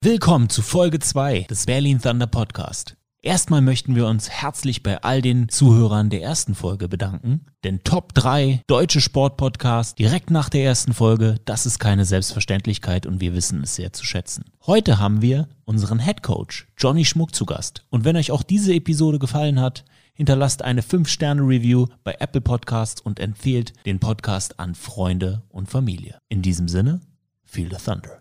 Willkommen 0.00 0.48
zu 0.48 0.62
Folge 0.62 1.00
2 1.00 1.48
des 1.50 1.66
Berlin 1.66 2.00
Thunder 2.00 2.28
Podcast. 2.28 2.96
Erstmal 3.20 3.62
möchten 3.62 3.96
wir 3.96 4.06
uns 4.06 4.30
herzlich 4.30 4.84
bei 4.84 5.02
all 5.02 5.22
den 5.22 5.48
Zuhörern 5.48 6.08
der 6.08 6.22
ersten 6.22 6.54
Folge 6.54 6.88
bedanken, 6.88 7.46
denn 7.64 7.82
Top 7.82 8.14
3 8.14 8.62
deutsche 8.68 9.00
Sportpodcast 9.00 9.98
direkt 9.98 10.30
nach 10.30 10.50
der 10.50 10.62
ersten 10.62 10.94
Folge, 10.94 11.40
das 11.46 11.66
ist 11.66 11.80
keine 11.80 12.04
Selbstverständlichkeit 12.04 13.06
und 13.06 13.20
wir 13.20 13.34
wissen 13.34 13.64
es 13.64 13.74
sehr 13.74 13.92
zu 13.92 14.04
schätzen. 14.04 14.44
Heute 14.64 15.00
haben 15.00 15.20
wir 15.20 15.48
unseren 15.64 15.98
Head 15.98 16.22
Coach 16.22 16.68
Johnny 16.78 17.04
Schmuck 17.04 17.34
zu 17.34 17.44
Gast 17.44 17.84
und 17.90 18.04
wenn 18.04 18.16
euch 18.16 18.30
auch 18.30 18.44
diese 18.44 18.72
Episode 18.72 19.18
gefallen 19.18 19.60
hat, 19.60 19.84
hinterlasst 20.14 20.62
eine 20.62 20.82
5-Sterne-Review 20.82 21.86
bei 22.04 22.14
Apple 22.20 22.40
Podcasts 22.40 23.00
und 23.00 23.18
empfehlt 23.18 23.72
den 23.84 23.98
Podcast 23.98 24.60
an 24.60 24.76
Freunde 24.76 25.42
und 25.48 25.68
Familie. 25.68 26.20
In 26.28 26.40
diesem 26.40 26.68
Sinne, 26.68 27.00
feel 27.44 27.68
the 27.68 27.84
thunder. 27.84 28.20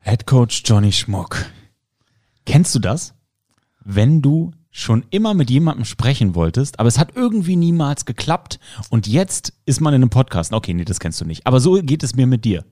Head 0.00 0.26
Coach 0.26 0.62
Johnny 0.64 0.92
Schmuck. 0.92 1.46
Kennst 2.44 2.74
du 2.74 2.78
das? 2.78 3.14
Wenn 3.84 4.22
du 4.22 4.52
schon 4.70 5.04
immer 5.10 5.32
mit 5.34 5.50
jemandem 5.50 5.84
sprechen 5.84 6.34
wolltest, 6.34 6.78
aber 6.78 6.88
es 6.88 6.98
hat 6.98 7.16
irgendwie 7.16 7.56
niemals 7.56 8.04
geklappt 8.04 8.60
und 8.90 9.06
jetzt 9.06 9.54
ist 9.64 9.80
man 9.80 9.94
in 9.94 10.02
einem 10.02 10.10
Podcast. 10.10 10.52
Okay, 10.52 10.74
nee, 10.74 10.84
das 10.84 11.00
kennst 11.00 11.20
du 11.20 11.24
nicht. 11.24 11.46
Aber 11.46 11.60
so 11.60 11.80
geht 11.82 12.02
es 12.02 12.14
mir 12.14 12.26
mit 12.26 12.44
dir. 12.44 12.64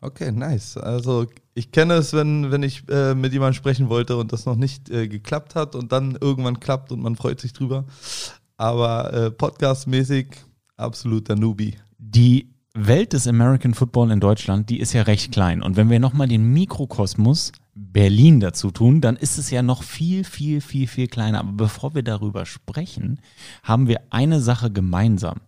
Okay, 0.00 0.32
nice. 0.32 0.76
Also 0.76 1.26
ich 1.54 1.70
kenne 1.70 1.94
es, 1.94 2.12
wenn, 2.12 2.50
wenn 2.50 2.62
ich 2.62 2.88
äh, 2.88 3.14
mit 3.14 3.32
jemandem 3.32 3.54
sprechen 3.54 3.88
wollte 3.88 4.16
und 4.16 4.32
das 4.32 4.46
noch 4.46 4.56
nicht 4.56 4.90
äh, 4.90 5.06
geklappt 5.06 5.54
hat 5.54 5.74
und 5.74 5.92
dann 5.92 6.16
irgendwann 6.20 6.60
klappt 6.60 6.92
und 6.92 7.00
man 7.00 7.14
freut 7.16 7.40
sich 7.40 7.52
drüber. 7.52 7.84
Aber 8.56 9.12
äh, 9.12 9.30
podcastmäßig 9.30 10.28
absoluter 10.76 11.36
Newbie. 11.36 11.76
Die 11.98 12.53
Welt 12.76 13.12
des 13.12 13.28
American 13.28 13.72
Football 13.72 14.10
in 14.10 14.18
Deutschland, 14.18 14.68
die 14.68 14.80
ist 14.80 14.92
ja 14.92 15.02
recht 15.02 15.30
klein. 15.30 15.62
Und 15.62 15.76
wenn 15.76 15.90
wir 15.90 16.00
nochmal 16.00 16.26
den 16.26 16.52
Mikrokosmos 16.52 17.52
Berlin 17.76 18.40
dazu 18.40 18.72
tun, 18.72 19.00
dann 19.00 19.16
ist 19.16 19.38
es 19.38 19.50
ja 19.50 19.62
noch 19.62 19.84
viel, 19.84 20.24
viel, 20.24 20.60
viel, 20.60 20.88
viel 20.88 21.06
kleiner. 21.06 21.40
Aber 21.40 21.52
bevor 21.52 21.94
wir 21.94 22.02
darüber 22.02 22.46
sprechen, 22.46 23.20
haben 23.62 23.86
wir 23.86 24.00
eine 24.10 24.40
Sache 24.40 24.72
gemeinsam, 24.72 25.40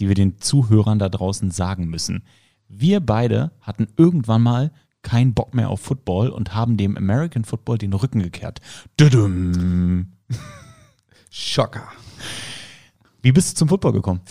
die 0.00 0.08
wir 0.08 0.16
den 0.16 0.38
Zuhörern 0.38 0.98
da 0.98 1.08
draußen 1.08 1.52
sagen 1.52 1.86
müssen. 1.86 2.24
Wir 2.68 2.98
beide 2.98 3.52
hatten 3.60 3.86
irgendwann 3.96 4.42
mal 4.42 4.72
keinen 5.02 5.32
Bock 5.32 5.54
mehr 5.54 5.70
auf 5.70 5.80
Football 5.80 6.30
und 6.30 6.54
haben 6.54 6.76
dem 6.76 6.96
American 6.96 7.44
Football 7.44 7.78
den 7.78 7.92
Rücken 7.92 8.20
gekehrt. 8.20 8.60
Düdüm. 8.98 10.12
Schocker. 11.30 11.86
Wie 13.22 13.32
bist 13.32 13.52
du 13.52 13.58
zum 13.58 13.68
Football 13.68 13.92
gekommen? 13.92 14.22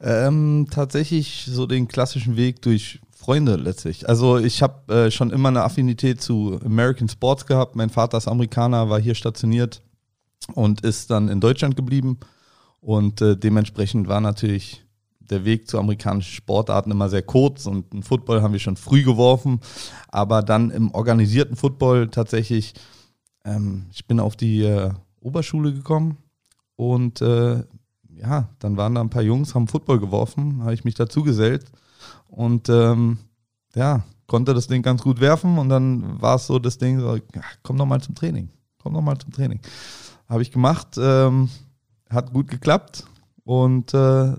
Ähm, 0.00 0.66
tatsächlich 0.70 1.48
so 1.50 1.66
den 1.66 1.88
klassischen 1.88 2.36
Weg 2.36 2.62
durch 2.62 3.00
Freunde 3.10 3.56
letztlich. 3.56 4.08
Also 4.08 4.38
ich 4.38 4.62
habe 4.62 4.94
äh, 4.94 5.10
schon 5.10 5.30
immer 5.30 5.48
eine 5.48 5.64
Affinität 5.64 6.20
zu 6.20 6.60
American 6.64 7.08
Sports 7.08 7.46
gehabt. 7.46 7.74
Mein 7.74 7.90
Vater 7.90 8.16
ist 8.16 8.28
Amerikaner, 8.28 8.90
war 8.90 9.00
hier 9.00 9.16
stationiert 9.16 9.82
und 10.54 10.82
ist 10.82 11.10
dann 11.10 11.28
in 11.28 11.40
Deutschland 11.40 11.74
geblieben. 11.74 12.18
Und 12.80 13.20
äh, 13.20 13.36
dementsprechend 13.36 14.06
war 14.06 14.20
natürlich 14.20 14.84
der 15.18 15.44
Weg 15.44 15.68
zu 15.68 15.78
amerikanischen 15.78 16.32
Sportarten 16.32 16.90
immer 16.90 17.08
sehr 17.08 17.22
kurz 17.22 17.66
und 17.66 17.92
einen 17.92 18.02
Football 18.02 18.40
haben 18.40 18.52
wir 18.52 18.60
schon 18.60 18.76
früh 18.76 19.02
geworfen. 19.02 19.60
Aber 20.08 20.42
dann 20.42 20.70
im 20.70 20.92
organisierten 20.92 21.56
Football 21.56 22.08
tatsächlich, 22.08 22.74
ähm, 23.44 23.86
ich 23.92 24.06
bin 24.06 24.20
auf 24.20 24.36
die 24.36 24.62
äh, 24.62 24.90
Oberschule 25.20 25.72
gekommen 25.72 26.18
und 26.76 27.20
äh, 27.20 27.64
ja, 28.20 28.48
dann 28.58 28.76
waren 28.76 28.94
da 28.94 29.00
ein 29.00 29.10
paar 29.10 29.22
Jungs, 29.22 29.54
haben 29.54 29.68
Football 29.68 30.00
geworfen, 30.00 30.62
habe 30.62 30.74
ich 30.74 30.84
mich 30.84 30.94
dazu 30.94 31.22
gesellt 31.22 31.66
und 32.28 32.68
ähm, 32.68 33.18
ja, 33.74 34.02
konnte 34.26 34.54
das 34.54 34.66
Ding 34.66 34.82
ganz 34.82 35.02
gut 35.02 35.20
werfen 35.20 35.58
und 35.58 35.68
dann 35.68 36.20
war 36.20 36.36
es 36.36 36.46
so 36.46 36.58
das 36.58 36.78
Ding, 36.78 37.00
so, 37.00 37.16
ja, 37.16 37.42
komm 37.62 37.76
noch 37.76 37.86
mal 37.86 38.00
zum 38.00 38.14
Training, 38.14 38.50
komm 38.78 38.92
noch 38.92 39.02
mal 39.02 39.18
zum 39.18 39.32
Training. 39.32 39.60
Habe 40.28 40.42
ich 40.42 40.52
gemacht, 40.52 40.98
ähm, 40.98 41.48
hat 42.10 42.32
gut 42.32 42.48
geklappt 42.48 43.04
und 43.44 43.94
äh, 43.94 44.34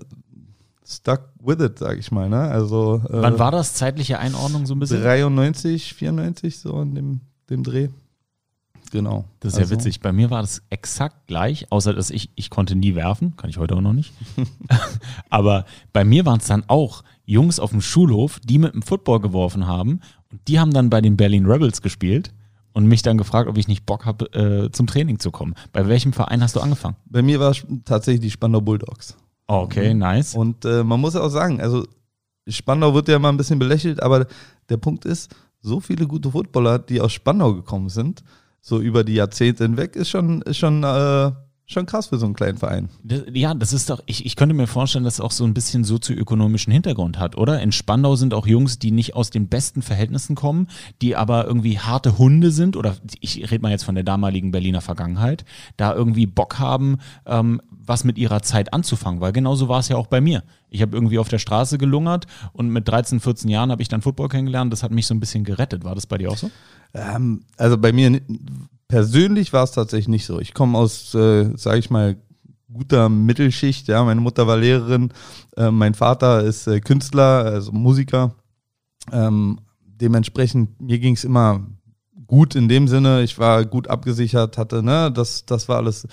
stuck 0.86 1.30
with 1.42 1.60
it, 1.60 1.78
sag 1.78 1.98
ich 1.98 2.10
mal. 2.12 2.28
Ne? 2.28 2.40
Also, 2.40 3.02
äh, 3.08 3.22
Wann 3.22 3.38
war 3.38 3.50
das 3.50 3.74
zeitliche 3.74 4.18
Einordnung 4.18 4.66
so 4.66 4.74
ein 4.74 4.78
bisschen? 4.78 5.02
93, 5.02 5.94
94, 5.94 6.58
so 6.58 6.80
in 6.80 6.94
dem, 6.94 7.20
dem 7.48 7.62
Dreh. 7.62 7.88
Genau. 8.90 9.24
Das 9.40 9.52
ist 9.52 9.58
also. 9.58 9.74
ja 9.74 9.78
witzig. 9.78 10.00
Bei 10.00 10.12
mir 10.12 10.30
war 10.30 10.40
das 10.42 10.62
exakt 10.70 11.26
gleich, 11.26 11.70
außer 11.70 11.94
dass 11.94 12.10
ich, 12.10 12.30
ich 12.34 12.50
konnte 12.50 12.74
nie 12.74 12.94
werfen, 12.94 13.36
kann 13.36 13.50
ich 13.50 13.58
heute 13.58 13.76
auch 13.76 13.80
noch 13.80 13.92
nicht. 13.92 14.12
Aber 15.30 15.64
bei 15.92 16.04
mir 16.04 16.26
waren 16.26 16.40
es 16.40 16.46
dann 16.46 16.64
auch 16.66 17.04
Jungs 17.24 17.60
auf 17.60 17.70
dem 17.70 17.80
Schulhof, 17.80 18.40
die 18.40 18.58
mit 18.58 18.74
dem 18.74 18.82
Football 18.82 19.20
geworfen 19.20 19.66
haben 19.66 20.00
und 20.30 20.40
die 20.48 20.58
haben 20.58 20.72
dann 20.72 20.90
bei 20.90 21.00
den 21.00 21.16
Berlin 21.16 21.46
Rebels 21.46 21.82
gespielt 21.82 22.32
und 22.72 22.86
mich 22.86 23.02
dann 23.02 23.18
gefragt, 23.18 23.48
ob 23.48 23.56
ich 23.58 23.68
nicht 23.68 23.86
Bock 23.86 24.06
habe, 24.06 24.32
äh, 24.32 24.70
zum 24.72 24.86
Training 24.86 25.18
zu 25.18 25.30
kommen. 25.30 25.54
Bei 25.72 25.86
welchem 25.88 26.12
Verein 26.12 26.42
hast 26.42 26.56
du 26.56 26.60
angefangen? 26.60 26.96
Bei 27.06 27.22
mir 27.22 27.40
war 27.40 27.50
es 27.50 27.64
tatsächlich 27.84 28.20
die 28.20 28.30
Spandau 28.30 28.60
Bulldogs. 28.60 29.16
Oh, 29.48 29.62
okay, 29.62 29.94
nice. 29.94 30.34
Und 30.34 30.64
äh, 30.64 30.84
man 30.84 31.00
muss 31.00 31.16
auch 31.16 31.28
sagen, 31.28 31.60
also 31.60 31.84
Spandau 32.48 32.94
wird 32.94 33.08
ja 33.08 33.16
immer 33.16 33.28
ein 33.28 33.36
bisschen 33.36 33.58
belächelt, 33.58 34.02
aber 34.02 34.26
der 34.68 34.76
Punkt 34.76 35.04
ist, 35.04 35.34
so 35.60 35.80
viele 35.80 36.06
gute 36.06 36.30
Footballer, 36.30 36.78
die 36.78 37.00
aus 37.00 37.12
Spandau 37.12 37.54
gekommen 37.54 37.88
sind, 37.88 38.22
so 38.60 38.80
über 38.80 39.04
die 39.04 39.14
Jahrzehnte 39.14 39.64
hinweg, 39.64 39.96
ist 39.96 40.10
schon, 40.10 40.42
ist 40.42 40.58
schon, 40.58 40.82
äh, 40.84 41.32
schon 41.70 41.86
krass 41.86 42.08
für 42.08 42.18
so 42.18 42.26
einen 42.26 42.34
kleinen 42.34 42.58
Verein. 42.58 42.88
Ja, 43.32 43.54
das 43.54 43.72
ist 43.72 43.90
doch, 43.90 44.00
ich, 44.06 44.26
ich 44.26 44.34
könnte 44.34 44.54
mir 44.54 44.66
vorstellen, 44.66 45.04
dass 45.04 45.14
es 45.14 45.20
auch 45.20 45.30
so 45.30 45.44
ein 45.44 45.54
bisschen 45.54 45.84
sozioökonomischen 45.84 46.72
Hintergrund 46.72 47.18
hat, 47.18 47.36
oder? 47.36 47.62
In 47.62 47.70
Spandau 47.70 48.16
sind 48.16 48.34
auch 48.34 48.46
Jungs, 48.46 48.78
die 48.78 48.90
nicht 48.90 49.14
aus 49.14 49.30
den 49.30 49.48
besten 49.48 49.80
Verhältnissen 49.80 50.34
kommen, 50.34 50.66
die 51.00 51.14
aber 51.14 51.46
irgendwie 51.46 51.78
harte 51.78 52.18
Hunde 52.18 52.50
sind, 52.50 52.76
oder 52.76 52.96
ich 53.20 53.50
rede 53.50 53.62
mal 53.62 53.70
jetzt 53.70 53.84
von 53.84 53.94
der 53.94 54.04
damaligen 54.04 54.50
Berliner 54.50 54.80
Vergangenheit, 54.80 55.44
da 55.76 55.94
irgendwie 55.94 56.26
Bock 56.26 56.58
haben, 56.58 56.98
ähm, 57.24 57.62
was 57.70 58.04
mit 58.04 58.18
ihrer 58.18 58.42
Zeit 58.42 58.72
anzufangen, 58.72 59.20
weil 59.20 59.32
genauso 59.32 59.68
war 59.68 59.80
es 59.80 59.88
ja 59.88 59.96
auch 59.96 60.06
bei 60.08 60.20
mir. 60.20 60.42
Ich 60.70 60.82
habe 60.82 60.96
irgendwie 60.96 61.18
auf 61.18 61.28
der 61.28 61.38
Straße 61.38 61.78
gelungert 61.78 62.26
und 62.52 62.70
mit 62.70 62.86
13, 62.88 63.20
14 63.20 63.50
Jahren 63.50 63.70
habe 63.70 63.82
ich 63.82 63.88
dann 63.88 64.02
Football 64.02 64.28
kennengelernt. 64.28 64.72
Das 64.72 64.82
hat 64.82 64.92
mich 64.92 65.06
so 65.06 65.14
ein 65.14 65.20
bisschen 65.20 65.44
gerettet. 65.44 65.84
War 65.84 65.94
das 65.94 66.06
bei 66.06 66.16
dir 66.18 66.30
auch 66.30 66.36
so? 66.36 66.50
Ähm, 66.94 67.44
also 67.56 67.78
bei 67.78 67.92
mir 67.92 68.20
persönlich 68.88 69.52
war 69.52 69.64
es 69.64 69.72
tatsächlich 69.72 70.08
nicht 70.08 70.26
so. 70.26 70.40
Ich 70.40 70.54
komme 70.54 70.76
aus, 70.76 71.14
äh, 71.14 71.56
sage 71.56 71.78
ich 71.78 71.90
mal, 71.90 72.16
guter 72.72 73.08
Mittelschicht. 73.08 73.88
Ja, 73.88 74.04
meine 74.04 74.20
Mutter 74.20 74.46
war 74.46 74.56
Lehrerin, 74.56 75.12
äh, 75.56 75.70
mein 75.70 75.94
Vater 75.94 76.42
ist 76.42 76.66
äh, 76.66 76.80
Künstler, 76.80 77.44
also 77.44 77.72
Musiker. 77.72 78.34
Ähm, 79.12 79.60
dementsprechend 79.82 80.80
mir 80.80 80.98
ging 80.98 81.14
es 81.14 81.24
immer 81.24 81.66
gut 82.26 82.54
in 82.54 82.68
dem 82.68 82.88
Sinne. 82.88 83.22
Ich 83.22 83.38
war 83.38 83.64
gut 83.64 83.88
abgesichert, 83.88 84.58
hatte, 84.58 84.82
ne, 84.82 85.10
das, 85.12 85.44
das 85.46 85.68
war 85.68 85.78
alles 85.78 86.06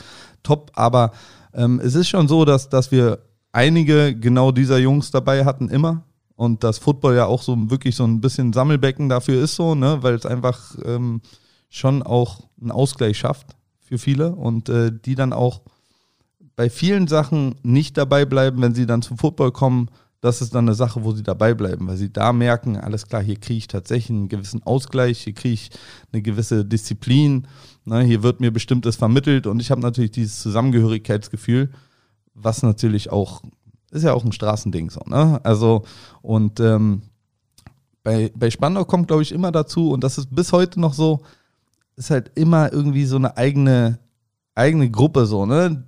top. 0.43 0.71
Aber 0.73 1.11
ähm, 1.53 1.79
es 1.83 1.95
ist 1.95 2.09
schon 2.09 2.27
so, 2.27 2.45
dass, 2.45 2.69
dass 2.69 2.91
wir 2.91 3.19
einige 3.51 4.16
genau 4.16 4.51
dieser 4.51 4.77
Jungs 4.77 5.11
dabei 5.11 5.45
hatten 5.45 5.69
immer 5.69 6.03
und 6.37 6.63
das 6.63 6.77
Football 6.77 7.15
ja 7.15 7.25
auch 7.25 7.41
so 7.41 7.57
wirklich 7.71 7.95
so 7.95 8.05
ein 8.05 8.21
bisschen 8.21 8.53
Sammelbecken 8.53 9.09
dafür 9.09 9.43
ist 9.43 9.55
so, 9.55 9.73
ne, 9.73 9.97
weil 10.01 10.13
es 10.13 10.25
einfach 10.25 10.77
ähm, 10.85 11.21
schon 11.67 12.03
auch 12.03 12.43
einen 12.61 12.71
Ausgleich 12.71 13.17
schafft 13.17 13.55
für 13.79 13.97
viele 13.97 14.33
und 14.33 14.69
äh, 14.69 14.91
die 14.93 15.15
dann 15.15 15.33
auch 15.33 15.61
bei 16.55 16.69
vielen 16.69 17.07
Sachen 17.07 17.55
nicht 17.63 17.97
dabei 17.97 18.25
bleiben, 18.25 18.61
wenn 18.61 18.75
sie 18.75 18.85
dann 18.85 19.01
zum 19.01 19.17
Football 19.17 19.51
kommen. 19.51 19.89
Das 20.21 20.41
ist 20.41 20.53
dann 20.53 20.65
eine 20.65 20.75
Sache, 20.75 21.03
wo 21.03 21.11
sie 21.11 21.23
dabei 21.23 21.55
bleiben, 21.55 21.87
weil 21.87 21.97
sie 21.97 22.13
da 22.13 22.33
merken, 22.33 22.77
alles 22.77 23.07
klar, 23.07 23.21
hier 23.21 23.39
kriege 23.39 23.57
ich 23.57 23.67
tatsächlich 23.67 24.11
einen 24.11 24.29
gewissen 24.29 24.61
Ausgleich, 24.63 25.19
hier 25.19 25.33
kriege 25.33 25.53
ich 25.55 25.71
eine 26.11 26.21
gewisse 26.21 26.65
Disziplin, 26.65 27.47
ne, 27.85 28.01
hier 28.01 28.21
wird 28.21 28.41
mir 28.41 28.51
bestimmtes 28.51 28.95
vermittelt 28.95 29.47
und 29.47 29.59
ich 29.59 29.71
habe 29.71 29.81
natürlich 29.81 30.11
dieses 30.11 30.39
Zusammengehörigkeitsgefühl, 30.41 31.71
was 32.35 32.61
natürlich 32.61 33.11
auch 33.11 33.41
ist 33.91 34.03
ja 34.03 34.13
auch 34.13 34.25
ein 34.25 34.31
Straßending 34.31 34.89
so, 34.89 35.01
ne? 35.05 35.39
Also, 35.43 35.83
und 36.21 36.59
ähm, 36.59 37.03
bei, 38.03 38.31
bei 38.35 38.49
Spandau 38.49 38.85
kommt, 38.85 39.07
glaube 39.07 39.23
ich, 39.23 39.31
immer 39.31 39.51
dazu, 39.51 39.91
und 39.91 40.03
das 40.03 40.17
ist 40.17 40.34
bis 40.34 40.51
heute 40.53 40.79
noch 40.79 40.93
so, 40.93 41.22
ist 41.95 42.09
halt 42.09 42.31
immer 42.35 42.72
irgendwie 42.72 43.05
so 43.05 43.17
eine 43.17 43.35
eigene, 43.37 43.99
eigene 44.55 44.89
Gruppe, 44.89 45.25
so, 45.25 45.45
ne? 45.45 45.84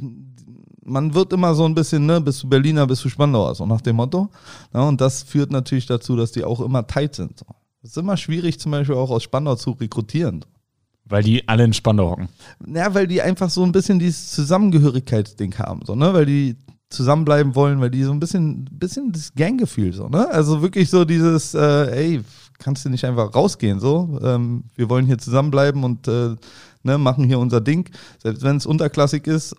Man 0.84 1.14
wird 1.14 1.34
immer 1.34 1.54
so 1.54 1.66
ein 1.66 1.76
bisschen, 1.76 2.08
ne, 2.08 2.20
bist 2.20 2.42
du 2.42 2.50
Berliner, 2.50 2.88
bist 2.88 3.06
du 3.06 3.10
Spandauer, 3.10 3.54
so 3.54 3.66
nach 3.66 3.82
dem 3.82 3.98
Motto. 3.98 4.30
Ja, 4.74 4.82
und 4.82 5.00
das 5.00 5.22
führt 5.22 5.52
natürlich 5.52 5.86
dazu, 5.86 6.16
dass 6.16 6.32
die 6.32 6.44
auch 6.44 6.62
immer 6.62 6.88
tight 6.88 7.14
sind. 7.14 7.38
So. 7.38 7.46
Es 7.84 7.92
ist 7.92 7.98
immer 7.98 8.18
schwierig, 8.18 8.60
zum 8.60 8.72
Beispiel 8.72 8.96
auch 8.96 9.12
aus 9.12 9.22
Spandau 9.22 9.56
zu 9.56 9.72
rekrutieren. 9.72 10.44
Weil 11.06 11.24
die 11.24 11.48
alle 11.48 11.64
in 11.64 11.74
Spandau 11.74 12.10
hocken. 12.10 12.30
Ja, 12.68 12.94
weil 12.94 13.08
die 13.08 13.22
einfach 13.22 13.50
so 13.50 13.64
ein 13.64 13.72
bisschen 13.72 14.00
dieses 14.00 14.32
Zusammengehörigkeitsding 14.32 15.58
haben, 15.60 15.82
so, 15.86 15.96
ne? 15.96 16.14
Weil 16.14 16.26
die 16.26 16.56
zusammenbleiben 16.90 17.56
wollen, 17.56 17.80
weil 17.82 17.92
die 17.92 18.04
so 18.04 18.12
ein 18.12 18.20
bisschen, 18.20 18.66
bisschen 18.72 19.12
das 19.12 19.34
Ganggefühl 19.34 19.94
so, 19.94 20.10
ne? 20.10 20.28
Also 20.30 20.62
wirklich 20.62 20.90
so 20.90 21.06
dieses, 21.06 21.54
äh, 21.54 21.92
ey, 21.92 22.22
kannst 22.58 22.84
du 22.84 22.90
nicht 22.90 23.06
einfach 23.06 23.34
rausgehen, 23.34 23.80
so? 23.80 24.20
Ähm, 24.24 24.64
wir 24.76 24.90
wollen 24.90 25.06
hier 25.06 25.18
zusammenbleiben 25.18 25.84
und 25.84 26.08
äh, 26.08 26.36
ne, 26.84 26.98
machen 26.98 27.26
hier 27.26 27.40
unser 27.40 27.62
Ding, 27.62 27.90
selbst 28.22 28.44
wenn 28.44 28.58
es 28.58 28.66
unterklassig 28.66 29.28
ist. 29.28 29.56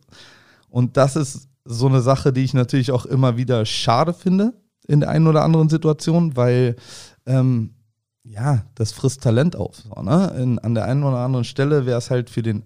Und 0.69 0.97
das 0.97 1.17
ist 1.17 1.49
so 1.65 1.87
eine 1.87 2.01
Sache, 2.01 2.33
die 2.33 2.43
ich 2.43 2.55
natürlich 2.55 2.91
auch 2.91 3.07
immer 3.07 3.37
wieder 3.37 3.65
schade 3.65 4.13
finde 4.13 4.55
in 4.89 5.01
der 5.01 5.11
einen 5.11 5.29
oder 5.29 5.45
anderen 5.45 5.69
Situation, 5.69 6.37
weil 6.37 6.75
ähm, 7.27 7.75
ja, 8.25 8.65
das 8.75 8.93
frisst 8.93 9.23
Talent 9.23 9.57
auf. 9.57 9.77
So, 9.77 10.03
ne? 10.03 10.35
In, 10.37 10.59
an 10.59 10.75
der 10.75 10.85
einen 10.85 11.05
oder 11.05 11.19
anderen 11.19 11.45
Stelle 11.45 11.87
wäre 11.87 11.99
es 11.99 12.11
halt 12.11 12.29
für 12.29 12.43
den 12.43 12.65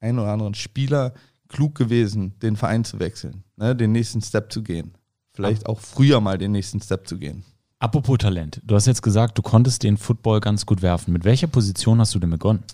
einen 0.00 0.18
oder 0.18 0.32
anderen 0.32 0.54
Spieler 0.54 1.12
klug 1.48 1.74
gewesen, 1.74 2.34
den 2.40 2.56
Verein 2.56 2.84
zu 2.84 3.00
wechseln, 3.00 3.44
ne? 3.56 3.74
den 3.74 3.92
nächsten 3.92 4.20
Step 4.20 4.52
zu 4.52 4.62
gehen. 4.62 4.92
Vielleicht 5.32 5.66
auch 5.66 5.80
früher 5.80 6.20
mal 6.20 6.36
den 6.38 6.52
nächsten 6.52 6.80
Step 6.80 7.06
zu 7.06 7.18
gehen. 7.18 7.44
Apropos 7.78 8.18
Talent, 8.18 8.60
du 8.64 8.74
hast 8.74 8.86
jetzt 8.86 9.02
gesagt, 9.02 9.38
du 9.38 9.42
konntest 9.42 9.84
den 9.84 9.96
Football 9.96 10.40
ganz 10.40 10.66
gut 10.66 10.82
werfen. 10.82 11.12
Mit 11.12 11.24
welcher 11.24 11.46
Position 11.46 12.00
hast 12.00 12.14
du 12.14 12.18
denn 12.18 12.30
begonnen? 12.30 12.64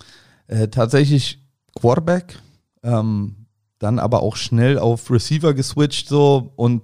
Äh, 0.47 0.69
tatsächlich 0.69 1.39
Quarterback, 1.75 2.39
ähm, 2.83 3.37
dann 3.79 3.99
aber 3.99 4.23
auch 4.23 4.37
schnell 4.37 4.79
auf 4.79 5.11
Receiver 5.11 5.53
geswitcht 5.53 6.09
so 6.09 6.53
und 6.57 6.83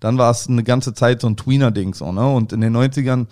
dann 0.00 0.18
war 0.18 0.30
es 0.30 0.46
eine 0.46 0.62
ganze 0.62 0.92
Zeit 0.92 1.22
so 1.22 1.26
ein 1.26 1.36
Tweener-Ding 1.36 1.94
so, 1.94 2.12
ne? 2.12 2.30
Und 2.30 2.52
in 2.52 2.60
den 2.60 2.76
90ern, 2.76 3.26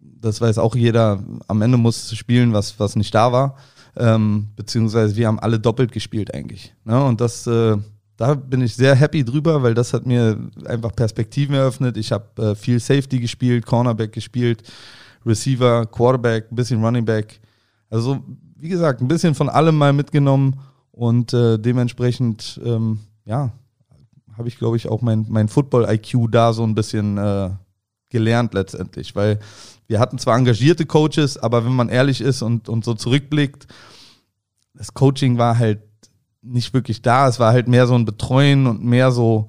das 0.00 0.40
weiß 0.40 0.58
auch 0.58 0.74
jeder, 0.74 1.22
am 1.48 1.62
Ende 1.62 1.78
muss 1.78 2.14
spielen, 2.14 2.52
was, 2.52 2.78
was 2.78 2.94
nicht 2.94 3.14
da 3.14 3.32
war. 3.32 3.56
Ähm, 3.96 4.48
beziehungsweise 4.56 5.16
wir 5.16 5.26
haben 5.26 5.38
alle 5.38 5.60
doppelt 5.60 5.92
gespielt 5.92 6.32
eigentlich. 6.34 6.74
Ne? 6.84 7.02
Und 7.02 7.20
das, 7.20 7.46
äh, 7.46 7.76
da 8.16 8.34
bin 8.34 8.62
ich 8.62 8.74
sehr 8.74 8.94
happy 8.94 9.24
drüber, 9.24 9.62
weil 9.62 9.74
das 9.74 9.92
hat 9.92 10.06
mir 10.06 10.38
einfach 10.64 10.94
Perspektiven 10.94 11.54
eröffnet. 11.54 11.96
Ich 11.96 12.12
habe 12.12 12.42
äh, 12.42 12.54
viel 12.54 12.80
Safety 12.80 13.20
gespielt, 13.20 13.66
Cornerback 13.66 14.12
gespielt, 14.12 14.62
Receiver, 15.26 15.86
Quarterback, 15.86 16.50
ein 16.50 16.56
bisschen 16.56 16.82
Running 16.82 17.04
Back. 17.04 17.40
Also 17.90 18.22
wie 18.56 18.68
gesagt, 18.68 19.00
ein 19.00 19.08
bisschen 19.08 19.34
von 19.34 19.48
allem 19.48 19.76
mal 19.76 19.92
mitgenommen 19.92 20.58
und 20.92 21.34
äh, 21.34 21.58
dementsprechend, 21.58 22.60
ähm, 22.64 23.00
ja, 23.24 23.52
habe 24.38 24.48
ich, 24.48 24.56
glaube 24.56 24.76
ich, 24.76 24.88
auch 24.88 25.02
mein, 25.02 25.26
mein 25.28 25.48
Football-IQ 25.48 26.30
da 26.30 26.52
so 26.52 26.62
ein 26.62 26.74
bisschen 26.74 27.18
äh, 27.18 27.50
gelernt 28.08 28.54
letztendlich, 28.54 29.14
weil 29.16 29.40
wir 29.92 30.00
hatten 30.00 30.18
zwar 30.18 30.36
engagierte 30.36 30.86
Coaches, 30.86 31.38
aber 31.38 31.64
wenn 31.64 31.74
man 31.74 31.88
ehrlich 31.88 32.20
ist 32.20 32.42
und, 32.42 32.68
und 32.68 32.84
so 32.84 32.94
zurückblickt, 32.94 33.68
das 34.74 34.94
Coaching 34.94 35.38
war 35.38 35.58
halt 35.58 35.82
nicht 36.42 36.74
wirklich 36.74 37.02
da. 37.02 37.28
Es 37.28 37.38
war 37.38 37.52
halt 37.52 37.68
mehr 37.68 37.86
so 37.86 37.94
ein 37.94 38.04
Betreuen 38.04 38.66
und 38.66 38.82
mehr 38.82 39.12
so, 39.12 39.46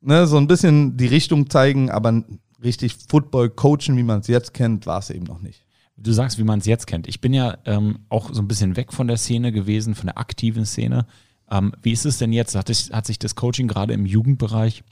ne, 0.00 0.26
so 0.26 0.38
ein 0.38 0.48
bisschen 0.48 0.96
die 0.96 1.06
Richtung 1.06 1.48
zeigen, 1.48 1.90
aber 1.90 2.24
richtig 2.64 2.96
Football 3.08 3.50
coachen, 3.50 3.96
wie 3.96 4.02
man 4.02 4.20
es 4.20 4.26
jetzt 4.26 4.52
kennt, 4.52 4.86
war 4.86 4.98
es 4.98 5.10
eben 5.10 5.26
noch 5.26 5.40
nicht 5.40 5.64
du 5.98 6.12
sagst, 6.12 6.38
wie 6.38 6.44
man 6.44 6.60
es 6.60 6.66
jetzt 6.66 6.86
kennt. 6.86 7.08
Ich 7.08 7.20
bin 7.20 7.34
ja 7.34 7.58
ähm, 7.64 8.00
auch 8.08 8.32
so 8.32 8.40
ein 8.40 8.48
bisschen 8.48 8.76
weg 8.76 8.92
von 8.92 9.08
der 9.08 9.16
Szene 9.16 9.52
gewesen, 9.52 9.94
von 9.94 10.06
der 10.06 10.18
aktiven 10.18 10.64
Szene. 10.64 11.06
Ähm, 11.50 11.72
wie 11.82 11.92
ist 11.92 12.06
es 12.06 12.18
denn 12.18 12.32
jetzt? 12.32 12.54
Hat, 12.54 12.70
ich, 12.70 12.90
hat 12.92 13.06
sich 13.06 13.18
das 13.18 13.34
Coaching 13.34 13.68
gerade 13.68 13.94
im 13.94 14.06
Jugendbereich 14.06 14.84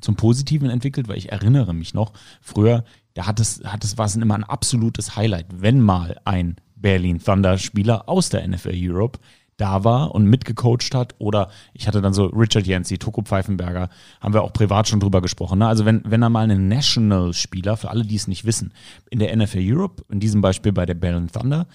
zum 0.00 0.16
Positiven 0.16 0.70
entwickelt? 0.70 1.08
Weil 1.08 1.18
ich 1.18 1.30
erinnere 1.30 1.74
mich 1.74 1.94
noch, 1.94 2.12
früher, 2.40 2.84
da 3.14 3.26
hat 3.26 3.40
es, 3.40 3.62
hat 3.64 3.84
es, 3.84 3.98
war 3.98 4.06
es 4.06 4.16
immer 4.16 4.34
ein 4.34 4.44
absolutes 4.44 5.16
Highlight, 5.16 5.46
wenn 5.60 5.80
mal 5.80 6.20
ein 6.24 6.56
Berlin 6.76 7.22
Thunder 7.22 7.58
Spieler 7.58 8.08
aus 8.08 8.30
der 8.30 8.46
NFL 8.46 8.74
Europe 8.74 9.18
da 9.60 9.84
war 9.84 10.14
und 10.14 10.24
mitgecoacht 10.24 10.94
hat. 10.94 11.14
Oder 11.18 11.50
ich 11.74 11.86
hatte 11.86 12.00
dann 12.00 12.14
so 12.14 12.26
Richard 12.26 12.66
Yancey, 12.66 12.98
Toko 12.98 13.22
Pfeifenberger, 13.22 13.90
haben 14.20 14.34
wir 14.34 14.42
auch 14.42 14.52
privat 14.52 14.88
schon 14.88 15.00
drüber 15.00 15.20
gesprochen. 15.20 15.58
Ne? 15.58 15.66
Also 15.66 15.84
wenn, 15.84 16.02
wenn 16.06 16.22
da 16.22 16.30
mal 16.30 16.50
ein 16.50 16.68
National-Spieler, 16.68 17.76
für 17.76 17.90
alle, 17.90 18.04
die 18.04 18.16
es 18.16 18.26
nicht 18.26 18.46
wissen, 18.46 18.72
in 19.10 19.18
der 19.18 19.36
NFL 19.36 19.60
Europe, 19.60 20.02
in 20.10 20.20
diesem 20.20 20.40
Beispiel 20.40 20.72
bei 20.72 20.86
der 20.86 20.94
Berlin 20.94 21.28
Thunder, 21.30 21.66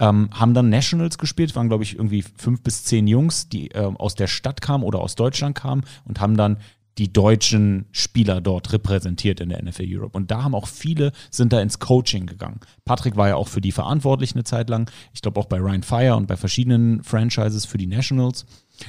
ähm, 0.00 0.30
haben 0.32 0.54
dann 0.54 0.70
Nationals 0.70 1.18
gespielt, 1.18 1.54
waren 1.54 1.68
glaube 1.68 1.84
ich 1.84 1.94
irgendwie 1.96 2.22
fünf 2.22 2.62
bis 2.62 2.84
zehn 2.84 3.06
Jungs, 3.06 3.48
die 3.48 3.70
äh, 3.72 3.92
aus 3.94 4.14
der 4.14 4.26
Stadt 4.26 4.60
kamen 4.60 4.82
oder 4.82 5.00
aus 5.00 5.14
Deutschland 5.14 5.54
kamen 5.54 5.84
und 6.04 6.20
haben 6.20 6.36
dann 6.36 6.56
die 6.98 7.12
deutschen 7.12 7.86
Spieler 7.90 8.40
dort 8.40 8.72
repräsentiert 8.72 9.40
in 9.40 9.48
der 9.48 9.62
NFL 9.62 9.84
Europe. 9.86 10.16
Und 10.16 10.30
da 10.30 10.44
haben 10.44 10.54
auch 10.54 10.68
viele, 10.68 11.12
sind 11.30 11.52
da 11.52 11.60
ins 11.60 11.78
Coaching 11.80 12.26
gegangen. 12.26 12.60
Patrick 12.84 13.16
war 13.16 13.28
ja 13.28 13.36
auch 13.36 13.48
für 13.48 13.60
die 13.60 13.72
verantwortlich 13.72 14.34
eine 14.34 14.44
Zeit 14.44 14.70
lang. 14.70 14.90
Ich 15.12 15.22
glaube 15.22 15.40
auch 15.40 15.46
bei 15.46 15.58
Ryan 15.58 15.82
Fire 15.82 16.16
und 16.16 16.26
bei 16.26 16.36
verschiedenen 16.36 17.02
Franchises 17.02 17.64
für 17.64 17.78
die 17.78 17.86
Nationals. 17.86 18.46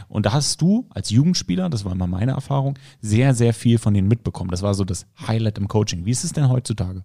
Und 0.07 0.25
da 0.25 0.33
hast 0.33 0.61
du 0.61 0.87
als 0.89 1.09
Jugendspieler, 1.09 1.69
das 1.69 1.85
war 1.85 1.91
immer 1.91 2.07
meine 2.07 2.31
Erfahrung, 2.31 2.77
sehr, 3.01 3.33
sehr 3.33 3.53
viel 3.53 3.77
von 3.77 3.93
denen 3.93 4.07
mitbekommen. 4.07 4.51
Das 4.51 4.61
war 4.61 4.73
so 4.73 4.83
das 4.83 5.07
Highlight 5.27 5.57
im 5.57 5.67
Coaching. 5.67 6.05
Wie 6.05 6.11
ist 6.11 6.23
es 6.23 6.33
denn 6.33 6.49
heutzutage? 6.49 7.03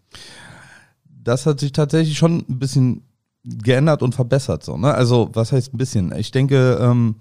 Das 1.23 1.47
hat 1.47 1.61
sich 1.61 1.73
tatsächlich 1.73 2.17
schon 2.17 2.45
ein 2.49 2.59
bisschen 2.59 3.05
geändert 3.45 4.03
und 4.03 4.15
verbessert. 4.15 4.65
So, 4.65 4.77
ne? 4.77 4.93
Also, 4.93 5.31
was 5.33 5.53
heißt 5.53 5.75
ein 5.75 5.79
bisschen? 5.79 6.13
Ich 6.17 6.31
denke, 6.31 6.79
ähm, 6.81 7.17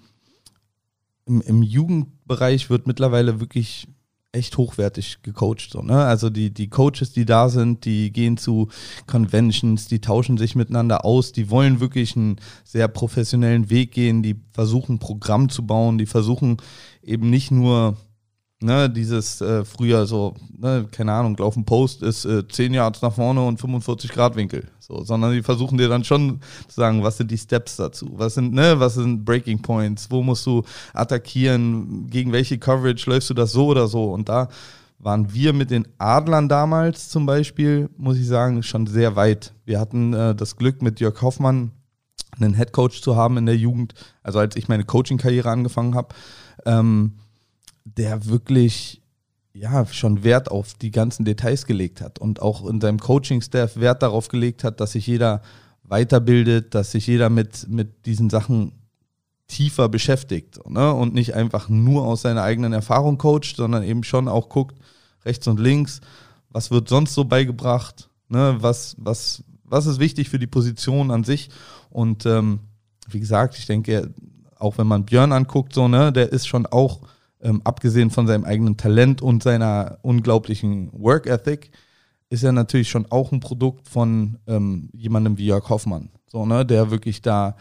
im, 1.29 1.41
im 1.41 1.63
Jugendbereich 1.63 2.69
wird 2.69 2.87
mittlerweile 2.87 3.39
wirklich 3.39 3.87
echt 4.31 4.57
hochwertig 4.57 5.21
gecoacht. 5.23 5.71
So, 5.71 5.81
ne? 5.81 6.03
Also 6.05 6.29
die, 6.29 6.53
die 6.53 6.69
Coaches, 6.69 7.13
die 7.13 7.25
da 7.25 7.49
sind, 7.49 7.85
die 7.85 8.11
gehen 8.11 8.37
zu 8.37 8.69
Conventions, 9.07 9.87
die 9.87 10.01
tauschen 10.01 10.37
sich 10.37 10.55
miteinander 10.55 11.05
aus, 11.05 11.31
die 11.31 11.49
wollen 11.49 11.79
wirklich 11.79 12.15
einen 12.15 12.37
sehr 12.63 12.87
professionellen 12.87 13.69
Weg 13.69 13.91
gehen, 13.91 14.21
die 14.21 14.39
versuchen 14.51 14.99
Programm 14.99 15.49
zu 15.49 15.65
bauen, 15.65 15.97
die 15.97 16.05
versuchen 16.05 16.57
eben 17.01 17.29
nicht 17.29 17.49
nur 17.49 17.97
Ne, 18.61 18.89
dieses 18.89 19.39
äh, 19.39 19.63
früher 19.63 20.05
so, 20.05 20.33
ne, 20.57 20.85
keine 20.91 21.13
Ahnung, 21.13 21.37
laufen 21.37 21.63
Post 21.63 22.03
ist 22.03 22.25
äh, 22.25 22.45
10 22.45 22.73
Yards 22.73 23.01
nach 23.01 23.13
vorne 23.13 23.41
und 23.45 23.57
45 23.57 24.11
Grad 24.11 24.35
Winkel. 24.35 24.67
So, 24.79 25.01
sondern 25.05 25.31
die 25.31 25.43
versuchen 25.43 25.77
dir 25.77 25.87
dann 25.87 26.03
schon 26.03 26.41
zu 26.67 26.75
sagen, 26.75 27.01
was 27.01 27.15
sind 27.15 27.31
die 27.31 27.37
Steps 27.37 27.77
dazu? 27.77 28.09
Was 28.17 28.33
sind, 28.33 28.53
ne, 28.53 28.77
was 28.77 28.95
sind 28.95 29.23
Breaking 29.23 29.61
Points? 29.61 30.11
Wo 30.11 30.21
musst 30.23 30.45
du 30.45 30.63
attackieren? 30.93 32.07
Gegen 32.09 32.33
welche 32.33 32.57
Coverage 32.57 33.09
läufst 33.09 33.29
du 33.29 33.33
das 33.33 33.53
so 33.53 33.67
oder 33.67 33.87
so? 33.87 34.11
Und 34.11 34.27
da 34.27 34.49
waren 34.97 35.33
wir 35.33 35.53
mit 35.53 35.71
den 35.71 35.87
Adlern 35.97 36.49
damals 36.49 37.07
zum 37.07 37.25
Beispiel, 37.25 37.89
muss 37.97 38.17
ich 38.17 38.27
sagen, 38.27 38.61
schon 38.63 38.87
sehr 38.87 39.15
weit. 39.15 39.53
Wir 39.63 39.79
hatten 39.79 40.13
äh, 40.13 40.35
das 40.35 40.57
Glück, 40.57 40.81
mit 40.81 40.99
Jörg 40.99 41.21
Hoffmann 41.21 41.71
einen 42.37 42.55
Head 42.55 42.73
Coach 42.73 43.01
zu 43.01 43.15
haben 43.15 43.37
in 43.37 43.45
der 43.45 43.55
Jugend, 43.55 43.93
also 44.21 44.39
als 44.39 44.57
ich 44.57 44.67
meine 44.67 44.83
Coaching-Karriere 44.83 45.49
angefangen 45.49 45.95
habe. 45.95 46.13
Ähm, 46.65 47.13
der 47.85 48.25
wirklich 48.25 49.01
ja 49.53 49.85
schon 49.87 50.23
Wert 50.23 50.51
auf 50.51 50.73
die 50.75 50.91
ganzen 50.91 51.25
Details 51.25 51.65
gelegt 51.65 52.01
hat 52.01 52.19
und 52.19 52.41
auch 52.41 52.67
in 52.67 52.79
seinem 52.79 52.99
Coaching-Staff 52.99 53.77
Wert 53.77 54.03
darauf 54.03 54.27
gelegt 54.27 54.63
hat, 54.63 54.79
dass 54.79 54.93
sich 54.93 55.07
jeder 55.07 55.41
weiterbildet, 55.83 56.75
dass 56.75 56.91
sich 56.91 57.07
jeder 57.07 57.29
mit, 57.29 57.67
mit 57.67 58.05
diesen 58.05 58.29
Sachen 58.29 58.73
tiefer 59.47 59.89
beschäftigt 59.89 60.59
ne? 60.69 60.93
und 60.93 61.13
nicht 61.13 61.33
einfach 61.33 61.67
nur 61.67 62.05
aus 62.05 62.21
seiner 62.21 62.43
eigenen 62.43 62.71
Erfahrung 62.71 63.17
coacht, 63.17 63.55
sondern 63.55 63.83
eben 63.83 64.03
schon 64.03 64.27
auch 64.27 64.49
guckt, 64.49 64.77
rechts 65.25 65.47
und 65.47 65.59
links, 65.59 66.01
was 66.49 66.71
wird 66.71 66.87
sonst 66.87 67.15
so 67.15 67.25
beigebracht, 67.25 68.09
ne? 68.29 68.57
was, 68.59 68.95
was, 68.99 69.43
was 69.63 69.87
ist 69.87 69.99
wichtig 69.99 70.29
für 70.29 70.39
die 70.39 70.47
Position 70.47 71.09
an 71.09 71.23
sich. 71.23 71.49
Und 71.89 72.25
ähm, 72.27 72.59
wie 73.09 73.19
gesagt, 73.19 73.57
ich 73.57 73.65
denke, 73.65 74.13
auch 74.55 74.77
wenn 74.77 74.87
man 74.87 75.05
Björn 75.05 75.31
anguckt, 75.31 75.73
so, 75.73 75.87
ne, 75.87 76.11
der 76.11 76.31
ist 76.31 76.47
schon 76.47 76.65
auch 76.65 77.01
ähm, 77.41 77.61
abgesehen 77.63 78.09
von 78.09 78.27
seinem 78.27 78.45
eigenen 78.45 78.77
Talent 78.77 79.21
und 79.21 79.43
seiner 79.43 79.99
unglaublichen 80.01 80.89
Work 80.93 81.25
Ethic, 81.25 81.71
ist 82.29 82.43
er 82.43 82.51
natürlich 82.51 82.89
schon 82.89 83.07
auch 83.09 83.31
ein 83.31 83.39
Produkt 83.39 83.87
von 83.87 84.37
ähm, 84.47 84.89
jemandem 84.93 85.37
wie 85.37 85.47
Jörg 85.47 85.67
Hoffmann, 85.69 86.09
so, 86.27 86.45
ne, 86.45 86.65
der 86.65 86.91
wirklich 86.91 87.21
da 87.21 87.55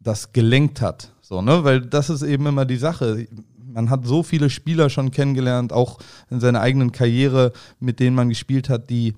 das 0.00 0.32
gelenkt 0.32 0.80
hat. 0.80 1.12
So, 1.20 1.42
ne? 1.42 1.64
Weil 1.64 1.80
das 1.80 2.10
ist 2.10 2.22
eben 2.22 2.46
immer 2.46 2.64
die 2.64 2.76
Sache. 2.76 3.26
Man 3.56 3.90
hat 3.90 4.06
so 4.06 4.22
viele 4.22 4.50
Spieler 4.50 4.90
schon 4.90 5.10
kennengelernt, 5.10 5.72
auch 5.72 5.98
in 6.30 6.40
seiner 6.40 6.60
eigenen 6.60 6.92
Karriere, 6.92 7.52
mit 7.80 8.00
denen 8.00 8.16
man 8.16 8.28
gespielt 8.28 8.68
hat, 8.68 8.90
die 8.90 9.14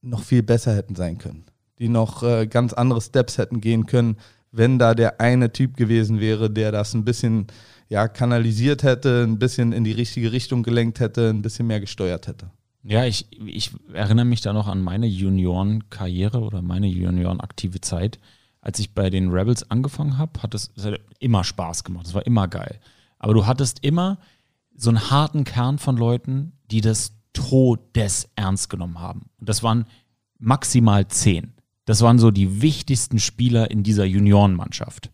noch 0.00 0.22
viel 0.22 0.42
besser 0.42 0.74
hätten 0.74 0.94
sein 0.94 1.18
können. 1.18 1.44
Die 1.78 1.88
noch 1.88 2.22
äh, 2.22 2.46
ganz 2.46 2.72
andere 2.72 3.00
Steps 3.00 3.38
hätten 3.38 3.60
gehen 3.60 3.86
können, 3.86 4.16
wenn 4.52 4.78
da 4.78 4.94
der 4.94 5.20
eine 5.20 5.52
Typ 5.52 5.76
gewesen 5.76 6.20
wäre, 6.20 6.48
der 6.48 6.70
das 6.70 6.94
ein 6.94 7.04
bisschen 7.04 7.48
ja, 7.88 8.08
kanalisiert 8.08 8.82
hätte, 8.82 9.24
ein 9.24 9.38
bisschen 9.38 9.72
in 9.72 9.84
die 9.84 9.92
richtige 9.92 10.32
Richtung 10.32 10.62
gelenkt 10.62 11.00
hätte, 11.00 11.30
ein 11.30 11.42
bisschen 11.42 11.66
mehr 11.66 11.80
gesteuert 11.80 12.26
hätte. 12.26 12.50
Ja, 12.82 13.04
ich, 13.04 13.26
ich 13.46 13.70
erinnere 13.92 14.26
mich 14.26 14.42
da 14.42 14.52
noch 14.52 14.68
an 14.68 14.82
meine 14.82 15.06
Junioren-Karriere 15.06 16.40
oder 16.40 16.60
meine 16.60 16.86
Junioren-aktive 16.86 17.80
Zeit. 17.80 18.18
Als 18.60 18.78
ich 18.78 18.94
bei 18.94 19.10
den 19.10 19.30
Rebels 19.30 19.70
angefangen 19.70 20.18
habe, 20.18 20.42
hat 20.42 20.54
es 20.54 20.70
immer 21.18 21.44
Spaß 21.44 21.84
gemacht. 21.84 22.06
Es 22.06 22.14
war 22.14 22.26
immer 22.26 22.48
geil. 22.48 22.80
Aber 23.18 23.32
du 23.34 23.46
hattest 23.46 23.84
immer 23.84 24.18
so 24.76 24.90
einen 24.90 25.10
harten 25.10 25.44
Kern 25.44 25.78
von 25.78 25.96
Leuten, 25.96 26.52
die 26.70 26.80
das 26.80 27.12
Todes 27.32 28.28
ernst 28.36 28.68
genommen 28.70 29.00
haben. 29.00 29.30
Und 29.38 29.48
das 29.48 29.62
waren 29.62 29.86
maximal 30.38 31.08
zehn. 31.08 31.54
Das 31.86 32.02
waren 32.02 32.18
so 32.18 32.30
die 32.30 32.62
wichtigsten 32.62 33.18
Spieler 33.18 33.70
in 33.70 33.82
dieser 33.82 34.04
Juniorenmannschaft. 34.04 35.10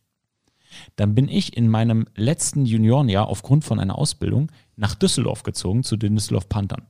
Dann 0.96 1.14
bin 1.14 1.28
ich 1.28 1.56
in 1.56 1.68
meinem 1.68 2.06
letzten 2.14 2.66
Juniorenjahr 2.66 3.28
aufgrund 3.28 3.64
von 3.64 3.78
einer 3.78 3.96
Ausbildung 3.96 4.50
nach 4.76 4.94
Düsseldorf 4.94 5.42
gezogen 5.42 5.82
zu 5.82 5.96
den 5.96 6.14
Düsseldorf 6.14 6.48
Panthern. 6.48 6.86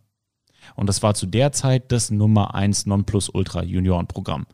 Und 0.76 0.88
das 0.88 1.02
war 1.02 1.14
zu 1.14 1.26
der 1.26 1.52
Zeit 1.52 1.90
das 1.92 2.10
Nummer 2.10 2.54
1 2.54 2.86
Nonplusultra 2.86 3.62
Juniorenprogramm. 3.62 4.46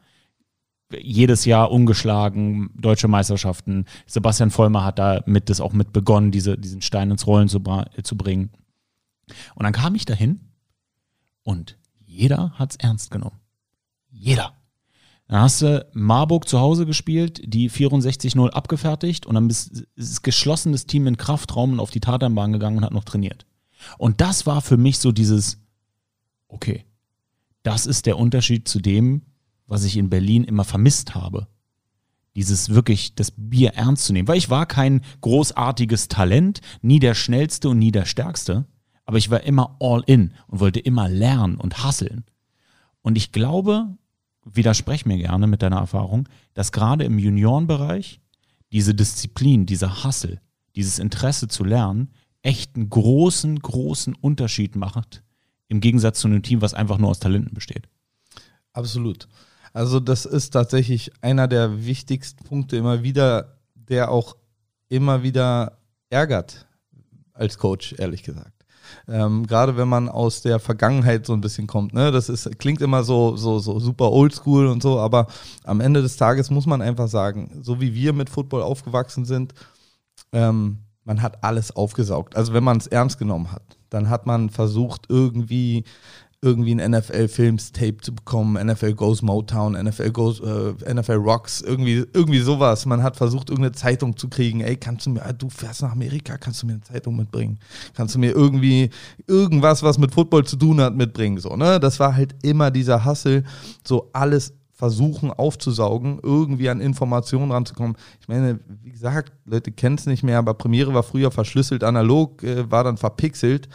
Jedes 0.93 1.45
Jahr 1.45 1.73
ungeschlagen, 1.73 2.71
deutsche 2.77 3.09
Meisterschaften. 3.09 3.87
Sebastian 4.07 4.51
Vollmer 4.51 4.85
hat 4.85 4.99
da 4.99 5.23
mit 5.27 5.51
das 5.51 5.61
auch 5.61 5.73
mit 5.73 5.93
begonnen, 5.93 6.31
diese, 6.31 6.57
diesen 6.57 6.81
Stein 6.81 7.11
ins 7.11 7.27
Rollen 7.27 7.49
zu, 7.49 7.61
zu 8.03 8.17
bringen. 8.17 8.51
Und 9.57 9.65
dann 9.65 9.73
kam 9.73 9.95
ich 9.95 10.05
dahin 10.05 10.41
Und 11.43 11.77
jeder 12.05 12.53
hat's 12.59 12.77
ernst 12.77 13.11
genommen. 13.11 13.41
Jeder. 14.11 14.56
Dann 15.29 15.41
hast 15.41 15.63
du 15.63 15.85
Marburg 15.93 16.49
zu 16.49 16.61
Hause 16.61 16.87
gespielt, 16.87 17.41
die 17.45 17.71
64-0 17.71 18.49
abgefertigt 18.51 19.27
und 19.27 19.35
dann 19.35 19.51
ist, 19.51 19.85
ist 19.97 20.23
geschlossenes 20.23 20.87
Team 20.87 21.07
in 21.07 21.17
Kraftraum 21.17 21.73
und 21.73 21.81
auf 21.81 21.91
die 21.91 22.01
Tatanbahn 22.01 22.53
gegangen 22.53 22.79
und 22.79 22.85
hat 22.85 22.93
noch 22.93 23.05
trainiert. 23.05 23.45
Und 23.99 24.21
das 24.21 24.47
war 24.47 24.63
für 24.63 24.77
mich 24.77 24.99
so 24.99 25.11
dieses, 25.13 25.59
okay, 26.49 26.85
das 27.63 27.87
ist 27.87 28.07
der 28.07 28.19
Unterschied 28.19 28.69
zu 28.69 28.79
dem, 28.79 29.23
was 29.67 29.85
ich 29.85 29.97
in 29.97 30.11
Berlin 30.11 30.45
immer 30.45 30.65
vermisst 30.65 31.17
habe. 31.17 31.49
Dieses 32.37 32.69
wirklich, 32.69 33.15
das 33.15 33.33
Bier 33.37 33.73
ernst 33.75 34.05
zu 34.05 34.13
nehmen. 34.13 34.29
Weil 34.29 34.39
ich 34.39 34.51
war 34.51 34.67
kein 34.67 35.01
großartiges 35.23 36.07
Talent, 36.09 36.61
nie 36.83 37.01
der 37.01 37.15
schnellste 37.15 37.71
und 37.71 37.79
nie 37.79 37.91
der 37.91 38.05
stärkste, 38.05 38.67
aber 39.05 39.19
ich 39.19 39.31
war 39.31 39.43
immer 39.43 39.77
all 39.81 40.03
in 40.07 40.35
und 40.47 40.61
wollte 40.61 40.81
immer 40.81 41.09
lernen 41.09 41.57
und 41.57 41.83
hasseln. 41.83 42.25
Und 43.03 43.17
ich 43.17 43.33
glaube, 43.33 43.97
widersprech 44.47 45.05
mir 45.07 45.19
gerne 45.19 45.47
mit 45.47 45.63
deiner 45.63 45.79
Erfahrung, 45.79 46.29
dass 46.55 46.73
gerade 46.73 47.05
im 47.05 47.19
Juniorenbereich 47.19 48.21
diese 48.73 48.95
Disziplin, 48.95 49.67
dieser 49.67 50.05
Hassel, 50.05 50.41
dieses 50.75 50.99
Interesse 50.99 51.49
zu 51.49 51.65
lernen, 51.65 52.11
echt 52.43 52.77
einen 52.77 52.89
großen, 52.89 53.59
großen 53.59 54.15
Unterschied 54.15 54.77
macht 54.77 55.23
im 55.69 55.81
Gegensatz 55.81 56.21
zu 56.21 56.29
einem 56.29 56.43
Team, 56.43 56.63
was 56.63 56.75
einfach 56.75 56.99
nur 56.99 57.11
aus 57.11 57.19
Talenten 57.19 57.55
besteht. 57.55 57.89
Absolut. 58.73 59.29
Also 59.73 60.01
das 60.01 60.25
ist 60.27 60.51
tatsächlich 60.51 61.11
einer 61.23 61.49
der 61.49 61.85
wichtigsten 61.85 62.45
Punkte 62.45 62.77
immer 62.77 63.03
wieder, 63.03 63.59
der 63.75 64.11
auch 64.11 64.37
immer 64.89 65.23
wieder 65.23 65.79
ärgert 66.09 66.67
als 67.33 67.59
Coach, 67.59 67.95
ehrlich 67.99 68.23
gesagt. 68.23 68.56
Ähm, 69.09 69.47
Gerade 69.47 69.77
wenn 69.77 69.89
man 69.89 70.09
aus 70.09 70.43
der 70.43 70.59
Vergangenheit 70.59 71.27
so 71.27 71.33
ein 71.33 71.41
bisschen 71.41 71.67
kommt. 71.67 71.95
Ne? 71.95 72.11
Das 72.13 72.29
ist, 72.29 72.59
klingt 72.59 72.81
immer 72.81 73.03
so, 73.05 73.37
so, 73.37 73.59
so 73.59 73.79
super 73.79 74.13
oldschool 74.13 74.67
und 74.67 74.83
so, 74.83 74.99
aber 74.99 75.27
am 75.65 75.81
Ende 75.81 76.03
des 76.03 76.17
Tages 76.17 76.51
muss 76.51 76.67
man 76.67 76.83
einfach 76.83 77.09
sagen, 77.09 77.61
so 77.63 77.81
wie 77.81 77.95
wir 77.95 78.13
mit 78.13 78.31
Football 78.31 78.63
aufgewachsen 78.63 79.25
sind, 79.25 79.55
ähm, 80.33 80.79
man 81.05 81.23
hat 81.23 81.45
alles 81.45 81.75
aufgesaugt. 81.75 82.37
Also 82.37 82.53
wenn 82.53 82.65
man 82.65 82.79
es 82.79 82.89
ernst 82.89 83.19
genommen 83.19 83.53
hat, 83.53 83.63
dann 83.91 84.11
hat 84.11 84.27
man 84.27 84.51
versucht, 84.51 85.07
irgendwie 85.09 85.85
irgendwie 86.47 86.75
ein 86.75 86.91
NFL-Films-Tape 86.93 87.99
zu 88.01 88.15
bekommen, 88.15 88.65
NFL 88.65 88.95
Goes 88.95 89.21
Motown, 89.21 89.73
NFL 89.73 90.11
Goes, 90.13 90.41
äh, 90.41 90.95
NFL 90.95 91.15
Rocks, 91.15 91.61
irgendwie, 91.61 92.05
irgendwie 92.13 92.39
sowas. 92.39 92.87
Man 92.87 93.03
hat 93.03 93.17
versucht, 93.17 93.51
irgendeine 93.51 93.73
Zeitung 93.73 94.17
zu 94.17 94.29
kriegen. 94.29 94.61
Ey, 94.61 94.77
kannst 94.77 95.07
du 95.07 95.11
mir, 95.11 95.21
du 95.37 95.51
fährst 95.51 95.83
nach 95.83 95.93
Amerika, 95.93 96.39
kannst 96.39 96.63
du 96.63 96.67
mir 96.67 96.75
eine 96.75 96.83
Zeitung 96.83 97.17
mitbringen? 97.17 97.59
Kannst 97.95 98.15
du 98.15 98.21
mir 98.21 98.31
irgendwie 98.31 98.91
irgendwas, 99.27 99.83
was 99.83 99.99
mit 99.99 100.15
Football 100.15 100.45
zu 100.45 100.57
tun 100.57 100.81
hat, 100.81 100.95
mitbringen? 100.95 101.39
So, 101.39 101.57
ne? 101.57 101.81
Das 101.81 101.99
war 101.99 102.15
halt 102.15 102.37
immer 102.43 102.71
dieser 102.71 103.05
Hassel, 103.05 103.43
so 103.85 104.09
alles 104.13 104.55
versuchen 104.73 105.31
aufzusaugen, 105.33 106.21
irgendwie 106.23 106.69
an 106.69 106.81
Informationen 106.81 107.51
ranzukommen. 107.51 107.97
Ich 108.21 108.29
meine, 108.29 108.61
wie 108.83 108.93
gesagt, 108.93 109.33
Leute 109.47 109.73
kennen 109.73 109.97
es 109.97 110.07
nicht 110.07 110.23
mehr, 110.23 110.39
aber 110.39 110.55
Premiere 110.55 110.95
war 110.95 111.03
früher 111.03 111.31
verschlüsselt 111.33 111.83
analog, 111.83 112.43
äh, 112.45 112.71
war 112.71 112.85
dann 112.85 112.99
verpixelt 112.99 113.69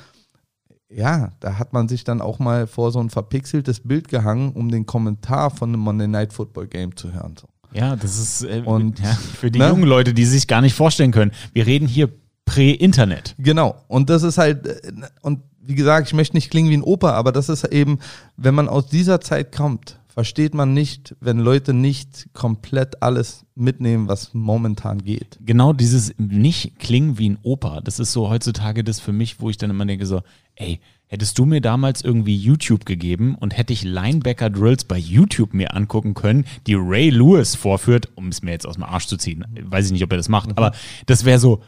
ja, 0.94 1.30
da 1.40 1.58
hat 1.58 1.74
man 1.74 1.88
sich 1.88 2.04
dann 2.04 2.22
auch 2.22 2.40
mal 2.40 2.68
vor 2.68 2.92
so 2.92 3.00
ein 3.00 3.10
verpixeltes 3.10 3.82
Bild 3.82 4.08
gehangen, 4.08 4.52
um 4.54 4.70
den 4.70 4.86
Kommentar 4.86 5.50
von 5.50 5.70
einem 5.70 5.80
Monday 5.80 6.08
Night 6.08 6.34
Football 6.34 6.68
Game 6.68 6.96
zu 6.96 7.14
hören. 7.14 7.36
So. 7.40 7.48
Ja, 7.74 7.96
das 7.96 8.18
ist 8.18 8.44
äh, 8.44 8.62
und, 8.66 9.00
ja, 9.00 9.14
für 9.14 9.50
die 9.50 9.60
ne? 9.60 9.70
jungen 9.70 9.86
Leute, 9.86 10.14
die 10.14 10.26
sich 10.26 10.48
gar 10.48 10.62
nicht 10.62 10.76
vorstellen 10.76 11.12
können. 11.12 11.32
Wir 11.54 11.66
reden 11.66 11.88
hier 11.88 12.10
Prä-Internet. 12.46 13.36
Genau. 13.38 13.76
Und 13.88 14.10
das 14.10 14.24
ist 14.24 14.38
halt, 14.38 14.68
äh, 14.68 14.92
und 15.22 15.42
wie 15.62 15.76
gesagt, 15.76 16.08
ich 16.08 16.14
möchte 16.14 16.36
nicht 16.36 16.50
klingen 16.50 16.70
wie 16.70 16.78
ein 16.78 16.84
Opa, 16.84 17.12
aber 17.12 17.32
das 17.32 17.48
ist 17.48 17.64
eben, 17.66 18.00
wenn 18.36 18.56
man 18.56 18.68
aus 18.68 18.88
dieser 18.88 19.22
Zeit 19.22 19.56
kommt, 19.56 20.00
versteht 20.13 20.53
man 20.53 20.74
nicht, 20.74 21.15
wenn 21.22 21.39
Leute 21.39 21.74
nicht 21.74 22.27
komplett 22.34 23.01
alles 23.01 23.46
mitnehmen, 23.56 24.08
was 24.08 24.34
momentan 24.34 25.03
geht. 25.03 25.39
Genau 25.41 25.74
dieses 25.74 26.13
nicht 26.18 26.80
klingen 26.80 27.18
wie 27.18 27.30
ein 27.30 27.38
Opa, 27.44 27.82
das 27.82 28.00
ist 28.00 28.12
so 28.12 28.30
heutzutage 28.30 28.84
das 28.84 29.00
für 29.00 29.13
mich, 29.13 29.39
wo 29.39 29.50
ich 29.50 29.58
dann 29.58 29.70
immer 29.70 29.86
denke 29.86 30.06
so, 30.06 30.22
ey, 30.56 30.80
hättest 31.08 31.38
du 31.39 31.46
mir 31.46 31.62
damals 31.62 32.03
irgendwie 32.03 32.36
YouTube 32.36 32.86
gegeben 32.86 33.36
und 33.36 33.58
hätte 33.58 33.74
ich 33.74 33.84
Linebacker 33.84 34.50
Drills 34.50 34.84
bei 34.84 34.98
YouTube 34.98 35.53
mir 35.53 35.74
angucken 35.75 36.13
können, 36.13 36.46
die 36.68 36.75
Ray 36.75 37.10
Lewis 37.10 37.56
vorführt, 37.56 38.10
um 38.15 38.27
es 38.27 38.41
mir 38.41 38.51
jetzt 38.51 38.68
aus 38.68 38.75
dem 38.75 38.84
Arsch 38.84 39.08
zu 39.08 39.18
ziehen. 39.18 39.46
Weiß 39.63 39.86
ich 39.86 39.91
nicht, 39.91 40.03
ob 40.03 40.12
er 40.12 40.18
das 40.18 40.30
macht, 40.30 40.50
mhm. 40.50 40.58
aber 40.58 40.74
das 41.06 41.25
wäre 41.25 41.39
so, 41.39 41.62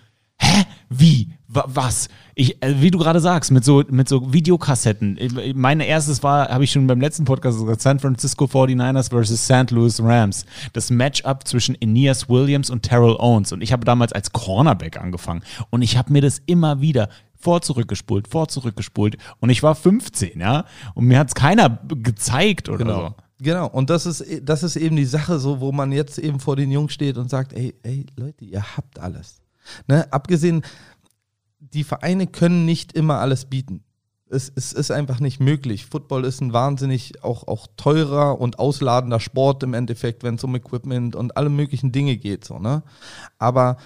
hä? 0.43 0.65
Wie? 0.89 1.29
was? 1.53 2.07
Ich, 2.35 2.61
äh, 2.63 2.81
wie 2.81 2.91
du 2.91 2.97
gerade 2.97 3.19
sagst, 3.19 3.51
mit 3.51 3.63
so, 3.63 3.83
mit 3.89 4.09
so 4.09 4.33
Videokassetten. 4.33 5.19
Meine 5.55 5.85
erstes 5.85 6.23
war, 6.23 6.49
habe 6.49 6.63
ich 6.63 6.71
schon 6.71 6.87
beim 6.87 6.99
letzten 6.99 7.25
Podcast 7.25 7.59
gesagt, 7.59 7.81
San 7.81 7.99
Francisco 7.99 8.45
49ers 8.45 9.09
versus 9.09 9.43
St. 9.43 9.71
Louis 9.71 10.01
Rams. 10.01 10.45
Das 10.73 10.89
Matchup 10.89 11.47
zwischen 11.47 11.77
Aeneas 11.81 12.29
Williams 12.29 12.69
und 12.69 12.83
Terrell 12.83 13.15
Owens. 13.19 13.51
Und 13.51 13.61
ich 13.61 13.71
habe 13.71 13.85
damals 13.85 14.13
als 14.13 14.31
Cornerback 14.31 14.99
angefangen. 14.99 15.43
Und 15.69 15.81
ich 15.81 15.97
habe 15.97 16.11
mir 16.11 16.21
das 16.21 16.41
immer 16.45 16.81
wieder 16.81 17.09
vor 17.35 17.61
zurückgespult, 17.61 18.27
vor 18.27 18.47
zurückgespult. 18.47 19.17
Und 19.39 19.49
ich 19.49 19.61
war 19.61 19.75
15, 19.75 20.39
ja. 20.39 20.65
Und 20.95 21.05
mir 21.05 21.19
hat 21.19 21.27
es 21.27 21.35
keiner 21.35 21.79
gezeigt 21.87 22.69
oder 22.69 22.77
genau. 22.79 22.99
so. 22.99 23.15
Genau, 23.39 23.67
und 23.67 23.89
das 23.89 24.05
ist, 24.05 24.25
das 24.43 24.63
ist 24.63 24.77
eben 24.77 24.95
die 24.95 25.05
Sache, 25.05 25.37
so, 25.37 25.59
wo 25.59 25.73
man 25.73 25.91
jetzt 25.91 26.17
eben 26.17 26.39
vor 26.39 26.55
den 26.55 26.71
Jungs 26.71 26.93
steht 26.93 27.17
und 27.17 27.29
sagt, 27.29 27.51
ey, 27.51 27.75
ey, 27.83 28.05
Leute, 28.15 28.45
ihr 28.45 28.63
habt 28.77 28.99
alles. 28.99 29.42
Ne? 29.87 30.11
Abgesehen, 30.11 30.63
die 31.59 31.83
Vereine 31.83 32.27
können 32.27 32.65
nicht 32.65 32.93
immer 32.93 33.19
alles 33.19 33.45
bieten. 33.45 33.83
Es, 34.29 34.51
es, 34.55 34.73
ist 34.73 34.91
einfach 34.91 35.19
nicht 35.19 35.39
möglich. 35.39 35.85
Football 35.85 36.25
ist 36.25 36.41
ein 36.41 36.53
wahnsinnig 36.53 37.23
auch, 37.23 37.47
auch 37.47 37.67
teurer 37.77 38.41
und 38.41 38.57
ausladender 38.57 39.19
Sport 39.19 39.61
im 39.63 39.73
Endeffekt, 39.73 40.23
wenn 40.23 40.35
es 40.35 40.43
um 40.43 40.55
Equipment 40.55 41.15
und 41.15 41.37
alle 41.37 41.49
möglichen 41.49 41.91
Dinge 41.91 42.17
geht. 42.17 42.43
So, 42.43 42.57
ne? 42.57 42.81
Aber 43.37 43.77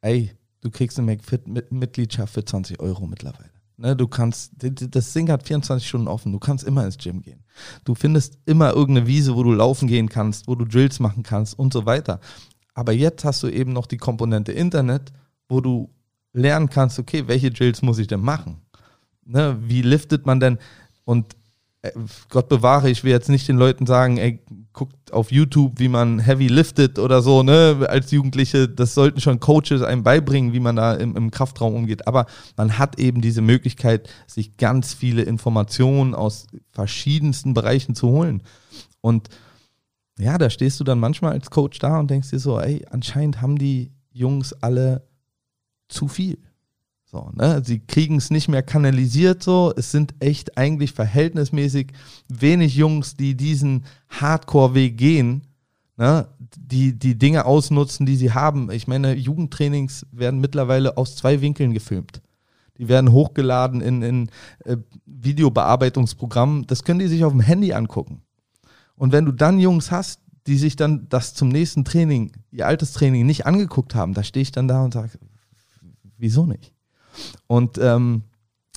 ey, 0.00 0.30
du 0.60 0.70
kriegst 0.70 0.98
eine 0.98 1.06
McFit-Mitgliedschaft 1.06 2.32
für 2.32 2.44
20 2.44 2.80
Euro 2.80 3.06
mittlerweile. 3.06 3.50
Ne, 3.78 3.96
du 3.96 4.06
kannst, 4.06 4.52
das 4.60 5.12
Ding 5.12 5.28
hat 5.28 5.46
24 5.46 5.88
Stunden 5.88 6.06
offen, 6.06 6.30
du 6.30 6.38
kannst 6.38 6.62
immer 6.62 6.84
ins 6.84 6.98
Gym 6.98 7.20
gehen. 7.20 7.42
Du 7.84 7.96
findest 7.96 8.38
immer 8.44 8.74
irgendeine 8.74 9.08
Wiese, 9.08 9.34
wo 9.34 9.42
du 9.42 9.52
laufen 9.52 9.88
gehen 9.88 10.08
kannst, 10.08 10.46
wo 10.46 10.54
du 10.54 10.64
Drills 10.64 11.00
machen 11.00 11.24
kannst 11.24 11.58
und 11.58 11.72
so 11.72 11.84
weiter. 11.84 12.20
Aber 12.74 12.92
jetzt 12.92 13.24
hast 13.24 13.42
du 13.42 13.48
eben 13.48 13.72
noch 13.72 13.86
die 13.86 13.98
Komponente 13.98 14.52
Internet, 14.52 15.12
wo 15.48 15.60
du 15.60 15.90
lernen 16.32 16.70
kannst, 16.70 16.98
okay, 16.98 17.24
welche 17.26 17.50
Drills 17.50 17.82
muss 17.82 17.98
ich 17.98 18.06
denn 18.06 18.20
machen? 18.20 18.62
Ne, 19.24 19.56
wie 19.60 19.82
liftet 19.82 20.26
man 20.26 20.40
denn? 20.40 20.58
Und 21.04 21.36
äh, 21.82 21.92
Gott 22.28 22.48
bewahre, 22.48 22.90
ich 22.90 23.04
will 23.04 23.10
jetzt 23.10 23.28
nicht 23.28 23.48
den 23.48 23.56
Leuten 23.56 23.86
sagen, 23.86 24.16
ey, 24.16 24.40
guckt 24.72 25.12
auf 25.12 25.30
YouTube, 25.30 25.78
wie 25.78 25.88
man 25.88 26.18
heavy 26.18 26.48
liftet 26.48 26.98
oder 26.98 27.22
so, 27.22 27.42
ne, 27.42 27.86
als 27.88 28.10
Jugendliche. 28.10 28.68
Das 28.68 28.94
sollten 28.94 29.20
schon 29.20 29.40
Coaches 29.40 29.82
einem 29.82 30.02
beibringen, 30.02 30.52
wie 30.52 30.60
man 30.60 30.76
da 30.76 30.94
im, 30.94 31.16
im 31.16 31.30
Kraftraum 31.30 31.74
umgeht. 31.74 32.06
Aber 32.06 32.26
man 32.56 32.78
hat 32.78 32.98
eben 32.98 33.20
diese 33.20 33.42
Möglichkeit, 33.42 34.08
sich 34.26 34.56
ganz 34.56 34.94
viele 34.94 35.22
Informationen 35.22 36.14
aus 36.14 36.46
verschiedensten 36.70 37.52
Bereichen 37.52 37.94
zu 37.94 38.08
holen. 38.08 38.42
Und 39.00 39.28
ja, 40.18 40.38
da 40.38 40.50
stehst 40.50 40.78
du 40.78 40.84
dann 40.84 41.00
manchmal 41.00 41.32
als 41.32 41.50
Coach 41.50 41.78
da 41.78 41.98
und 41.98 42.10
denkst 42.10 42.30
dir 42.30 42.38
so, 42.38 42.60
ey, 42.60 42.84
anscheinend 42.90 43.40
haben 43.40 43.58
die 43.58 43.92
Jungs 44.12 44.52
alle 44.52 45.06
zu 45.88 46.08
viel. 46.08 46.38
So, 47.04 47.30
ne? 47.34 47.62
Sie 47.64 47.80
kriegen 47.80 48.16
es 48.16 48.30
nicht 48.30 48.48
mehr 48.48 48.62
kanalisiert 48.62 49.42
so. 49.42 49.72
Es 49.76 49.90
sind 49.90 50.14
echt 50.20 50.56
eigentlich 50.56 50.92
verhältnismäßig 50.92 51.92
wenig 52.28 52.74
Jungs, 52.74 53.16
die 53.16 53.36
diesen 53.36 53.84
Hardcore-Weg 54.08 54.96
gehen, 54.96 55.42
ne? 55.98 56.28
die 56.56 56.98
die 56.98 57.18
Dinge 57.18 57.44
ausnutzen, 57.44 58.06
die 58.06 58.16
sie 58.16 58.32
haben. 58.32 58.70
Ich 58.70 58.86
meine, 58.88 59.14
Jugendtrainings 59.14 60.06
werden 60.10 60.40
mittlerweile 60.40 60.96
aus 60.96 61.16
zwei 61.16 61.42
Winkeln 61.42 61.74
gefilmt. 61.74 62.22
Die 62.78 62.88
werden 62.88 63.12
hochgeladen 63.12 63.82
in, 63.82 64.02
in 64.02 64.30
äh, 64.64 64.78
Videobearbeitungsprogrammen. 65.04 66.66
Das 66.66 66.82
können 66.82 67.00
die 67.00 67.08
sich 67.08 67.24
auf 67.24 67.32
dem 67.32 67.40
Handy 67.40 67.74
angucken. 67.74 68.22
Und 69.02 69.10
wenn 69.10 69.24
du 69.24 69.32
dann 69.32 69.58
Jungs 69.58 69.90
hast, 69.90 70.20
die 70.46 70.56
sich 70.56 70.76
dann 70.76 71.08
das 71.08 71.34
zum 71.34 71.48
nächsten 71.48 71.84
Training, 71.84 72.30
ihr 72.52 72.68
altes 72.68 72.92
Training 72.92 73.26
nicht 73.26 73.46
angeguckt 73.46 73.96
haben, 73.96 74.14
da 74.14 74.22
stehe 74.22 74.42
ich 74.42 74.52
dann 74.52 74.68
da 74.68 74.84
und 74.84 74.94
sage, 74.94 75.10
wieso 76.18 76.46
nicht? 76.46 76.72
Und 77.48 77.78
ähm, 77.78 78.22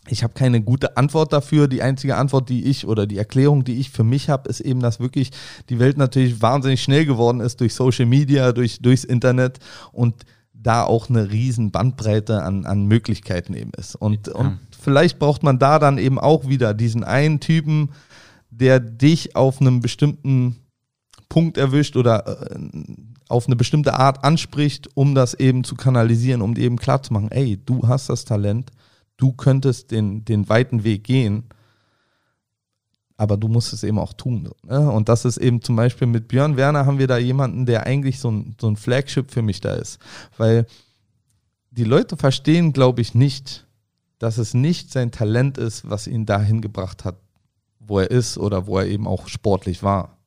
ich 0.07 0.23
habe 0.23 0.33
keine 0.33 0.63
gute 0.63 0.97
Antwort 0.97 1.31
dafür. 1.31 1.67
Die 1.67 1.83
einzige 1.83 2.17
Antwort, 2.17 2.49
die 2.49 2.65
ich 2.65 2.87
oder 2.87 3.05
die 3.05 3.19
Erklärung, 3.19 3.65
die 3.65 3.75
ich 3.75 3.91
für 3.91 4.03
mich 4.03 4.27
habe, 4.27 4.49
ist 4.49 4.61
eben, 4.61 4.79
dass 4.79 4.99
wirklich 4.99 5.29
die 5.69 5.77
Welt 5.77 5.99
natürlich 5.99 6.41
wahnsinnig 6.41 6.81
schnell 6.81 7.05
geworden 7.05 7.39
ist 7.39 7.61
durch 7.61 7.75
Social 7.75 8.07
Media, 8.07 8.51
durch, 8.51 8.79
durchs 8.81 9.03
Internet 9.03 9.59
und 9.91 10.25
da 10.55 10.85
auch 10.85 11.07
eine 11.07 11.29
riesen 11.29 11.69
Bandbreite 11.69 12.41
an, 12.41 12.65
an 12.65 12.87
Möglichkeiten 12.87 13.53
eben 13.53 13.73
ist. 13.77 13.93
Und, 13.95 14.25
ja. 14.25 14.33
und 14.33 14.57
vielleicht 14.71 15.19
braucht 15.19 15.43
man 15.43 15.59
da 15.59 15.77
dann 15.77 15.99
eben 15.99 16.17
auch 16.17 16.47
wieder 16.47 16.73
diesen 16.73 17.03
einen 17.03 17.39
Typen, 17.39 17.89
der 18.59 18.79
dich 18.79 19.35
auf 19.35 19.61
einem 19.61 19.81
bestimmten 19.81 20.57
Punkt 21.29 21.57
erwischt 21.57 21.97
oder 21.97 22.49
äh, 22.51 22.59
auf 23.27 23.47
eine 23.47 23.55
bestimmte 23.55 23.95
Art 23.95 24.23
anspricht, 24.23 24.89
um 24.93 25.15
das 25.15 25.33
eben 25.33 25.63
zu 25.63 25.75
kanalisieren, 25.75 26.41
um 26.41 26.55
eben 26.55 26.77
klarzumachen, 26.77 27.31
ey, 27.31 27.57
du 27.65 27.87
hast 27.87 28.09
das 28.09 28.25
Talent, 28.25 28.71
du 29.17 29.31
könntest 29.33 29.91
den, 29.91 30.23
den 30.25 30.47
weiten 30.47 30.83
Weg 30.83 31.03
gehen, 31.03 31.43
aber 33.17 33.37
du 33.37 33.47
musst 33.47 33.73
es 33.73 33.83
eben 33.83 33.97
auch 33.97 34.13
tun. 34.13 34.49
Ne? 34.63 34.91
Und 34.91 35.09
das 35.09 35.25
ist 35.25 35.37
eben 35.37 35.61
zum 35.61 35.75
Beispiel 35.75 36.07
mit 36.07 36.27
Björn 36.27 36.57
Werner 36.57 36.85
haben 36.85 36.99
wir 36.99 37.07
da 37.07 37.17
jemanden, 37.17 37.65
der 37.65 37.85
eigentlich 37.85 38.19
so 38.19 38.29
ein, 38.29 38.55
so 38.59 38.67
ein 38.67 38.75
Flagship 38.75 39.31
für 39.31 39.41
mich 39.41 39.61
da 39.61 39.73
ist. 39.73 39.99
Weil 40.37 40.67
die 41.71 41.85
Leute 41.85 42.17
verstehen, 42.17 42.73
glaube 42.73 43.01
ich, 43.01 43.15
nicht, 43.15 43.65
dass 44.19 44.37
es 44.37 44.53
nicht 44.53 44.91
sein 44.91 45.11
Talent 45.11 45.57
ist, 45.57 45.89
was 45.89 46.07
ihn 46.07 46.25
dahin 46.25 46.61
gebracht 46.61 47.05
hat, 47.05 47.15
wo 47.87 47.99
er 47.99 48.11
ist 48.11 48.37
oder 48.37 48.67
wo 48.67 48.79
er 48.79 48.87
eben 48.87 49.07
auch 49.07 49.27
sportlich 49.27 49.83
war. 49.83 50.17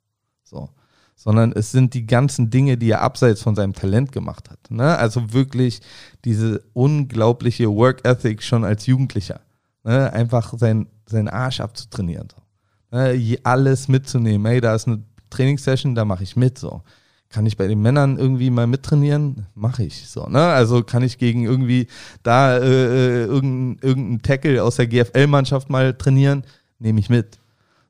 So. 0.43 0.69
Sondern 1.15 1.53
es 1.53 1.73
sind 1.73 1.95
die 1.95 2.07
ganzen 2.07 2.50
Dinge, 2.50 2.77
die 2.77 2.91
er 2.91 3.03
abseits 3.03 3.43
von 3.43 3.57
seinem 3.57 3.73
Talent 3.73 4.12
gemacht 4.12 4.50
hat. 4.50 4.71
Ne? 4.71 4.97
Also 4.97 5.33
wirklich 5.33 5.81
diese 6.25 6.62
unglaubliche 6.75 7.69
Work 7.69 8.07
Ethic 8.07 8.43
schon 8.43 8.65
als 8.65 8.87
Jugendlicher. 8.87 9.41
Ne? 9.83 10.12
Einfach 10.12 10.57
sein, 10.57 10.87
seinen 11.07 11.29
Arsch 11.29 11.61
abzutrainieren. 11.61 12.29
So. 12.31 12.97
Ne? 12.97 13.38
Alles 13.43 13.88
mitzunehmen. 13.88 14.47
Hey, 14.47 14.61
da 14.61 14.75
ist 14.75 14.87
eine 14.87 15.03
Trainingssession, 15.31 15.95
da 15.95 16.05
mache 16.05 16.23
ich 16.23 16.37
mit. 16.37 16.59
So. 16.59 16.83
Kann 17.31 17.45
ich 17.45 17.59
bei 17.59 17.67
den 17.67 17.83
Männern 17.83 18.17
irgendwie 18.17 18.49
mal 18.49 18.67
mittrainieren? 18.67 19.47
Mache 19.55 19.85
ich 19.85 20.09
so, 20.09 20.27
ne? 20.29 20.41
Also 20.41 20.83
kann 20.83 21.03
ich 21.03 21.19
gegen 21.19 21.45
irgendwie 21.45 21.88
da 22.23 22.57
äh, 22.57 22.61
äh 22.61 23.25
irgendeinen 23.25 23.79
irgendein 23.83 24.23
Tackle 24.23 24.65
aus 24.65 24.77
der 24.77 24.87
GFL-Mannschaft 24.87 25.69
mal 25.69 25.93
trainieren? 25.93 26.45
Nehme 26.79 27.00
ich 27.00 27.11
mit. 27.11 27.38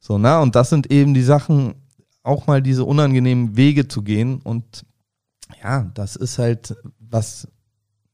So, 0.00 0.18
ne? 0.18 0.38
Und 0.40 0.54
das 0.54 0.70
sind 0.70 0.90
eben 0.90 1.14
die 1.14 1.22
Sachen, 1.22 1.74
auch 2.22 2.46
mal 2.46 2.62
diese 2.62 2.84
unangenehmen 2.84 3.56
Wege 3.56 3.88
zu 3.88 4.02
gehen. 4.02 4.40
Und 4.42 4.84
ja, 5.62 5.90
das 5.94 6.16
ist 6.16 6.38
halt 6.38 6.74
was 6.98 7.48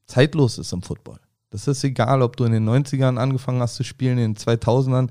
zeitlos 0.07 0.59
ist 0.59 0.73
im 0.73 0.83
Football. 0.83 1.19
Das 1.51 1.69
ist 1.69 1.85
egal, 1.85 2.23
ob 2.23 2.37
du 2.37 2.45
in 2.45 2.53
den 2.53 2.69
90ern 2.69 3.17
angefangen 3.17 3.61
hast 3.61 3.77
zu 3.77 3.85
spielen, 3.85 4.19
in 4.19 4.35
den 4.35 4.37
2000ern, 4.37 5.09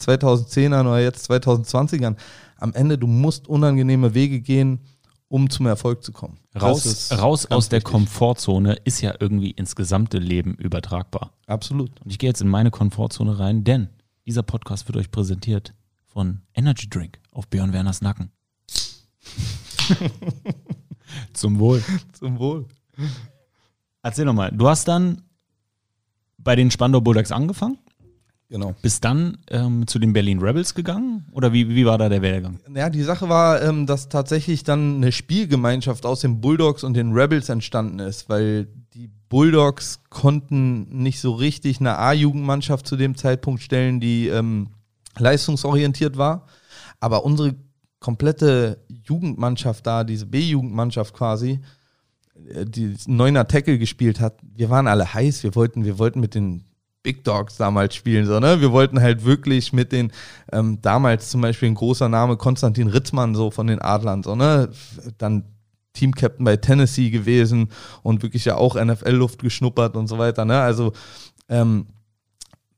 2010ern 0.00 0.82
oder 0.82 1.00
jetzt 1.00 1.30
2020ern. 1.30 2.16
Am 2.56 2.72
Ende, 2.72 2.96
du 2.96 3.06
musst 3.06 3.46
unangenehme 3.46 4.14
Wege 4.14 4.40
gehen, 4.40 4.80
um 5.28 5.50
zum 5.50 5.66
Erfolg 5.66 6.02
zu 6.02 6.12
kommen. 6.12 6.38
Raus, 6.58 7.10
raus 7.12 7.46
aus 7.46 7.68
der 7.68 7.82
Komfortzone 7.82 8.76
ist 8.84 9.00
ja 9.00 9.14
irgendwie 9.20 9.50
ins 9.50 9.76
gesamte 9.76 10.18
Leben 10.18 10.54
übertragbar. 10.54 11.32
Absolut. 11.46 12.00
Und 12.02 12.10
ich 12.10 12.18
gehe 12.18 12.30
jetzt 12.30 12.40
in 12.40 12.48
meine 12.48 12.70
Komfortzone 12.70 13.38
rein, 13.38 13.64
denn 13.64 13.88
dieser 14.26 14.42
Podcast 14.42 14.88
wird 14.88 14.96
euch 14.96 15.10
präsentiert 15.10 15.74
von 16.12 16.42
Energy 16.54 16.88
Drink 16.88 17.18
auf 17.32 17.48
Björn 17.48 17.72
Werners 17.72 18.02
Nacken. 18.02 18.30
Zum 21.32 21.58
Wohl. 21.58 21.82
Zum 22.12 22.38
Wohl. 22.38 22.66
Erzähl 24.02 24.24
nochmal, 24.24 24.50
du 24.52 24.68
hast 24.68 24.86
dann 24.88 25.22
bei 26.38 26.56
den 26.56 26.70
Spandau 26.70 27.00
Bulldogs 27.00 27.32
angefangen? 27.32 27.78
Genau. 28.48 28.74
Bist 28.82 29.02
dann 29.04 29.38
ähm, 29.48 29.86
zu 29.86 29.98
den 29.98 30.12
Berlin 30.12 30.40
Rebels 30.40 30.74
gegangen? 30.74 31.24
Oder 31.32 31.54
wie, 31.54 31.70
wie 31.70 31.86
war 31.86 31.96
da 31.96 32.10
der 32.10 32.20
Werdegang? 32.20 32.58
Ja, 32.74 32.90
die 32.90 33.02
Sache 33.02 33.30
war, 33.30 33.62
ähm, 33.62 33.86
dass 33.86 34.10
tatsächlich 34.10 34.62
dann 34.62 34.96
eine 34.96 35.12
Spielgemeinschaft 35.12 36.04
aus 36.04 36.20
den 36.20 36.42
Bulldogs 36.42 36.84
und 36.84 36.92
den 36.94 37.12
Rebels 37.12 37.48
entstanden 37.48 37.98
ist, 38.00 38.28
weil 38.28 38.68
die 38.92 39.08
Bulldogs 39.30 40.02
konnten 40.10 41.02
nicht 41.02 41.20
so 41.20 41.32
richtig 41.32 41.80
eine 41.80 41.96
A-Jugendmannschaft 41.96 42.86
zu 42.86 42.96
dem 42.96 43.16
Zeitpunkt 43.16 43.62
stellen, 43.62 44.00
die 44.00 44.28
ähm, 44.28 44.68
leistungsorientiert 45.18 46.16
war. 46.16 46.46
Aber 47.00 47.24
unsere 47.24 47.54
komplette 48.00 48.78
Jugendmannschaft 48.88 49.86
da, 49.86 50.04
diese 50.04 50.26
B-Jugendmannschaft 50.26 51.14
quasi, 51.14 51.60
äh, 52.48 52.64
die 52.66 52.96
neuner 53.06 53.46
Tackle 53.46 53.78
gespielt 53.78 54.20
hat, 54.20 54.38
wir 54.42 54.70
waren 54.70 54.88
alle 54.88 55.14
heiß, 55.14 55.42
wir 55.42 55.54
wollten, 55.54 55.84
wir 55.84 55.98
wollten 55.98 56.20
mit 56.20 56.34
den 56.34 56.64
Big 57.02 57.24
Dogs 57.24 57.56
damals 57.56 57.94
spielen, 57.94 58.26
so, 58.26 58.38
ne? 58.38 58.60
Wir 58.60 58.70
wollten 58.70 59.00
halt 59.00 59.24
wirklich 59.24 59.72
mit 59.72 59.90
den, 59.90 60.12
ähm, 60.52 60.78
damals 60.82 61.30
zum 61.30 61.40
Beispiel 61.40 61.68
ein 61.68 61.74
großer 61.74 62.08
Name, 62.08 62.36
Konstantin 62.36 62.88
Ritzmann, 62.88 63.34
so 63.34 63.50
von 63.50 63.66
den 63.66 63.80
Adlern, 63.80 64.22
so, 64.22 64.36
ne? 64.36 64.70
Dann 65.18 65.44
Teamcaptain 65.94 66.44
bei 66.44 66.56
Tennessee 66.56 67.10
gewesen 67.10 67.70
und 68.02 68.22
wirklich 68.22 68.44
ja 68.44 68.56
auch 68.56 68.76
NFL-Luft 68.76 69.42
geschnuppert 69.42 69.96
und 69.96 70.06
so 70.06 70.18
weiter, 70.18 70.44
ne? 70.44 70.60
Also, 70.60 70.92
ähm, 71.48 71.86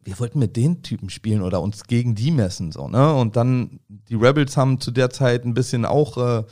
wir 0.05 0.19
wollten 0.19 0.39
mit 0.39 0.57
den 0.57 0.83
Typen 0.83 1.11
spielen 1.11 1.43
oder 1.43 1.61
uns 1.63 1.85
gegen 1.85 2.15
die 2.15 2.31
messen, 2.31 2.73
so, 2.73 2.89
ne? 2.89 3.15
Und 3.15 3.37
dann, 3.37 3.81
die 3.89 4.15
Rebels 4.15 4.57
haben 4.57 4.81
zu 4.81 4.91
der 4.91 5.11
Zeit 5.11 5.45
ein 5.45 5.55
bisschen 5.55 5.85
auch, 5.85 6.19
äh, 6.19 6.45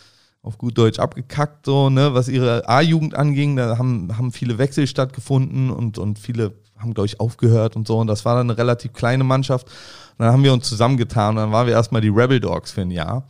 auf 0.42 0.58
gut 0.58 0.76
Deutsch 0.76 0.98
abgekackt, 0.98 1.66
so, 1.66 1.88
ne, 1.88 2.14
was 2.14 2.28
ihre 2.28 2.68
A-Jugend 2.68 3.14
anging. 3.14 3.56
Da 3.56 3.78
haben, 3.78 4.16
haben 4.16 4.32
viele 4.32 4.58
Wechsel 4.58 4.86
stattgefunden 4.86 5.70
und, 5.70 5.98
und 5.98 6.18
viele 6.18 6.54
haben, 6.78 6.94
glaube 6.94 7.06
ich, 7.06 7.20
aufgehört 7.20 7.76
und 7.76 7.86
so. 7.86 7.98
Und 7.98 8.08
das 8.08 8.24
war 8.24 8.36
dann 8.36 8.50
eine 8.50 8.58
relativ 8.58 8.92
kleine 8.92 9.22
Mannschaft. 9.22 9.68
Und 9.68 10.24
dann 10.24 10.32
haben 10.32 10.42
wir 10.42 10.52
uns 10.52 10.68
zusammengetan 10.68 11.36
dann 11.36 11.52
waren 11.52 11.66
wir 11.66 11.74
erstmal 11.74 12.00
die 12.00 12.08
Rebel 12.08 12.40
Dogs 12.40 12.72
für 12.72 12.80
ein 12.80 12.90
Jahr. 12.90 13.28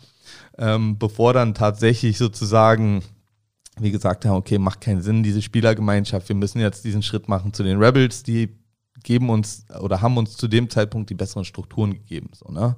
Ähm, 0.58 0.98
bevor 0.98 1.34
dann 1.34 1.54
tatsächlich 1.54 2.16
sozusagen, 2.16 3.02
wie 3.78 3.90
gesagt, 3.90 4.24
haben, 4.24 4.36
okay, 4.36 4.58
macht 4.58 4.80
keinen 4.80 5.02
Sinn, 5.02 5.22
diese 5.22 5.42
Spielergemeinschaft. 5.42 6.28
Wir 6.28 6.36
müssen 6.36 6.60
jetzt 6.60 6.84
diesen 6.84 7.02
Schritt 7.02 7.28
machen 7.28 7.52
zu 7.52 7.62
den 7.62 7.78
Rebels, 7.78 8.22
die 8.22 8.56
geben 9.02 9.30
uns 9.30 9.66
oder 9.80 10.00
haben 10.00 10.16
uns 10.16 10.36
zu 10.36 10.48
dem 10.48 10.70
Zeitpunkt 10.70 11.10
die 11.10 11.14
besseren 11.14 11.44
Strukturen 11.44 11.92
gegeben. 11.92 12.30
So, 12.34 12.50
ne? 12.52 12.76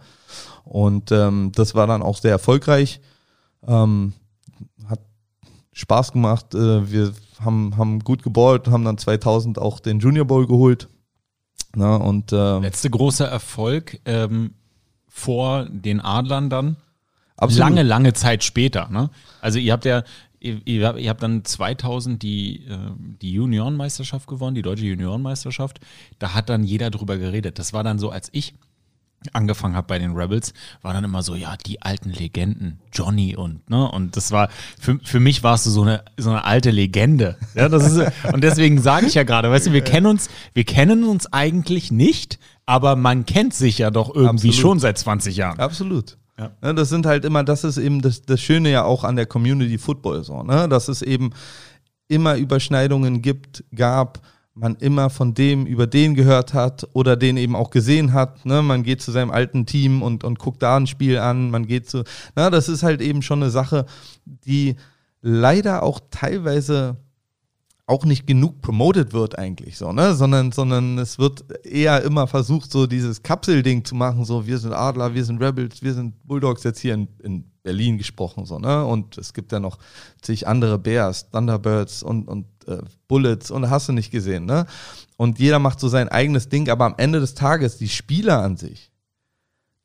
Und 0.64 1.12
ähm, 1.12 1.52
das 1.54 1.74
war 1.74 1.86
dann 1.86 2.02
auch 2.02 2.18
sehr 2.18 2.30
erfolgreich. 2.30 3.00
Ähm, 3.66 4.12
hat 4.86 5.00
Spaß 5.72 6.12
gemacht. 6.12 6.54
Äh, 6.54 6.90
wir 6.90 7.12
haben, 7.40 7.76
haben 7.76 8.00
gut 8.00 8.22
geballt, 8.22 8.68
haben 8.68 8.84
dann 8.84 8.98
2000 8.98 9.58
auch 9.58 9.80
den 9.80 9.98
Junior 9.98 10.26
Bowl 10.26 10.46
geholt. 10.46 10.88
Na, 11.76 11.96
und, 11.96 12.32
äh, 12.32 12.58
Letzte 12.58 12.88
große 12.88 13.24
Erfolg 13.24 14.00
ähm, 14.04 14.54
vor 15.08 15.66
den 15.68 16.00
Adlern 16.00 16.50
dann. 16.50 16.76
Absolut. 17.36 17.58
Lange, 17.58 17.82
lange 17.82 18.12
Zeit 18.12 18.44
später. 18.44 18.88
Ne? 18.90 19.10
Also 19.40 19.58
ihr 19.58 19.72
habt 19.72 19.84
ja, 19.84 20.04
ihr, 20.44 20.96
ihr 20.96 21.10
habt 21.10 21.22
dann 21.22 21.44
2000 21.44 22.22
die, 22.22 22.66
äh, 22.66 22.78
die 23.22 23.32
Juniorenmeisterschaft 23.32 24.26
gewonnen, 24.26 24.54
die 24.54 24.62
deutsche 24.62 24.84
Juniorenmeisterschaft. 24.84 25.80
Da 26.18 26.34
hat 26.34 26.48
dann 26.48 26.64
jeder 26.64 26.90
drüber 26.90 27.16
geredet. 27.16 27.58
Das 27.58 27.72
war 27.72 27.82
dann 27.82 27.98
so, 27.98 28.10
als 28.10 28.28
ich 28.32 28.54
angefangen 29.32 29.74
habe 29.74 29.86
bei 29.86 29.98
den 29.98 30.12
Rebels, 30.12 30.52
war 30.82 30.92
dann 30.92 31.04
immer 31.04 31.22
so, 31.22 31.34
ja, 31.34 31.56
die 31.56 31.80
alten 31.80 32.10
Legenden, 32.10 32.80
Johnny 32.92 33.34
und, 33.34 33.68
ne, 33.70 33.90
und 33.90 34.16
das 34.16 34.32
war, 34.32 34.50
für, 34.78 34.98
für 35.02 35.20
mich 35.20 35.42
warst 35.42 35.64
du 35.66 35.70
so 35.70 35.82
eine, 35.82 36.04
so 36.18 36.30
eine 36.30 36.44
alte 36.44 36.70
Legende. 36.70 37.38
Ja, 37.54 37.68
das 37.68 37.90
ist, 37.90 38.12
und 38.32 38.44
deswegen 38.44 38.80
sage 38.80 39.06
ich 39.06 39.14
ja 39.14 39.22
gerade, 39.22 39.50
weißt 39.50 39.68
du, 39.68 39.72
wir 39.72 39.80
kennen 39.80 40.06
uns, 40.06 40.28
wir 40.52 40.64
kennen 40.64 41.04
uns 41.04 41.32
eigentlich 41.32 41.90
nicht, 41.90 42.38
aber 42.66 42.96
man 42.96 43.24
kennt 43.24 43.54
sich 43.54 43.78
ja 43.78 43.90
doch 43.90 44.14
irgendwie 44.14 44.48
Absolut. 44.48 44.54
schon 44.54 44.80
seit 44.80 44.98
20 44.98 45.36
Jahren. 45.36 45.58
Absolut. 45.58 46.18
Ja. 46.38 46.50
ja. 46.62 46.72
das 46.72 46.88
sind 46.88 47.06
halt 47.06 47.24
immer, 47.24 47.44
das 47.44 47.64
ist 47.64 47.78
eben 47.78 48.00
das, 48.02 48.22
das 48.22 48.40
Schöne 48.40 48.70
ja 48.70 48.84
auch 48.84 49.04
an 49.04 49.16
der 49.16 49.26
Community 49.26 49.78
Football 49.78 50.24
so, 50.24 50.42
ne, 50.42 50.68
dass 50.68 50.88
es 50.88 51.02
eben 51.02 51.30
immer 52.08 52.36
Überschneidungen 52.36 53.22
gibt, 53.22 53.64
gab, 53.74 54.20
man 54.54 54.76
immer 54.76 55.10
von 55.10 55.34
dem 55.34 55.66
über 55.66 55.86
den 55.86 56.14
gehört 56.14 56.54
hat 56.54 56.88
oder 56.92 57.16
den 57.16 57.36
eben 57.36 57.56
auch 57.56 57.70
gesehen 57.70 58.12
hat. 58.12 58.46
Ne? 58.46 58.62
Man 58.62 58.84
geht 58.84 59.02
zu 59.02 59.10
seinem 59.10 59.32
alten 59.32 59.66
Team 59.66 60.00
und, 60.00 60.22
und 60.22 60.38
guckt 60.38 60.62
da 60.62 60.76
ein 60.76 60.86
Spiel 60.86 61.18
an, 61.18 61.50
man 61.50 61.66
geht 61.66 61.90
zu. 61.90 62.04
Na, 62.36 62.50
das 62.50 62.68
ist 62.68 62.84
halt 62.84 63.00
eben 63.00 63.20
schon 63.22 63.42
eine 63.42 63.50
Sache, 63.50 63.84
die 64.24 64.76
leider 65.20 65.82
auch 65.82 66.00
teilweise 66.10 66.98
auch 67.86 68.04
nicht 68.04 68.26
genug 68.26 68.62
promoted 68.62 69.12
wird 69.12 69.38
eigentlich 69.38 69.76
so, 69.76 69.92
ne? 69.92 70.14
Sondern, 70.14 70.52
sondern 70.52 70.98
es 70.98 71.18
wird 71.18 71.44
eher 71.66 72.02
immer 72.02 72.26
versucht, 72.26 72.72
so 72.72 72.86
dieses 72.86 73.22
Kapselding 73.22 73.84
zu 73.84 73.94
machen, 73.94 74.24
so 74.24 74.46
wir 74.46 74.58
sind 74.58 74.72
Adler, 74.72 75.14
wir 75.14 75.24
sind 75.24 75.42
Rebels, 75.42 75.82
wir 75.82 75.92
sind 75.92 76.14
Bulldogs 76.26 76.62
jetzt 76.64 76.80
hier 76.80 76.94
in, 76.94 77.08
in 77.22 77.44
Berlin 77.62 77.98
gesprochen, 77.98 78.46
so, 78.46 78.58
ne? 78.58 78.84
Und 78.86 79.18
es 79.18 79.34
gibt 79.34 79.52
ja 79.52 79.60
noch 79.60 79.78
zig 80.22 80.46
andere 80.48 80.78
Bears, 80.78 81.30
Thunderbirds 81.30 82.02
und, 82.02 82.26
und 82.26 82.46
äh, 82.66 82.78
Bullets 83.06 83.50
und 83.50 83.68
hast 83.68 83.88
du 83.88 83.92
nicht 83.92 84.10
gesehen, 84.10 84.46
ne? 84.46 84.66
Und 85.16 85.38
jeder 85.38 85.58
macht 85.58 85.78
so 85.78 85.88
sein 85.88 86.08
eigenes 86.08 86.48
Ding, 86.48 86.70
aber 86.70 86.86
am 86.86 86.94
Ende 86.96 87.20
des 87.20 87.34
Tages, 87.34 87.76
die 87.76 87.88
Spieler 87.88 88.42
an 88.42 88.56
sich, 88.56 88.92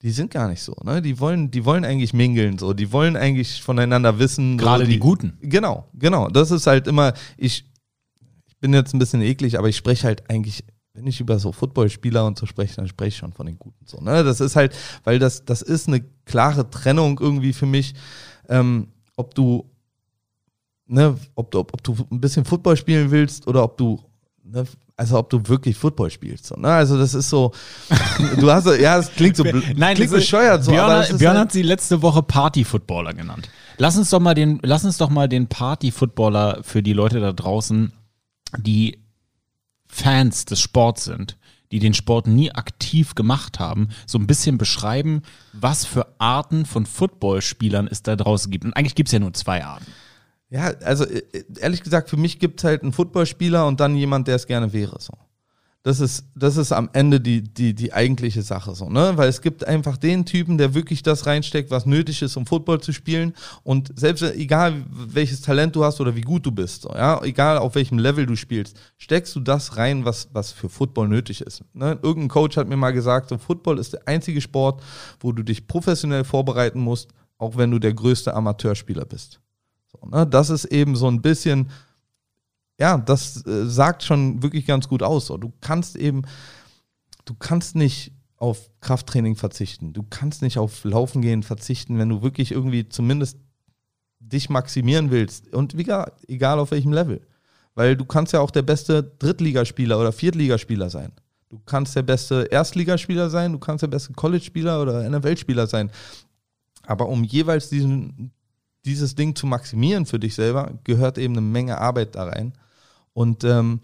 die 0.02 0.12
sind 0.12 0.32
gar 0.32 0.48
nicht 0.48 0.62
so, 0.62 0.74
ne? 0.86 1.02
Die 1.02 1.20
wollen, 1.20 1.52
die 1.52 1.66
wollen 1.66 1.84
eigentlich 1.84 2.14
mingeln, 2.14 2.58
so, 2.58 2.74
die 2.74 2.94
wollen 2.94 3.18
eigentlich 3.18 3.62
voneinander 3.62 4.20
wissen. 4.20 4.58
Gerade 4.58 4.86
so, 4.86 4.88
die, 4.88 4.94
die, 4.94 5.00
Guten. 5.00 5.38
Genau, 5.42 5.90
genau. 5.94 6.30
Das 6.30 6.52
ist 6.52 6.68
halt 6.68 6.88
immer, 6.88 7.14
ich, 7.38 7.66
ich 7.66 7.66
bin 8.60 8.74
jetzt 8.74 8.94
ein 8.94 9.00
bisschen 9.00 9.22
eklig, 9.22 9.58
aber 9.58 9.70
ich 9.70 9.78
spreche 9.78 10.08
halt 10.08 10.30
eigentlich 10.30 10.64
wenn 11.00 11.08
ich 11.08 11.20
über 11.20 11.40
so 11.40 11.52
Footballspieler 11.52 12.26
und 12.26 12.38
so 12.38 12.46
spreche, 12.46 12.76
dann 12.76 12.88
spreche 12.88 13.10
ich 13.10 13.18
schon 13.18 13.32
von 13.32 13.46
den 13.46 13.58
Guten. 13.58 13.86
So, 13.86 14.00
ne? 14.02 14.24
Das 14.24 14.42
ist 14.42 14.56
halt, 14.56 14.76
weil 15.04 15.18
das, 15.20 15.46
das 15.46 15.62
ist 15.62 15.88
eine 15.88 16.02
klare 16.26 16.70
Trennung 16.70 17.20
irgendwie 17.20 17.54
für 17.54 17.66
mich, 17.66 17.94
ähm, 18.50 18.90
ob 19.16 19.34
du, 19.34 19.70
ne, 20.88 21.16
ob 21.36 21.52
du, 21.52 21.60
ob, 21.60 21.74
ob 21.74 21.84
du 21.84 21.96
ein 22.12 22.20
bisschen 22.20 22.44
Football 22.44 22.76
spielen 22.76 23.12
willst 23.12 23.48
oder 23.48 23.64
ob 23.64 23.78
du, 23.78 24.00
ne, 24.44 24.66
also 24.98 25.18
ob 25.18 25.30
du 25.30 25.48
wirklich 25.48 25.78
Football 25.78 26.10
spielst. 26.10 26.48
So, 26.48 26.56
ne? 26.56 26.68
Also 26.68 26.98
das 26.98 27.14
ist 27.14 27.30
so, 27.30 27.54
du 28.40 28.52
hast, 28.52 28.66
ja, 28.80 28.98
es 28.98 29.10
klingt 29.12 29.38
so, 29.38 29.46
Nein, 29.76 29.96
klingt 29.96 30.12
bescheuert. 30.12 30.66
So, 30.66 30.72
Björn, 30.72 31.18
Björn 31.18 31.38
halt 31.38 31.46
hat 31.46 31.52
sie 31.54 31.62
letzte 31.62 32.02
Woche 32.02 32.24
Party-Footballer 32.24 33.14
genannt. 33.14 33.48
Lass 33.78 33.96
uns 33.96 34.10
doch 34.10 34.20
mal 34.20 34.34
den, 34.34 34.60
lass 34.64 34.84
uns 34.84 34.98
doch 34.98 35.10
mal 35.10 35.30
den 35.30 35.48
Party-Footballer 35.48 36.60
für 36.64 36.84
die 36.84 36.92
Leute 36.92 37.22
da 37.22 37.32
draußen, 37.32 37.94
die 38.58 39.00
Fans 39.88 40.46
des 40.46 40.62
Sports 40.62 41.06
sind, 41.06 41.38
die 41.72 41.80
den 41.80 41.94
Sport 41.94 42.28
nie 42.28 42.52
aktiv 42.52 43.16
gemacht 43.16 43.60
haben, 43.60 43.90
so 44.06 44.18
ein 44.18 44.28
bisschen 44.28 44.58
beschreiben, 44.58 45.22
was 45.54 45.86
für 45.86 46.08
Arten 46.20 46.66
von 46.66 46.86
Footballspielern 46.86 47.88
es 47.88 48.02
da 48.02 48.16
draußen 48.16 48.52
gibt. 48.52 48.66
Und 48.66 48.74
eigentlich 48.74 48.96
gibt 48.96 49.10
es 49.10 49.14
ja 49.14 49.20
nur 49.20 49.34
zwei 49.34 49.64
Arten. 49.64 49.86
Ja, 50.50 50.74
also 50.84 51.06
äh, 51.06 51.24
ehrlich 51.60 51.84
gesagt, 51.84 52.10
für 52.10 52.18
mich 52.18 52.40
gibt 52.40 52.60
es 52.60 52.64
halt 52.64 52.82
einen 52.82 52.94
Footballspieler 52.94 53.68
und 53.68 53.80
dann 53.80 53.96
jemand, 53.96 54.28
der 54.28 54.36
es 54.36 54.48
gerne 54.48 54.74
wäre. 54.74 55.00
So. 55.00 55.14
Das 55.84 56.02
ist, 56.02 56.26
das 56.36 56.58
ist 56.58 56.74
am 56.74 56.90
Ende 56.92 57.22
die, 57.22 57.42
die, 57.42 57.74
die 57.74 57.94
eigentliche 57.94 58.42
Sache 58.42 58.76
so, 58.76 58.90
ne? 58.90 59.14
Weil 59.16 59.30
es 59.30 59.42
gibt 59.42 59.66
einfach 59.66 59.96
den 59.96 60.26
Typen, 60.26 60.58
der 60.58 60.74
wirklich 60.74 61.04
das 61.04 61.26
reinsteckt, 61.26 61.72
was 61.72 61.86
nötig 61.86 62.22
ist, 62.22 62.36
um 62.36 62.46
Football 62.46 62.82
zu 62.82 62.92
spielen. 62.92 63.34
Und 63.64 63.98
selbst 63.98 64.22
egal 64.24 64.84
welches 64.92 65.40
Talent 65.40 65.78
du 65.78 65.86
hast 65.86 66.02
oder 66.02 66.18
wie 66.18 66.22
gut 66.22 66.46
du 66.46 66.52
bist, 66.52 66.82
so, 66.82 66.90
ja, 66.90 67.24
egal 67.24 67.58
auf 67.58 67.76
welchem 67.76 67.98
Level 67.98 68.26
du 68.26 68.36
spielst, 68.36 68.78
steckst 68.98 69.34
du 69.38 69.40
das 69.40 69.78
rein, 69.78 70.04
was, 70.04 70.28
was 70.34 70.52
für 70.52 70.68
Football 70.68 71.08
nötig 71.08 71.40
ist. 71.40 71.64
Ne? 71.74 71.98
Irgendein 72.02 72.28
Coach 72.30 72.58
hat 72.58 72.68
mir 72.68 72.76
mal 72.76 72.92
gesagt, 72.92 73.30
so 73.30 73.38
Football 73.38 73.80
ist 73.80 73.94
der 73.94 74.06
einzige 74.06 74.42
Sport, 74.42 74.84
wo 75.22 75.32
du 75.32 75.44
dich 75.44 75.66
professionell 75.66 76.26
vorbereiten 76.26 76.82
musst, 76.82 77.12
auch 77.38 77.56
wenn 77.56 77.72
du 77.72 77.80
der 77.80 77.94
größte 77.94 78.34
Amateurspieler 78.34 79.06
bist. 79.06 79.40
So, 79.94 80.06
ne? 80.10 80.28
Das 80.28 80.50
ist 80.50 80.66
eben 80.66 80.98
so 80.98 81.08
ein 81.08 81.22
bisschen 81.22 81.70
ja, 82.80 82.98
das 82.98 83.46
äh, 83.46 83.66
sagt 83.66 84.04
schon 84.04 84.42
wirklich 84.42 84.66
ganz 84.66 84.88
gut 84.88 85.04
aus. 85.04 85.28
So. 85.28 85.38
Du 85.38 85.52
kannst 85.62 85.96
eben, 85.96 86.24
du 87.26 87.34
kannst 87.36 87.76
nicht 87.76 88.14
auf 88.38 88.70
Krafttraining 88.80 89.36
verzichten. 89.36 89.92
Du 89.94 90.04
kannst 90.04 90.42
nicht 90.42 90.58
auf 90.58 90.84
Laufen 90.86 91.22
gehen 91.22 91.44
verzichten, 91.44 92.00
wenn 92.00 92.10
du 92.10 92.22
wirklich 92.22 92.52
irgendwie 92.52 92.88
zumindest 92.88 93.38
dich 94.20 94.50
maximieren 94.50 95.12
willst. 95.12 95.54
Und 95.54 95.74
egal, 95.74 96.14
egal 96.28 96.60
auf 96.60 96.72
welchem 96.72 96.94
Level. 96.94 97.22
Weil 97.76 97.98
du 97.98 98.06
kannst 98.06 98.34
ja 98.34 98.40
auch 98.40 98.52
der 98.52 98.62
beste 98.62 99.04
Drittligaspieler 99.04 100.00
oder 100.00 100.12
Viertligaspieler 100.12 100.90
sein. 100.90 101.12
Du 101.50 101.60
kannst 101.66 101.96
der 101.96 102.04
beste 102.04 102.48
Erstligaspieler 102.52 103.30
sein, 103.30 103.54
du 103.54 103.60
kannst 103.60 103.82
der 103.82 103.88
beste 103.88 104.14
College-Spieler 104.14 104.82
oder 104.82 105.10
NFL-Spieler 105.10 105.68
sein. 105.68 105.92
Aber 106.86 107.10
um 107.10 107.24
jeweils 107.24 107.70
diesen, 107.70 108.32
dieses 108.86 109.16
Ding 109.16 109.36
zu 109.36 109.48
maximieren 109.48 110.06
für 110.06 110.20
dich 110.20 110.36
selber, 110.36 110.80
gehört 110.84 111.18
eben 111.18 111.34
eine 111.34 111.42
Menge 111.42 111.80
Arbeit 111.80 112.16
da 112.16 112.26
rein. 112.26 112.54
Und 113.20 113.44
ähm, 113.44 113.82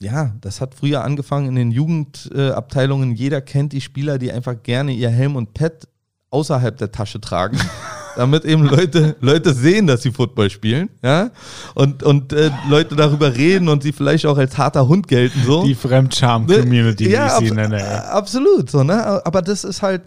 ja, 0.00 0.34
das 0.40 0.60
hat 0.60 0.74
früher 0.74 1.04
angefangen 1.04 1.46
in 1.46 1.54
den 1.54 1.70
Jugendabteilungen. 1.70 3.14
Jeder 3.14 3.40
kennt 3.40 3.72
die 3.72 3.80
Spieler, 3.80 4.18
die 4.18 4.32
einfach 4.32 4.64
gerne 4.64 4.90
ihr 4.90 5.10
Helm 5.10 5.36
und 5.36 5.54
Pad 5.54 5.86
außerhalb 6.30 6.76
der 6.76 6.90
Tasche 6.90 7.20
tragen. 7.20 7.56
damit 8.16 8.44
eben 8.44 8.64
Leute, 8.64 9.14
Leute 9.20 9.54
sehen, 9.54 9.86
dass 9.86 10.02
sie 10.02 10.10
Football 10.10 10.50
spielen, 10.50 10.90
ja, 11.02 11.30
und, 11.74 12.02
und 12.02 12.32
äh, 12.32 12.50
Leute 12.68 12.96
darüber 12.96 13.34
reden 13.34 13.68
und 13.68 13.82
sie 13.82 13.92
vielleicht 13.92 14.26
auch 14.26 14.36
als 14.36 14.58
harter 14.58 14.88
Hund 14.88 15.08
gelten, 15.08 15.40
so. 15.46 15.64
Die 15.64 15.74
Fremdscham-Community, 15.74 17.10
ja, 17.10 17.38
wie 17.38 17.44
ich 17.44 17.50
sie 17.50 17.54
nenne. 17.54 17.78
Ja. 17.78 18.00
Absolut, 18.10 18.70
so, 18.70 18.82
ne, 18.82 19.24
aber 19.24 19.40
das 19.40 19.64
ist 19.64 19.82
halt, 19.82 20.02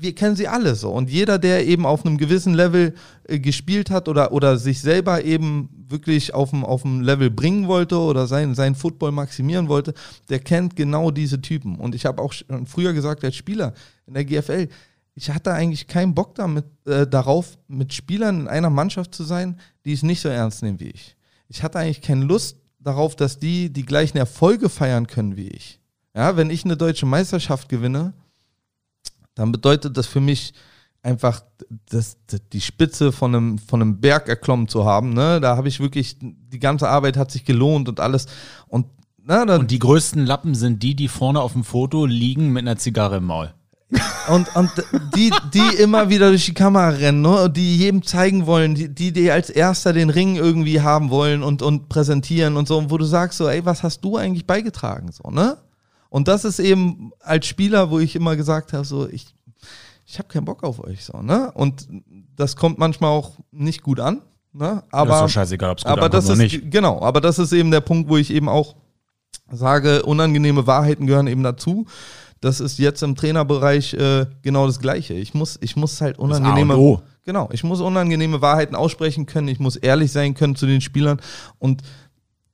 wir 0.00 0.14
kennen 0.14 0.36
sie 0.36 0.48
alle 0.48 0.74
so. 0.74 0.90
Und 0.90 1.10
jeder, 1.10 1.38
der 1.38 1.66
eben 1.66 1.84
auf 1.84 2.04
einem 2.04 2.18
gewissen 2.18 2.54
Level 2.54 2.94
äh, 3.24 3.38
gespielt 3.38 3.90
hat 3.90 4.08
oder, 4.08 4.32
oder 4.32 4.56
sich 4.56 4.80
selber 4.80 5.24
eben 5.24 5.68
wirklich 5.88 6.34
auf 6.34 6.50
dem, 6.50 6.64
auf 6.64 6.82
dem 6.82 7.00
Level 7.00 7.30
bringen 7.30 7.66
wollte 7.66 7.98
oder 7.98 8.26
sein, 8.26 8.54
sein 8.54 8.74
Football 8.74 9.12
maximieren 9.12 9.68
wollte, 9.68 9.94
der 10.28 10.38
kennt 10.38 10.76
genau 10.76 11.10
diese 11.10 11.40
Typen. 11.40 11.76
Und 11.76 11.94
ich 11.94 12.06
habe 12.06 12.22
auch 12.22 12.32
schon 12.32 12.66
früher 12.66 12.92
gesagt, 12.92 13.24
als 13.24 13.36
Spieler 13.36 13.74
in 14.06 14.14
der 14.14 14.24
GFL, 14.24 14.68
ich 15.14 15.30
hatte 15.30 15.52
eigentlich 15.52 15.88
keinen 15.88 16.14
Bock 16.14 16.34
damit, 16.36 16.66
äh, 16.86 17.06
darauf, 17.06 17.58
mit 17.66 17.92
Spielern 17.92 18.42
in 18.42 18.48
einer 18.48 18.70
Mannschaft 18.70 19.14
zu 19.14 19.24
sein, 19.24 19.58
die 19.84 19.92
es 19.92 20.02
nicht 20.02 20.20
so 20.20 20.28
ernst 20.28 20.62
nehmen 20.62 20.78
wie 20.80 20.90
ich. 20.90 21.16
Ich 21.48 21.62
hatte 21.62 21.78
eigentlich 21.78 22.02
keine 22.02 22.24
Lust 22.24 22.58
darauf, 22.78 23.16
dass 23.16 23.38
die 23.38 23.72
die 23.72 23.84
gleichen 23.84 24.18
Erfolge 24.18 24.68
feiern 24.68 25.06
können 25.06 25.36
wie 25.36 25.48
ich. 25.48 25.80
Ja, 26.14 26.36
wenn 26.36 26.50
ich 26.50 26.64
eine 26.64 26.76
deutsche 26.76 27.06
Meisterschaft 27.06 27.68
gewinne, 27.68 28.12
dann 29.38 29.52
bedeutet 29.52 29.96
das 29.96 30.06
für 30.06 30.20
mich 30.20 30.52
einfach 31.02 31.42
das, 31.88 32.16
das, 32.26 32.40
die 32.52 32.60
Spitze 32.60 33.12
von 33.12 33.34
einem, 33.34 33.58
von 33.58 33.80
einem 33.80 34.00
Berg 34.00 34.28
erklommen 34.28 34.66
zu 34.66 34.84
haben. 34.84 35.14
Ne? 35.14 35.40
Da 35.40 35.56
habe 35.56 35.68
ich 35.68 35.78
wirklich, 35.78 36.16
die 36.20 36.58
ganze 36.58 36.88
Arbeit 36.88 37.16
hat 37.16 37.30
sich 37.30 37.44
gelohnt 37.44 37.88
und 37.88 38.00
alles. 38.00 38.26
Und, 38.66 38.86
na, 39.22 39.42
und 39.42 39.70
die 39.70 39.78
größten 39.78 40.26
Lappen 40.26 40.56
sind 40.56 40.82
die, 40.82 40.96
die 40.96 41.06
vorne 41.06 41.40
auf 41.40 41.52
dem 41.52 41.62
Foto 41.62 42.04
liegen 42.04 42.52
mit 42.52 42.62
einer 42.62 42.78
Zigarre 42.78 43.18
im 43.18 43.26
Maul. 43.26 43.54
und, 44.28 44.54
und 44.56 44.70
die, 45.14 45.32
die 45.54 45.76
immer 45.80 46.10
wieder 46.10 46.30
durch 46.30 46.46
die 46.46 46.54
Kamera 46.54 46.88
rennen, 46.88 47.22
ne? 47.22 47.48
die 47.48 47.76
jedem 47.78 48.02
zeigen 48.02 48.46
wollen, 48.46 48.74
die, 48.74 48.92
die, 48.92 49.12
die 49.12 49.30
als 49.30 49.50
erster 49.50 49.92
den 49.92 50.10
Ring 50.10 50.34
irgendwie 50.34 50.80
haben 50.80 51.10
wollen 51.10 51.44
und, 51.44 51.62
und 51.62 51.88
präsentieren 51.88 52.56
und 52.56 52.66
so, 52.66 52.90
wo 52.90 52.98
du 52.98 53.04
sagst 53.04 53.38
so, 53.38 53.48
ey, 53.48 53.64
was 53.64 53.84
hast 53.84 54.00
du 54.00 54.16
eigentlich 54.16 54.46
beigetragen? 54.46 55.12
So, 55.12 55.30
ne? 55.30 55.58
Und 56.08 56.28
das 56.28 56.44
ist 56.44 56.58
eben 56.58 57.12
als 57.20 57.46
Spieler, 57.46 57.90
wo 57.90 57.98
ich 57.98 58.16
immer 58.16 58.36
gesagt 58.36 58.72
habe, 58.72 58.84
so, 58.84 59.08
ich, 59.08 59.26
ich 60.06 60.18
habe 60.18 60.28
keinen 60.28 60.44
Bock 60.44 60.64
auf 60.64 60.82
euch, 60.82 61.04
so, 61.04 61.20
ne? 61.20 61.52
Und 61.52 61.88
das 62.36 62.56
kommt 62.56 62.78
manchmal 62.78 63.10
auch 63.10 63.32
nicht 63.50 63.82
gut 63.82 64.00
an, 64.00 64.22
ne? 64.52 64.82
Aber, 64.90 65.10
das 65.10 65.16
ist 65.16 65.22
doch 65.22 65.28
scheißegal, 65.28 65.70
ob 65.70 65.78
es 65.78 65.84
gut 65.84 65.92
aber 65.92 66.08
das 66.08 66.24
ist, 66.24 66.30
oder 66.30 66.38
nicht. 66.38 66.70
Genau, 66.70 67.02
aber 67.02 67.20
das 67.20 67.38
ist 67.38 67.52
eben 67.52 67.70
der 67.70 67.80
Punkt, 67.80 68.08
wo 68.08 68.16
ich 68.16 68.30
eben 68.30 68.48
auch 68.48 68.76
sage, 69.50 70.02
unangenehme 70.02 70.66
Wahrheiten 70.66 71.06
gehören 71.06 71.26
eben 71.26 71.42
dazu. 71.42 71.86
Das 72.40 72.60
ist 72.60 72.78
jetzt 72.78 73.02
im 73.02 73.16
Trainerbereich 73.16 73.94
äh, 73.94 74.26
genau 74.42 74.66
das 74.66 74.78
Gleiche. 74.78 75.14
Ich 75.14 75.34
muss, 75.34 75.58
ich 75.60 75.74
muss 75.74 76.00
halt 76.00 76.18
unangenehme, 76.18 77.02
genau, 77.24 77.48
ich 77.52 77.64
muss 77.64 77.80
unangenehme 77.80 78.40
Wahrheiten 78.40 78.76
aussprechen 78.76 79.26
können. 79.26 79.48
Ich 79.48 79.58
muss 79.58 79.74
ehrlich 79.74 80.12
sein 80.12 80.34
können 80.34 80.54
zu 80.54 80.66
den 80.66 80.80
Spielern 80.80 81.20
und 81.58 81.82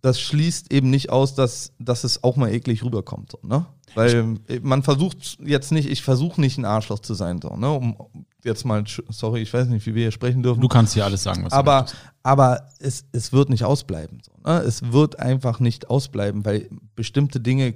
das 0.05 0.21
schließt 0.21 0.71
eben 0.71 0.91
nicht 0.91 1.09
aus, 1.09 1.35
dass, 1.35 1.73
dass 1.79 2.05
es 2.05 2.23
auch 2.23 2.37
mal 2.37 2.53
eklig 2.53 2.85
rüberkommt. 2.85 3.33
So, 3.33 3.39
ne? 3.43 3.65
Weil 3.95 4.37
man 4.61 4.83
versucht 4.83 5.39
jetzt 5.43 5.73
nicht, 5.73 5.89
ich 5.89 6.03
versuche 6.03 6.39
nicht 6.43 6.59
ein 6.59 6.67
Arschloch 6.67 6.99
zu 6.99 7.15
sein, 7.15 7.41
so, 7.41 7.57
ne? 7.57 7.71
Um 7.71 7.97
jetzt 8.45 8.67
mal, 8.67 8.85
sorry, 9.09 9.41
ich 9.41 9.55
weiß 9.55 9.69
nicht, 9.69 9.87
wie 9.87 9.95
wir 9.95 10.03
hier 10.03 10.11
sprechen 10.11 10.43
dürfen. 10.43 10.61
Du 10.61 10.69
kannst 10.69 10.93
hier 10.93 11.07
alles 11.07 11.23
sagen, 11.23 11.43
was 11.47 11.55
aber, 11.55 11.73
du 11.73 11.81
möchtest. 11.85 12.03
Aber 12.23 12.69
es, 12.81 13.07
es 13.13 13.33
wird 13.33 13.49
nicht 13.49 13.65
ausbleiben. 13.65 14.21
So, 14.23 14.33
ne? 14.47 14.59
Es 14.59 14.93
wird 14.93 15.21
einfach 15.21 15.59
nicht 15.59 15.89
ausbleiben, 15.89 16.45
weil 16.45 16.69
bestimmte 16.95 17.41
Dinge 17.41 17.73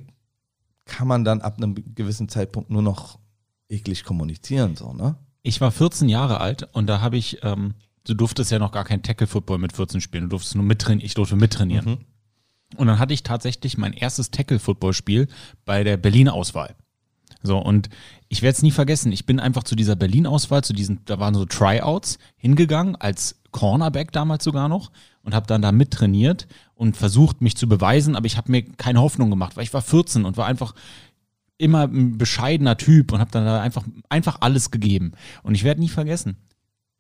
kann 0.85 1.09
man 1.09 1.25
dann 1.25 1.41
ab 1.41 1.57
einem 1.57 1.77
gewissen 1.95 2.29
Zeitpunkt 2.29 2.69
nur 2.69 2.83
noch 2.83 3.19
eklig 3.71 4.05
kommunizieren. 4.05 4.77
So, 4.77 4.93
ne? 4.93 5.17
Ich 5.41 5.63
war 5.63 5.71
14 5.71 6.11
Jahre 6.11 6.41
alt 6.41 6.69
und 6.73 6.89
da 6.89 7.01
habe 7.01 7.17
ich, 7.17 7.39
ähm, 7.43 7.73
du 8.05 8.13
durftest 8.13 8.51
ja 8.51 8.59
noch 8.59 8.73
gar 8.73 8.85
kein 8.85 9.03
Tackle-Football 9.03 9.57
mit 9.57 9.73
14 9.73 10.03
spielen, 10.03 10.25
du 10.25 10.29
durftest 10.29 10.57
nur 10.57 10.65
mittrainieren, 10.65 11.07
ich 11.07 11.15
durfte 11.15 11.37
mittrainieren. 11.37 11.91
Mhm. 11.91 12.05
Und 12.77 12.87
dann 12.87 12.99
hatte 12.99 13.15
ich 13.15 13.23
tatsächlich 13.23 13.79
mein 13.79 13.93
erstes 13.93 14.31
Tackle-Football-Spiel 14.31 15.29
bei 15.65 15.85
der 15.85 15.97
Berlin-Auswahl. 15.97 16.75
So, 17.43 17.59
und 17.59 17.89
ich 18.29 18.43
werde 18.43 18.57
es 18.57 18.63
nie 18.63 18.73
vergessen. 18.73 19.13
Ich 19.13 19.25
bin 19.25 19.41
einfach 19.41 19.63
zu 19.63 19.77
dieser 19.77 19.97
Berlin-Auswahl, 19.97 20.65
zu 20.65 20.73
diesen, 20.73 21.05
da 21.05 21.19
waren 21.19 21.35
so 21.35 21.45
Tryouts 21.45 22.19
hingegangen, 22.37 22.97
als 22.97 23.41
Cornerback 23.53 24.13
damals 24.13 24.45
sogar 24.45 24.69
noch, 24.69 24.91
und 25.23 25.35
habe 25.35 25.47
dann 25.47 25.63
da 25.63 25.73
mittrainiert 25.73 26.47
und 26.75 26.97
versucht, 26.97 27.41
mich 27.41 27.57
zu 27.57 27.69
beweisen, 27.69 28.17
aber 28.17 28.27
ich 28.27 28.37
habe 28.37 28.51
mir 28.51 28.63
keine 28.63 29.01
Hoffnung 29.01 29.31
gemacht, 29.31 29.57
weil 29.57 29.65
ich 29.65 29.75
war 29.75 29.83
14 29.83 30.25
und 30.25 30.37
war 30.37 30.47
einfach 30.47 30.75
immer 31.59 31.83
ein 31.83 32.19
bescheidener 32.19 32.77
Typ 32.77 33.13
und 33.13 33.21
habe 33.21 33.31
dann 33.31 33.45
da 33.45 33.61
einfach, 33.61 33.85
einfach 34.09 34.39
alles 34.41 34.71
gegeben. 34.71 35.13
Und 35.43 35.55
ich 35.55 35.65
werde 35.65 35.81
nie 35.81 35.89
vergessen, 35.89 36.37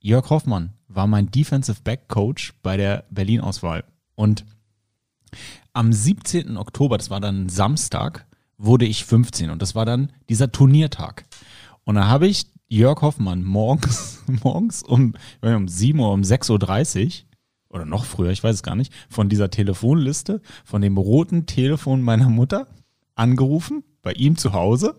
Jörg 0.00 0.30
Hoffmann 0.30 0.74
war 0.88 1.06
mein 1.06 1.30
Defensive 1.30 1.80
Back 1.82 2.08
Coach 2.08 2.54
bei 2.62 2.76
der 2.76 3.04
Berlin-Auswahl. 3.10 3.84
Und 4.14 4.44
am 5.72 5.92
17. 5.92 6.56
Oktober, 6.56 6.98
das 6.98 7.10
war 7.10 7.20
dann 7.20 7.48
Samstag, 7.48 8.26
wurde 8.56 8.84
ich 8.84 9.04
15 9.04 9.50
und 9.50 9.62
das 9.62 9.74
war 9.74 9.86
dann 9.86 10.12
dieser 10.28 10.50
Turniertag. 10.50 11.24
Und 11.84 11.94
da 11.94 12.06
habe 12.06 12.26
ich 12.26 12.46
Jörg 12.68 13.00
Hoffmann 13.00 13.44
morgens, 13.44 14.22
morgens 14.42 14.82
um, 14.82 15.14
um 15.40 15.68
7 15.68 15.98
Uhr, 15.98 16.12
um 16.12 16.22
6.30 16.22 17.06
Uhr 17.06 17.28
oder 17.70 17.84
noch 17.84 18.04
früher, 18.04 18.30
ich 18.30 18.42
weiß 18.42 18.56
es 18.56 18.62
gar 18.62 18.76
nicht, 18.76 18.92
von 19.08 19.28
dieser 19.28 19.50
Telefonliste, 19.50 20.40
von 20.64 20.82
dem 20.82 20.96
roten 20.96 21.46
Telefon 21.46 22.02
meiner 22.02 22.28
Mutter 22.28 22.66
angerufen, 23.14 23.84
bei 24.02 24.12
ihm 24.12 24.36
zu 24.36 24.52
Hause 24.52 24.96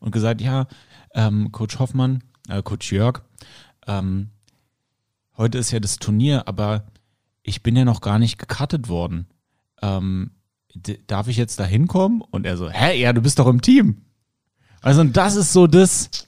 und 0.00 0.12
gesagt, 0.12 0.40
ja, 0.40 0.66
ähm, 1.14 1.50
Coach 1.52 1.78
Hoffmann, 1.78 2.22
äh, 2.48 2.62
Coach 2.62 2.92
Jörg, 2.92 3.22
ähm, 3.86 4.30
heute 5.36 5.58
ist 5.58 5.70
ja 5.70 5.80
das 5.80 5.96
Turnier, 5.96 6.46
aber 6.46 6.86
ich 7.42 7.62
bin 7.62 7.76
ja 7.76 7.84
noch 7.84 8.00
gar 8.00 8.18
nicht 8.18 8.38
gekartet 8.38 8.88
worden 8.88 9.26
ähm, 9.84 10.30
darf 11.06 11.28
ich 11.28 11.36
jetzt 11.36 11.60
da 11.60 11.64
hinkommen? 11.64 12.22
Und 12.22 12.46
er 12.46 12.56
so, 12.56 12.70
hä, 12.70 12.98
ja, 13.00 13.12
du 13.12 13.20
bist 13.20 13.38
doch 13.38 13.46
im 13.46 13.60
Team. 13.60 14.02
Also 14.80 15.00
und 15.00 15.16
das 15.16 15.36
ist 15.36 15.52
so 15.52 15.66
das, 15.66 16.26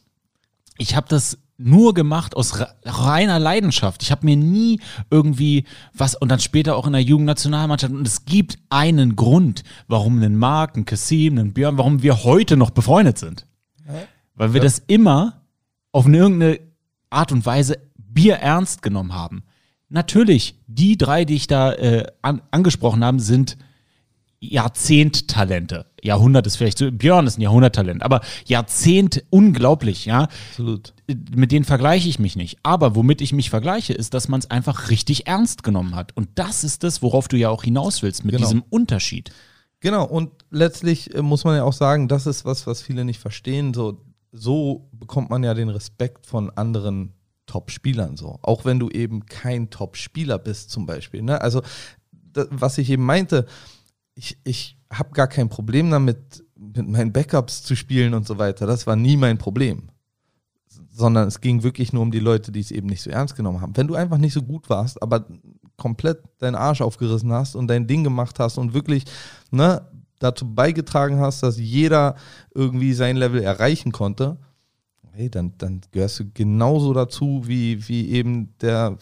ich 0.79 0.97
habe 0.97 1.07
das 1.09 1.39
nur 1.59 1.95
gemacht 1.95 2.37
aus 2.37 2.59
reiner 2.85 3.39
Leidenschaft. 3.39 4.03
Ich 4.03 4.11
habe 4.11 4.27
mir 4.27 4.37
nie 4.37 4.81
irgendwie 5.11 5.65
was 5.95 6.15
und 6.15 6.29
dann 6.29 6.39
später 6.39 6.77
auch 6.77 6.87
in 6.87 6.93
der 6.93 7.03
Jugendnationalmannschaft 7.03 7.93
und 7.93 8.07
es 8.07 8.27
gibt 8.27 8.59
einen 8.69 9.17
Grund, 9.17 9.63
warum 9.89 10.23
ein 10.23 10.37
Mark, 10.37 10.77
ein 10.77 10.85
Kassim, 10.85 11.39
ein 11.39 11.55
Björn, 11.55 11.79
warum 11.79 12.03
wir 12.03 12.25
heute 12.25 12.57
noch 12.57 12.71
befreundet 12.71 13.19
sind. 13.19 13.47
Weil 14.35 14.53
wir 14.53 14.61
ja. 14.61 14.65
das 14.65 14.83
immer 14.87 15.41
auf 15.93 16.05
eine 16.07 16.19
irgendeine 16.19 16.61
Art 17.09 17.33
und 17.33 17.47
Weise 17.47 17.79
Bier 17.97 18.37
ernst 18.37 18.83
genommen 18.83 19.15
haben. 19.15 19.43
Natürlich, 19.89 20.57
die 20.67 20.97
drei, 20.99 21.25
die 21.25 21.37
ich 21.37 21.47
da 21.47 21.73
äh, 21.73 22.07
an, 22.23 22.43
angesprochen 22.51 23.05
habe, 23.05 23.21
sind 23.21 23.57
Jahrzehnttalente. 24.41 25.87
Jahrhundert 26.03 26.47
ist 26.47 26.57
vielleicht 26.57 26.79
so, 26.79 26.91
Björn 26.91 27.27
ist 27.27 27.39
ein 27.39 27.43
Jahrhunderttalent, 27.43 28.03
aber 28.03 28.21
Jahrzehnt 28.47 29.25
unglaublich, 29.31 30.05
ja. 30.07 30.29
Absolut. 30.51 30.93
Mit 31.35 31.53
denen 31.53 31.65
vergleiche 31.65 32.09
ich 32.09 32.19
mich 32.19 32.37
nicht. 32.37 32.59
Aber 32.63 32.95
womit 32.95 33.21
ich 33.21 33.33
mich 33.33 33.51
vergleiche, 33.51 33.93
ist, 33.93 34.15
dass 34.15 34.29
man 34.29 34.41
es 34.41 34.51
einfach 34.51 34.91
richtig 34.91 35.27
ernst 35.27 35.63
genommen 35.63 35.95
hat. 35.95 36.17
Und 36.17 36.29
das 36.35 36.65
ist 36.65 36.83
das, 36.85 37.03
worauf 37.03 37.29
du 37.29 37.37
ja 37.37 37.49
auch 37.51 37.65
hinaus 37.65 38.03
willst, 38.03 38.25
mit 38.25 38.35
Genau. 38.35 38.47
diesem 38.47 38.63
Unterschied. 38.69 39.31
Genau, 39.81 40.05
und 40.05 40.31
letztlich 40.51 41.15
äh, 41.15 41.23
muss 41.23 41.45
man 41.45 41.57
ja 41.57 41.65
auch 41.65 41.73
sagen, 41.73 42.09
das 42.09 42.27
ist 42.27 42.45
was, 42.45 42.67
was 42.67 42.83
viele 42.83 43.05
nicht 43.05 43.21
verstehen. 43.21 43.73
So, 43.75 44.01
so 44.33 44.89
bekommt 44.93 45.31
man 45.31 45.45
ja 45.45 45.55
den 45.55 45.69
Respekt 45.69 46.27
von 46.27 46.51
anderen 46.51 47.13
Top-Spielern 47.57 48.19
so. 48.19 48.39
Auch 48.43 48.67
wenn 48.67 48.79
du 48.79 48.91
eben 48.91 49.25
kein 49.25 49.71
Top-Spieler 49.71 50.39
bist, 50.39 50.71
zum 50.71 50.85
Beispiel. 50.85 51.23
Ne? 51.23 51.41
Also, 51.41 51.63
da, 52.13 52.45
was 52.51 52.77
ich 52.77 52.91
eben 52.91 53.05
meinte, 53.05 53.47
ich, 54.15 54.39
ich 54.45 54.79
habe 54.93 55.13
gar 55.13 55.27
kein 55.27 55.49
Problem 55.49 55.91
damit, 55.91 56.45
mit 56.55 56.87
meinen 56.87 57.13
Backups 57.13 57.63
zu 57.63 57.75
spielen 57.75 58.13
und 58.13 58.27
so 58.27 58.37
weiter. 58.37 58.67
Das 58.67 58.87
war 58.87 58.95
nie 58.95 59.17
mein 59.17 59.39
Problem. 59.39 59.89
Sondern 60.91 61.29
es 61.29 61.41
ging 61.41 61.63
wirklich 61.63 61.95
nur 61.95 62.03
um 62.03 62.11
die 62.11 62.21
Leute, 62.21 62.53
die 62.53 62.61
es 62.61 62.71
eben 62.71 62.89
nicht 62.89 63.03
so 63.03 63.09
ernst 63.09 63.37
genommen 63.37 63.63
haben. 63.63 63.77
Wenn 63.77 63.87
du 63.89 63.95
einfach 63.95 64.19
nicht 64.19 64.35
so 64.35 64.43
gut 64.43 64.69
warst, 64.69 65.03
aber 65.03 65.27
komplett 65.79 66.23
deinen 66.39 66.57
Arsch 66.57 66.83
aufgerissen 66.83 67.33
hast 67.33 67.55
und 67.55 67.69
dein 67.69 67.87
Ding 67.87 68.05
gemacht 68.05 68.39
hast 68.39 68.59
und 68.59 68.75
wirklich 68.75 69.05
ne, 69.51 69.81
dazu 70.19 70.55
beigetragen 70.55 71.21
hast, 71.21 71.43
dass 71.43 71.59
jeder 71.59 72.17
irgendwie 72.55 72.93
sein 72.93 73.17
Level 73.17 73.43
erreichen 73.43 73.93
konnte, 73.93 74.39
hey, 75.17 75.31
dann, 75.31 75.55
dann 75.59 75.81
gehörst 75.93 76.21
du 76.21 76.31
genauso 76.33 76.93
dazu 76.93 77.43
wie, 77.47 77.89
wie 77.89 78.11
eben 78.11 78.55
der 78.61 78.99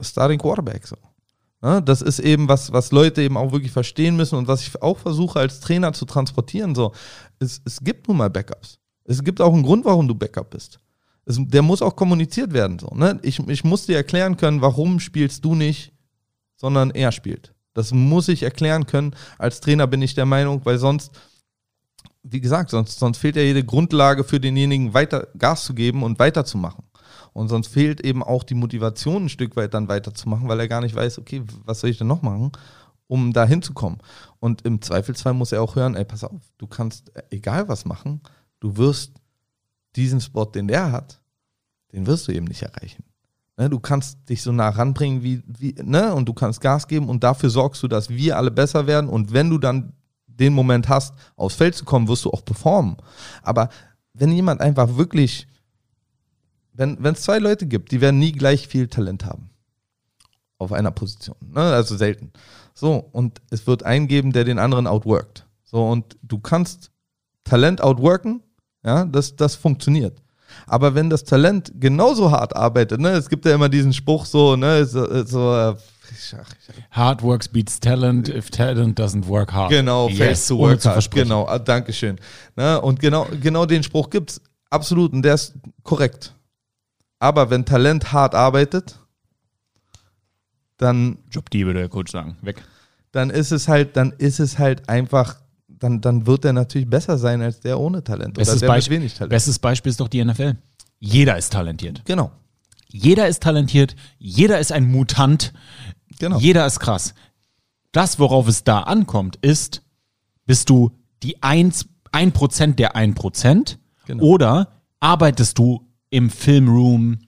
Starting 0.00 0.38
Quarterback. 0.38 0.86
So. 0.86 0.96
Ne, 1.60 1.82
das 1.82 2.02
ist 2.02 2.20
eben 2.20 2.48
was, 2.48 2.72
was 2.72 2.92
Leute 2.92 3.22
eben 3.22 3.36
auch 3.36 3.50
wirklich 3.50 3.72
verstehen 3.72 4.16
müssen 4.16 4.36
und 4.36 4.46
was 4.46 4.62
ich 4.62 4.80
auch 4.80 4.98
versuche 4.98 5.40
als 5.40 5.60
Trainer 5.60 5.92
zu 5.92 6.04
transportieren. 6.04 6.74
So. 6.74 6.92
Es, 7.40 7.60
es 7.64 7.80
gibt 7.80 8.06
nun 8.06 8.18
mal 8.18 8.30
Backups. 8.30 8.78
Es 9.04 9.24
gibt 9.24 9.40
auch 9.40 9.52
einen 9.52 9.62
Grund, 9.62 9.84
warum 9.84 10.06
du 10.06 10.14
Backup 10.14 10.50
bist. 10.50 10.78
Es, 11.24 11.38
der 11.40 11.62
muss 11.62 11.82
auch 11.82 11.96
kommuniziert 11.96 12.52
werden. 12.52 12.78
So, 12.78 12.88
ne? 12.94 13.18
ich, 13.22 13.40
ich 13.48 13.64
muss 13.64 13.86
dir 13.86 13.96
erklären 13.96 14.36
können, 14.36 14.60
warum 14.60 15.00
spielst 15.00 15.44
du 15.44 15.54
nicht, 15.54 15.92
sondern 16.56 16.90
er 16.90 17.10
spielt. 17.10 17.54
Das 17.74 17.92
muss 17.92 18.28
ich 18.28 18.42
erklären 18.42 18.86
können. 18.86 19.14
Als 19.38 19.60
Trainer 19.60 19.86
bin 19.86 20.02
ich 20.02 20.14
der 20.14 20.26
Meinung, 20.26 20.60
weil 20.64 20.78
sonst, 20.78 21.12
wie 22.22 22.40
gesagt, 22.40 22.70
sonst, 22.70 22.98
sonst 22.98 23.18
fehlt 23.18 23.36
ja 23.36 23.42
jede 23.42 23.64
Grundlage 23.64 24.24
für 24.24 24.40
denjenigen, 24.40 24.94
weiter 24.94 25.28
Gas 25.36 25.64
zu 25.64 25.74
geben 25.74 26.02
und 26.02 26.18
weiterzumachen. 26.18 26.84
Und 27.32 27.48
sonst 27.48 27.68
fehlt 27.68 28.00
eben 28.00 28.22
auch 28.22 28.42
die 28.42 28.54
Motivation, 28.54 29.24
ein 29.24 29.28
Stück 29.28 29.56
weit 29.56 29.74
dann 29.74 29.88
weiterzumachen, 29.88 30.48
weil 30.48 30.60
er 30.60 30.68
gar 30.68 30.80
nicht 30.80 30.94
weiß, 30.94 31.18
okay, 31.18 31.42
was 31.64 31.80
soll 31.80 31.90
ich 31.90 31.98
denn 31.98 32.06
noch 32.06 32.22
machen, 32.22 32.52
um 33.06 33.32
da 33.32 33.46
hinzukommen. 33.46 33.98
Und 34.40 34.62
im 34.62 34.82
Zweifelsfall 34.82 35.34
muss 35.34 35.52
er 35.52 35.62
auch 35.62 35.76
hören, 35.76 35.94
ey, 35.94 36.04
pass 36.04 36.24
auf, 36.24 36.40
du 36.58 36.66
kannst 36.66 37.14
äh, 37.16 37.22
egal 37.30 37.68
was 37.68 37.84
machen, 37.84 38.20
du 38.60 38.76
wirst 38.76 39.12
diesen 39.96 40.20
Spot, 40.20 40.44
den 40.46 40.68
der 40.68 40.92
hat, 40.92 41.20
den 41.92 42.06
wirst 42.06 42.28
du 42.28 42.32
eben 42.32 42.46
nicht 42.46 42.62
erreichen. 42.62 43.04
Ne, 43.56 43.68
du 43.68 43.80
kannst 43.80 44.28
dich 44.28 44.42
so 44.42 44.52
nah 44.52 44.68
ranbringen, 44.68 45.22
wie, 45.22 45.42
wie, 45.46 45.74
ne, 45.82 46.14
und 46.14 46.28
du 46.28 46.32
kannst 46.32 46.60
Gas 46.60 46.86
geben 46.86 47.08
und 47.08 47.24
dafür 47.24 47.50
sorgst 47.50 47.82
du, 47.82 47.88
dass 47.88 48.08
wir 48.08 48.36
alle 48.36 48.52
besser 48.52 48.86
werden. 48.86 49.10
Und 49.10 49.32
wenn 49.32 49.50
du 49.50 49.58
dann 49.58 49.94
den 50.38 50.52
Moment 50.52 50.88
hast, 50.88 51.14
aufs 51.36 51.56
Feld 51.56 51.74
zu 51.74 51.84
kommen, 51.84 52.08
wirst 52.08 52.24
du 52.24 52.30
auch 52.30 52.44
performen. 52.44 52.96
Aber 53.42 53.68
wenn 54.14 54.32
jemand 54.32 54.60
einfach 54.60 54.96
wirklich, 54.96 55.46
wenn 56.72 57.04
es 57.04 57.22
zwei 57.22 57.38
Leute 57.38 57.66
gibt, 57.66 57.92
die 57.92 58.00
werden 58.00 58.18
nie 58.18 58.32
gleich 58.32 58.68
viel 58.68 58.88
Talent 58.88 59.24
haben. 59.24 59.50
Auf 60.58 60.72
einer 60.72 60.90
Position. 60.90 61.36
Ne? 61.52 61.60
Also 61.60 61.96
selten. 61.96 62.32
So, 62.74 62.96
und 63.12 63.40
es 63.50 63.66
wird 63.66 63.84
einen 63.84 64.08
geben, 64.08 64.32
der 64.32 64.44
den 64.44 64.58
anderen 64.58 64.86
outworkt. 64.86 65.46
So, 65.64 65.88
und 65.88 66.16
du 66.22 66.38
kannst 66.38 66.90
Talent 67.44 67.80
outworken, 67.80 68.42
ja, 68.84 69.04
das, 69.04 69.36
das 69.36 69.54
funktioniert. 69.54 70.22
Aber 70.66 70.94
wenn 70.94 71.10
das 71.10 71.24
Talent 71.24 71.72
genauso 71.74 72.30
hart 72.30 72.56
arbeitet, 72.56 73.00
ne, 73.00 73.10
es 73.10 73.28
gibt 73.28 73.44
ja 73.44 73.54
immer 73.54 73.68
diesen 73.68 73.92
Spruch 73.92 74.24
so, 74.24 74.56
ne, 74.56 74.84
so, 74.84 75.24
so 75.24 75.54
äh, 75.54 75.74
Hard 76.90 77.22
works 77.22 77.48
beats 77.48 77.78
talent 77.80 78.28
if 78.28 78.50
talent 78.50 78.98
doesn't 78.98 79.26
work 79.26 79.52
hard. 79.52 79.70
Genau, 79.70 80.08
yes, 80.08 80.46
to 80.46 80.58
work 80.58 80.82
hard. 80.84 80.94
versprechen. 80.94 81.28
Genau, 81.28 81.46
ah, 81.46 81.58
Dankeschön. 81.58 82.18
Ne, 82.56 82.80
und 82.80 83.00
genau, 83.00 83.26
genau 83.40 83.66
den 83.66 83.82
Spruch 83.82 84.10
gibt's 84.10 84.40
absolut 84.70 85.12
und 85.12 85.22
der 85.22 85.34
ist 85.34 85.54
korrekt. 85.82 86.34
Aber 87.18 87.50
wenn 87.50 87.64
Talent 87.64 88.12
hart 88.12 88.34
arbeitet, 88.34 88.98
dann, 90.76 91.18
Jobdiebe, 91.30 91.68
würde 91.68 91.80
der 91.80 91.88
Coach 91.88 92.12
sagen. 92.12 92.36
Weg. 92.42 92.62
dann 93.12 93.30
ist 93.30 93.50
es 93.50 93.66
halt, 93.68 93.96
dann 93.96 94.12
ist 94.18 94.38
es 94.38 94.58
halt 94.58 94.88
einfach, 94.88 95.36
dann, 95.66 96.00
dann 96.00 96.26
wird 96.26 96.44
er 96.44 96.52
natürlich 96.52 96.88
besser 96.88 97.18
sein 97.18 97.42
als 97.42 97.60
der 97.60 97.78
ohne 97.78 98.02
Talent 98.04 98.38
oder 98.38 98.44
Bestes 98.44 98.60
der 98.60 98.68
mit 98.68 98.76
Beispiel, 98.76 98.98
wenig 98.98 99.14
Talent. 99.14 99.30
bestes 99.30 99.58
Beispiel 99.58 99.90
ist 99.90 100.00
doch 100.00 100.08
die 100.08 100.24
NFL. 100.24 100.54
Jeder 101.00 101.36
ist 101.36 101.52
talentiert. 101.52 102.02
Genau, 102.04 102.30
Jeder 102.88 103.28
ist 103.28 103.42
talentiert, 103.42 103.96
jeder 104.18 104.58
ist 104.60 104.72
ein 104.72 104.90
Mutant, 104.90 105.52
genau. 106.18 106.38
jeder 106.38 106.66
ist 106.66 106.80
krass. 106.80 107.14
Das, 107.92 108.18
worauf 108.18 108.48
es 108.48 108.64
da 108.64 108.80
ankommt, 108.80 109.36
ist, 109.36 109.82
bist 110.46 110.70
du 110.70 110.92
die 111.22 111.42
1, 111.42 111.86
1% 112.12 112.74
der 112.74 112.96
1% 112.96 113.76
Genau. 114.06 114.24
oder 114.24 114.68
arbeitest 115.00 115.58
du 115.58 115.86
im 116.10 116.30
Filmroom, 116.30 117.18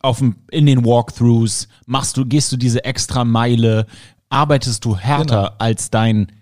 auf 0.00 0.18
dem, 0.18 0.36
in 0.50 0.66
den 0.66 0.84
Walkthroughs, 0.84 1.68
machst 1.86 2.16
du, 2.16 2.24
gehst 2.24 2.52
du 2.52 2.56
diese 2.56 2.84
extra 2.84 3.24
Meile, 3.24 3.86
arbeitest 4.28 4.84
du 4.84 4.96
härter 4.96 5.42
Genau. 5.42 5.54
als 5.58 5.90
dein 5.90 6.32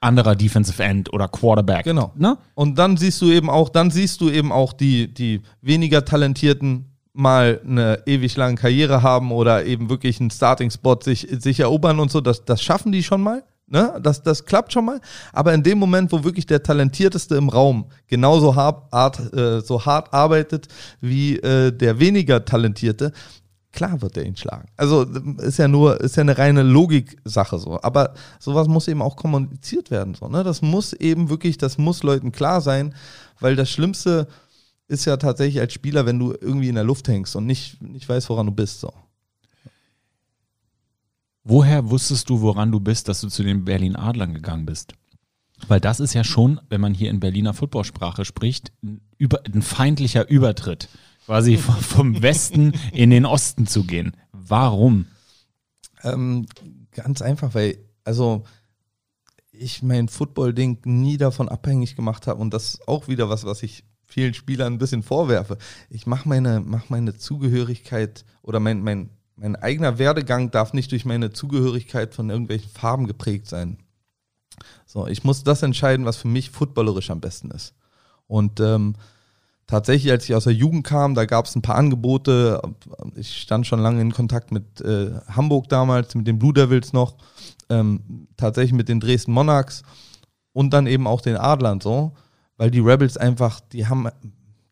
anderer 0.00 0.36
Defensive 0.36 0.82
End 0.82 1.12
oder 1.12 1.28
Quarterback. 1.28 1.84
Genau. 1.84 2.12
Ne? 2.16 2.36
Und 2.54 2.78
dann 2.78 2.96
siehst 2.96 3.20
du 3.22 3.30
eben 3.30 3.48
auch, 3.50 3.68
dann 3.68 3.90
siehst 3.90 4.20
du 4.20 4.30
eben 4.30 4.52
auch 4.52 4.72
die, 4.72 5.12
die 5.12 5.42
weniger 5.62 6.04
talentierten 6.04 6.95
mal 7.16 7.60
eine 7.64 8.02
ewig 8.06 8.36
lange 8.36 8.56
Karriere 8.56 9.02
haben 9.02 9.32
oder 9.32 9.64
eben 9.64 9.88
wirklich 9.88 10.20
einen 10.20 10.30
Starting-Spot 10.30 10.98
sich, 11.02 11.26
sich 11.30 11.60
erobern 11.60 12.00
und 12.00 12.10
so. 12.10 12.20
Das, 12.20 12.44
das 12.44 12.62
schaffen 12.62 12.92
die 12.92 13.02
schon 13.02 13.22
mal. 13.22 13.42
Ne? 13.68 13.98
Das, 14.00 14.22
das 14.22 14.44
klappt 14.44 14.72
schon 14.72 14.84
mal. 14.84 15.00
Aber 15.32 15.52
in 15.52 15.62
dem 15.62 15.78
Moment, 15.78 16.12
wo 16.12 16.22
wirklich 16.22 16.46
der 16.46 16.62
Talentierteste 16.62 17.34
im 17.34 17.48
Raum 17.48 17.86
genauso 18.06 18.54
hart, 18.54 19.34
äh, 19.34 19.60
so 19.60 19.84
hart 19.84 20.14
arbeitet 20.14 20.68
wie 21.00 21.36
äh, 21.38 21.72
der 21.72 21.98
weniger 21.98 22.44
Talentierte, 22.44 23.12
klar 23.72 24.00
wird 24.02 24.16
er 24.16 24.24
ihn 24.24 24.36
schlagen. 24.36 24.68
Also 24.76 25.02
ist 25.38 25.58
ja 25.58 25.68
nur, 25.68 26.00
ist 26.00 26.16
ja 26.16 26.22
eine 26.22 26.38
reine 26.38 26.62
Logik-Sache 26.62 27.58
so. 27.58 27.80
Aber 27.82 28.14
sowas 28.38 28.68
muss 28.68 28.88
eben 28.88 29.02
auch 29.02 29.16
kommuniziert 29.16 29.90
werden. 29.90 30.14
So, 30.14 30.28
ne? 30.28 30.44
Das 30.44 30.62
muss 30.62 30.92
eben 30.92 31.28
wirklich, 31.28 31.58
das 31.58 31.76
muss 31.76 32.02
Leuten 32.02 32.32
klar 32.32 32.60
sein, 32.60 32.94
weil 33.40 33.56
das 33.56 33.68
Schlimmste 33.70 34.28
ist 34.88 35.04
ja 35.04 35.16
tatsächlich 35.16 35.60
als 35.60 35.72
Spieler, 35.72 36.06
wenn 36.06 36.18
du 36.18 36.32
irgendwie 36.32 36.68
in 36.68 36.74
der 36.74 36.84
Luft 36.84 37.08
hängst 37.08 37.34
und 37.36 37.46
nicht, 37.46 37.82
nicht 37.82 38.08
weißt, 38.08 38.28
woran 38.28 38.46
du 38.46 38.52
bist. 38.52 38.80
So. 38.80 38.92
Woher 41.44 41.90
wusstest 41.90 42.28
du, 42.28 42.40
woran 42.40 42.72
du 42.72 42.80
bist, 42.80 43.08
dass 43.08 43.20
du 43.20 43.28
zu 43.28 43.42
den 43.42 43.64
Berlin 43.64 43.96
Adlern 43.96 44.34
gegangen 44.34 44.66
bist? 44.66 44.94
Weil 45.68 45.80
das 45.80 46.00
ist 46.00 46.12
ja 46.12 46.22
schon, 46.24 46.60
wenn 46.68 46.80
man 46.80 46.92
hier 46.92 47.10
in 47.10 47.20
Berliner 47.20 47.54
Footballsprache 47.54 48.24
spricht, 48.24 48.72
ein, 48.82 49.00
über, 49.16 49.40
ein 49.44 49.62
feindlicher 49.62 50.28
Übertritt. 50.28 50.88
Quasi 51.24 51.56
vom- 51.56 52.22
Westen 52.22 52.72
in 52.92 53.10
den 53.10 53.24
Osten 53.26 53.66
zu 53.66 53.84
gehen. 53.84 54.16
Warum? 54.32 55.06
Ähm, 56.02 56.46
ganz 56.92 57.22
einfach, 57.22 57.54
weil, 57.54 57.78
also 58.04 58.44
ich 59.50 59.82
mein 59.82 60.08
Football-Ding 60.08 60.80
nie 60.84 61.16
davon 61.16 61.48
abhängig 61.48 61.96
gemacht 61.96 62.26
habe 62.26 62.40
und 62.40 62.52
das 62.52 62.74
ist 62.74 62.88
auch 62.88 63.08
wieder 63.08 63.28
was, 63.30 63.44
was 63.44 63.62
ich 63.62 63.84
vielen 64.06 64.34
Spielern 64.34 64.74
ein 64.74 64.78
bisschen 64.78 65.02
vorwerfe. 65.02 65.58
Ich 65.90 66.06
mache 66.06 66.28
meine, 66.28 66.60
mach 66.64 66.88
meine 66.88 67.16
Zugehörigkeit 67.16 68.24
oder 68.42 68.60
mein, 68.60 68.82
mein, 68.82 69.10
mein 69.36 69.56
eigener 69.56 69.98
Werdegang 69.98 70.50
darf 70.50 70.72
nicht 70.72 70.92
durch 70.92 71.04
meine 71.04 71.32
Zugehörigkeit 71.32 72.14
von 72.14 72.30
irgendwelchen 72.30 72.70
Farben 72.70 73.06
geprägt 73.06 73.48
sein. 73.48 73.78
So, 74.86 75.06
ich 75.06 75.24
muss 75.24 75.44
das 75.44 75.62
entscheiden, 75.62 76.06
was 76.06 76.16
für 76.16 76.28
mich 76.28 76.50
footballerisch 76.50 77.10
am 77.10 77.20
besten 77.20 77.50
ist. 77.50 77.74
Und 78.26 78.60
ähm, 78.60 78.94
tatsächlich, 79.66 80.10
als 80.10 80.24
ich 80.24 80.34
aus 80.34 80.44
der 80.44 80.54
Jugend 80.54 80.86
kam, 80.86 81.14
da 81.14 81.26
gab 81.26 81.46
es 81.46 81.54
ein 81.54 81.62
paar 81.62 81.76
Angebote. 81.76 82.62
Ich 83.14 83.36
stand 83.36 83.66
schon 83.66 83.80
lange 83.80 84.00
in 84.00 84.12
Kontakt 84.12 84.52
mit 84.52 84.80
äh, 84.80 85.12
Hamburg 85.28 85.68
damals, 85.68 86.14
mit 86.14 86.26
den 86.26 86.38
Blue 86.38 86.54
Devils 86.54 86.92
noch, 86.92 87.16
ähm, 87.68 88.28
tatsächlich 88.36 88.72
mit 88.72 88.88
den 88.88 89.00
Dresden 89.00 89.32
Monarchs 89.32 89.82
und 90.52 90.70
dann 90.70 90.86
eben 90.86 91.06
auch 91.06 91.20
den 91.20 91.36
Adlern 91.36 91.80
so, 91.80 92.12
weil 92.56 92.70
die 92.70 92.80
Rebels 92.80 93.16
einfach, 93.16 93.60
die 93.60 93.86
haben, 93.86 94.08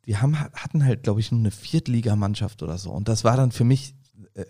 die 0.07 0.16
haben, 0.16 0.38
hatten 0.38 0.85
halt, 0.85 1.03
glaube 1.03 1.20
ich, 1.20 1.33
nur 1.33 1.40
eine 1.40 1.51
Viertligamannschaft 1.51 2.62
oder 2.62 2.79
so. 2.79 2.90
Und 2.90 3.09
das 3.09 3.25
war 3.25 3.37
dann 3.37 3.53
für 3.53 3.64
mich, 3.64 3.94
äh, 4.35 4.44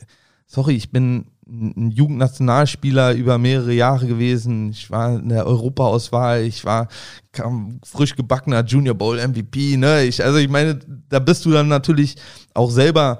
sorry, 0.46 0.74
ich 0.74 0.90
bin 0.90 1.26
ein 1.46 1.90
Jugendnationalspieler 1.90 3.12
über 3.14 3.38
mehrere 3.38 3.72
Jahre 3.72 4.06
gewesen. 4.06 4.70
Ich 4.70 4.90
war 4.90 5.18
in 5.18 5.28
der 5.28 5.46
Europaauswahl, 5.46 6.42
ich 6.42 6.64
war 6.64 6.88
kam 7.32 7.80
frisch 7.84 8.16
gebackener 8.16 8.64
Junior 8.64 8.94
Bowl 8.94 9.16
MVP. 9.16 9.76
Ne? 9.76 10.04
Ich, 10.04 10.24
also 10.24 10.38
ich 10.38 10.48
meine, 10.48 10.78
da 11.08 11.18
bist 11.18 11.44
du 11.44 11.50
dann 11.50 11.68
natürlich 11.68 12.16
auch 12.54 12.70
selber 12.70 13.18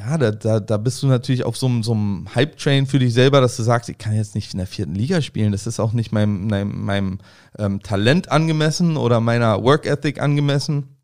ja, 0.00 0.16
da, 0.16 0.30
da, 0.30 0.60
da 0.60 0.76
bist 0.78 1.02
du 1.02 1.06
natürlich 1.06 1.44
auf 1.44 1.56
so 1.56 1.66
einem, 1.66 1.82
so 1.82 1.92
einem 1.92 2.26
Hype-Train 2.34 2.86
für 2.86 2.98
dich 2.98 3.12
selber, 3.12 3.40
dass 3.40 3.56
du 3.56 3.62
sagst, 3.62 3.88
ich 3.90 3.98
kann 3.98 4.14
jetzt 4.14 4.34
nicht 4.34 4.52
in 4.52 4.58
der 4.58 4.66
vierten 4.66 4.94
Liga 4.94 5.20
spielen. 5.20 5.52
Das 5.52 5.66
ist 5.66 5.78
auch 5.78 5.92
nicht 5.92 6.10
meinem, 6.10 6.46
meinem, 6.46 6.84
meinem 6.84 7.18
ähm, 7.58 7.82
Talent 7.82 8.30
angemessen 8.30 8.96
oder 8.96 9.20
meiner 9.20 9.62
Work 9.62 9.86
Ethic 9.86 10.20
angemessen. 10.20 10.96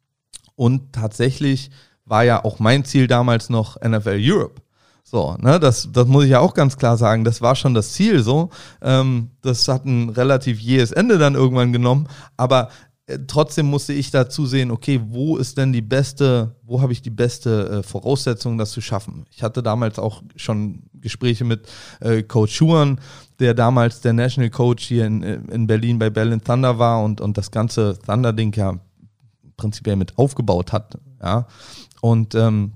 Und 0.55 0.93
tatsächlich 0.93 1.71
war 2.07 2.25
ja 2.25 2.43
auch 2.43 2.59
mein 2.59 2.85
Ziel 2.85 3.07
damals 3.07 3.51
noch 3.51 3.77
NFL 3.81 4.19
Europe. 4.21 4.63
So, 5.05 5.37
ne, 5.39 5.61
das, 5.61 5.91
das 5.93 6.07
muss 6.07 6.25
ich 6.25 6.31
ja 6.31 6.41
auch 6.41 6.55
ganz 6.55 6.79
klar 6.79 6.97
sagen. 6.97 7.25
Das 7.25 7.43
war 7.43 7.55
schon 7.55 7.75
das 7.75 7.93
Ziel 7.93 8.23
so. 8.23 8.51
Ähm, 8.81 9.31
das 9.43 9.69
hat 9.69 9.85
ein 9.85 10.09
relativ 10.09 10.59
jähes 10.59 10.91
Ende 10.91 11.19
dann 11.19 11.35
irgendwann 11.35 11.73
genommen. 11.73 12.09
Aber 12.37 12.71
trotzdem 13.29 13.67
musste 13.67 13.93
ich 13.93 14.11
dazu 14.11 14.47
sehen, 14.47 14.71
okay, 14.71 15.01
wo 15.09 15.37
ist 15.37 15.57
denn 15.59 15.73
die 15.73 15.83
beste, 15.83 16.57
wo 16.63 16.81
habe 16.81 16.93
ich 16.93 17.03
die 17.03 17.11
beste 17.11 17.69
äh, 17.69 17.83
Voraussetzung, 17.83 18.59
das 18.59 18.73
zu 18.73 18.81
schaffen? 18.81 19.27
Ich 19.31 19.43
hatte 19.43 19.63
damals 19.63 19.99
auch 19.99 20.23
schon 20.35 20.83
Gespräche 20.95 21.45
mit 21.45 21.69
äh, 22.01 22.23
Coach 22.23 22.55
Schuhan, 22.55 23.01
der 23.39 23.55
damals 23.55 24.01
der 24.01 24.13
National 24.13 24.51
Coach 24.51 24.85
hier 24.85 25.07
in, 25.07 25.23
in 25.23 25.67
Berlin 25.67 25.99
bei 25.99 26.11
Berlin 26.11 26.43
Thunder 26.43 26.79
war 26.79 27.03
und, 27.05 27.21
und 27.21 27.39
das 27.39 27.51
ganze 27.51 27.97
Thunder-Ding 28.05 28.53
ja 28.57 28.79
prinzipiell 29.57 29.97
mit 29.97 30.19
aufgebaut 30.19 30.73
hat. 30.73 30.99
Ja. 31.23 31.47
Und 32.01 32.35
ähm, 32.35 32.73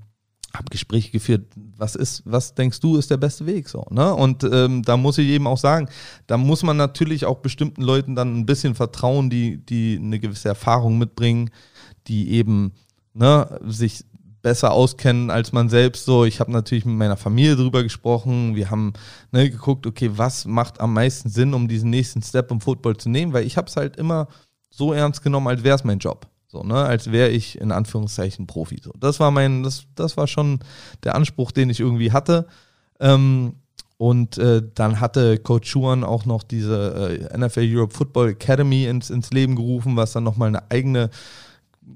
habe 0.53 0.65
Gespräche 0.69 1.11
geführt, 1.11 1.45
was 1.77 1.95
ist, 1.95 2.23
was 2.25 2.53
denkst 2.55 2.79
du, 2.79 2.97
ist 2.97 3.09
der 3.09 3.17
beste 3.17 3.45
Weg 3.45 3.69
so, 3.69 3.85
ne? 3.89 4.13
Und 4.13 4.43
ähm, 4.43 4.83
da 4.83 4.97
muss 4.97 5.17
ich 5.17 5.27
eben 5.27 5.47
auch 5.47 5.57
sagen, 5.57 5.87
da 6.27 6.37
muss 6.37 6.63
man 6.63 6.77
natürlich 6.77 7.25
auch 7.25 7.39
bestimmten 7.39 7.81
Leuten 7.81 8.15
dann 8.15 8.37
ein 8.37 8.45
bisschen 8.45 8.75
vertrauen, 8.75 9.29
die, 9.29 9.57
die 9.57 9.97
eine 10.01 10.19
gewisse 10.19 10.49
Erfahrung 10.49 10.97
mitbringen, 10.97 11.51
die 12.07 12.31
eben 12.31 12.73
ne, 13.13 13.59
sich 13.65 14.03
besser 14.41 14.71
auskennen 14.71 15.29
als 15.29 15.51
man 15.51 15.69
selbst 15.69 16.05
so. 16.05 16.25
Ich 16.25 16.39
habe 16.39 16.51
natürlich 16.51 16.85
mit 16.85 16.95
meiner 16.95 17.17
Familie 17.17 17.55
drüber 17.55 17.83
gesprochen. 17.83 18.55
Wir 18.55 18.71
haben 18.71 18.93
ne, 19.31 19.49
geguckt, 19.49 19.85
okay, 19.85 20.11
was 20.15 20.45
macht 20.45 20.79
am 20.81 20.93
meisten 20.93 21.29
Sinn, 21.29 21.53
um 21.53 21.67
diesen 21.67 21.89
nächsten 21.89 22.21
Step 22.21 22.51
im 22.51 22.61
Football 22.61 22.97
zu 22.97 23.09
nehmen, 23.09 23.33
weil 23.33 23.45
ich 23.45 23.57
habe 23.57 23.67
es 23.67 23.75
halt 23.75 23.97
immer 23.97 24.27
so 24.69 24.93
ernst 24.93 25.21
genommen, 25.23 25.47
als 25.47 25.63
wäre 25.63 25.75
es 25.75 25.83
mein 25.83 25.99
Job. 25.99 26.30
So, 26.51 26.63
ne, 26.63 26.75
als 26.75 27.13
wäre 27.13 27.29
ich 27.29 27.59
in 27.61 27.71
Anführungszeichen 27.71 28.45
Profi. 28.45 28.81
So, 28.83 28.91
das 28.99 29.21
war 29.21 29.31
mein, 29.31 29.63
das, 29.63 29.85
das 29.95 30.17
war 30.17 30.27
schon 30.27 30.59
der 31.05 31.15
Anspruch, 31.15 31.51
den 31.53 31.69
ich 31.69 31.79
irgendwie 31.79 32.11
hatte. 32.11 32.45
Ähm, 32.99 33.53
und 33.95 34.37
äh, 34.37 34.61
dann 34.75 34.99
hatte 34.99 35.37
Coach 35.37 35.69
Schuan 35.69 36.03
auch 36.03 36.25
noch 36.25 36.43
diese 36.43 37.29
äh, 37.31 37.37
NFL 37.37 37.69
Europe 37.73 37.93
Football 37.93 38.31
Academy 38.31 38.85
ins, 38.85 39.09
ins 39.09 39.31
Leben 39.31 39.55
gerufen, 39.55 39.95
was 39.95 40.11
dann 40.11 40.25
nochmal 40.25 40.49
eine 40.49 40.69
eigene 40.69 41.09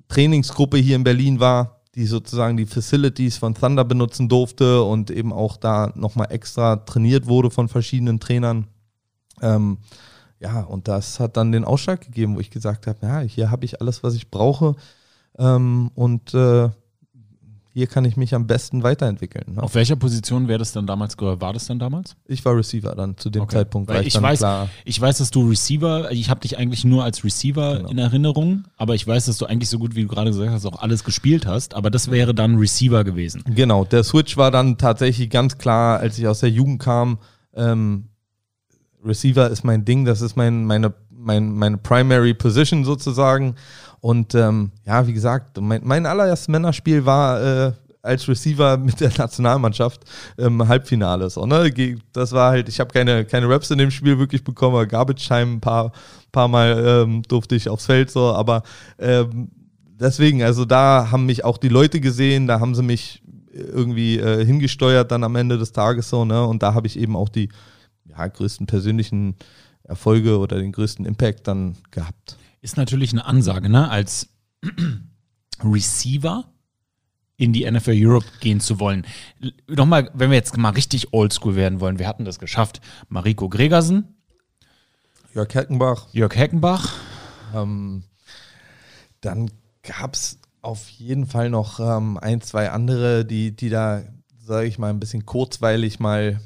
Trainingsgruppe 0.07 0.77
hier 0.77 0.95
in 0.95 1.03
Berlin 1.03 1.41
war, 1.41 1.81
die 1.95 2.05
sozusagen 2.05 2.55
die 2.55 2.65
Facilities 2.65 3.37
von 3.37 3.55
Thunder 3.55 3.83
benutzen 3.83 4.29
durfte 4.29 4.83
und 4.83 5.11
eben 5.11 5.33
auch 5.33 5.57
da 5.57 5.91
nochmal 5.95 6.27
extra 6.29 6.77
trainiert 6.77 7.27
wurde 7.27 7.49
von 7.49 7.67
verschiedenen 7.67 8.21
Trainern. 8.21 8.67
Ähm, 9.41 9.79
ja, 10.39 10.61
und 10.61 10.87
das 10.87 11.19
hat 11.19 11.37
dann 11.37 11.51
den 11.51 11.65
Ausschlag 11.65 12.01
gegeben, 12.01 12.35
wo 12.35 12.39
ich 12.39 12.49
gesagt 12.49 12.87
habe, 12.87 12.99
ja, 13.01 13.19
hier 13.19 13.51
habe 13.51 13.65
ich 13.65 13.81
alles, 13.81 14.03
was 14.03 14.15
ich 14.15 14.29
brauche 14.29 14.75
ähm, 15.37 15.91
und 15.95 16.33
äh, 16.33 16.69
hier 17.75 17.87
kann 17.87 18.05
ich 18.05 18.15
mich 18.15 18.33
am 18.33 18.47
besten 18.47 18.83
weiterentwickeln. 18.83 19.55
Ne? 19.55 19.61
Auf 19.61 19.75
welcher 19.75 19.97
Position 19.97 20.47
wäre 20.47 20.59
das 20.59 20.71
dann 20.71 20.87
damals, 20.87 21.17
war 21.19 21.51
das 21.51 21.67
dann 21.67 21.77
damals? 21.77 22.15
Ich 22.25 22.45
war 22.45 22.55
Receiver 22.55 22.95
dann 22.95 23.17
zu 23.17 23.29
dem 23.29 23.41
okay. 23.41 23.57
Zeitpunkt. 23.57 23.89
Weil 23.89 24.07
ich, 24.07 24.21
weiß, 24.21 24.39
klar 24.39 24.69
ich 24.85 25.01
weiß, 25.01 25.17
dass 25.17 25.29
du 25.29 25.49
Receiver, 25.49 26.09
ich 26.09 26.29
habe 26.29 26.39
dich 26.39 26.57
eigentlich 26.57 26.85
nur 26.85 27.03
als 27.03 27.25
Receiver 27.25 27.79
genau. 27.79 27.89
in 27.89 27.97
Erinnerung, 27.97 28.63
aber 28.77 28.95
ich 28.95 29.05
weiß, 29.05 29.25
dass 29.25 29.37
du 29.37 29.45
eigentlich 29.45 29.69
so 29.69 29.77
gut, 29.77 29.93
wie 29.93 30.03
du 30.03 30.07
gerade 30.07 30.29
gesagt 30.29 30.51
hast, 30.51 30.65
auch 30.65 30.81
alles 30.81 31.03
gespielt 31.03 31.45
hast, 31.45 31.73
aber 31.73 31.89
das 31.89 32.09
wäre 32.09 32.33
dann 32.33 32.55
Receiver 32.55 33.03
gewesen. 33.03 33.43
Genau, 33.45 33.83
der 33.83 34.05
Switch 34.05 34.37
war 34.37 34.51
dann 34.51 34.77
tatsächlich 34.77 35.29
ganz 35.29 35.57
klar, 35.57 35.99
als 35.99 36.17
ich 36.17 36.29
aus 36.29 36.39
der 36.39 36.51
Jugend 36.51 36.81
kam, 36.81 37.19
ähm, 37.55 38.05
Receiver 39.05 39.49
ist 39.49 39.63
mein 39.63 39.85
Ding, 39.85 40.05
das 40.05 40.21
ist 40.21 40.35
mein, 40.35 40.65
meine, 40.65 40.93
mein, 41.09 41.51
meine 41.51 41.77
Primary 41.77 42.33
Position 42.33 42.83
sozusagen. 42.83 43.55
Und 44.01 44.35
ähm, 44.35 44.71
ja, 44.85 45.05
wie 45.07 45.13
gesagt, 45.13 45.59
mein, 45.59 45.81
mein 45.83 46.05
allererstes 46.05 46.47
Männerspiel 46.47 47.05
war 47.05 47.41
äh, 47.41 47.71
als 48.01 48.27
Receiver 48.27 48.77
mit 48.77 48.99
der 48.99 49.11
Nationalmannschaft 49.17 50.03
im 50.37 50.61
ähm, 50.61 50.67
Halbfinale. 50.67 51.29
So, 51.29 51.45
ne? 51.45 51.71
Das 52.13 52.31
war 52.31 52.51
halt, 52.51 52.69
ich 52.69 52.79
habe 52.79 52.93
keine, 52.93 53.25
keine 53.25 53.49
Raps 53.49 53.71
in 53.71 53.77
dem 53.77 53.91
Spiel 53.91 54.19
wirklich 54.19 54.43
bekommen, 54.43 54.87
Garbage 54.87 55.27
Time 55.27 55.53
ein 55.53 55.61
paar, 55.61 55.91
paar 56.31 56.47
Mal 56.47 56.83
ähm, 56.85 57.23
durfte 57.23 57.55
ich 57.55 57.69
aufs 57.69 57.87
Feld 57.87 58.11
so, 58.11 58.33
aber 58.33 58.63
ähm, 58.99 59.49
deswegen, 59.99 60.43
also 60.43 60.65
da 60.65 61.09
haben 61.11 61.25
mich 61.25 61.43
auch 61.43 61.57
die 61.57 61.69
Leute 61.69 61.99
gesehen, 61.99 62.47
da 62.47 62.59
haben 62.59 62.75
sie 62.75 62.83
mich 62.83 63.23
irgendwie 63.51 64.19
äh, 64.19 64.45
hingesteuert 64.45 65.11
dann 65.11 65.23
am 65.23 65.35
Ende 65.35 65.57
des 65.57 65.71
Tages 65.71 66.09
so, 66.09 66.25
ne? 66.25 66.45
Und 66.45 66.61
da 66.61 66.73
habe 66.73 66.87
ich 66.87 66.99
eben 66.99 67.15
auch 67.15 67.29
die, 67.29 67.49
ja, 68.17 68.27
größten 68.27 68.67
persönlichen 68.67 69.35
Erfolge 69.83 70.39
oder 70.39 70.57
den 70.57 70.71
größten 70.71 71.05
Impact 71.05 71.47
dann 71.47 71.75
gehabt. 71.91 72.37
Ist 72.61 72.77
natürlich 72.77 73.11
eine 73.11 73.25
Ansage, 73.25 73.69
ne? 73.69 73.89
Als 73.89 74.29
Receiver 75.63 76.45
in 77.37 77.53
die 77.53 77.69
NFL 77.69 77.93
Europe 77.95 78.25
gehen 78.39 78.59
zu 78.59 78.79
wollen. 78.79 79.05
Nochmal, 79.67 80.09
wenn 80.13 80.29
wir 80.29 80.37
jetzt 80.37 80.57
mal 80.57 80.69
richtig 80.69 81.13
oldschool 81.13 81.55
werden 81.55 81.79
wollen, 81.79 81.99
wir 81.99 82.07
hatten 82.07 82.25
das 82.25 82.39
geschafft. 82.39 82.81
Mariko 83.09 83.49
Gregersen. 83.49 84.15
Jörg 85.33 85.53
Heckenbach. 85.53 86.07
Jörg 86.13 86.33
Heckenbach. 86.35 86.93
Ähm, 87.53 88.03
dann 89.19 89.51
gab 89.83 90.13
es 90.13 90.39
auf 90.61 90.87
jeden 90.89 91.25
Fall 91.25 91.49
noch 91.49 91.79
ähm, 91.79 92.17
ein, 92.17 92.41
zwei 92.41 92.71
andere, 92.71 93.25
die, 93.25 93.55
die 93.55 93.69
da, 93.69 94.03
sage 94.39 94.67
ich 94.67 94.79
mal, 94.79 94.89
ein 94.89 94.99
bisschen 94.99 95.25
kurzweilig 95.25 95.99
mal 95.99 96.39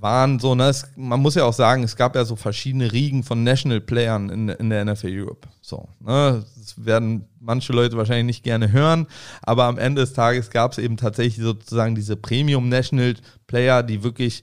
waren 0.00 0.38
so, 0.38 0.54
ne, 0.54 0.68
es, 0.68 0.90
man 0.96 1.20
muss 1.20 1.34
ja 1.34 1.44
auch 1.44 1.52
sagen, 1.52 1.82
es 1.82 1.96
gab 1.96 2.14
ja 2.14 2.24
so 2.24 2.36
verschiedene 2.36 2.92
Riegen 2.92 3.22
von 3.22 3.42
National 3.42 3.80
Playern 3.80 4.28
in, 4.30 4.48
in 4.48 4.70
der 4.70 4.84
NFL 4.84 5.10
Europe. 5.10 5.48
So, 5.60 5.88
ne, 6.00 6.44
das 6.56 6.84
werden 6.84 7.26
manche 7.40 7.72
Leute 7.72 7.96
wahrscheinlich 7.96 8.26
nicht 8.26 8.44
gerne 8.44 8.72
hören, 8.72 9.06
aber 9.42 9.64
am 9.64 9.78
Ende 9.78 10.02
des 10.02 10.12
Tages 10.12 10.50
gab 10.50 10.72
es 10.72 10.78
eben 10.78 10.96
tatsächlich 10.96 11.44
sozusagen 11.44 11.94
diese 11.94 12.16
Premium 12.16 12.68
National 12.68 13.14
Player, 13.46 13.82
die 13.82 14.02
wirklich, 14.02 14.42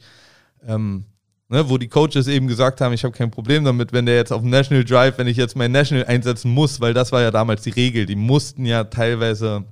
ähm, 0.68 1.06
ne, 1.50 1.70
wo 1.70 1.78
die 1.78 1.88
Coaches 1.88 2.28
eben 2.28 2.48
gesagt 2.48 2.82
haben, 2.82 2.94
ich 2.94 3.04
habe 3.04 3.16
kein 3.16 3.32
Problem 3.32 3.64
damit, 3.64 3.94
wenn 3.94 4.06
der 4.06 4.16
jetzt 4.16 4.32
auf 4.32 4.42
National 4.44 4.84
Drive, 4.84 5.18
wenn 5.18 5.28
ich 5.28 5.38
jetzt 5.38 5.56
mein 5.56 5.72
National 5.72 6.06
einsetzen 6.06 6.52
muss, 6.52 6.82
weil 6.82 6.94
das 6.94 7.12
war 7.12 7.22
ja 7.22 7.32
damals 7.32 7.64
die 7.64 7.72
Regel, 7.72 8.06
die 8.06 8.16
mussten 8.16 8.66
ja 8.66 8.84
teilweise 8.84 9.66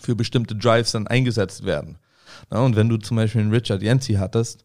für 0.00 0.14
bestimmte 0.14 0.56
Drives 0.56 0.92
dann 0.92 1.06
eingesetzt 1.06 1.64
werden. 1.64 1.98
Ne, 2.50 2.60
und 2.60 2.76
wenn 2.76 2.88
du 2.88 2.96
zum 2.96 3.16
Beispiel 3.16 3.40
einen 3.40 3.52
Richard 3.52 3.82
Yancey 3.82 4.14
hattest, 4.14 4.64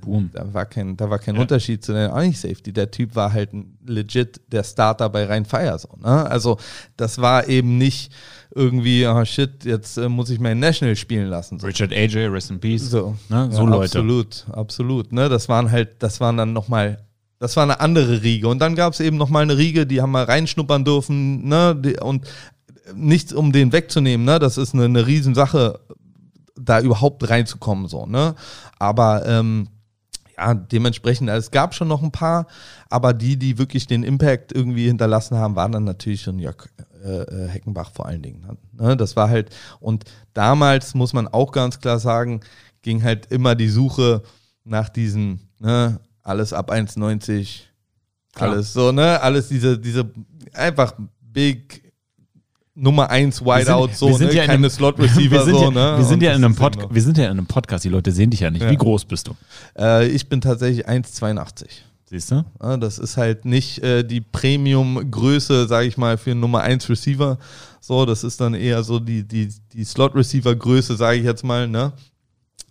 Boom. 0.00 0.30
Da 0.32 0.52
war 0.52 0.66
kein, 0.66 0.96
da 0.96 1.10
war 1.10 1.18
kein 1.18 1.36
ja. 1.36 1.40
Unterschied 1.40 1.84
zu 1.84 1.92
den 1.92 2.10
eigentlich 2.10 2.40
Safety. 2.40 2.72
Der 2.72 2.90
Typ 2.90 3.14
war 3.14 3.32
halt 3.32 3.50
legit 3.84 4.40
der 4.52 4.64
Starter 4.64 5.08
bei 5.08 5.24
Rhein 5.24 5.44
Fire. 5.44 5.78
So, 5.78 5.88
ne? 6.00 6.28
Also 6.28 6.58
das 6.96 7.18
war 7.18 7.48
eben 7.48 7.78
nicht 7.78 8.12
irgendwie, 8.54 9.06
oh 9.06 9.24
shit, 9.24 9.64
jetzt 9.64 9.98
äh, 9.98 10.08
muss 10.08 10.30
ich 10.30 10.40
mein 10.40 10.58
National 10.58 10.96
spielen 10.96 11.28
lassen. 11.28 11.58
So. 11.58 11.66
Richard 11.66 11.92
AJ, 11.92 12.26
Rest 12.26 12.50
in 12.50 12.60
Peace. 12.60 12.90
So, 12.90 13.16
ne? 13.28 13.48
so 13.50 13.62
ja, 13.62 13.68
Leute. 13.68 13.98
Absolut, 13.98 14.46
absolut. 14.52 15.12
Ne? 15.12 15.28
Das 15.28 15.48
waren 15.48 15.70
halt, 15.70 16.02
das 16.02 16.20
waren 16.20 16.36
dann 16.36 16.52
nochmal 16.52 16.98
das 17.40 17.56
war 17.56 17.62
eine 17.62 17.80
andere 17.80 18.22
Riege. 18.22 18.48
Und 18.48 18.58
dann 18.58 18.74
gab 18.74 18.92
es 18.92 19.00
eben 19.00 19.16
nochmal 19.16 19.44
eine 19.44 19.56
Riege, 19.56 19.86
die 19.86 20.02
haben 20.02 20.10
mal 20.10 20.24
reinschnuppern 20.24 20.84
dürfen, 20.84 21.46
ne? 21.46 21.80
Und 22.00 22.26
nichts, 22.94 23.32
um 23.32 23.52
den 23.52 23.72
wegzunehmen, 23.72 24.26
ne? 24.26 24.38
Das 24.38 24.58
ist 24.58 24.74
eine, 24.74 24.86
eine 24.86 25.06
Riesensache, 25.06 25.78
da 26.60 26.80
überhaupt 26.80 27.28
reinzukommen, 27.28 27.86
so, 27.86 28.06
ne? 28.06 28.34
Aber 28.78 29.24
ähm, 29.26 29.68
ja, 30.38 30.54
dementsprechend, 30.54 31.28
also 31.30 31.46
es 31.46 31.50
gab 31.50 31.74
schon 31.74 31.88
noch 31.88 32.02
ein 32.02 32.12
paar, 32.12 32.46
aber 32.88 33.12
die, 33.12 33.36
die 33.36 33.58
wirklich 33.58 33.86
den 33.86 34.04
Impact 34.04 34.52
irgendwie 34.52 34.86
hinterlassen 34.86 35.36
haben, 35.36 35.56
waren 35.56 35.72
dann 35.72 35.84
natürlich 35.84 36.22
schon 36.22 36.38
Jörg 36.38 36.68
äh, 37.04 37.22
äh 37.22 37.48
Heckenbach 37.48 37.90
vor 37.92 38.06
allen 38.06 38.22
Dingen. 38.22 38.46
Ne? 38.72 38.96
Das 38.96 39.16
war 39.16 39.28
halt, 39.28 39.50
und 39.80 40.04
damals 40.34 40.94
muss 40.94 41.12
man 41.12 41.26
auch 41.26 41.50
ganz 41.50 41.80
klar 41.80 41.98
sagen, 41.98 42.40
ging 42.82 43.02
halt 43.02 43.26
immer 43.32 43.56
die 43.56 43.68
Suche 43.68 44.22
nach 44.64 44.88
diesen, 44.88 45.40
ne, 45.58 45.98
alles 46.22 46.52
ab 46.52 46.70
1,90, 46.70 47.62
alles 48.34 48.72
so, 48.72 48.92
ne, 48.92 49.20
alles 49.20 49.48
diese, 49.48 49.78
diese 49.78 50.08
einfach 50.52 50.92
big 51.20 51.87
Nummer 52.80 53.10
1 53.10 53.42
Wideout, 53.42 53.90
so, 53.94 54.16
ne? 54.16 54.32
Ja 54.32 54.46
keine 54.46 54.70
Slot 54.70 54.98
Receiver, 55.00 55.44
so, 55.44 55.64
ja, 55.64 55.70
ne? 55.70 55.98
Wir 55.98 56.04
sind, 56.04 56.22
ja 56.22 56.32
in 56.32 56.44
einem 56.44 56.54
Pod 56.54 56.76
wir 56.90 57.02
sind 57.02 57.18
ja 57.18 57.24
in 57.24 57.32
einem 57.32 57.46
Podcast, 57.46 57.84
die 57.84 57.88
Leute 57.88 58.12
sehen 58.12 58.30
dich 58.30 58.40
ja 58.40 58.50
nicht. 58.50 58.62
Ja. 58.62 58.70
Wie 58.70 58.76
groß 58.76 59.04
bist 59.04 59.28
du? 59.28 59.34
Äh, 59.76 60.06
ich 60.08 60.28
bin 60.28 60.40
tatsächlich 60.40 60.88
1,82. 60.88 61.66
Siehst 62.04 62.30
du? 62.30 62.44
Das 62.78 62.98
ist 62.98 63.16
halt 63.16 63.44
nicht 63.44 63.82
äh, 63.82 64.02
die 64.02 64.22
Premium-Größe, 64.22 65.66
sage 65.66 65.88
ich 65.88 65.98
mal, 65.98 66.16
für 66.16 66.30
einen 66.30 66.40
Nummer 66.40 66.62
1 66.62 66.88
Receiver. 66.88 67.38
So, 67.80 68.06
das 68.06 68.24
ist 68.24 68.40
dann 68.40 68.54
eher 68.54 68.82
so 68.82 68.98
die, 68.98 69.24
die, 69.24 69.52
die 69.72 69.84
Slot-Receiver-Größe, 69.84 70.96
sage 70.96 71.18
ich 71.18 71.24
jetzt 71.24 71.44
mal, 71.44 71.68
ne? 71.68 71.92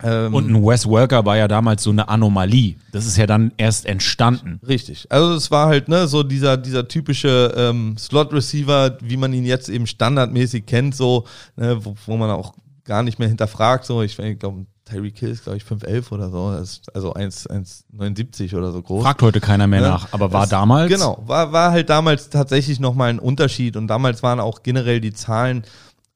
Ähm, 0.03 0.33
und 0.33 0.49
ein 0.49 0.63
Wes 0.63 0.87
Welker 0.87 1.25
war 1.25 1.37
ja 1.37 1.47
damals 1.47 1.83
so 1.83 1.89
eine 1.89 2.07
Anomalie. 2.07 2.75
Das 2.91 3.05
ist 3.05 3.17
ja 3.17 3.25
dann 3.25 3.51
erst 3.57 3.85
entstanden. 3.85 4.59
Richtig. 4.67 5.07
Also 5.09 5.33
es 5.33 5.49
war 5.49 5.67
halt 5.67 5.87
ne 5.87 6.07
so 6.07 6.23
dieser 6.23 6.57
dieser 6.57 6.87
typische 6.87 7.53
ähm, 7.57 7.97
Slot 7.97 8.31
Receiver, 8.33 8.97
wie 9.01 9.17
man 9.17 9.33
ihn 9.33 9.45
jetzt 9.45 9.69
eben 9.69 9.87
standardmäßig 9.87 10.65
kennt, 10.65 10.95
so 10.95 11.25
ne, 11.55 11.83
wo, 11.83 11.95
wo 12.05 12.17
man 12.17 12.29
auch 12.29 12.53
gar 12.85 13.03
nicht 13.03 13.19
mehr 13.19 13.27
hinterfragt. 13.27 13.85
So, 13.85 14.01
ich, 14.01 14.17
ich 14.17 14.39
glaube, 14.39 14.65
Tyreek 14.85 15.17
Hill 15.17 15.29
ist, 15.29 15.43
glaube 15.43 15.57
ich, 15.57 15.63
5'11 15.63 16.11
oder 16.11 16.29
so, 16.29 16.45
also 16.93 17.13
1,79 17.13 18.55
oder 18.55 18.71
so 18.71 18.81
groß. 18.81 19.03
Fragt 19.03 19.21
heute 19.21 19.39
keiner 19.39 19.67
mehr 19.67 19.81
ja, 19.81 19.89
nach, 19.89 20.13
aber 20.13 20.31
war 20.31 20.41
das, 20.41 20.49
damals? 20.49 20.91
Genau, 20.91 21.21
war, 21.25 21.51
war 21.51 21.71
halt 21.71 21.89
damals 21.89 22.29
tatsächlich 22.29 22.79
nochmal 22.79 23.09
ein 23.09 23.19
Unterschied 23.19 23.75
und 23.75 23.87
damals 23.87 24.23
waren 24.23 24.39
auch 24.39 24.63
generell 24.63 25.01
die 25.01 25.13
Zahlen, 25.13 25.63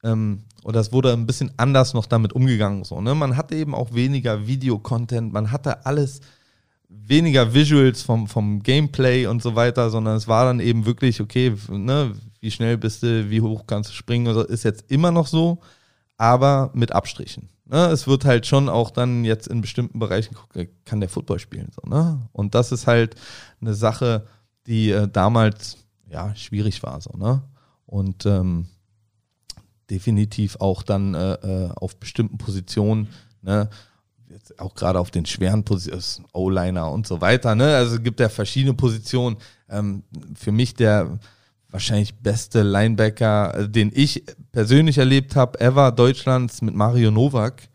ähm, 0.02 0.44
oder 0.64 0.80
es 0.80 0.92
wurde 0.92 1.12
ein 1.12 1.26
bisschen 1.26 1.52
anders 1.56 1.94
noch 1.94 2.06
damit 2.06 2.32
umgegangen. 2.32 2.84
So, 2.84 3.00
ne? 3.00 3.14
Man 3.14 3.36
hatte 3.36 3.54
eben 3.54 3.74
auch 3.74 3.92
weniger 3.94 4.46
Videocontent, 4.46 5.32
man 5.32 5.50
hatte 5.50 5.86
alles 5.86 6.20
weniger 6.88 7.54
Visuals 7.54 8.02
vom, 8.02 8.26
vom 8.26 8.62
Gameplay 8.62 9.26
und 9.26 9.42
so 9.42 9.54
weiter, 9.54 9.90
sondern 9.90 10.16
es 10.16 10.28
war 10.28 10.44
dann 10.44 10.60
eben 10.60 10.84
wirklich, 10.84 11.20
okay, 11.20 11.54
ne, 11.68 12.12
wie 12.40 12.50
schnell 12.50 12.76
bist 12.76 13.02
du, 13.02 13.30
wie 13.30 13.40
hoch 13.40 13.66
kannst 13.66 13.90
du 13.90 13.94
springen, 13.94 14.26
also 14.28 14.42
ist 14.42 14.64
jetzt 14.64 14.90
immer 14.90 15.10
noch 15.10 15.26
so, 15.26 15.60
aber 16.16 16.70
mit 16.74 16.92
Abstrichen. 16.92 17.48
Ne? 17.64 17.86
Es 17.86 18.06
wird 18.06 18.24
halt 18.24 18.46
schon 18.46 18.68
auch 18.68 18.90
dann 18.90 19.24
jetzt 19.24 19.48
in 19.48 19.60
bestimmten 19.62 19.98
Bereichen 19.98 20.34
gucken, 20.34 20.68
kann 20.84 21.00
der 21.00 21.08
Football 21.08 21.38
spielen. 21.38 21.70
So, 21.74 21.88
ne? 21.88 22.28
Und 22.32 22.54
das 22.54 22.72
ist 22.72 22.86
halt 22.86 23.14
eine 23.60 23.74
Sache, 23.74 24.26
die 24.66 24.90
äh, 24.90 25.08
damals 25.08 25.78
ja 26.08 26.34
schwierig 26.36 26.82
war. 26.82 27.00
So, 27.00 27.16
ne? 27.16 27.42
Und 27.86 28.26
ähm, 28.26 28.66
definitiv 29.92 30.56
auch 30.56 30.82
dann 30.82 31.14
äh, 31.14 31.34
äh 31.34 31.70
auf 31.76 31.96
bestimmten 31.96 32.38
Positionen, 32.38 33.08
ne? 33.42 33.68
Jetzt 34.30 34.58
auch 34.58 34.74
gerade 34.74 34.98
auf 34.98 35.10
den 35.10 35.26
schweren 35.26 35.62
Positionen, 35.62 36.26
O-Liner 36.32 36.90
und 36.90 37.06
so 37.06 37.20
weiter. 37.20 37.54
Ne? 37.54 37.76
Also 37.76 37.96
es 37.96 38.02
gibt 38.02 38.18
ja 38.18 38.30
verschiedene 38.30 38.72
Positionen. 38.72 39.36
Ähm, 39.68 40.04
für 40.34 40.52
mich 40.52 40.74
der 40.74 41.18
wahrscheinlich 41.68 42.14
beste 42.14 42.62
Linebacker, 42.62 43.54
äh, 43.54 43.68
den 43.68 43.90
ich 43.94 44.24
persönlich 44.50 44.96
erlebt 44.96 45.36
habe, 45.36 45.60
ever 45.60 45.92
Deutschlands 45.92 46.62
mit 46.62 46.74
Mario 46.74 47.10
Novak. 47.10 47.68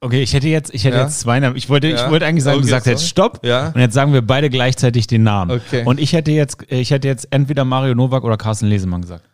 Okay, 0.00 0.22
ich 0.22 0.32
hätte 0.32 0.46
jetzt, 0.46 0.72
ich 0.72 0.84
hätte 0.84 0.98
ja. 0.98 1.04
jetzt 1.04 1.18
zwei 1.18 1.40
Namen. 1.40 1.56
Ich 1.56 1.68
wollte, 1.68 1.88
ja. 1.88 2.04
ich 2.04 2.10
wollte 2.10 2.26
eigentlich 2.26 2.44
sagen, 2.44 2.58
okay, 2.58 2.66
du 2.66 2.70
sagst 2.70 2.86
jetzt 2.86 3.08
Stopp. 3.08 3.44
Ja. 3.44 3.68
Und 3.68 3.80
jetzt 3.80 3.94
sagen 3.94 4.12
wir 4.12 4.22
beide 4.22 4.48
gleichzeitig 4.48 5.08
den 5.08 5.24
Namen. 5.24 5.50
Okay. 5.50 5.84
Und 5.84 5.98
ich 5.98 6.12
hätte 6.12 6.30
jetzt, 6.30 6.58
ich 6.68 6.92
hätte 6.92 7.08
jetzt 7.08 7.26
entweder 7.32 7.64
Mario 7.64 7.96
Novak 7.96 8.22
oder 8.22 8.36
Carsten 8.36 8.66
Lesemann 8.66 9.02
gesagt. 9.02 9.24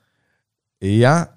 Ja, 0.80 1.28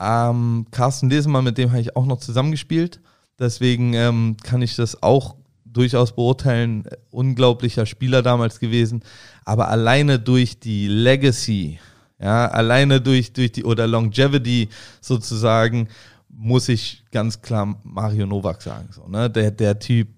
ähm, 0.00 0.66
Carsten 0.70 1.10
Lesemann, 1.10 1.44
mit 1.44 1.58
dem 1.58 1.70
habe 1.70 1.80
ich 1.80 1.96
auch 1.96 2.06
noch 2.06 2.18
zusammengespielt. 2.18 3.00
Deswegen 3.38 3.94
ähm, 3.94 4.36
kann 4.42 4.62
ich 4.62 4.76
das 4.76 5.02
auch 5.02 5.36
durchaus 5.64 6.14
beurteilen. 6.14 6.84
Unglaublicher 7.10 7.86
Spieler 7.86 8.22
damals 8.22 8.60
gewesen. 8.60 9.02
Aber 9.44 9.68
alleine 9.68 10.18
durch 10.18 10.58
die 10.58 10.86
Legacy, 10.88 11.78
ja, 12.20 12.48
alleine 12.48 13.00
durch, 13.00 13.32
durch 13.32 13.52
die 13.52 13.64
oder 13.64 13.86
Longevity 13.86 14.68
sozusagen, 15.00 15.88
muss 16.28 16.68
ich 16.68 17.04
ganz 17.10 17.40
klar 17.42 17.78
Mario 17.84 18.26
Novak 18.26 18.62
sagen. 18.62 18.88
So, 18.92 19.06
ne? 19.06 19.30
der, 19.30 19.50
der 19.50 19.78
Typ, 19.78 20.08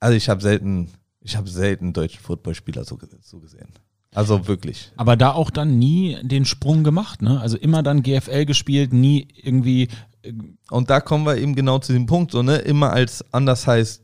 also 0.00 0.16
ich 0.16 0.28
habe 0.28 0.40
selten, 0.40 0.90
ich 1.20 1.36
habe 1.36 1.48
selten 1.48 1.92
deutschen 1.92 2.20
Footballspieler 2.20 2.84
so, 2.84 2.98
so 3.20 3.38
gesehen. 3.40 3.68
Also 4.14 4.46
wirklich. 4.46 4.92
Aber 4.96 5.16
da 5.16 5.32
auch 5.32 5.50
dann 5.50 5.78
nie 5.78 6.18
den 6.22 6.44
Sprung 6.44 6.84
gemacht, 6.84 7.22
ne? 7.22 7.40
Also 7.40 7.56
immer 7.56 7.82
dann 7.82 8.02
GFL 8.02 8.44
gespielt, 8.44 8.92
nie 8.92 9.28
irgendwie. 9.42 9.88
Äh, 10.22 10.32
Und 10.70 10.90
da 10.90 11.00
kommen 11.00 11.24
wir 11.24 11.38
eben 11.38 11.54
genau 11.54 11.78
zu 11.78 11.92
dem 11.92 12.06
Punkt, 12.06 12.32
so, 12.32 12.42
ne? 12.42 12.56
Immer 12.58 12.92
als 12.92 13.24
anders 13.32 13.66
heißt 13.66 14.02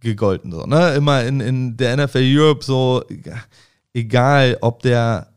gegolten, 0.00 0.52
so, 0.52 0.66
ne? 0.66 0.94
Immer 0.94 1.24
in, 1.24 1.40
in 1.40 1.76
der 1.76 1.96
NFL 1.96 2.22
Europe 2.22 2.64
so, 2.64 3.02
egal 3.94 4.58
ob 4.60 4.82
der 4.82 5.28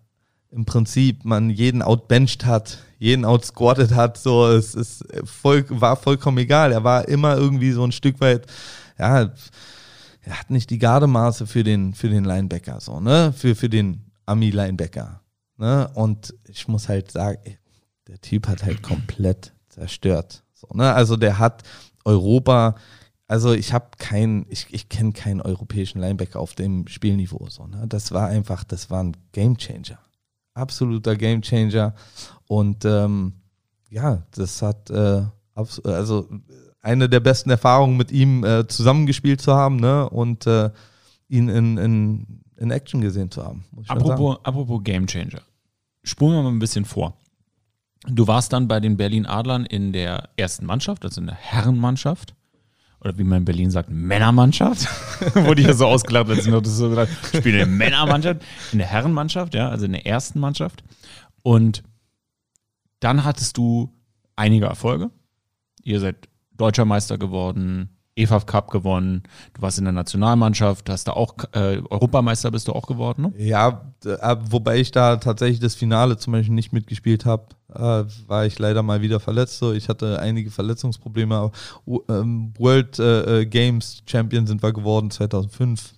im 0.51 0.65
Prinzip 0.65 1.25
man 1.25 1.49
jeden 1.49 1.81
outbenched 1.81 2.45
hat, 2.45 2.79
jeden 2.99 3.25
outsquatted 3.25 3.95
hat, 3.95 4.17
so, 4.17 4.47
es 4.47 4.75
ist 4.75 5.03
voll, 5.23 5.65
war 5.69 5.95
vollkommen 5.95 6.37
egal. 6.37 6.71
Er 6.73 6.83
war 6.83 7.07
immer 7.07 7.37
irgendwie 7.37 7.71
so 7.71 7.83
ein 7.83 7.91
Stück 7.91 8.19
weit, 8.19 8.47
ja, 8.99 9.31
er 10.23 10.39
hat 10.39 10.49
nicht 10.49 10.69
die 10.69 10.79
Gardemaße 10.79 11.47
für 11.47 11.63
den, 11.63 11.93
für 11.93 12.09
den 12.09 12.23
Linebacker, 12.23 12.79
so, 12.79 12.99
ne, 12.99 13.33
für, 13.33 13.55
für 13.55 13.69
den 13.69 14.11
Ami-Linebacker, 14.25 15.21
ne, 15.57 15.89
und 15.93 16.33
ich 16.47 16.67
muss 16.67 16.89
halt 16.89 17.11
sagen, 17.11 17.39
der 18.07 18.19
Typ 18.21 18.47
hat 18.47 18.63
halt 18.63 18.83
komplett 18.83 19.53
zerstört, 19.69 20.43
so, 20.53 20.67
ne, 20.73 20.93
also 20.93 21.17
der 21.17 21.39
hat 21.39 21.63
Europa, 22.05 22.75
also 23.27 23.53
ich 23.53 23.73
habe 23.73 23.91
keinen, 23.97 24.45
ich, 24.49 24.67
ich 24.71 24.89
kenne 24.89 25.13
keinen 25.13 25.41
europäischen 25.41 25.99
Linebacker 25.99 26.39
auf 26.39 26.55
dem 26.55 26.87
Spielniveau, 26.87 27.47
so, 27.49 27.67
ne, 27.67 27.85
das 27.87 28.11
war 28.11 28.27
einfach, 28.27 28.63
das 28.63 28.89
war 28.89 29.03
ein 29.03 29.17
Gamechanger 29.31 29.99
absoluter 30.53 31.15
Gamechanger. 31.15 31.93
Und 32.47 32.85
ähm, 32.85 33.33
ja, 33.89 34.23
das 34.31 34.61
hat 34.61 34.89
äh, 34.89 35.23
also 35.55 36.27
eine 36.83 37.09
der 37.09 37.21
besten 37.21 37.49
Erfahrungen 37.49 37.97
mit 37.97 38.11
ihm 38.11 38.43
äh, 38.43 38.67
zusammengespielt 38.67 39.41
zu 39.41 39.53
haben 39.53 39.77
ne? 39.77 40.07
und 40.09 40.45
äh, 40.45 40.69
ihn 41.29 41.49
in, 41.49 41.77
in, 41.77 42.41
in 42.57 42.71
Action 42.71 43.01
gesehen 43.01 43.31
zu 43.31 43.43
haben. 43.43 43.63
apropos, 43.87 44.37
apropos 44.43 44.83
Gamechanger. 44.83 45.41
Spulen 46.03 46.35
wir 46.35 46.43
mal 46.43 46.51
ein 46.51 46.59
bisschen 46.59 46.85
vor. 46.85 47.17
Du 48.05 48.27
warst 48.27 48.51
dann 48.51 48.67
bei 48.67 48.81
den 48.81 48.97
Berlin 48.97 49.25
Adlern 49.25 49.65
in 49.65 49.93
der 49.93 50.29
ersten 50.35 50.65
Mannschaft, 50.65 51.05
also 51.05 51.21
in 51.21 51.27
der 51.27 51.37
Herrenmannschaft 51.37 52.35
oder 52.99 53.17
wie 53.17 53.23
man 53.23 53.39
in 53.39 53.45
Berlin 53.45 53.71
sagt, 53.71 53.89
Männermannschaft. 53.89 54.87
Wurde 55.35 55.61
ich 55.61 55.67
ja 55.67 55.73
so 55.73 55.87
ausgelacht, 55.87 56.29
als 56.29 56.45
ich 56.45 56.51
noch 56.51 56.61
das 56.61 56.77
so 56.77 56.89
gesagt 56.89 57.11
ich 57.31 57.39
spiele 57.39 57.61
in 57.61 57.69
der 57.69 57.77
Männermannschaft, 57.77 58.41
in 58.73 58.79
der 58.79 58.87
Herrenmannschaft, 58.87 59.53
ja, 59.55 59.69
also 59.69 59.85
in 59.85 59.93
der 59.93 60.05
ersten 60.05 60.39
Mannschaft. 60.39 60.83
Und 61.41 61.83
dann 62.99 63.23
hattest 63.23 63.57
du 63.57 63.89
einige 64.35 64.65
Erfolge. 64.65 65.09
Ihr 65.83 65.99
seid 65.99 66.29
deutscher 66.57 66.85
Meister 66.85 67.17
geworden, 67.17 67.89
EFAF 68.15 68.45
Cup 68.45 68.69
gewonnen, 68.69 69.23
du 69.53 69.61
warst 69.61 69.79
in 69.79 69.85
der 69.85 69.93
Nationalmannschaft, 69.93 70.89
hast 70.89 71.07
da 71.07 71.13
auch 71.13 71.35
äh, 71.53 71.81
Europameister 71.89 72.51
bist 72.51 72.67
du 72.67 72.73
auch 72.73 72.85
geworden, 72.85 73.23
ne? 73.23 73.33
Ja, 73.43 73.93
äh, 74.05 74.35
wobei 74.49 74.79
ich 74.79 74.91
da 74.91 75.17
tatsächlich 75.17 75.59
das 75.59 75.73
Finale 75.73 76.17
zum 76.17 76.33
Beispiel 76.33 76.53
nicht 76.53 76.73
mitgespielt 76.73 77.25
habe, 77.25 77.47
äh, 77.73 78.03
war 78.27 78.45
ich 78.45 78.59
leider 78.59 78.83
mal 78.83 79.01
wieder 79.01 79.19
verletzt. 79.19 79.57
So, 79.57 79.73
ich 79.73 79.89
hatte 79.89 80.19
einige 80.19 80.51
Verletzungsprobleme. 80.51 81.51
Ähm, 82.07 82.53
World 82.57 82.99
äh, 82.99 83.41
äh, 83.41 83.45
Games 83.45 84.03
Champion 84.05 84.45
sind 84.45 84.61
wir 84.61 84.73
geworden 84.73 85.09
2005. 85.09 85.95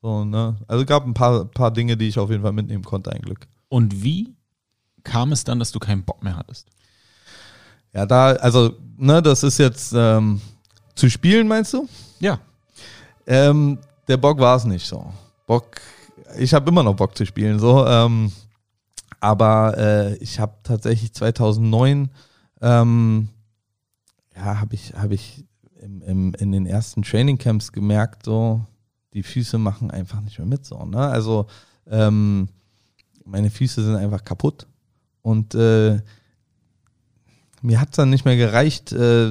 So, 0.00 0.24
ne? 0.24 0.56
Also 0.68 0.86
gab 0.86 1.04
ein 1.04 1.14
paar, 1.14 1.44
paar 1.44 1.70
Dinge, 1.70 1.96
die 1.96 2.08
ich 2.08 2.18
auf 2.18 2.30
jeden 2.30 2.42
Fall 2.42 2.52
mitnehmen 2.52 2.84
konnte, 2.84 3.12
ein 3.12 3.20
Glück. 3.20 3.46
Und 3.68 4.02
wie 4.02 4.34
kam 5.04 5.32
es 5.32 5.44
dann, 5.44 5.58
dass 5.58 5.72
du 5.72 5.78
keinen 5.78 6.04
Bock 6.04 6.22
mehr 6.22 6.36
hattest? 6.36 6.68
Ja, 7.92 8.06
da, 8.06 8.32
also, 8.32 8.74
ne, 8.96 9.22
das 9.22 9.42
ist 9.42 9.58
jetzt 9.58 9.92
ähm, 9.94 10.40
zu 10.94 11.08
spielen, 11.08 11.48
meinst 11.48 11.72
du? 11.72 11.88
Ja. 12.20 12.38
Ähm, 13.26 13.78
der 14.06 14.16
Bock 14.16 14.38
war 14.38 14.56
es 14.56 14.64
nicht 14.64 14.86
so. 14.86 15.12
Bock, 15.46 15.80
ich 16.38 16.52
habe 16.54 16.70
immer 16.70 16.82
noch 16.82 16.94
Bock 16.94 17.16
zu 17.16 17.24
spielen, 17.26 17.58
so. 17.58 17.86
Ähm, 17.86 18.32
aber 19.20 19.76
äh, 19.76 20.16
ich 20.16 20.38
habe 20.38 20.54
tatsächlich 20.62 21.12
2009, 21.12 22.10
ähm, 22.60 23.28
ja, 24.36 24.60
habe 24.60 24.74
ich, 24.74 24.94
hab 24.94 25.10
ich 25.10 25.44
im, 25.80 26.02
im, 26.02 26.34
in 26.34 26.52
den 26.52 26.66
ersten 26.66 27.02
Trainingcamps 27.02 27.72
gemerkt, 27.72 28.24
so, 28.24 28.64
die 29.14 29.22
Füße 29.22 29.58
machen 29.58 29.90
einfach 29.90 30.20
nicht 30.20 30.38
mehr 30.38 30.46
mit, 30.46 30.64
so. 30.64 30.84
Ne? 30.84 31.00
Also, 31.00 31.46
ähm, 31.86 32.48
meine 33.24 33.50
Füße 33.50 33.82
sind 33.82 33.96
einfach 33.96 34.24
kaputt. 34.24 34.66
Und 35.22 35.54
äh, 35.54 36.00
mir 37.62 37.80
hat 37.80 37.90
es 37.90 37.96
dann 37.96 38.10
nicht 38.10 38.24
mehr 38.24 38.36
gereicht. 38.36 38.92
Äh, 38.92 39.28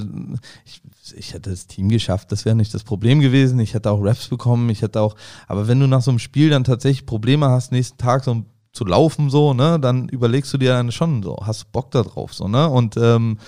ich, 0.66 0.82
ich 1.16 1.34
hätte 1.34 1.50
das 1.50 1.68
Team 1.68 1.90
geschafft, 1.90 2.32
das 2.32 2.46
wäre 2.46 2.56
nicht 2.56 2.74
das 2.74 2.84
Problem 2.84 3.20
gewesen. 3.20 3.60
Ich 3.60 3.74
hätte 3.74 3.92
auch 3.92 4.04
Raps 4.04 4.28
bekommen, 4.28 4.70
ich 4.70 4.82
hätte 4.82 5.02
auch, 5.02 5.16
aber 5.48 5.68
wenn 5.68 5.80
du 5.80 5.88
nach 5.88 6.02
so 6.02 6.12
einem 6.12 6.20
Spiel 6.20 6.50
dann 6.50 6.64
tatsächlich 6.64 7.06
Probleme 7.06 7.50
hast, 7.50 7.72
nächsten 7.72 7.98
Tag 7.98 8.24
so 8.24 8.44
zu 8.74 8.86
laufen, 8.86 9.30
so, 9.30 9.54
ne, 9.54 9.80
dann 9.80 10.08
überlegst 10.10 10.54
du 10.54 10.58
dir 10.58 10.72
dann 10.72 10.92
schon 10.92 11.24
so, 11.24 11.38
hast 11.42 11.64
du 11.64 11.66
Bock 11.72 11.92
da 11.92 12.04
drauf, 12.04 12.34
so, 12.34 12.48
ne? 12.48 12.70
Und 12.70 12.96
ähm, 12.98 13.40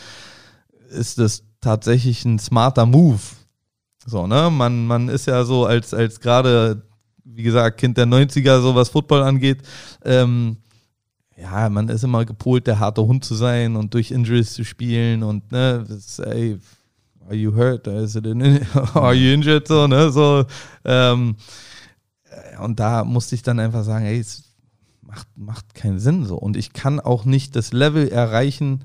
ist 0.89 1.19
das 1.19 1.43
tatsächlich 1.61 2.25
ein 2.25 2.39
smarter 2.39 2.85
Move. 2.85 3.19
So, 4.05 4.27
ne? 4.27 4.49
Man, 4.49 4.87
man 4.87 5.09
ist 5.09 5.27
ja 5.27 5.43
so 5.43 5.65
als, 5.65 5.93
als 5.93 6.19
gerade, 6.19 6.83
wie 7.23 7.43
gesagt, 7.43 7.79
Kind 7.79 7.97
der 7.97 8.07
90er, 8.07 8.61
so 8.61 8.75
was 8.75 8.89
Football 8.89 9.23
angeht, 9.23 9.61
ähm, 10.03 10.57
ja, 11.41 11.69
man 11.69 11.87
ist 11.89 12.03
immer 12.03 12.25
gepolt, 12.25 12.67
der 12.67 12.79
harte 12.79 13.01
Hund 13.01 13.23
zu 13.23 13.35
sein 13.35 13.75
und 13.75 13.93
durch 13.93 14.11
Injuries 14.11 14.53
zu 14.53 14.63
spielen 14.63 15.23
und 15.23 15.51
ne, 15.51 15.85
das, 15.87 16.19
ey, 16.19 16.59
are 17.25 17.35
you 17.35 17.55
hurt? 17.55 17.87
Are 17.87 19.13
you 19.13 19.33
injured? 19.33 19.67
So, 19.67 19.87
ne, 19.87 20.11
so, 20.11 20.45
ähm, 20.83 21.35
und 22.61 22.79
da 22.79 23.03
musste 23.03 23.35
ich 23.35 23.41
dann 23.41 23.59
einfach 23.59 23.83
sagen, 23.83 24.05
ey, 24.05 24.19
es 24.19 24.43
macht, 25.01 25.27
macht 25.35 25.75
keinen 25.75 25.99
Sinn 25.99 26.25
so. 26.25 26.37
Und 26.37 26.57
ich 26.57 26.73
kann 26.73 26.99
auch 26.99 27.25
nicht 27.25 27.55
das 27.55 27.73
Level 27.73 28.07
erreichen, 28.09 28.83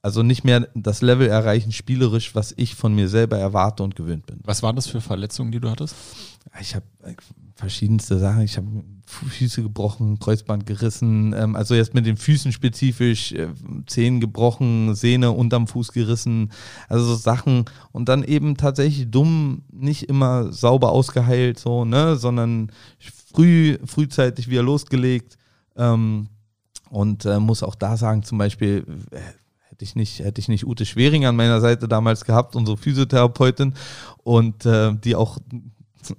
also 0.00 0.22
nicht 0.22 0.44
mehr 0.44 0.68
das 0.74 1.02
Level 1.02 1.28
erreichen, 1.28 1.72
spielerisch, 1.72 2.34
was 2.34 2.52
ich 2.56 2.74
von 2.74 2.94
mir 2.94 3.08
selber 3.08 3.38
erwarte 3.38 3.82
und 3.82 3.94
gewöhnt 3.94 4.26
bin. 4.26 4.40
Was 4.44 4.62
waren 4.62 4.76
das 4.76 4.86
für 4.86 5.00
Verletzungen, 5.00 5.52
die 5.52 5.60
du 5.60 5.70
hattest? 5.70 5.94
Ich 6.60 6.74
habe 6.74 6.84
verschiedenste 7.62 8.18
Sachen. 8.18 8.42
Ich 8.42 8.56
habe 8.56 8.66
Füße 9.06 9.62
gebrochen, 9.62 10.18
Kreuzband 10.18 10.66
gerissen, 10.66 11.32
ähm, 11.32 11.54
also 11.54 11.76
jetzt 11.76 11.94
mit 11.94 12.06
den 12.06 12.16
Füßen 12.16 12.50
spezifisch, 12.50 13.30
äh, 13.32 13.50
Zehen 13.86 14.20
gebrochen, 14.20 14.96
Sehne 14.96 15.30
unterm 15.30 15.68
Fuß 15.68 15.92
gerissen, 15.92 16.50
also 16.88 17.04
so 17.04 17.14
Sachen 17.14 17.66
und 17.92 18.08
dann 18.08 18.24
eben 18.24 18.56
tatsächlich 18.56 19.12
dumm, 19.12 19.62
nicht 19.70 20.08
immer 20.08 20.52
sauber 20.52 20.90
ausgeheilt, 20.90 21.60
so, 21.60 21.84
ne, 21.84 22.16
sondern 22.16 22.72
früh, 23.32 23.78
frühzeitig 23.84 24.48
wieder 24.48 24.64
losgelegt. 24.64 25.38
Ähm, 25.76 26.26
und 26.90 27.24
äh, 27.26 27.38
muss 27.38 27.62
auch 27.62 27.76
da 27.76 27.96
sagen, 27.96 28.24
zum 28.24 28.38
Beispiel, 28.38 28.84
äh, 29.12 29.20
hätte 29.68 29.84
ich 29.84 29.94
nicht, 29.94 30.18
hätte 30.18 30.40
ich 30.40 30.48
nicht 30.48 30.66
Ute 30.66 30.84
Schwering 30.84 31.26
an 31.26 31.36
meiner 31.36 31.60
Seite 31.60 31.86
damals 31.86 32.24
gehabt, 32.24 32.56
unsere 32.56 32.76
Physiotherapeutin, 32.76 33.74
und 34.24 34.66
äh, 34.66 34.92
die 34.96 35.14
auch 35.14 35.38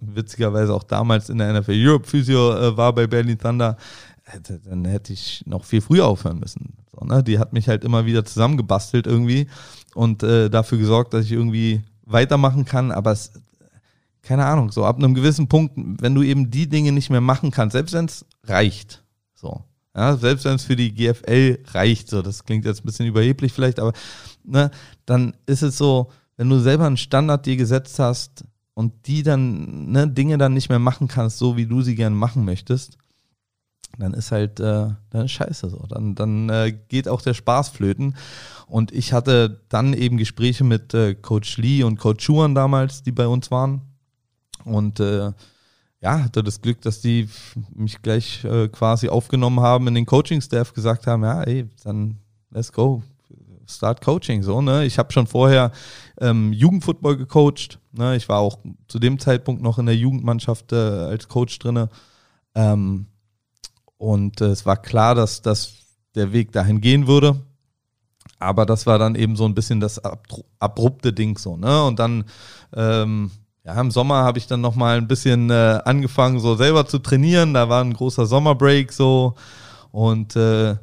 witzigerweise 0.01 0.73
auch 0.73 0.83
damals 0.83 1.29
in 1.29 1.37
der 1.37 1.59
NFL 1.59 1.73
Europe 1.75 2.07
Physio 2.07 2.53
äh, 2.55 2.77
war 2.77 2.93
bei 2.93 3.07
Berlin 3.07 3.37
Thunder, 3.37 3.77
hätte, 4.23 4.59
dann 4.59 4.85
hätte 4.85 5.13
ich 5.13 5.43
noch 5.45 5.65
viel 5.65 5.81
früher 5.81 6.07
aufhören 6.07 6.39
müssen. 6.39 6.73
So, 6.91 7.05
ne? 7.05 7.23
Die 7.23 7.39
hat 7.39 7.53
mich 7.53 7.67
halt 7.67 7.83
immer 7.83 8.05
wieder 8.05 8.25
zusammengebastelt 8.25 9.07
irgendwie 9.07 9.47
und 9.93 10.23
äh, 10.23 10.49
dafür 10.49 10.77
gesorgt, 10.77 11.13
dass 11.13 11.25
ich 11.25 11.31
irgendwie 11.31 11.81
weitermachen 12.05 12.65
kann, 12.65 12.91
aber 12.91 13.11
es, 13.11 13.31
keine 14.21 14.45
Ahnung, 14.45 14.71
so 14.71 14.85
ab 14.85 14.97
einem 14.97 15.13
gewissen 15.13 15.47
Punkt, 15.47 15.73
wenn 15.75 16.15
du 16.15 16.23
eben 16.23 16.51
die 16.51 16.67
Dinge 16.67 16.91
nicht 16.91 17.09
mehr 17.09 17.21
machen 17.21 17.51
kannst, 17.51 17.73
selbst 17.73 17.93
wenn 17.93 18.05
es 18.05 18.25
reicht, 18.43 19.03
so, 19.33 19.63
ja, 19.95 20.17
selbst 20.17 20.45
wenn 20.45 20.55
es 20.55 20.63
für 20.63 20.75
die 20.75 20.93
GFL 20.93 21.59
reicht, 21.73 22.09
so, 22.09 22.21
das 22.21 22.43
klingt 22.43 22.65
jetzt 22.65 22.83
ein 22.83 22.85
bisschen 22.85 23.05
überheblich 23.05 23.53
vielleicht, 23.53 23.79
aber 23.79 23.93
ne, 24.43 24.71
dann 25.05 25.35
ist 25.45 25.61
es 25.61 25.77
so, 25.77 26.09
wenn 26.37 26.49
du 26.49 26.59
selber 26.59 26.85
einen 26.85 26.97
Standard 26.97 27.45
dir 27.45 27.57
gesetzt 27.57 27.99
hast, 27.99 28.43
und 28.73 29.07
die 29.07 29.23
dann, 29.23 29.91
ne, 29.91 30.07
Dinge 30.07 30.37
dann 30.37 30.53
nicht 30.53 30.69
mehr 30.69 30.79
machen 30.79 31.07
kannst, 31.07 31.37
so 31.37 31.57
wie 31.57 31.65
du 31.65 31.81
sie 31.81 31.95
gerne 31.95 32.15
machen 32.15 32.45
möchtest, 32.45 32.97
dann 33.97 34.13
ist 34.13 34.31
halt, 34.31 34.59
äh, 34.59 34.89
dann 35.11 35.25
ist 35.25 35.31
scheiße 35.31 35.69
so. 35.69 35.85
Dann, 35.87 36.15
dann 36.15 36.49
äh, 36.49 36.75
geht 36.87 37.07
auch 37.07 37.21
der 37.21 37.35
Spaß 37.35 37.69
flöten. 37.69 38.15
Und 38.67 38.91
ich 38.91 39.13
hatte 39.13 39.61
dann 39.69 39.93
eben 39.93 40.17
Gespräche 40.17 40.63
mit 40.63 40.93
äh, 40.93 41.13
Coach 41.13 41.57
Lee 41.57 41.83
und 41.83 41.99
Coach 41.99 42.25
Chuan 42.25 42.55
damals, 42.55 43.03
die 43.03 43.11
bei 43.11 43.27
uns 43.27 43.51
waren. 43.51 43.81
Und 44.65 44.99
äh, 44.99 45.31
ja, 46.01 46.23
hatte 46.23 46.43
das 46.43 46.61
Glück, 46.61 46.81
dass 46.81 47.01
die 47.01 47.29
mich 47.75 48.01
gleich 48.01 48.43
äh, 48.43 48.67
quasi 48.67 49.09
aufgenommen 49.09 49.59
haben 49.59 49.87
in 49.87 49.95
den 49.95 50.05
Coaching-Staff, 50.05 50.73
gesagt 50.73 51.05
haben, 51.05 51.23
ja, 51.23 51.43
ey, 51.43 51.69
dann 51.83 52.17
let's 52.49 52.71
go, 52.71 53.03
start 53.67 54.01
Coaching. 54.03 54.43
So, 54.43 54.61
ne? 54.61 54.85
Ich 54.85 54.97
habe 54.97 55.11
schon 55.13 55.27
vorher 55.27 55.71
ähm, 56.19 56.53
Jugendfootball 56.53 57.17
gecoacht, 57.17 57.79
Ne, 57.95 58.15
ich 58.15 58.27
war 58.27 58.39
auch 58.39 58.57
zu 58.87 58.97
dem 58.97 59.19
Zeitpunkt 59.19 59.61
noch 59.61 59.77
in 59.77 59.85
der 59.85 59.95
Jugendmannschaft 59.95 60.73
äh, 60.73 60.75
als 60.75 61.27
Coach 61.27 61.59
drinne. 61.59 61.89
Ähm, 62.55 63.05
und 63.97 64.41
äh, 64.41 64.45
es 64.45 64.65
war 64.65 64.77
klar, 64.77 65.13
dass, 65.13 65.43
dass 65.43 65.73
der 66.15 66.33
Weg 66.33 66.51
dahin 66.51 66.81
gehen 66.81 67.05
würde. 67.05 67.39
Aber 68.39 68.65
das 68.65 68.87
war 68.87 68.97
dann 68.97 69.13
eben 69.13 69.35
so 69.35 69.45
ein 69.45 69.53
bisschen 69.53 69.79
das 69.79 70.01
abrupte 70.59 71.13
Ding 71.13 71.37
so. 71.37 71.55
Ne? 71.55 71.85
Und 71.85 71.99
dann, 71.99 72.25
ähm, 72.75 73.29
ja, 73.63 73.79
im 73.79 73.91
Sommer 73.91 74.23
habe 74.23 74.39
ich 74.39 74.47
dann 74.47 74.59
nochmal 74.59 74.97
ein 74.97 75.07
bisschen 75.07 75.51
äh, 75.51 75.79
angefangen, 75.85 76.39
so 76.39 76.55
selber 76.55 76.87
zu 76.87 76.97
trainieren. 76.97 77.53
Da 77.53 77.69
war 77.69 77.83
ein 77.83 77.93
großer 77.93 78.25
Sommerbreak 78.25 78.91
so. 78.91 79.35
Und 79.91 80.35
äh, 80.35 80.77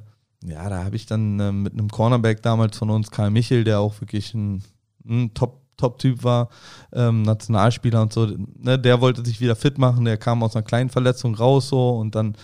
ja, 0.45 0.69
da 0.69 0.85
habe 0.85 0.97
ich 0.97 1.07
dann 1.07 1.39
äh, 1.39 1.53
mit 1.53 1.75
einem 1.75 1.89
Cornerback 1.89 2.43
damals 2.43 2.77
von 2.79 2.91
uns, 2.91 3.11
Karl 3.11 3.31
Michel, 3.31 3.65
der 3.65 3.81
auch 3.81 4.01
wirklich 4.01 4.35
ein, 4.35 4.63
ein 5.07 5.35
Top 5.35 5.61
Top-Typ 5.81 6.23
war, 6.23 6.51
ähm, 6.93 7.23
Nationalspieler 7.23 8.03
und 8.03 8.13
so, 8.13 8.29
ne, 8.59 8.79
der 8.79 9.01
wollte 9.01 9.25
sich 9.25 9.41
wieder 9.41 9.57
fit 9.57 9.79
machen, 9.79 10.05
der 10.05 10.19
kam 10.19 10.43
aus 10.43 10.55
einer 10.55 10.63
kleinen 10.63 10.91
Verletzung 10.91 11.35
raus 11.35 11.71
so 11.71 11.91
und 11.97 12.15
dann 12.15 12.37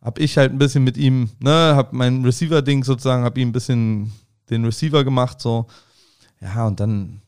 habe 0.00 0.20
ich 0.20 0.38
halt 0.38 0.52
ein 0.52 0.58
bisschen 0.58 0.84
mit 0.84 0.96
ihm, 0.96 1.30
ne, 1.40 1.74
habe 1.74 1.88
mein 1.96 2.24
Receiver-Ding 2.24 2.84
sozusagen, 2.84 3.24
habe 3.24 3.40
ihm 3.40 3.48
ein 3.48 3.52
bisschen 3.52 4.12
den 4.50 4.64
Receiver 4.64 5.02
gemacht 5.02 5.40
so, 5.40 5.66
ja 6.40 6.64
und 6.64 6.78
dann 6.78 7.20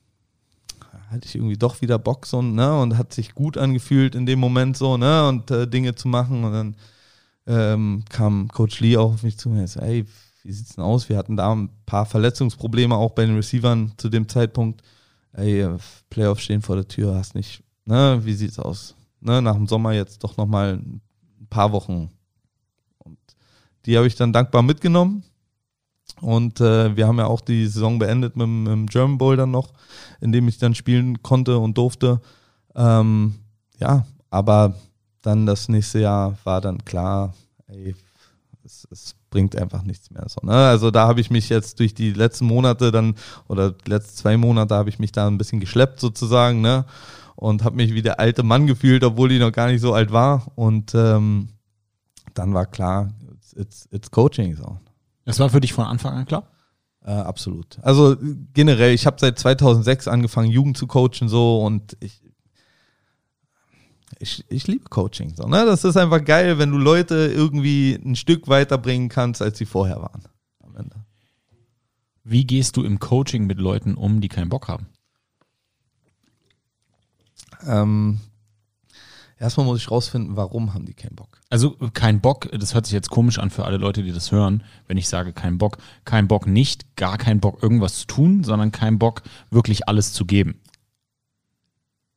hatte 1.10 1.26
ich 1.26 1.34
irgendwie 1.34 1.56
doch 1.56 1.80
wieder 1.80 1.98
Bock 1.98 2.24
so, 2.26 2.40
ne, 2.40 2.80
und 2.80 2.96
hat 2.96 3.12
sich 3.12 3.34
gut 3.34 3.58
angefühlt 3.58 4.14
in 4.14 4.26
dem 4.26 4.38
Moment 4.38 4.76
so, 4.76 4.96
ne, 4.96 5.28
und 5.28 5.50
äh, 5.50 5.66
Dinge 5.66 5.96
zu 5.96 6.06
machen 6.06 6.44
und 6.44 6.52
dann 6.52 6.76
ähm, 7.48 8.04
kam 8.08 8.48
Coach 8.48 8.78
Lee 8.80 8.96
auch 8.96 9.14
auf 9.14 9.22
mich 9.24 9.38
zu 9.38 9.50
und 9.50 9.66
so, 9.66 9.80
ey, 9.80 10.04
wie 10.44 10.52
sieht's 10.52 10.76
denn 10.76 10.84
aus? 10.84 11.08
Wir 11.08 11.16
hatten 11.16 11.36
da 11.36 11.52
ein 11.52 11.70
paar 11.86 12.06
Verletzungsprobleme 12.06 12.94
auch 12.94 13.12
bei 13.12 13.26
den 13.26 13.34
Receivern 13.34 13.92
zu 13.96 14.08
dem 14.08 14.28
Zeitpunkt 14.28 14.82
ey, 15.32 15.68
Playoffs 16.10 16.42
stehen 16.42 16.62
vor 16.62 16.76
der 16.76 16.88
Tür, 16.88 17.14
hast 17.14 17.34
nicht, 17.34 17.62
ne, 17.84 18.20
wie 18.22 18.34
sieht's 18.34 18.58
aus? 18.58 18.94
Ne, 19.20 19.42
nach 19.42 19.54
dem 19.54 19.66
Sommer 19.66 19.92
jetzt 19.92 20.22
doch 20.22 20.36
nochmal 20.36 20.74
ein 20.74 21.00
paar 21.50 21.72
Wochen. 21.72 22.10
Und 22.98 23.18
die 23.84 23.96
habe 23.96 24.06
ich 24.06 24.14
dann 24.14 24.32
dankbar 24.32 24.62
mitgenommen. 24.62 25.24
Und 26.20 26.60
äh, 26.60 26.96
wir 26.96 27.06
haben 27.06 27.18
ja 27.18 27.26
auch 27.26 27.40
die 27.40 27.66
Saison 27.66 27.98
beendet 27.98 28.36
mit, 28.36 28.48
mit 28.48 28.72
dem 28.72 28.86
German 28.86 29.18
Bowl 29.18 29.36
dann 29.36 29.50
noch, 29.50 29.72
in 30.20 30.32
dem 30.32 30.48
ich 30.48 30.58
dann 30.58 30.74
spielen 30.74 31.22
konnte 31.22 31.58
und 31.58 31.76
durfte. 31.76 32.20
Ähm, 32.74 33.34
ja, 33.78 34.06
aber 34.30 34.74
dann 35.28 35.44
das 35.44 35.68
nächste 35.68 36.00
Jahr 36.00 36.38
war 36.44 36.62
dann 36.62 36.82
klar, 36.86 37.34
ey, 37.66 37.94
es, 38.64 38.88
es 38.90 39.14
bringt 39.28 39.54
einfach 39.56 39.82
nichts 39.82 40.10
mehr. 40.10 40.24
So, 40.26 40.40
ne? 40.42 40.54
Also 40.54 40.90
da 40.90 41.06
habe 41.06 41.20
ich 41.20 41.30
mich 41.30 41.50
jetzt 41.50 41.78
durch 41.80 41.94
die 41.94 42.12
letzten 42.14 42.46
Monate 42.46 42.90
dann, 42.90 43.14
oder 43.46 43.72
die 43.72 43.90
letzten 43.90 44.16
zwei 44.16 44.38
Monate 44.38 44.74
habe 44.74 44.88
ich 44.88 44.98
mich 44.98 45.12
da 45.12 45.26
ein 45.26 45.36
bisschen 45.36 45.60
geschleppt 45.60 46.00
sozusagen, 46.00 46.62
ne? 46.62 46.86
Und 47.36 47.62
habe 47.62 47.76
mich 47.76 47.92
wie 47.92 48.02
der 48.02 48.18
alte 48.18 48.42
Mann 48.42 48.66
gefühlt, 48.66 49.04
obwohl 49.04 49.30
ich 49.30 49.38
noch 49.38 49.52
gar 49.52 49.68
nicht 49.68 49.82
so 49.82 49.92
alt 49.92 50.12
war. 50.12 50.50
Und 50.56 50.94
ähm, 50.94 51.50
dann 52.34 52.54
war 52.54 52.66
klar, 52.66 53.10
it's, 53.32 53.52
it's, 53.52 53.88
it's 53.92 54.10
Coaching. 54.10 54.56
So. 54.56 54.80
Das 55.26 55.38
war 55.38 55.50
für 55.50 55.60
dich 55.60 55.74
von 55.74 55.84
Anfang 55.84 56.14
an 56.14 56.26
klar? 56.26 56.44
Äh, 57.04 57.12
absolut. 57.12 57.78
Also 57.82 58.16
generell, 58.54 58.92
ich 58.92 59.06
habe 59.06 59.18
seit 59.20 59.38
2006 59.38 60.08
angefangen, 60.08 60.50
Jugend 60.50 60.78
zu 60.78 60.86
coachen 60.86 61.28
so 61.28 61.64
und 61.64 61.96
ich, 62.00 62.22
ich, 64.18 64.44
ich 64.48 64.66
liebe 64.66 64.88
Coaching. 64.88 65.34
So, 65.34 65.46
ne? 65.46 65.64
Das 65.64 65.84
ist 65.84 65.96
einfach 65.96 66.24
geil, 66.24 66.58
wenn 66.58 66.70
du 66.70 66.78
Leute 66.78 67.32
irgendwie 67.34 67.94
ein 67.94 68.16
Stück 68.16 68.48
weiterbringen 68.48 69.08
kannst, 69.08 69.42
als 69.42 69.58
sie 69.58 69.66
vorher 69.66 70.00
waren. 70.00 70.22
Am 70.62 70.76
Ende. 70.76 70.96
Wie 72.24 72.46
gehst 72.46 72.76
du 72.76 72.84
im 72.84 72.98
Coaching 72.98 73.46
mit 73.46 73.58
Leuten 73.58 73.94
um, 73.94 74.20
die 74.20 74.28
keinen 74.28 74.48
Bock 74.48 74.68
haben? 74.68 74.86
Ähm, 77.66 78.20
erstmal 79.38 79.66
muss 79.66 79.80
ich 79.80 79.90
rausfinden, 79.90 80.36
warum 80.36 80.74
haben 80.74 80.84
die 80.84 80.94
keinen 80.94 81.16
Bock. 81.16 81.40
Also 81.50 81.76
kein 81.94 82.20
Bock, 82.20 82.48
das 82.52 82.74
hört 82.74 82.86
sich 82.86 82.92
jetzt 82.92 83.10
komisch 83.10 83.38
an 83.38 83.50
für 83.50 83.64
alle 83.64 83.78
Leute, 83.78 84.02
die 84.02 84.12
das 84.12 84.30
hören, 84.30 84.62
wenn 84.86 84.96
ich 84.96 85.08
sage 85.08 85.32
kein 85.32 85.58
Bock. 85.58 85.78
Kein 86.04 86.28
Bock 86.28 86.46
nicht, 86.46 86.96
gar 86.96 87.18
kein 87.18 87.40
Bock 87.40 87.62
irgendwas 87.62 88.00
zu 88.00 88.06
tun, 88.06 88.44
sondern 88.44 88.72
kein 88.72 88.98
Bock 88.98 89.22
wirklich 89.50 89.88
alles 89.88 90.12
zu 90.12 90.24
geben. 90.24 90.60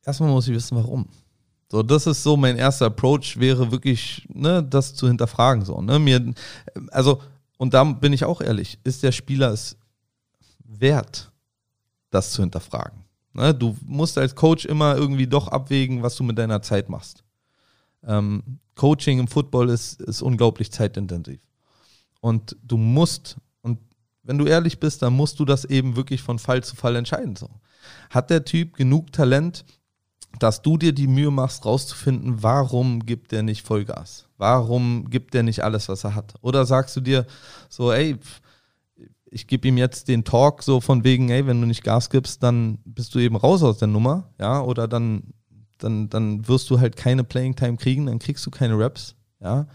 Erstmal 0.04 0.30
muss 0.30 0.48
ich 0.48 0.54
wissen, 0.54 0.76
warum. 0.76 1.08
So, 1.72 1.82
das 1.82 2.06
ist 2.06 2.22
so 2.22 2.36
mein 2.36 2.58
erster 2.58 2.84
Approach, 2.84 3.38
wäre 3.38 3.72
wirklich, 3.72 4.28
ne, 4.28 4.62
das 4.62 4.94
zu 4.94 5.08
hinterfragen. 5.08 5.64
So, 5.64 5.80
ne? 5.80 5.98
Mir, 5.98 6.34
also, 6.90 7.22
und 7.56 7.72
da 7.72 7.82
bin 7.82 8.12
ich 8.12 8.26
auch 8.26 8.42
ehrlich, 8.42 8.78
ist 8.84 9.02
der 9.02 9.10
Spieler 9.10 9.52
es 9.52 9.78
wert, 10.62 11.32
das 12.10 12.32
zu 12.32 12.42
hinterfragen? 12.42 13.06
Ne? 13.32 13.54
Du 13.54 13.74
musst 13.86 14.18
als 14.18 14.34
Coach 14.34 14.66
immer 14.66 14.96
irgendwie 14.96 15.26
doch 15.26 15.48
abwägen, 15.48 16.02
was 16.02 16.14
du 16.14 16.24
mit 16.24 16.36
deiner 16.36 16.60
Zeit 16.60 16.90
machst. 16.90 17.24
Ähm, 18.06 18.58
Coaching 18.74 19.20
im 19.20 19.28
Football 19.28 19.70
ist, 19.70 19.98
ist 20.02 20.20
unglaublich 20.20 20.70
zeitintensiv. 20.70 21.40
Und 22.20 22.54
du 22.62 22.76
musst, 22.76 23.38
und 23.62 23.78
wenn 24.24 24.36
du 24.36 24.44
ehrlich 24.44 24.78
bist, 24.78 25.00
dann 25.00 25.14
musst 25.14 25.40
du 25.40 25.46
das 25.46 25.64
eben 25.64 25.96
wirklich 25.96 26.20
von 26.20 26.38
Fall 26.38 26.62
zu 26.62 26.76
Fall 26.76 26.96
entscheiden. 26.96 27.34
So. 27.34 27.48
Hat 28.10 28.28
der 28.28 28.44
Typ 28.44 28.76
genug 28.76 29.10
Talent, 29.10 29.64
dass 30.38 30.62
du 30.62 30.76
dir 30.76 30.92
die 30.92 31.06
Mühe 31.06 31.30
machst, 31.30 31.64
rauszufinden, 31.64 32.42
warum 32.42 33.06
gibt 33.06 33.32
der 33.32 33.42
nicht 33.42 33.66
Vollgas? 33.66 34.28
Warum 34.38 35.08
gibt 35.10 35.34
der 35.34 35.42
nicht 35.42 35.62
alles, 35.62 35.88
was 35.88 36.04
er 36.04 36.14
hat? 36.14 36.34
Oder 36.40 36.66
sagst 36.66 36.96
du 36.96 37.00
dir 37.00 37.26
so, 37.68 37.92
ey, 37.92 38.18
ich 39.32 39.46
gebe 39.46 39.68
ihm 39.68 39.78
jetzt 39.78 40.08
den 40.08 40.24
Talk 40.24 40.62
so 40.62 40.80
von 40.80 41.04
wegen, 41.04 41.30
ey, 41.30 41.46
wenn 41.46 41.60
du 41.60 41.66
nicht 41.66 41.82
Gas 41.82 42.10
gibst, 42.10 42.42
dann 42.42 42.78
bist 42.84 43.14
du 43.14 43.18
eben 43.18 43.36
raus 43.36 43.62
aus 43.62 43.78
der 43.78 43.88
Nummer, 43.88 44.30
ja, 44.38 44.60
oder 44.60 44.86
dann, 44.86 45.32
dann, 45.78 46.10
dann 46.10 46.46
wirst 46.48 46.68
du 46.70 46.80
halt 46.80 46.96
keine 46.96 47.24
Playing 47.24 47.56
Time 47.56 47.76
kriegen, 47.76 48.06
dann 48.06 48.18
kriegst 48.18 48.44
du 48.44 48.50
keine 48.50 48.78
Raps, 48.78 49.14
ja. 49.40 49.66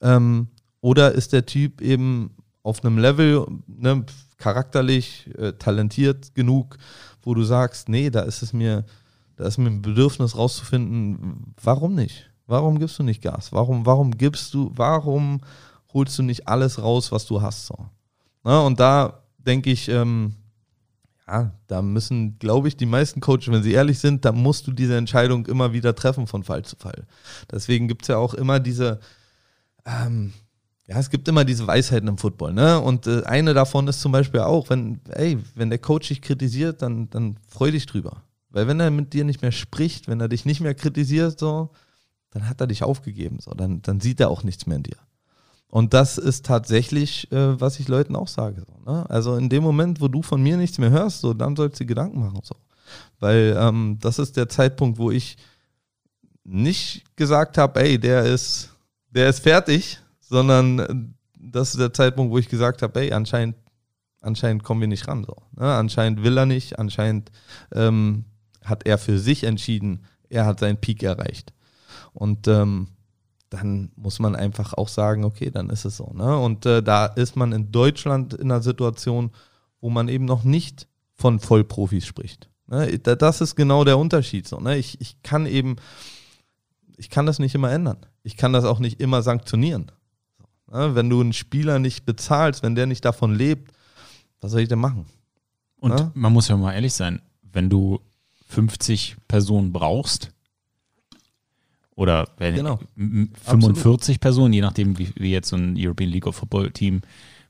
Ähm, 0.00 0.48
oder 0.80 1.12
ist 1.12 1.32
der 1.32 1.46
Typ 1.46 1.80
eben 1.80 2.36
auf 2.62 2.84
einem 2.84 2.98
Level, 2.98 3.46
ne, 3.66 4.04
charakterlich, 4.38 5.30
äh, 5.38 5.52
talentiert 5.52 6.34
genug, 6.34 6.76
wo 7.22 7.34
du 7.34 7.44
sagst, 7.44 7.88
nee, 7.88 8.10
da 8.10 8.20
ist 8.22 8.42
es 8.42 8.52
mir, 8.52 8.84
da 9.36 9.46
ist 9.46 9.58
mir 9.58 9.68
ein 9.68 9.82
Bedürfnis 9.82 10.36
rauszufinden, 10.36 11.54
warum 11.62 11.94
nicht? 11.94 12.30
Warum 12.46 12.78
gibst 12.78 12.98
du 12.98 13.02
nicht 13.02 13.22
Gas? 13.22 13.52
Warum, 13.52 13.86
warum 13.86 14.16
gibst 14.16 14.54
du, 14.54 14.70
warum 14.74 15.40
holst 15.92 16.18
du 16.18 16.22
nicht 16.22 16.48
alles 16.48 16.80
raus, 16.82 17.12
was 17.12 17.26
du 17.26 17.42
hast? 17.42 17.66
So? 17.66 17.76
Na, 18.44 18.60
und 18.60 18.78
da, 18.78 19.22
denke 19.38 19.70
ich, 19.70 19.88
ähm, 19.88 20.34
ja, 21.26 21.52
da 21.66 21.82
müssen, 21.82 22.38
glaube 22.38 22.68
ich, 22.68 22.76
die 22.76 22.86
meisten 22.86 23.20
Coaches, 23.20 23.48
wenn 23.48 23.62
sie 23.62 23.72
ehrlich 23.72 23.98
sind, 23.98 24.24
da 24.24 24.32
musst 24.32 24.66
du 24.66 24.72
diese 24.72 24.96
Entscheidung 24.96 25.46
immer 25.46 25.72
wieder 25.72 25.94
treffen 25.94 26.26
von 26.26 26.44
Fall 26.44 26.64
zu 26.64 26.76
Fall. 26.76 27.06
Deswegen 27.50 27.88
gibt 27.88 28.02
es 28.02 28.08
ja 28.08 28.16
auch 28.18 28.32
immer 28.34 28.60
diese, 28.60 29.00
ähm, 29.84 30.32
ja, 30.86 30.98
es 30.98 31.10
gibt 31.10 31.26
immer 31.26 31.44
diese 31.44 31.66
Weisheiten 31.66 32.08
im 32.08 32.18
Football, 32.18 32.52
ne? 32.52 32.80
Und 32.80 33.08
äh, 33.08 33.24
eine 33.24 33.54
davon 33.54 33.88
ist 33.88 34.00
zum 34.00 34.12
Beispiel 34.12 34.40
auch, 34.40 34.70
wenn, 34.70 35.00
ey, 35.08 35.38
wenn 35.56 35.68
der 35.68 35.80
Coach 35.80 36.08
dich 36.08 36.22
kritisiert, 36.22 36.80
dann, 36.80 37.10
dann 37.10 37.38
freu 37.48 37.72
dich 37.72 37.86
drüber. 37.86 38.22
Weil 38.56 38.68
wenn 38.68 38.80
er 38.80 38.90
mit 38.90 39.12
dir 39.12 39.24
nicht 39.24 39.42
mehr 39.42 39.52
spricht, 39.52 40.08
wenn 40.08 40.18
er 40.18 40.28
dich 40.28 40.46
nicht 40.46 40.62
mehr 40.62 40.74
kritisiert, 40.74 41.38
so, 41.38 41.68
dann 42.30 42.48
hat 42.48 42.58
er 42.58 42.66
dich 42.66 42.82
aufgegeben, 42.82 43.36
so, 43.38 43.50
dann, 43.50 43.82
dann 43.82 44.00
sieht 44.00 44.18
er 44.18 44.30
auch 44.30 44.44
nichts 44.44 44.64
mehr 44.64 44.78
in 44.78 44.82
dir. 44.82 44.96
Und 45.68 45.92
das 45.92 46.16
ist 46.16 46.46
tatsächlich, 46.46 47.30
äh, 47.32 47.60
was 47.60 47.78
ich 47.78 47.86
Leuten 47.86 48.16
auch 48.16 48.28
sage. 48.28 48.64
So, 48.66 48.90
ne? 48.90 49.04
Also 49.10 49.36
in 49.36 49.50
dem 49.50 49.62
Moment, 49.62 50.00
wo 50.00 50.08
du 50.08 50.22
von 50.22 50.42
mir 50.42 50.56
nichts 50.56 50.78
mehr 50.78 50.88
hörst, 50.88 51.20
so, 51.20 51.34
dann 51.34 51.54
sollst 51.54 51.78
du 51.78 51.84
dir 51.84 51.88
Gedanken 51.88 52.18
machen. 52.18 52.40
So. 52.42 52.56
Weil 53.20 53.54
ähm, 53.60 53.98
das 54.00 54.18
ist 54.18 54.38
der 54.38 54.48
Zeitpunkt, 54.48 54.96
wo 54.96 55.10
ich 55.10 55.36
nicht 56.44 57.04
gesagt 57.14 57.58
habe, 57.58 57.78
ey, 57.78 57.98
der 57.98 58.24
ist, 58.24 58.70
der 59.10 59.28
ist 59.28 59.40
fertig, 59.40 60.00
sondern 60.18 60.78
äh, 60.78 60.94
das 61.38 61.72
ist 61.72 61.80
der 61.80 61.92
Zeitpunkt, 61.92 62.32
wo 62.32 62.38
ich 62.38 62.48
gesagt 62.48 62.80
habe, 62.80 63.00
ey, 63.00 63.12
anscheinend, 63.12 63.56
anscheinend 64.22 64.64
kommen 64.64 64.80
wir 64.80 64.88
nicht 64.88 65.06
ran. 65.08 65.24
So, 65.24 65.36
ne? 65.60 65.74
Anscheinend 65.74 66.22
will 66.22 66.38
er 66.38 66.46
nicht, 66.46 66.78
anscheinend 66.78 67.30
ähm, 67.74 68.24
hat 68.68 68.86
er 68.86 68.98
für 68.98 69.18
sich 69.18 69.44
entschieden, 69.44 70.04
er 70.28 70.46
hat 70.46 70.60
seinen 70.60 70.78
Peak 70.78 71.02
erreicht. 71.02 71.52
Und 72.12 72.48
ähm, 72.48 72.88
dann 73.50 73.90
muss 73.96 74.18
man 74.18 74.34
einfach 74.34 74.74
auch 74.74 74.88
sagen, 74.88 75.24
okay, 75.24 75.50
dann 75.50 75.70
ist 75.70 75.84
es 75.84 75.96
so. 75.96 76.12
Ne? 76.12 76.38
Und 76.38 76.66
äh, 76.66 76.82
da 76.82 77.06
ist 77.06 77.36
man 77.36 77.52
in 77.52 77.70
Deutschland 77.70 78.34
in 78.34 78.50
einer 78.50 78.62
Situation, 78.62 79.30
wo 79.80 79.90
man 79.90 80.08
eben 80.08 80.24
noch 80.24 80.44
nicht 80.44 80.88
von 81.14 81.38
Vollprofis 81.38 82.06
spricht. 82.06 82.48
Ne? 82.66 82.98
Das 82.98 83.40
ist 83.40 83.54
genau 83.54 83.84
der 83.84 83.98
Unterschied. 83.98 84.48
So, 84.48 84.58
ne? 84.58 84.76
ich, 84.76 85.00
ich 85.00 85.22
kann 85.22 85.46
eben, 85.46 85.76
ich 86.96 87.10
kann 87.10 87.26
das 87.26 87.38
nicht 87.38 87.54
immer 87.54 87.70
ändern. 87.70 87.98
Ich 88.22 88.36
kann 88.36 88.52
das 88.52 88.64
auch 88.64 88.80
nicht 88.80 89.00
immer 89.00 89.22
sanktionieren. 89.22 89.92
Ne? 90.70 90.94
Wenn 90.94 91.08
du 91.08 91.20
einen 91.20 91.32
Spieler 91.32 91.78
nicht 91.78 92.04
bezahlst, 92.04 92.62
wenn 92.62 92.74
der 92.74 92.86
nicht 92.86 93.04
davon 93.04 93.34
lebt, 93.34 93.72
was 94.40 94.50
soll 94.50 94.60
ich 94.60 94.68
denn 94.68 94.80
machen? 94.80 95.06
Und 95.78 95.94
ne? 95.94 96.10
man 96.14 96.32
muss 96.32 96.48
ja 96.48 96.56
mal 96.56 96.72
ehrlich 96.72 96.94
sein, 96.94 97.22
wenn 97.42 97.70
du 97.70 98.00
50 98.46 99.16
Personen 99.28 99.72
brauchst, 99.72 100.32
oder 101.96 102.28
wenn 102.36 102.54
genau. 102.54 102.78
45 102.96 103.34
Absolut. 103.46 104.20
Personen, 104.20 104.52
je 104.52 104.60
nachdem, 104.60 104.98
wie, 104.98 105.08
wie, 105.16 105.32
jetzt 105.32 105.48
so 105.48 105.56
ein 105.56 105.74
European 105.78 106.10
League 106.10 106.26
of 106.26 106.36
Football 106.36 106.70
Team, 106.70 107.00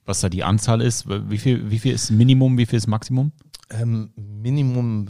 was 0.05 0.21
da 0.21 0.29
die 0.29 0.45
Anzahl 0.45 0.81
ist. 0.81 1.07
Wie 1.09 1.39
viel, 1.39 1.69
wie 1.69 1.81
viel 1.81 1.95
ist 1.95 2.11
Minimum, 2.11 2.57
wie 2.57 2.65
viel 2.65 2.79
ist 2.79 2.87
Maximum? 2.87 3.33
Ähm, 3.71 4.11
Minimum 4.15 5.09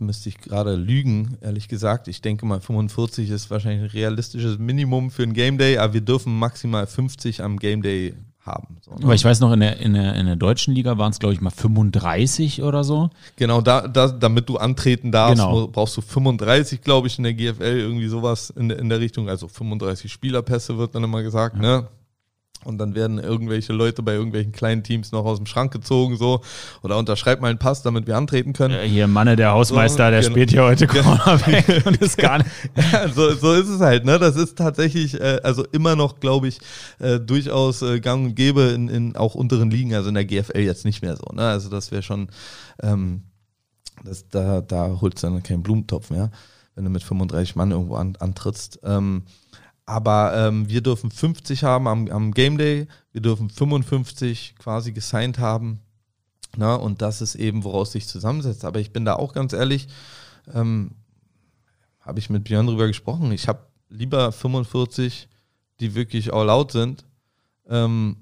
müsste 0.00 0.28
ich 0.28 0.38
gerade 0.38 0.76
lügen, 0.76 1.38
ehrlich 1.40 1.68
gesagt. 1.68 2.08
Ich 2.08 2.20
denke 2.20 2.44
mal, 2.44 2.60
45 2.60 3.30
ist 3.30 3.50
wahrscheinlich 3.50 3.90
ein 3.90 3.98
realistisches 3.98 4.58
Minimum 4.58 5.10
für 5.10 5.22
ein 5.22 5.32
Game 5.32 5.56
Day, 5.56 5.78
aber 5.78 5.94
wir 5.94 6.00
dürfen 6.02 6.38
maximal 6.38 6.86
50 6.86 7.42
am 7.42 7.58
Game 7.58 7.80
Day 7.80 8.14
haben. 8.44 8.76
So, 8.82 8.92
ne? 8.92 9.04
Aber 9.04 9.14
ich 9.14 9.24
weiß 9.24 9.40
noch, 9.40 9.52
in 9.52 9.60
der, 9.60 9.78
in 9.78 9.94
der, 9.94 10.14
in 10.14 10.26
der 10.26 10.36
deutschen 10.36 10.74
Liga 10.74 10.98
waren 10.98 11.10
es, 11.10 11.18
glaube 11.18 11.34
ich, 11.34 11.40
mal 11.40 11.50
35 11.50 12.62
oder 12.62 12.84
so. 12.84 13.10
Genau, 13.36 13.60
da, 13.60 13.88
da, 13.88 14.08
damit 14.08 14.48
du 14.48 14.56
antreten 14.56 15.10
darfst, 15.10 15.36
genau. 15.36 15.66
brauchst 15.68 15.96
du 15.96 16.00
35, 16.00 16.82
glaube 16.82 17.06
ich, 17.06 17.18
in 17.18 17.24
der 17.24 17.34
GFL, 17.34 17.62
irgendwie 17.62 18.08
sowas 18.08 18.50
in, 18.50 18.70
in 18.70 18.88
der 18.88 19.00
Richtung. 19.00 19.28
Also 19.28 19.48
35 19.48 20.12
Spielerpässe 20.12 20.76
wird 20.78 20.94
dann 20.94 21.04
immer 21.04 21.22
gesagt, 21.22 21.56
ja. 21.56 21.62
ne? 21.62 21.88
Und 22.64 22.78
dann 22.78 22.94
werden 22.94 23.18
irgendwelche 23.18 23.72
Leute 23.72 24.02
bei 24.02 24.14
irgendwelchen 24.14 24.52
kleinen 24.52 24.82
Teams 24.82 25.12
noch 25.12 25.24
aus 25.24 25.38
dem 25.38 25.46
Schrank 25.46 25.72
gezogen, 25.72 26.16
so. 26.16 26.40
Oder 26.82 26.98
unterschreibt 26.98 27.42
mal 27.42 27.48
einen 27.48 27.58
Pass, 27.58 27.82
damit 27.82 28.06
wir 28.06 28.16
antreten 28.16 28.52
können. 28.52 28.74
Äh, 28.74 28.88
hier, 28.88 29.06
Manne, 29.06 29.36
der 29.36 29.52
Hausmeister, 29.52 30.06
so, 30.06 30.10
der 30.10 30.20
genau. 30.20 30.30
spielt 30.32 30.50
hier 30.50 30.64
heute 30.64 30.86
Cornerback 30.86 31.86
und 31.86 31.96
ist 31.98 32.18
gar 32.18 32.38
nicht. 32.38 32.50
Ja, 32.92 33.08
so, 33.08 33.34
so 33.34 33.52
ist 33.52 33.68
es 33.68 33.80
halt, 33.80 34.04
ne? 34.04 34.18
Das 34.18 34.36
ist 34.36 34.56
tatsächlich, 34.56 35.20
äh, 35.20 35.40
also 35.42 35.64
immer 35.72 35.96
noch, 35.96 36.20
glaube 36.20 36.48
ich, 36.48 36.58
äh, 36.98 37.20
durchaus 37.20 37.82
äh, 37.82 38.00
gang 38.00 38.26
und 38.26 38.34
gäbe 38.34 38.62
in, 38.62 38.88
in 38.88 39.16
auch 39.16 39.34
unteren 39.34 39.70
Ligen, 39.70 39.94
also 39.94 40.08
in 40.08 40.14
der 40.14 40.24
GFL 40.24 40.60
jetzt 40.60 40.84
nicht 40.84 41.02
mehr 41.02 41.16
so, 41.16 41.34
ne? 41.34 41.42
Also 41.42 41.68
das 41.68 41.90
wäre 41.90 42.02
schon, 42.02 42.28
ähm, 42.82 43.24
das, 44.02 44.28
da, 44.28 44.60
da 44.60 44.98
holst 45.00 45.22
du 45.22 45.28
dann 45.28 45.42
keinen 45.42 45.62
Blumentopf 45.62 46.10
mehr, 46.10 46.30
wenn 46.74 46.84
du 46.84 46.90
mit 46.90 47.02
35 47.02 47.56
Mann 47.56 47.70
irgendwo 47.70 47.96
an, 47.96 48.16
antrittst. 48.18 48.80
Ähm, 48.84 49.24
aber 49.86 50.34
ähm, 50.34 50.68
wir 50.68 50.80
dürfen 50.80 51.10
50 51.10 51.62
haben 51.64 51.86
am, 51.86 52.08
am 52.08 52.32
Game 52.32 52.56
Day, 52.56 52.86
wir 53.12 53.20
dürfen 53.20 53.50
55 53.50 54.54
quasi 54.58 54.92
gesigned 54.92 55.38
haben. 55.38 55.80
Na, 56.56 56.74
und 56.74 57.02
das 57.02 57.20
ist 57.20 57.34
eben, 57.34 57.64
woraus 57.64 57.92
sich 57.92 58.06
zusammensetzt. 58.06 58.64
Aber 58.64 58.80
ich 58.80 58.92
bin 58.92 59.04
da 59.04 59.14
auch 59.14 59.32
ganz 59.34 59.52
ehrlich, 59.52 59.88
ähm, 60.52 60.92
habe 62.00 62.18
ich 62.18 62.30
mit 62.30 62.44
Björn 62.44 62.66
drüber 62.66 62.86
gesprochen. 62.86 63.32
Ich 63.32 63.48
habe 63.48 63.66
lieber 63.88 64.30
45, 64.32 65.28
die 65.80 65.94
wirklich 65.94 66.32
all 66.32 66.48
out 66.48 66.72
sind. 66.72 67.04
Ähm, 67.68 68.16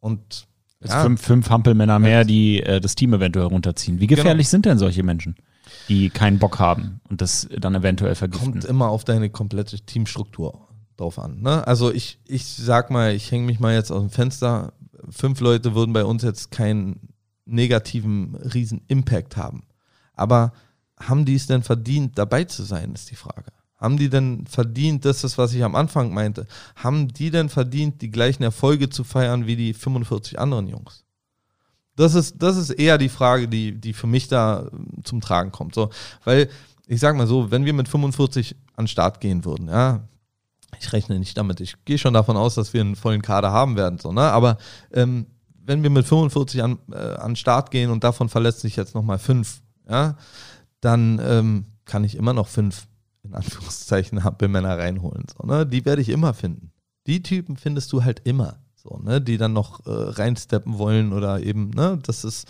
und 0.00 0.46
ja, 0.84 1.02
fünf, 1.02 1.22
fünf 1.22 1.50
Hampelmänner 1.50 1.98
mehr, 1.98 2.24
die 2.24 2.62
äh, 2.62 2.80
das 2.80 2.94
Team 2.94 3.14
eventuell 3.14 3.46
runterziehen. 3.46 4.00
Wie 4.00 4.06
gefährlich 4.06 4.46
genau. 4.46 4.50
sind 4.50 4.66
denn 4.66 4.78
solche 4.78 5.02
Menschen, 5.02 5.36
die 5.88 6.10
keinen 6.10 6.38
Bock 6.38 6.58
haben 6.58 7.00
und 7.08 7.20
das 7.20 7.48
dann 7.58 7.74
eventuell 7.74 8.14
vergiften? 8.14 8.52
Kommt 8.52 8.64
immer 8.64 8.88
auf 8.88 9.04
deine 9.04 9.30
komplette 9.30 9.80
Teamstruktur 9.80 10.65
drauf 10.96 11.18
an. 11.18 11.40
Ne? 11.40 11.66
Also 11.66 11.92
ich, 11.92 12.18
ich 12.26 12.46
sag 12.46 12.90
mal, 12.90 13.14
ich 13.14 13.30
hänge 13.30 13.46
mich 13.46 13.60
mal 13.60 13.74
jetzt 13.74 13.90
aus 13.90 14.00
dem 14.00 14.10
Fenster. 14.10 14.72
Fünf 15.10 15.40
Leute 15.40 15.74
würden 15.74 15.92
bei 15.92 16.04
uns 16.04 16.22
jetzt 16.22 16.50
keinen 16.50 17.08
negativen 17.44 18.34
riesen 18.34 18.82
Impact 18.88 19.36
haben. 19.36 19.64
Aber 20.14 20.52
haben 20.98 21.24
die 21.24 21.34
es 21.34 21.46
denn 21.46 21.62
verdient, 21.62 22.18
dabei 22.18 22.44
zu 22.44 22.62
sein, 22.62 22.92
ist 22.94 23.10
die 23.10 23.16
Frage. 23.16 23.52
Haben 23.76 23.98
die 23.98 24.08
denn 24.08 24.46
verdient, 24.46 25.04
das 25.04 25.22
ist, 25.22 25.36
was 25.36 25.52
ich 25.52 25.62
am 25.62 25.74
Anfang 25.74 26.12
meinte, 26.14 26.46
haben 26.74 27.08
die 27.08 27.30
denn 27.30 27.50
verdient, 27.50 28.00
die 28.00 28.10
gleichen 28.10 28.42
Erfolge 28.42 28.88
zu 28.88 29.04
feiern 29.04 29.46
wie 29.46 29.56
die 29.56 29.74
45 29.74 30.38
anderen 30.38 30.66
Jungs? 30.66 31.04
Das 31.94 32.14
ist, 32.14 32.42
das 32.42 32.56
ist 32.56 32.70
eher 32.70 32.98
die 32.98 33.08
Frage, 33.08 33.48
die, 33.48 33.72
die 33.72 33.92
für 33.92 34.06
mich 34.06 34.28
da 34.28 34.70
zum 35.04 35.20
Tragen 35.20 35.52
kommt. 35.52 35.74
So, 35.74 35.90
weil, 36.24 36.48
ich 36.86 37.00
sag 37.00 37.16
mal 37.16 37.26
so, 37.26 37.50
wenn 37.50 37.64
wir 37.64 37.72
mit 37.72 37.88
45 37.88 38.56
an 38.76 38.84
den 38.84 38.88
Start 38.88 39.20
gehen 39.20 39.44
würden, 39.44 39.68
ja, 39.68 40.06
ich 40.80 40.92
rechne 40.92 41.18
nicht 41.18 41.36
damit. 41.36 41.60
Ich 41.60 41.76
gehe 41.84 41.98
schon 41.98 42.14
davon 42.14 42.36
aus, 42.36 42.54
dass 42.54 42.72
wir 42.72 42.80
einen 42.80 42.96
vollen 42.96 43.22
Kader 43.22 43.52
haben 43.52 43.76
werden. 43.76 43.98
So, 43.98 44.12
ne? 44.12 44.22
Aber 44.22 44.58
ähm, 44.92 45.26
wenn 45.64 45.82
wir 45.82 45.90
mit 45.90 46.06
45 46.06 46.62
an, 46.62 46.78
äh, 46.92 46.96
an 46.96 47.36
Start 47.36 47.70
gehen 47.70 47.90
und 47.90 48.04
davon 48.04 48.28
verletzt 48.28 48.60
sich 48.60 48.76
jetzt 48.76 48.94
nochmal 48.94 49.18
fünf, 49.18 49.62
ja, 49.88 50.16
dann 50.80 51.20
ähm, 51.22 51.66
kann 51.84 52.04
ich 52.04 52.16
immer 52.16 52.32
noch 52.32 52.48
fünf, 52.48 52.86
in 53.22 53.34
Anführungszeichen, 53.34 54.24
Hampelmänner 54.24 54.78
reinholen. 54.78 55.24
So, 55.36 55.46
ne? 55.46 55.66
Die 55.66 55.84
werde 55.84 56.02
ich 56.02 56.08
immer 56.08 56.34
finden. 56.34 56.72
Die 57.06 57.22
Typen 57.22 57.56
findest 57.56 57.92
du 57.92 58.04
halt 58.04 58.22
immer. 58.24 58.58
So, 58.74 58.98
ne? 58.98 59.20
Die 59.20 59.38
dann 59.38 59.52
noch 59.52 59.84
äh, 59.86 59.90
reinsteppen 59.90 60.78
wollen 60.78 61.12
oder 61.12 61.40
eben, 61.42 61.70
ne, 61.70 61.98
das 62.02 62.24
ist, 62.24 62.46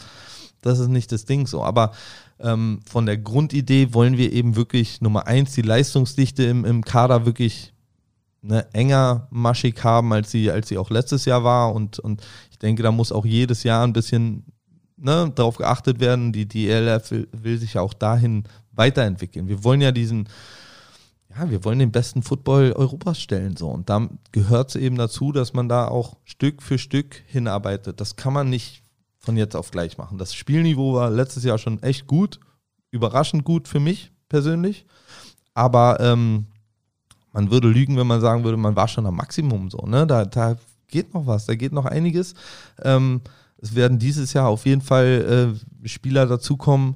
das 0.61 0.79
ist 0.79 0.89
nicht 0.89 1.13
das 1.13 1.25
Ding 1.25 1.47
so. 1.47 1.63
Aber 1.63 1.93
ähm, 2.39 2.81
von 2.85 3.07
der 3.07 3.17
Grundidee 3.17 3.95
wollen 3.95 4.19
wir 4.19 4.33
eben 4.33 4.57
wirklich 4.57 5.01
Nummer 5.01 5.27
eins, 5.27 5.55
die 5.55 5.63
Leistungsdichte 5.63 6.45
im, 6.45 6.65
im 6.65 6.85
Kader 6.85 7.25
wirklich 7.25 7.73
ne, 8.47 8.67
enger 8.73 9.27
maschig 9.31 9.83
haben, 9.83 10.13
als 10.13 10.31
sie, 10.31 10.51
als 10.51 10.69
sie 10.69 10.79
auch 10.79 10.91
letztes 10.91 11.25
Jahr 11.25 11.45
war. 11.45 11.75
Und, 11.75 11.99
und 11.99 12.23
ich 12.51 12.59
denke, 12.59 12.83
da 12.83 12.93
muss 12.93 13.13
auch 13.13 13.25
jedes 13.25 13.63
Jahr 13.63 13.85
ein 13.85 13.93
bisschen 13.93 14.45
ne, 14.97 15.33
darauf 15.35 15.57
geachtet 15.57 16.01
werden. 16.01 16.33
Die, 16.33 16.47
die 16.47 16.69
ELF 16.69 17.11
will, 17.11 17.29
will 17.33 17.59
sich 17.59 17.75
ja 17.75 17.83
auch 17.83 17.95
dahin 17.95 18.45
weiterentwickeln. 18.73 19.49
Wir 19.49 19.65
wollen 19.65 19.81
ja 19.81 19.93
diesen, 19.93 20.29
ja, 21.37 21.51
wir 21.51 21.65
wollen 21.65 21.79
den 21.79 21.93
besten 21.93 22.23
Football 22.23 22.73
Europas 22.73 23.21
stellen. 23.21 23.57
So. 23.57 23.69
Und 23.69 23.91
da 23.91 24.09
gehört 24.33 24.71
es 24.71 24.77
eben 24.77 24.97
dazu, 24.97 25.33
dass 25.33 25.53
man 25.53 25.69
da 25.69 25.89
auch 25.89 26.17
Stück 26.25 26.63
für 26.63 26.79
Stück 26.79 27.23
hinarbeitet. 27.27 28.01
Das 28.01 28.17
kann 28.17 28.33
man 28.33 28.49
nicht 28.49 28.83
von 29.19 29.37
jetzt 29.37 29.57
auf 29.57 29.71
gleich 29.71 29.99
machen. 29.99 30.19
Das 30.19 30.35
Spielniveau 30.35 30.95
war 30.95 31.11
letztes 31.11 31.43
Jahr 31.43 31.59
schon 31.59 31.83
echt 31.83 32.07
gut, 32.07 32.39
überraschend 32.93 33.45
gut 33.45 33.67
für 33.67 33.81
mich 33.81 34.13
persönlich. 34.29 34.87
Aber 35.53 35.99
ähm, 36.01 36.47
man 37.37 37.51
würde 37.51 37.69
lügen, 37.69 37.99
wenn 37.99 38.07
man 38.07 38.23
sagen 38.23 38.45
würde, 38.45 38.57
man 38.57 38.77
war 38.77 38.89
schon 38.89 39.05
am 39.05 39.17
Maximum 39.17 39.71
so. 39.71 39.85
Ne? 39.87 40.07
Da, 40.07 40.25
da 40.25 40.57
geht 40.89 41.13
noch 41.13 41.27
was, 41.27 41.45
da 41.45 41.55
geht 41.55 41.71
noch 41.71 41.85
einiges. 41.85 42.35
Ähm, 42.83 43.21
es 43.61 43.75
werden 43.75 43.99
dieses 43.99 44.33
Jahr 44.33 44.49
auf 44.49 44.65
jeden 44.65 44.81
Fall 44.81 45.55
äh, 45.85 45.89
Spieler 45.89 46.25
dazukommen 46.27 46.95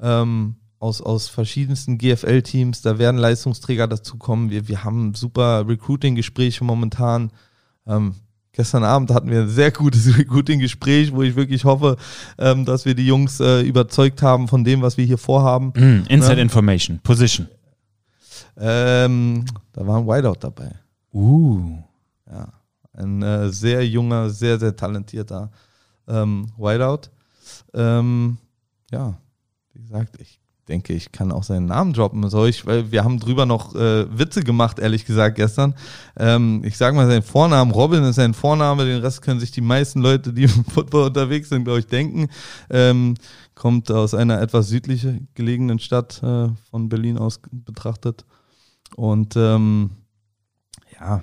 ähm, 0.00 0.56
aus, 0.80 1.00
aus 1.00 1.28
verschiedensten 1.28 1.98
GFL-Teams. 1.98 2.82
Da 2.82 2.98
werden 2.98 3.16
Leistungsträger 3.16 3.86
dazukommen. 3.86 4.50
Wir, 4.50 4.66
wir 4.66 4.82
haben 4.82 5.14
super 5.14 5.68
Recruiting-Gespräche 5.68 6.64
momentan. 6.64 7.30
Ähm, 7.86 8.16
gestern 8.50 8.82
Abend 8.82 9.12
hatten 9.12 9.30
wir 9.30 9.42
ein 9.42 9.48
sehr 9.48 9.70
gutes 9.70 10.18
Recruiting-Gespräch, 10.18 11.12
wo 11.12 11.22
ich 11.22 11.36
wirklich 11.36 11.64
hoffe, 11.64 11.96
ähm, 12.38 12.64
dass 12.64 12.86
wir 12.86 12.96
die 12.96 13.06
Jungs 13.06 13.38
äh, 13.38 13.60
überzeugt 13.60 14.20
haben 14.20 14.48
von 14.48 14.64
dem, 14.64 14.82
was 14.82 14.96
wir 14.96 15.04
hier 15.04 15.18
vorhaben. 15.18 15.72
Mm, 15.76 16.06
Inside 16.08 16.36
ne? 16.36 16.42
Information, 16.42 16.98
Position. 17.04 17.46
Ähm, 18.58 19.44
da 19.72 19.86
war 19.86 19.98
ein 19.98 20.06
Whiteout 20.06 20.38
dabei. 20.40 20.72
Uh. 21.12 21.78
Ja. 22.30 22.48
Ein 22.92 23.22
äh, 23.22 23.50
sehr 23.50 23.86
junger, 23.86 24.30
sehr, 24.30 24.58
sehr 24.58 24.74
talentierter 24.74 25.50
ähm, 26.08 26.46
Whiteout. 26.56 27.10
Ähm, 27.74 28.38
ja, 28.90 29.18
wie 29.74 29.82
gesagt, 29.82 30.18
ich 30.20 30.40
denke, 30.68 30.94
ich 30.94 31.12
kann 31.12 31.30
auch 31.30 31.42
seinen 31.42 31.66
Namen 31.66 31.92
droppen. 31.92 32.28
Soll 32.28 32.48
ich, 32.48 32.66
weil 32.66 32.90
wir 32.90 33.04
haben 33.04 33.20
drüber 33.20 33.46
noch 33.46 33.74
äh, 33.74 34.06
Witze 34.18 34.42
gemacht, 34.42 34.78
ehrlich 34.78 35.04
gesagt, 35.04 35.36
gestern. 35.36 35.74
Ähm, 36.16 36.62
ich 36.64 36.76
sage 36.76 36.96
mal 36.96 37.06
seinen 37.06 37.22
Vornamen. 37.22 37.70
Robin 37.70 38.02
ist 38.04 38.16
sein 38.16 38.34
Vorname, 38.34 38.84
den 38.84 39.00
Rest 39.00 39.22
können 39.22 39.40
sich 39.40 39.50
die 39.50 39.60
meisten 39.60 40.00
Leute, 40.00 40.32
die 40.32 40.44
im 40.44 40.64
Football 40.64 41.08
unterwegs 41.08 41.50
sind, 41.50 41.64
glaube 41.64 41.80
ich, 41.80 41.86
denken. 41.86 42.28
Ähm, 42.70 43.14
kommt 43.54 43.90
aus 43.90 44.14
einer 44.14 44.40
etwas 44.40 44.68
südlich 44.68 45.06
gelegenen 45.34 45.78
Stadt 45.78 46.22
äh, 46.22 46.48
von 46.70 46.88
Berlin 46.88 47.18
aus 47.18 47.40
betrachtet. 47.50 48.24
Und 48.94 49.34
ähm, 49.36 49.90
ja, 50.98 51.22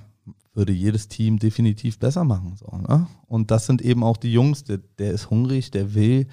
würde 0.53 0.73
jedes 0.73 1.07
Team 1.07 1.39
definitiv 1.39 1.99
besser 1.99 2.23
machen. 2.23 2.55
So, 2.57 2.77
ne? 2.77 3.07
Und 3.27 3.51
das 3.51 3.65
sind 3.65 3.81
eben 3.81 4.03
auch 4.03 4.17
die 4.17 4.31
Jungs, 4.31 4.63
der, 4.63 4.79
der 4.97 5.11
ist 5.11 5.29
hungrig, 5.29 5.71
der 5.71 5.93
will 5.95 6.27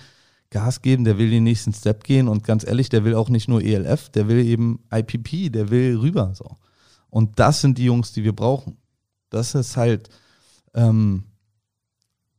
Gas 0.51 0.83
geben, 0.83 1.05
der 1.05 1.17
will 1.17 1.31
den 1.31 1.45
nächsten 1.45 1.73
Step 1.73 2.03
gehen 2.05 2.29
und 2.29 2.43
ganz 2.43 2.67
ehrlich, 2.67 2.89
der 2.89 3.05
will 3.05 3.15
auch 3.15 3.29
nicht 3.29 3.49
nur 3.49 3.63
ELF, 3.63 4.09
der 4.11 4.29
will 4.29 4.45
eben 4.45 4.81
IPP, 4.93 5.53
der 5.53 5.71
will 5.71 5.97
rüber. 5.97 6.33
So. 6.35 6.57
Und 7.09 7.39
das 7.39 7.61
sind 7.61 7.79
die 7.79 7.85
Jungs, 7.85 8.13
die 8.13 8.25
wir 8.25 8.35
brauchen. 8.35 8.77
Das 9.31 9.55
ist 9.55 9.77
halt 9.77 10.11
ähm, 10.75 11.25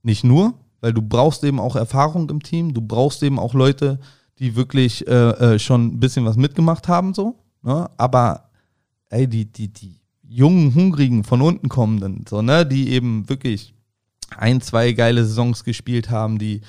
nicht 0.03 0.25
nur, 0.25 0.53
weil 0.81 0.93
du 0.93 1.01
brauchst 1.01 1.43
eben 1.43 1.59
auch 1.59 1.75
Erfahrung 1.75 2.29
im 2.29 2.43
Team, 2.43 2.73
du 2.73 2.81
brauchst 2.81 3.23
eben 3.23 3.39
auch 3.39 3.53
Leute, 3.53 3.99
die 4.39 4.55
wirklich 4.55 5.07
äh, 5.07 5.53
äh, 5.53 5.59
schon 5.59 5.87
ein 5.87 5.99
bisschen 5.99 6.25
was 6.25 6.35
mitgemacht 6.35 6.87
haben, 6.87 7.13
so. 7.13 7.39
Ne? 7.63 7.89
Aber 7.97 8.50
ey, 9.12 9.28
die, 9.28 9.45
die, 9.45 9.68
die 9.68 9.99
jungen, 10.28 10.74
hungrigen, 10.74 11.24
von 11.24 11.41
unten 11.41 11.70
kommenden, 11.70 12.26
so, 12.28 12.41
ne, 12.41 12.66
die 12.66 12.89
eben 12.89 13.30
wirklich 13.30 13.74
ein, 14.36 14.62
zwei 14.62 14.93
geile 14.93 15.26
Saisons 15.26 15.64
gespielt 15.64 16.09
haben, 16.09 16.39
die 16.39 16.62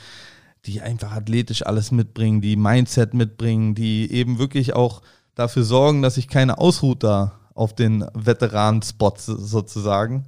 die 0.64 0.80
einfach 0.80 1.12
athletisch 1.12 1.66
alles 1.66 1.90
mitbringen, 1.90 2.40
die 2.40 2.57
Mindset 2.57 3.14
mitbringen, 3.14 3.74
die 3.74 4.11
eben 4.12 4.38
wirklich 4.38 4.74
auch 4.74 5.03
dafür 5.34 5.64
sorgen, 5.64 6.03
dass 6.03 6.14
sich 6.14 6.28
keine 6.28 6.59
ausruht 6.59 7.03
da 7.03 7.40
auf 7.55 7.74
den 7.74 8.05
Veteranen-Spots 8.14 9.26
sozusagen. 9.26 10.24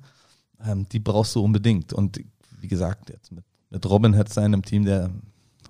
Ähm, 0.64 0.86
die 0.90 0.98
brauchst 0.98 1.34
du 1.36 1.42
unbedingt. 1.42 1.92
Und 1.92 2.20
wie 2.60 2.68
gesagt, 2.68 3.10
jetzt 3.10 3.30
mit, 3.32 3.44
mit 3.70 3.88
Robin 3.88 4.16
hat 4.16 4.28
es 4.28 4.38
einem 4.38 4.62
Team, 4.62 4.84
der 4.84 5.10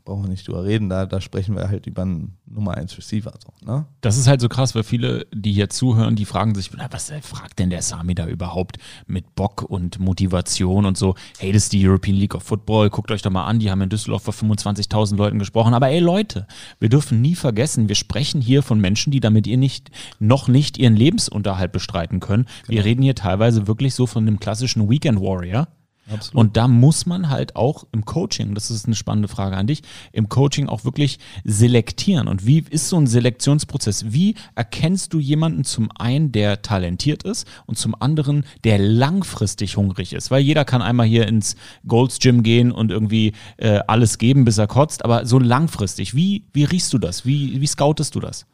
brauchen 0.05 0.25
wir 0.25 0.29
nicht 0.29 0.47
drüber 0.47 0.65
reden, 0.65 0.89
da, 0.89 1.07
da 1.07 1.21
sprechen 1.21 1.57
wir 1.57 1.69
halt 1.69 1.87
über 1.87 2.03
einen 2.03 2.37
Nummer 2.47 2.77
1 2.77 2.97
Receiver. 2.99 3.33
So, 3.43 3.67
ne? 3.67 3.87
Das 4.03 4.19
ist 4.19 4.27
halt 4.27 4.41
so 4.41 4.49
krass, 4.49 4.75
weil 4.75 4.83
viele, 4.83 5.27
die 5.35 5.53
hier 5.53 5.71
zuhören, 5.71 6.15
die 6.15 6.27
fragen 6.27 6.55
sich, 6.55 6.71
was 6.91 7.13
fragt 7.23 7.59
denn 7.59 7.71
der 7.71 7.81
Sami 7.81 8.15
da 8.15 8.27
überhaupt 8.27 8.77
mit 9.07 9.35
Bock 9.35 9.63
und 9.63 9.99
Motivation 9.99 10.85
und 10.85 10.99
so? 10.99 11.15
Hey, 11.39 11.53
das 11.53 11.65
ist 11.65 11.73
die 11.73 11.87
European 11.87 12.17
League 12.17 12.35
of 12.35 12.43
Football, 12.43 12.91
guckt 12.91 13.11
euch 13.11 13.23
doch 13.23 13.31
mal 13.31 13.47
an, 13.47 13.59
die 13.59 13.71
haben 13.71 13.81
in 13.81 13.89
Düsseldorf 13.89 14.25
vor 14.25 14.35
25.000 14.35 15.17
Leuten 15.17 15.39
gesprochen. 15.39 15.73
Aber 15.73 15.89
ey 15.89 16.01
Leute, 16.01 16.47
wir 16.81 16.91
dürfen 16.91 17.23
nie 17.23 17.35
vergessen, 17.35 17.89
wir 17.89 17.97
sprechen 17.97 18.43
hier 18.43 18.63
von 18.63 18.81
Menschen, 18.81 19.11
die 19.11 19.21
damit 19.21 19.47
ihr 19.47 19.57
nicht, 19.57 19.91
noch 20.19 20.49
nicht 20.49 20.77
ihren 20.77 20.97
Lebensunterhalt 20.97 21.73
bestreiten 21.73 22.21
können. 22.21 22.45
Genau. 22.45 22.77
Wir 22.77 22.85
reden 22.85 23.03
hier 23.03 23.15
teilweise 23.15 23.67
wirklich 23.67 23.95
so 23.95 24.07
von 24.07 24.27
einem 24.27 24.39
klassischen 24.39 24.89
Weekend 24.91 25.21
Warrior 25.21 25.67
Absolut. 26.11 26.35
Und 26.35 26.57
da 26.57 26.69
muss 26.69 27.07
man 27.07 27.31
halt 27.31 27.57
auch 27.57 27.87
im 27.93 28.05
Coaching, 28.05 28.55
das 28.55 28.71
ist 28.71 28.87
eine 28.87 28.95
spannende 28.95 29.29
Frage 29.29 29.57
an 29.57 29.67
dich, 29.67 29.83
im 30.13 30.29
Coaching 30.29 30.69
auch 30.69 30.85
wirklich 30.85 31.19
selektieren. 31.45 32.29
Und 32.29 32.45
wie 32.45 32.65
ist 32.69 32.89
so 32.89 32.99
ein 32.99 33.07
Selektionsprozess? 33.07 34.13
Wie 34.13 34.35
erkennst 34.55 35.15
du 35.15 35.19
jemanden 35.19 35.65
zum 35.65 35.91
einen, 35.97 36.31
der 36.31 36.61
talentiert 36.61 37.23
ist 37.23 37.47
und 37.67 37.79
zum 37.79 37.95
anderen, 37.99 38.45
der 38.65 38.79
langfristig 38.79 39.77
hungrig 39.77 40.13
ist? 40.13 40.31
Weil 40.31 40.43
jeder 40.43 40.65
kann 40.67 40.83
einmal 40.83 41.07
hier 41.07 41.27
ins 41.27 41.57
Golds 41.87 42.19
Gym 42.19 42.43
gehen 42.43 42.71
und 42.71 42.91
irgendwie 42.91 43.33
äh, 43.57 43.81
alles 43.87 44.19
geben, 44.19 44.45
bis 44.45 44.59
er 44.59 44.67
kotzt, 44.67 45.05
aber 45.05 45.25
so 45.25 45.39
langfristig, 45.39 46.15
wie, 46.15 46.45
wie 46.53 46.65
riechst 46.65 46.93
du 46.93 46.99
das? 46.99 47.25
Wie, 47.25 47.61
wie 47.61 47.67
scoutest 47.67 48.15
du 48.15 48.21
das? 48.21 48.47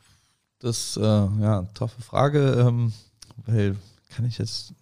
Das, 0.60 0.96
äh, 0.96 1.02
ja, 1.02 1.66
toffe 1.74 2.00
Frage, 2.02 2.64
ähm, 2.68 2.92
weil 3.46 3.76
kann 4.10 4.26
ich 4.26 4.38
jetzt 4.38 4.74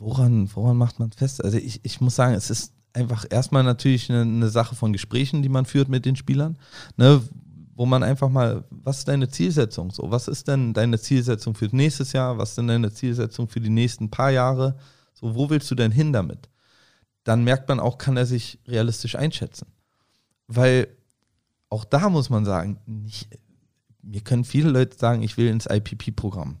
Woran, 0.00 0.48
woran 0.54 0.78
macht 0.78 0.98
man 0.98 1.12
fest? 1.12 1.44
Also 1.44 1.58
ich, 1.58 1.80
ich 1.82 2.00
muss 2.00 2.16
sagen, 2.16 2.34
es 2.34 2.48
ist 2.48 2.72
einfach 2.94 3.26
erstmal 3.28 3.62
natürlich 3.62 4.10
eine, 4.10 4.22
eine 4.22 4.48
Sache 4.48 4.74
von 4.74 4.94
Gesprächen, 4.94 5.42
die 5.42 5.50
man 5.50 5.66
führt 5.66 5.90
mit 5.90 6.06
den 6.06 6.16
Spielern, 6.16 6.56
ne, 6.96 7.20
wo 7.74 7.84
man 7.84 8.02
einfach 8.02 8.30
mal, 8.30 8.64
was 8.70 9.00
ist 9.00 9.08
deine 9.08 9.28
Zielsetzung? 9.28 9.90
So, 9.90 10.10
was 10.10 10.26
ist 10.26 10.48
denn 10.48 10.72
deine 10.72 10.98
Zielsetzung 10.98 11.54
für 11.54 11.66
nächstes 11.66 12.12
Jahr? 12.12 12.38
Was 12.38 12.50
ist 12.50 12.58
denn 12.58 12.68
deine 12.68 12.90
Zielsetzung 12.92 13.46
für 13.48 13.60
die 13.60 13.68
nächsten 13.68 14.10
paar 14.10 14.30
Jahre? 14.30 14.78
So, 15.12 15.34
wo 15.34 15.50
willst 15.50 15.70
du 15.70 15.74
denn 15.74 15.92
hin 15.92 16.14
damit? 16.14 16.48
Dann 17.24 17.44
merkt 17.44 17.68
man 17.68 17.78
auch, 17.78 17.98
kann 17.98 18.16
er 18.16 18.24
sich 18.24 18.58
realistisch 18.66 19.16
einschätzen. 19.16 19.66
Weil 20.48 20.88
auch 21.68 21.84
da 21.84 22.08
muss 22.08 22.30
man 22.30 22.46
sagen, 22.46 22.78
nicht, 22.86 23.28
mir 24.02 24.22
können 24.22 24.44
viele 24.44 24.70
Leute 24.70 24.96
sagen, 24.96 25.22
ich 25.22 25.36
will 25.36 25.48
ins 25.48 25.66
IPP-Programm. 25.66 26.56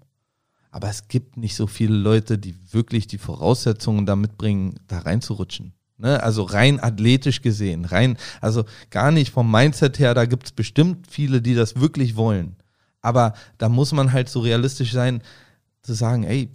Aber 0.70 0.88
es 0.88 1.08
gibt 1.08 1.36
nicht 1.36 1.56
so 1.56 1.66
viele 1.66 1.96
Leute, 1.96 2.38
die 2.38 2.54
wirklich 2.72 3.06
die 3.06 3.18
Voraussetzungen 3.18 4.06
da 4.06 4.14
mitbringen, 4.14 4.78
da 4.86 5.00
reinzurutschen. 5.00 5.72
Ne? 5.98 6.22
Also 6.22 6.44
rein 6.44 6.82
athletisch 6.82 7.42
gesehen, 7.42 7.84
rein, 7.84 8.16
also 8.40 8.64
gar 8.90 9.10
nicht 9.10 9.32
vom 9.32 9.50
Mindset 9.50 9.98
her, 9.98 10.14
da 10.14 10.24
gibt 10.24 10.46
es 10.46 10.52
bestimmt 10.52 11.06
viele, 11.10 11.42
die 11.42 11.54
das 11.54 11.76
wirklich 11.76 12.16
wollen. 12.16 12.56
Aber 13.02 13.34
da 13.58 13.68
muss 13.68 13.92
man 13.92 14.12
halt 14.12 14.28
so 14.28 14.40
realistisch 14.40 14.92
sein, 14.92 15.22
zu 15.82 15.94
sagen, 15.94 16.24
ey, 16.24 16.50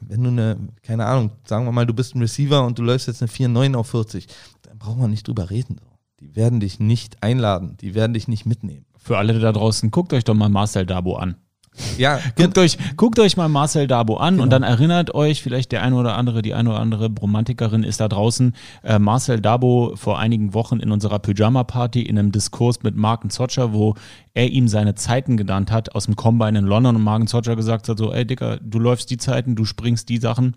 wenn 0.00 0.22
du 0.22 0.30
eine, 0.30 0.56
keine 0.82 1.06
Ahnung, 1.06 1.30
sagen 1.44 1.64
wir 1.64 1.72
mal, 1.72 1.86
du 1.86 1.94
bist 1.94 2.14
ein 2.14 2.20
Receiver 2.20 2.64
und 2.64 2.78
du 2.78 2.82
läufst 2.82 3.08
jetzt 3.08 3.22
eine 3.22 3.30
4,9 3.30 3.76
auf 3.76 3.90
40, 3.90 4.26
dann 4.62 4.78
braucht 4.78 4.98
man 4.98 5.10
nicht 5.10 5.26
drüber 5.26 5.50
reden. 5.50 5.80
Die 6.20 6.34
werden 6.34 6.60
dich 6.60 6.80
nicht 6.80 7.22
einladen, 7.22 7.76
die 7.80 7.94
werden 7.94 8.14
dich 8.14 8.26
nicht 8.26 8.44
mitnehmen. 8.44 8.86
Für 8.96 9.18
alle 9.18 9.38
da 9.38 9.52
draußen, 9.52 9.90
guckt 9.90 10.12
euch 10.12 10.24
doch 10.24 10.34
mal 10.34 10.48
Marcel 10.48 10.84
Dabo 10.84 11.16
an. 11.16 11.36
Ja, 11.96 12.20
guckt 12.36 12.58
euch, 12.58 12.78
guckt 12.96 13.18
euch 13.18 13.36
mal 13.36 13.48
Marcel 13.48 13.86
Dabo 13.86 14.16
an 14.16 14.34
genau. 14.34 14.44
und 14.44 14.50
dann 14.50 14.62
erinnert 14.62 15.14
euch, 15.14 15.42
vielleicht 15.42 15.72
der 15.72 15.82
eine 15.82 15.96
oder 15.96 16.16
andere, 16.16 16.42
die 16.42 16.54
eine 16.54 16.70
oder 16.70 16.80
andere 16.80 17.10
Romantikerin 17.10 17.82
ist 17.82 18.00
da 18.00 18.08
draußen, 18.08 18.54
äh, 18.82 18.98
Marcel 18.98 19.40
Dabo 19.40 19.92
vor 19.94 20.18
einigen 20.18 20.54
Wochen 20.54 20.80
in 20.80 20.90
unserer 20.90 21.18
Pyjama-Party 21.18 22.02
in 22.02 22.18
einem 22.18 22.32
Diskurs 22.32 22.82
mit 22.82 22.96
Marken 22.96 23.30
Zotscher, 23.30 23.72
wo 23.72 23.94
er 24.34 24.48
ihm 24.48 24.68
seine 24.68 24.94
Zeiten 24.94 25.36
genannt 25.36 25.72
hat 25.72 25.94
aus 25.94 26.04
dem 26.04 26.16
Combine 26.16 26.58
in 26.58 26.64
London 26.64 26.96
und 26.96 27.02
Marken 27.02 27.26
Zotscher 27.26 27.56
gesagt 27.56 27.88
hat 27.88 27.98
so, 27.98 28.12
ey 28.12 28.26
Dicker, 28.26 28.58
du 28.58 28.78
läufst 28.78 29.10
die 29.10 29.18
Zeiten, 29.18 29.56
du 29.56 29.64
springst 29.64 30.08
die 30.08 30.18
Sachen, 30.18 30.56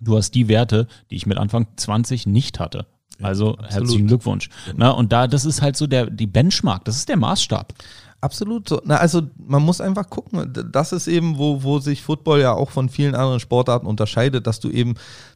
du 0.00 0.16
hast 0.16 0.32
die 0.34 0.48
Werte, 0.48 0.86
die 1.10 1.16
ich 1.16 1.26
mit 1.26 1.38
Anfang 1.38 1.66
20 1.76 2.26
nicht 2.26 2.60
hatte. 2.60 2.86
Also 3.22 3.56
ja, 3.60 3.68
herzlichen 3.68 4.06
Glückwunsch. 4.06 4.48
Na, 4.76 4.90
und 4.90 5.12
da, 5.12 5.26
das 5.26 5.44
ist 5.44 5.62
halt 5.62 5.76
so 5.76 5.86
der, 5.86 6.08
die 6.08 6.26
Benchmark, 6.26 6.84
das 6.84 6.96
ist 6.96 7.08
der 7.08 7.16
Maßstab. 7.16 7.74
Absolut 8.20 8.68
so. 8.68 8.82
Na, 8.84 8.96
also 8.96 9.22
man 9.36 9.62
muss 9.62 9.80
einfach 9.80 10.08
gucken. 10.10 10.52
Das 10.72 10.92
ist 10.92 11.08
eben, 11.08 11.38
wo, 11.38 11.62
wo 11.62 11.78
sich 11.78 12.02
Football 12.02 12.40
ja 12.40 12.52
auch 12.52 12.70
von 12.70 12.88
vielen 12.88 13.14
anderen 13.14 13.40
Sportarten 13.40 13.86
unterscheidet, 13.86 14.46
dass 14.46 14.60
du 14.60 14.70
eben, 14.70 14.94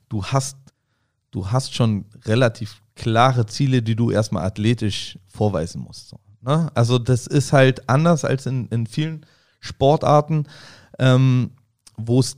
du 0.08 0.24
hast, 0.24 0.58
du 1.30 1.50
hast 1.50 1.74
schon 1.74 2.04
relativ 2.26 2.82
klare 2.94 3.46
Ziele, 3.46 3.82
die 3.82 3.96
du 3.96 4.10
erstmal 4.10 4.44
athletisch 4.44 5.18
vorweisen 5.26 5.80
musst. 5.80 6.10
So, 6.10 6.18
ne? 6.42 6.70
Also 6.74 6.98
das 6.98 7.26
ist 7.26 7.52
halt 7.52 7.88
anders 7.88 8.24
als 8.24 8.46
in, 8.46 8.68
in 8.68 8.86
vielen 8.86 9.24
Sportarten, 9.60 10.46
ähm, 10.98 11.52
wo 11.96 12.20
es, 12.20 12.36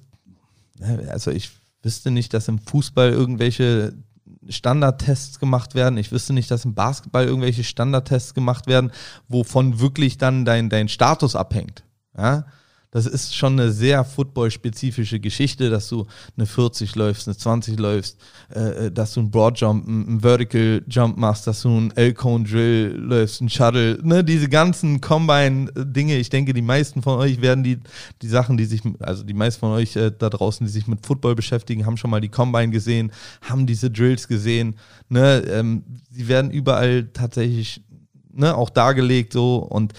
ne, 0.78 1.08
also 1.10 1.32
ich 1.32 1.50
wüsste 1.82 2.10
nicht, 2.10 2.32
dass 2.34 2.48
im 2.48 2.58
Fußball 2.58 3.10
irgendwelche 3.10 3.94
Standardtests 4.48 5.38
gemacht 5.38 5.74
werden. 5.74 5.98
Ich 5.98 6.12
wüsste 6.12 6.32
nicht, 6.32 6.50
dass 6.50 6.64
im 6.64 6.74
Basketball 6.74 7.24
irgendwelche 7.24 7.64
Standardtests 7.64 8.34
gemacht 8.34 8.66
werden, 8.66 8.92
wovon 9.28 9.80
wirklich 9.80 10.18
dann 10.18 10.44
dein, 10.44 10.68
dein 10.68 10.88
Status 10.88 11.36
abhängt. 11.36 11.84
Ja? 12.16 12.46
Das 12.90 13.06
ist 13.06 13.34
schon 13.34 13.54
eine 13.54 13.72
sehr 13.72 14.04
football-spezifische 14.04 15.20
Geschichte, 15.20 15.70
dass 15.70 15.88
du 15.88 16.06
eine 16.36 16.46
40 16.46 16.94
läufst, 16.94 17.28
eine 17.28 17.36
20 17.36 17.78
läufst, 17.78 18.18
äh, 18.54 18.86
äh, 18.86 18.90
dass 18.90 19.14
du 19.14 19.20
einen 19.20 19.30
Broad-Jump, 19.30 19.86
einen 19.86 20.20
Vertical 20.20 20.82
Jump 20.88 21.16
machst, 21.16 21.46
dass 21.46 21.62
du 21.62 21.68
einen 21.68 21.90
L-Cone-Drill 21.90 22.96
läufst, 22.96 23.40
einen 23.40 23.50
Shuttle, 23.50 23.98
ne, 24.02 24.22
diese 24.24 24.48
ganzen 24.48 25.00
Combine-Dinge. 25.00 26.16
Ich 26.16 26.30
denke, 26.30 26.54
die 26.54 26.62
meisten 26.62 27.02
von 27.02 27.18
euch 27.18 27.40
werden 27.40 27.64
die, 27.64 27.78
die 28.22 28.28
Sachen, 28.28 28.56
die 28.56 28.64
sich, 28.64 28.82
also 29.00 29.24
die 29.24 29.34
meisten 29.34 29.60
von 29.60 29.72
euch 29.72 29.96
äh, 29.96 30.12
da 30.16 30.30
draußen, 30.30 30.66
die 30.66 30.72
sich 30.72 30.86
mit 30.86 31.04
Football 31.04 31.34
beschäftigen, 31.34 31.86
haben 31.86 31.96
schon 31.96 32.10
mal 32.10 32.20
die 32.20 32.28
Combine 32.28 32.70
gesehen, 32.70 33.12
haben 33.42 33.66
diese 33.66 33.90
Drills 33.90 34.28
gesehen, 34.28 34.76
ne, 35.08 35.42
ähm, 35.48 35.82
sie 36.10 36.28
werden 36.28 36.50
überall 36.50 37.08
tatsächlich, 37.12 37.82
ne, 38.32 38.56
auch 38.56 38.70
dargelegt 38.70 39.32
so 39.32 39.56
und 39.56 39.92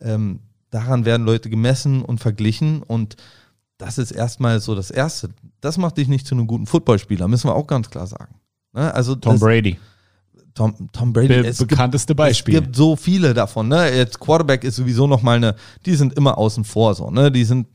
ähm, 0.00 0.40
daran 0.74 1.04
werden 1.04 1.24
Leute 1.24 1.50
gemessen 1.50 2.02
und 2.02 2.18
verglichen 2.18 2.82
und 2.82 3.16
das 3.78 3.98
ist 3.98 4.10
erstmal 4.10 4.60
so 4.60 4.74
das 4.74 4.90
Erste. 4.90 5.30
Das 5.60 5.78
macht 5.78 5.96
dich 5.98 6.08
nicht 6.08 6.26
zu 6.26 6.34
einem 6.34 6.46
guten 6.46 6.66
Footballspieler, 6.66 7.28
müssen 7.28 7.48
wir 7.48 7.54
auch 7.54 7.66
ganz 7.66 7.90
klar 7.90 8.06
sagen. 8.06 8.34
Ne? 8.72 8.92
Also 8.92 9.14
Tom 9.14 9.34
das, 9.34 9.40
Brady. 9.40 9.78
Tom, 10.54 10.74
Tom 10.92 11.12
Brady. 11.12 11.28
Der 11.28 11.52
bekannteste 11.52 12.12
gibt, 12.12 12.18
Beispiel. 12.18 12.54
Es 12.56 12.60
gibt 12.62 12.76
so 12.76 12.96
viele 12.96 13.34
davon. 13.34 13.68
Ne? 13.68 13.96
Jetzt 13.96 14.18
Quarterback 14.18 14.64
ist 14.64 14.76
sowieso 14.76 15.06
noch 15.06 15.22
mal 15.22 15.36
eine, 15.36 15.54
die 15.86 15.94
sind 15.94 16.14
immer 16.14 16.38
außen 16.38 16.64
vor 16.64 16.94
so. 16.94 17.10
Ne? 17.10 17.30
Die 17.30 17.44
sind 17.44 17.68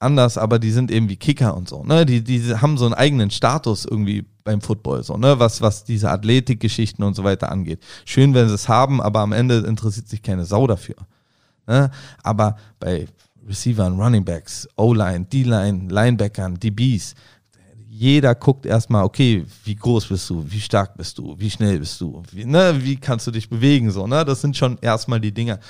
anders, 0.00 0.38
aber 0.38 0.58
die 0.58 0.70
sind 0.70 0.90
eben 0.90 1.08
wie 1.08 1.16
Kicker 1.16 1.56
und 1.56 1.68
so, 1.68 1.84
ne? 1.84 2.04
Die, 2.06 2.24
die 2.24 2.54
haben 2.54 2.78
so 2.78 2.86
einen 2.86 2.94
eigenen 2.94 3.30
Status 3.30 3.84
irgendwie 3.84 4.24
beim 4.42 4.60
Football, 4.60 5.04
so, 5.04 5.16
ne? 5.16 5.38
Was, 5.38 5.60
was 5.60 5.84
diese 5.84 6.10
Athletikgeschichten 6.10 7.04
und 7.04 7.14
so 7.14 7.22
weiter 7.22 7.52
angeht. 7.52 7.80
Schön, 8.04 8.34
wenn 8.34 8.48
sie 8.48 8.54
es 8.54 8.68
haben, 8.68 9.00
aber 9.00 9.20
am 9.20 9.32
Ende 9.32 9.58
interessiert 9.58 10.08
sich 10.08 10.22
keine 10.22 10.44
Sau 10.44 10.66
dafür. 10.66 10.96
Ne? 11.66 11.90
Aber 12.22 12.56
bei 12.80 13.06
Receivern, 13.46 14.00
Running 14.00 14.24
Backs, 14.24 14.68
O-Line, 14.76 15.26
D-Line, 15.26 15.88
Linebackern, 15.88 16.58
DBs, 16.58 17.14
jeder 17.88 18.34
guckt 18.34 18.64
erstmal, 18.64 19.04
okay, 19.04 19.44
wie 19.64 19.76
groß 19.76 20.06
bist 20.06 20.30
du, 20.30 20.44
wie 20.48 20.60
stark 20.60 20.96
bist 20.96 21.18
du, 21.18 21.38
wie 21.38 21.50
schnell 21.50 21.78
bist 21.78 22.00
du, 22.00 22.22
wie, 22.32 22.46
ne, 22.46 22.74
wie 22.82 22.96
kannst 22.96 23.26
du 23.26 23.30
dich 23.30 23.50
bewegen, 23.50 23.90
so, 23.90 24.06
ne? 24.06 24.24
Das 24.24 24.40
sind 24.40 24.56
schon 24.56 24.78
erstmal 24.80 25.20
die 25.20 25.32
Dinge. 25.32 25.60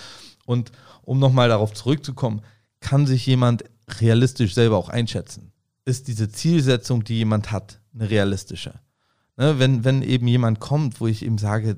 Und 0.46 0.70
um 1.02 1.18
nochmal 1.18 1.48
darauf 1.48 1.72
zurückzukommen, 1.72 2.42
kann 2.80 3.06
sich 3.06 3.26
jemand 3.26 3.64
realistisch 4.00 4.54
selber 4.54 4.76
auch 4.76 4.88
einschätzen? 4.88 5.52
Ist 5.84 6.08
diese 6.08 6.30
Zielsetzung, 6.30 7.04
die 7.04 7.16
jemand 7.16 7.50
hat, 7.50 7.80
eine 7.94 8.10
realistische? 8.10 8.74
Ne, 9.36 9.58
wenn, 9.58 9.84
wenn 9.84 10.02
eben 10.02 10.26
jemand 10.28 10.60
kommt, 10.60 11.00
wo 11.00 11.06
ich 11.06 11.24
eben 11.24 11.38
sage, 11.38 11.76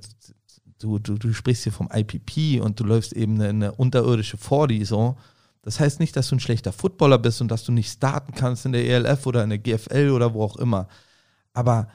du, 0.78 0.98
du, 0.98 1.14
du 1.14 1.32
sprichst 1.32 1.62
hier 1.62 1.72
vom 1.72 1.88
IPP 1.92 2.60
und 2.60 2.80
du 2.80 2.84
läufst 2.84 3.12
eben 3.12 3.34
eine, 3.36 3.48
eine 3.48 3.72
unterirdische 3.72 4.36
40 4.36 4.86
so, 4.86 5.16
das 5.62 5.78
heißt 5.78 6.00
nicht, 6.00 6.16
dass 6.16 6.28
du 6.28 6.36
ein 6.36 6.40
schlechter 6.40 6.72
Footballer 6.72 7.18
bist 7.18 7.40
und 7.40 7.48
dass 7.48 7.62
du 7.64 7.70
nicht 7.70 7.90
starten 7.90 8.34
kannst 8.34 8.66
in 8.66 8.72
der 8.72 8.84
ELF 8.84 9.26
oder 9.26 9.44
in 9.44 9.50
der 9.50 9.60
GFL 9.60 10.10
oder 10.10 10.34
wo 10.34 10.42
auch 10.42 10.56
immer. 10.56 10.88
Aber 11.52 11.88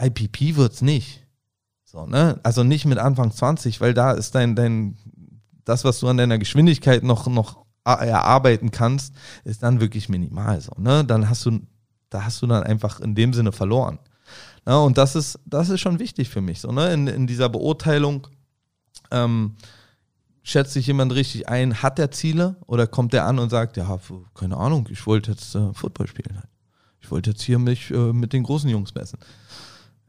IPP 0.00 0.54
wird 0.56 0.74
es 0.74 0.82
nicht. 0.82 1.26
So, 1.84 2.06
ne? 2.06 2.38
Also 2.44 2.62
nicht 2.62 2.84
mit 2.84 2.98
Anfang 2.98 3.32
20, 3.32 3.80
weil 3.80 3.92
da 3.92 4.12
ist 4.12 4.36
dein, 4.36 4.54
dein, 4.54 4.96
das, 5.64 5.84
was 5.84 5.98
du 5.98 6.06
an 6.06 6.16
deiner 6.16 6.38
Geschwindigkeit 6.38 7.02
noch, 7.02 7.26
noch 7.26 7.64
erarbeiten 7.94 8.70
kannst, 8.70 9.14
ist 9.44 9.62
dann 9.62 9.80
wirklich 9.80 10.08
minimal 10.08 10.60
so. 10.60 10.72
Ne? 10.78 11.04
Dann 11.04 11.28
hast 11.28 11.44
du, 11.46 11.60
da 12.10 12.24
hast 12.24 12.42
du 12.42 12.46
dann 12.46 12.62
einfach 12.62 13.00
in 13.00 13.14
dem 13.14 13.32
Sinne 13.32 13.52
verloren. 13.52 13.98
Ja, 14.66 14.78
und 14.78 14.98
das 14.98 15.16
ist, 15.16 15.38
das 15.46 15.70
ist 15.70 15.80
schon 15.80 15.98
wichtig 15.98 16.28
für 16.28 16.40
mich. 16.40 16.60
So, 16.60 16.70
ne? 16.70 16.92
in, 16.92 17.06
in 17.06 17.26
dieser 17.26 17.48
Beurteilung, 17.48 18.26
ähm, 19.10 19.56
schätzt 20.42 20.72
sich 20.72 20.86
jemand 20.86 21.14
richtig 21.14 21.48
ein, 21.48 21.82
hat 21.82 21.98
er 21.98 22.10
Ziele 22.10 22.56
oder 22.66 22.86
kommt 22.86 23.12
er 23.12 23.26
an 23.26 23.38
und 23.38 23.50
sagt, 23.50 23.76
ja, 23.76 23.98
keine 24.34 24.56
Ahnung, 24.56 24.88
ich 24.90 25.06
wollte 25.06 25.32
jetzt 25.32 25.54
äh, 25.54 25.72
Football 25.74 26.06
spielen. 26.06 26.36
Halt. 26.36 26.48
Ich 27.00 27.10
wollte 27.10 27.30
jetzt 27.30 27.42
hier 27.42 27.58
mich 27.58 27.90
äh, 27.90 28.12
mit 28.12 28.32
den 28.32 28.44
großen 28.44 28.68
Jungs 28.68 28.94
messen. 28.94 29.18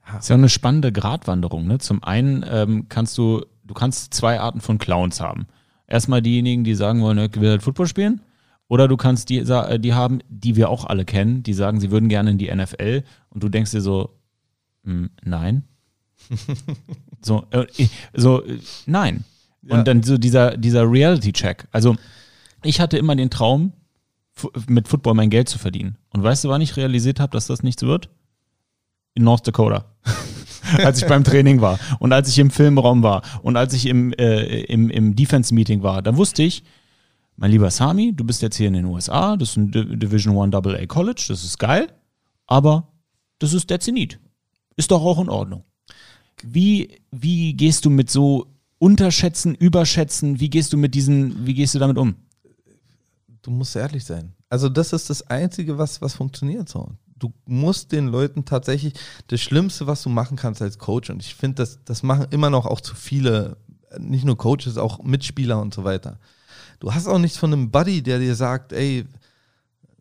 Das 0.05 0.23
ist 0.23 0.29
ja 0.29 0.35
eine 0.35 0.49
spannende 0.49 0.91
Gratwanderung. 0.91 1.67
Ne? 1.67 1.77
Zum 1.79 2.03
einen 2.03 2.43
ähm, 2.47 2.87
kannst 2.89 3.17
du, 3.17 3.45
du 3.63 3.73
kannst 3.73 4.13
zwei 4.13 4.39
Arten 4.39 4.61
von 4.61 4.77
Clowns 4.77 5.19
haben. 5.19 5.45
Erstmal 5.89 6.21
diejenigen, 6.21 6.63
die 6.63 6.75
sagen 6.75 7.01
wollen, 7.01 7.17
ich 7.17 7.41
will 7.41 7.49
halt 7.49 7.63
Football 7.63 7.87
spielen. 7.87 8.21
Oder 8.67 8.87
du 8.87 8.95
kannst 8.97 9.29
die, 9.29 9.39
äh, 9.39 9.79
die 9.79 9.93
haben, 9.93 10.19
die 10.29 10.55
wir 10.55 10.69
auch 10.69 10.85
alle 10.85 11.03
kennen, 11.03 11.41
die 11.41 11.53
sagen, 11.53 11.79
sie 11.79 11.89
würden 11.89 12.07
gerne 12.07 12.31
in 12.31 12.37
die 12.37 12.53
NFL 12.53 13.03
und 13.29 13.43
du 13.43 13.49
denkst 13.49 13.71
dir 13.71 13.81
so, 13.81 14.11
hm, 14.83 15.09
nein. 15.23 15.63
so, 17.21 17.45
äh, 17.49 17.65
so, 18.13 18.43
äh, 18.43 18.59
nein. 18.85 19.23
Und 19.67 19.87
dann 19.87 20.03
so 20.03 20.17
dieser, 20.17 20.55
dieser 20.55 20.89
Reality-Check. 20.89 21.67
Also 21.71 21.95
ich 22.63 22.79
hatte 22.79 22.97
immer 22.97 23.15
den 23.15 23.29
Traum, 23.29 23.73
mit 24.67 24.87
Football 24.87 25.15
mein 25.15 25.29
Geld 25.29 25.49
zu 25.49 25.59
verdienen. 25.59 25.97
Und 26.11 26.23
weißt 26.23 26.45
du, 26.45 26.49
wann 26.49 26.61
ich 26.61 26.77
realisiert 26.77 27.19
habe, 27.19 27.31
dass 27.31 27.47
das 27.47 27.63
nichts 27.63 27.83
wird? 27.83 28.09
In 29.15 29.23
North 29.23 29.45
Dakota. 29.45 29.85
als 30.83 31.01
ich 31.01 31.07
beim 31.07 31.23
Training 31.23 31.61
war 31.61 31.79
und 31.99 32.13
als 32.13 32.29
ich 32.29 32.39
im 32.39 32.51
Filmraum 32.51 33.03
war 33.03 33.21
und 33.41 33.57
als 33.57 33.73
ich 33.73 33.85
im, 33.85 34.13
äh, 34.13 34.61
im, 34.63 34.89
im 34.89 35.15
Defense-Meeting 35.15 35.83
war, 35.83 36.01
da 36.01 36.15
wusste 36.17 36.43
ich, 36.43 36.63
mein 37.35 37.51
lieber 37.51 37.71
Sami, 37.71 38.13
du 38.13 38.25
bist 38.25 38.41
jetzt 38.41 38.57
hier 38.57 38.67
in 38.67 38.73
den 38.73 38.85
USA, 38.85 39.37
das 39.37 39.51
ist 39.51 39.57
ein 39.57 39.71
Division 39.71 40.35
One 40.35 40.55
AA 40.55 40.85
College, 40.85 41.25
das 41.29 41.43
ist 41.43 41.57
geil, 41.57 41.87
aber 42.47 42.89
das 43.39 43.53
ist 43.53 43.69
der 43.69 43.79
Zenit. 43.79 44.19
Ist 44.75 44.91
doch 44.91 45.03
auch 45.03 45.19
in 45.19 45.29
Ordnung. 45.29 45.63
Wie, 46.43 47.01
wie 47.11 47.53
gehst 47.53 47.85
du 47.85 47.89
mit 47.89 48.09
so 48.09 48.47
unterschätzen, 48.77 49.55
überschätzen? 49.55 50.39
Wie 50.39 50.49
gehst 50.49 50.73
du 50.73 50.77
mit 50.77 50.95
diesen, 50.95 51.45
wie 51.45 51.53
gehst 51.53 51.75
du 51.75 51.79
damit 51.79 51.97
um? 51.97 52.15
Du 53.41 53.51
musst 53.51 53.75
ehrlich 53.75 54.03
sein. 54.03 54.33
Also 54.49 54.67
das 54.67 54.93
ist 54.93 55.09
das 55.09 55.21
Einzige, 55.23 55.77
was, 55.77 56.01
was 56.01 56.15
funktioniert 56.15 56.67
so. 56.67 56.91
Du 57.19 57.33
musst 57.45 57.91
den 57.91 58.07
Leuten 58.07 58.45
tatsächlich 58.45 58.93
das 59.27 59.41
Schlimmste, 59.41 59.87
was 59.87 60.01
du 60.03 60.09
machen 60.09 60.37
kannst 60.37 60.61
als 60.61 60.79
Coach, 60.79 61.09
und 61.09 61.21
ich 61.21 61.35
finde, 61.35 61.55
das, 61.55 61.79
das 61.85 62.01
machen 62.01 62.27
immer 62.31 62.49
noch 62.49 62.65
auch 62.65 62.81
zu 62.81 62.95
viele, 62.95 63.57
nicht 63.97 64.25
nur 64.25 64.37
Coaches, 64.37 64.77
auch 64.77 65.03
Mitspieler 65.03 65.59
und 65.61 65.73
so 65.73 65.83
weiter. 65.83 66.19
Du 66.79 66.93
hast 66.93 67.07
auch 67.07 67.19
nichts 67.19 67.37
von 67.37 67.53
einem 67.53 67.71
Buddy, 67.71 68.01
der 68.01 68.19
dir 68.19 68.35
sagt, 68.35 68.71
ey, 68.71 69.05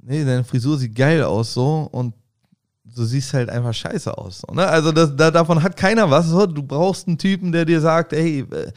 nee, 0.01 0.25
deine 0.25 0.45
Frisur 0.45 0.79
sieht 0.79 0.95
geil 0.95 1.23
aus 1.25 1.53
so 1.55 1.89
und 1.91 2.14
du 2.85 3.05
siehst 3.05 3.35
halt 3.35 3.51
einfach 3.51 3.75
scheiße 3.75 4.16
aus. 4.16 4.43
So, 4.47 4.55
ne? 4.55 4.66
Also 4.66 4.93
das, 4.93 5.14
da, 5.16 5.31
davon 5.31 5.62
hat 5.62 5.77
keiner 5.77 6.11
was. 6.11 6.27
So. 6.27 6.47
Du 6.47 6.62
brauchst 6.62 7.07
einen 7.07 7.19
Typen, 7.19 7.53
der 7.53 7.64
dir 7.64 7.81
sagt, 7.81 8.12
ey, 8.12 8.41
äh, 8.41 8.73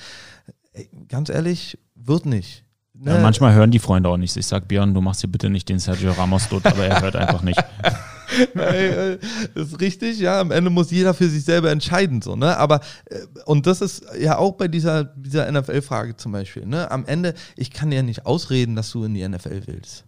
ganz 1.08 1.30
ehrlich, 1.30 1.78
wird 1.96 2.26
nicht. 2.26 2.64
Ne? 3.04 3.16
Ja, 3.16 3.20
manchmal 3.20 3.56
hören 3.56 3.72
die 3.72 3.80
Freunde 3.80 4.10
auch 4.10 4.18
nicht. 4.18 4.38
Ich 4.38 4.46
sag, 4.46 4.68
Björn, 4.68 4.94
du 4.94 5.02
machst 5.02 5.22
hier 5.22 5.32
bitte 5.32 5.50
nicht 5.50 5.68
den 5.70 5.80
Sergio 5.80 6.12
Ramos 6.12 6.48
dort, 6.50 6.68
aber 6.68 6.86
er 6.86 7.02
hört 7.02 7.16
einfach 7.16 7.42
nicht. 7.42 7.60
Nein, 8.54 8.76
äh, 8.76 9.18
das 9.56 9.70
ist 9.70 9.82
richtig, 9.82 10.20
ja. 10.20 10.40
Am 10.40 10.52
Ende 10.52 10.70
muss 10.70 10.92
jeder 10.92 11.16
für 11.16 11.28
sich 11.28 11.44
selber 11.44 11.72
entscheiden, 11.72 12.22
so, 12.22 12.36
ne? 12.36 12.56
Aber, 12.58 12.80
äh, 13.06 13.18
und 13.46 13.66
das 13.66 13.82
ist 13.82 14.06
ja 14.20 14.38
auch 14.38 14.52
bei 14.52 14.68
dieser, 14.68 15.04
dieser 15.04 15.52
NFL-Frage 15.52 16.16
zum 16.16 16.32
Beispiel, 16.32 16.68
ne? 16.68 16.92
Am 16.92 17.06
Ende, 17.08 17.34
ich 17.56 17.72
kann 17.72 17.92
ja 17.92 18.04
nicht 18.04 18.28
ausreden, 18.28 18.76
dass 18.76 18.92
du 18.92 19.04
in 19.04 19.16
die 19.16 19.28
NFL 19.28 19.64
willst. 19.66 20.06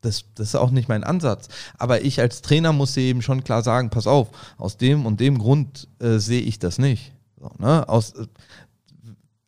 Das, 0.00 0.24
das 0.34 0.48
ist 0.48 0.54
auch 0.54 0.70
nicht 0.70 0.88
mein 0.88 1.04
Ansatz. 1.04 1.48
Aber 1.76 2.00
ich 2.00 2.18
als 2.18 2.40
Trainer 2.40 2.72
muss 2.72 2.94
dir 2.94 3.02
eben 3.02 3.20
schon 3.20 3.44
klar 3.44 3.62
sagen, 3.62 3.90
pass 3.90 4.06
auf, 4.06 4.28
aus 4.56 4.78
dem 4.78 5.04
und 5.04 5.20
dem 5.20 5.36
Grund 5.36 5.86
äh, 6.00 6.16
sehe 6.16 6.40
ich 6.40 6.58
das 6.58 6.78
nicht. 6.78 7.12
So, 7.38 7.50
ne? 7.58 7.86
aus, 7.90 8.14
äh, 8.14 8.26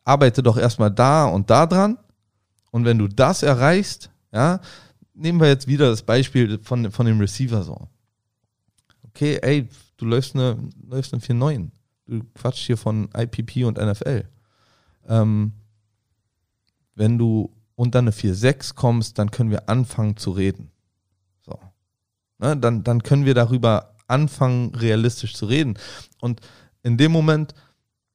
arbeite 0.04 0.42
doch 0.42 0.58
erstmal 0.58 0.90
da 0.90 1.24
und 1.24 1.48
da 1.48 1.64
dran. 1.66 1.96
Und 2.74 2.84
wenn 2.84 2.98
du 2.98 3.06
das 3.06 3.44
erreichst, 3.44 4.10
ja, 4.32 4.60
nehmen 5.14 5.38
wir 5.38 5.46
jetzt 5.46 5.68
wieder 5.68 5.90
das 5.90 6.02
Beispiel 6.02 6.58
von, 6.58 6.90
von 6.90 7.06
dem 7.06 7.20
Receiver 7.20 7.62
so. 7.62 7.86
Okay, 9.04 9.38
ey, 9.42 9.68
du 9.96 10.06
läufst 10.06 10.34
eine, 10.34 10.58
läufst 10.84 11.14
eine 11.14 11.22
4-9. 11.22 11.70
Du 12.08 12.24
quatschst 12.34 12.66
hier 12.66 12.76
von 12.76 13.08
IPP 13.16 13.64
und 13.64 13.78
NFL. 13.78 14.24
Ähm, 15.06 15.52
wenn 16.96 17.16
du 17.16 17.54
unter 17.76 18.00
eine 18.00 18.10
4-6 18.10 18.74
kommst, 18.74 19.20
dann 19.20 19.30
können 19.30 19.52
wir 19.52 19.68
anfangen 19.68 20.16
zu 20.16 20.32
reden. 20.32 20.72
So. 21.46 21.56
Ne, 22.40 22.56
dann, 22.56 22.82
dann 22.82 23.04
können 23.04 23.24
wir 23.24 23.34
darüber 23.34 23.94
anfangen, 24.08 24.74
realistisch 24.74 25.34
zu 25.34 25.46
reden. 25.46 25.78
Und 26.20 26.40
in 26.82 26.96
dem 26.96 27.12
Moment, 27.12 27.54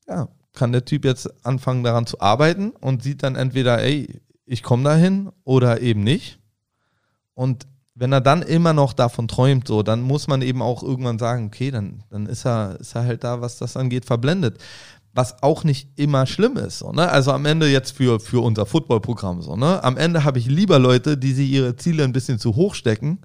ja, 0.06 0.28
kann 0.52 0.74
der 0.74 0.84
Typ 0.84 1.06
jetzt 1.06 1.46
anfangen 1.46 1.86
daran 1.86 2.06
zu 2.06 2.20
arbeiten 2.20 2.72
und 2.72 3.04
sieht 3.04 3.24
dann 3.24 3.38
entweder, 3.38 3.82
ey, 3.82 4.20
ich 4.50 4.64
komme 4.64 4.84
dahin 4.84 5.30
oder 5.44 5.82
eben 5.82 6.04
nicht. 6.04 6.40
Und 7.34 7.68
wenn 7.94 8.12
er 8.12 8.22
dann 8.22 8.42
immer 8.42 8.74
noch 8.74 8.94
davon 8.94 9.28
träumt, 9.28 9.68
so, 9.68 9.84
dann 9.84 10.02
muss 10.02 10.28
man 10.28 10.42
eben 10.42 10.62
auch 10.62 10.84
irgendwann 10.84 11.20
sagen, 11.20 11.48
okay, 11.48 11.70
dann, 11.70 12.04
dann 12.10 12.26
ist 12.26 12.46
er, 12.46 12.80
ist 12.80 12.96
er 12.96 13.04
halt 13.04 13.24
da, 13.24 13.42
was 13.42 13.58
das 13.58 13.78
angeht, 13.78 14.06
verblendet 14.06 14.58
was 15.14 15.42
auch 15.42 15.64
nicht 15.64 15.90
immer 16.00 16.28
schlimm 16.28 16.56
ist. 16.56 16.80
So, 16.80 16.92
ne? 16.92 17.10
Also 17.10 17.32
am 17.32 17.46
Ende 17.46 17.68
jetzt 17.68 17.92
für, 17.92 18.20
für 18.20 18.44
unser 18.44 18.66
Footballprogramm 18.66 19.42
so, 19.42 19.56
ne? 19.56 19.84
Am 19.84 19.98
Ende 19.98 20.24
habe 20.24 20.40
ich 20.40 20.46
lieber 20.46 20.80
Leute, 20.80 21.18
die 21.18 21.34
sich 21.34 21.50
ihre 21.50 21.76
Ziele 21.76 22.04
ein 22.04 22.14
bisschen 22.14 22.40
zu 22.40 22.56
hoch 22.56 22.76
stecken, 22.76 23.20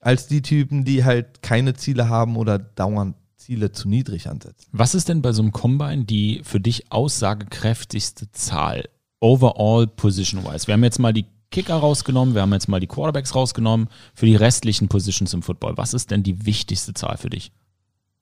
als 0.00 0.28
die 0.28 0.40
Typen, 0.40 0.84
die 0.84 1.04
halt 1.04 1.42
keine 1.42 1.74
Ziele 1.74 2.08
haben 2.08 2.36
oder 2.36 2.58
dauernd 2.58 3.16
Ziele 3.36 3.72
zu 3.72 3.88
niedrig 3.88 4.28
ansetzen. 4.28 4.66
Was 4.72 4.94
ist 4.94 5.08
denn 5.08 5.20
bei 5.20 5.32
so 5.32 5.42
einem 5.42 5.52
Combine 5.52 6.04
die 6.04 6.40
für 6.44 6.60
dich 6.60 6.90
aussagekräftigste 6.90 8.30
Zahl? 8.30 8.84
Overall 9.26 9.88
position-wise. 9.88 10.68
Wir 10.68 10.74
haben 10.74 10.84
jetzt 10.84 11.00
mal 11.00 11.12
die 11.12 11.26
Kicker 11.50 11.74
rausgenommen, 11.74 12.36
wir 12.36 12.42
haben 12.42 12.52
jetzt 12.52 12.68
mal 12.68 12.78
die 12.78 12.86
Quarterbacks 12.86 13.34
rausgenommen. 13.34 13.88
Für 14.14 14.26
die 14.26 14.36
restlichen 14.36 14.86
Positions 14.86 15.34
im 15.34 15.42
Football, 15.42 15.76
was 15.76 15.94
ist 15.94 16.12
denn 16.12 16.22
die 16.22 16.46
wichtigste 16.46 16.94
Zahl 16.94 17.16
für 17.16 17.28
dich? 17.28 17.50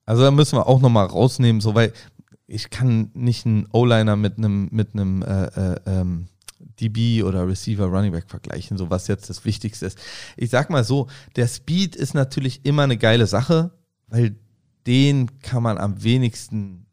Also 0.07 0.23
da 0.23 0.31
müssen 0.31 0.57
wir 0.57 0.67
auch 0.67 0.81
nochmal 0.81 1.05
rausnehmen, 1.05 1.61
so 1.61 1.75
weil 1.75 1.93
ich 2.47 2.71
kann 2.71 3.11
nicht 3.13 3.45
einen 3.45 3.67
O-Liner 3.71 4.17
mit 4.17 4.39
einem 4.39 4.71
mit 4.71 4.95
einem 4.95 5.21
äh, 5.21 5.45
äh, 5.45 5.81
ähm, 5.85 6.29
DB 6.81 7.23
oder 7.23 7.47
Receiver 7.47 7.85
Running 7.85 8.13
Back 8.13 8.31
vergleichen, 8.31 8.79
so 8.79 8.89
was 8.89 9.07
jetzt 9.07 9.29
das 9.29 9.45
Wichtigste 9.45 9.85
ist. 9.85 9.99
Ich 10.39 10.49
sag 10.49 10.71
mal 10.71 10.85
so, 10.85 11.09
der 11.37 11.49
Speed 11.49 11.97
ist 11.97 12.15
natürlich 12.15 12.65
immer 12.65 12.85
eine 12.85 12.97
geile 12.97 13.27
Sache, 13.27 13.73
weil 14.09 14.37
den 14.87 15.39
kann 15.41 15.63
man 15.63 15.77
am 15.77 16.03
wenigsten 16.03 16.87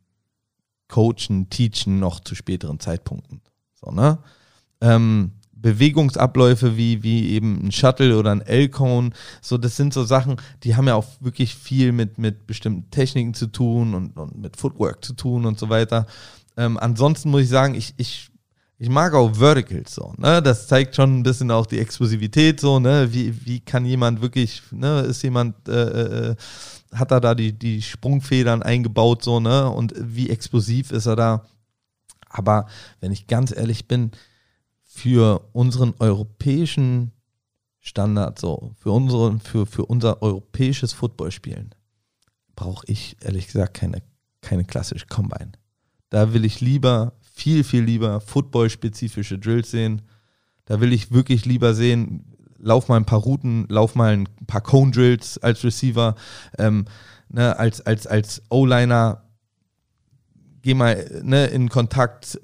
coachen, 0.89 1.49
teachen 1.49 1.99
noch 1.99 2.19
zu 2.19 2.35
späteren 2.35 2.81
Zeitpunkten. 2.81 3.41
So, 3.81 3.91
ne? 3.91 4.19
Ähm, 4.81 5.31
Bewegungsabläufe 5.61 6.75
wie, 6.75 7.03
wie 7.03 7.29
eben 7.31 7.67
ein 7.67 7.71
Shuttle 7.71 8.17
oder 8.17 8.31
ein 8.31 8.41
L-Cone. 8.41 9.11
So, 9.41 9.57
das 9.57 9.77
sind 9.77 9.93
so 9.93 10.03
Sachen, 10.03 10.37
die 10.63 10.75
haben 10.75 10.87
ja 10.87 10.95
auch 10.95 11.05
wirklich 11.19 11.55
viel 11.55 11.91
mit, 11.91 12.17
mit 12.17 12.47
bestimmten 12.47 12.89
Techniken 12.89 13.33
zu 13.33 13.47
tun 13.47 13.93
und, 13.93 14.17
und 14.17 14.37
mit 14.37 14.57
Footwork 14.57 15.05
zu 15.05 15.13
tun 15.13 15.45
und 15.45 15.59
so 15.59 15.69
weiter. 15.69 16.07
Ähm, 16.57 16.77
ansonsten 16.79 17.29
muss 17.29 17.43
ich 17.43 17.49
sagen, 17.49 17.75
ich, 17.75 17.93
ich, 17.97 18.29
ich 18.77 18.89
mag 18.89 19.13
auch 19.13 19.35
Verticals 19.35 19.93
so, 19.93 20.13
ne? 20.17 20.41
Das 20.41 20.67
zeigt 20.67 20.95
schon 20.95 21.19
ein 21.19 21.23
bisschen 21.23 21.51
auch 21.51 21.67
die 21.67 21.79
Explosivität 21.79 22.59
so, 22.59 22.79
ne? 22.79 23.09
Wie, 23.11 23.45
wie 23.45 23.59
kann 23.59 23.85
jemand 23.85 24.21
wirklich, 24.21 24.63
ne, 24.71 25.01
ist 25.01 25.21
jemand, 25.21 25.67
äh, 25.67 26.31
äh, 26.31 26.35
hat 26.91 27.11
er 27.11 27.21
da 27.21 27.35
die, 27.35 27.53
die 27.53 27.81
Sprungfedern 27.81 28.63
eingebaut, 28.63 29.23
so, 29.23 29.39
ne? 29.39 29.69
Und 29.69 29.93
wie 29.97 30.29
explosiv 30.29 30.91
ist 30.91 31.05
er 31.05 31.15
da? 31.15 31.45
Aber 32.31 32.67
wenn 32.99 33.11
ich 33.11 33.27
ganz 33.27 33.51
ehrlich 33.55 33.87
bin, 33.87 34.11
für 34.83 35.49
unseren 35.53 35.93
europäischen 35.99 37.11
Standard, 37.79 38.39
so, 38.39 38.71
für, 38.77 38.91
unsere, 38.91 39.39
für, 39.39 39.65
für 39.65 39.85
unser 39.85 40.21
europäisches 40.21 40.93
Footballspielen, 40.93 41.73
brauche 42.55 42.85
ich 42.87 43.17
ehrlich 43.21 43.47
gesagt 43.47 43.73
keine, 43.73 44.03
keine 44.41 44.65
klassische 44.65 45.07
Combine. 45.07 45.53
Da 46.09 46.33
will 46.33 46.45
ich 46.45 46.61
lieber, 46.61 47.13
viel, 47.21 47.63
viel 47.63 47.83
lieber 47.83 48.19
football-spezifische 48.21 49.39
Drills 49.39 49.71
sehen. 49.71 50.01
Da 50.65 50.79
will 50.81 50.93
ich 50.93 51.11
wirklich 51.11 51.45
lieber 51.45 51.73
sehen, 51.73 52.25
lauf 52.59 52.87
mal 52.87 52.97
ein 52.97 53.05
paar 53.05 53.19
Routen, 53.19 53.65
lauf 53.69 53.95
mal 53.95 54.13
ein 54.13 54.27
paar 54.45 54.61
Cone-Drills 54.61 55.39
als 55.39 55.63
Receiver, 55.63 56.15
ähm, 56.57 56.85
ne, 57.29 57.57
als, 57.57 57.81
als, 57.81 58.05
als 58.05 58.41
O-Liner, 58.49 59.23
geh 60.61 60.73
mal 60.73 61.21
ne, 61.23 61.47
in 61.47 61.69
Kontakt, 61.69 62.39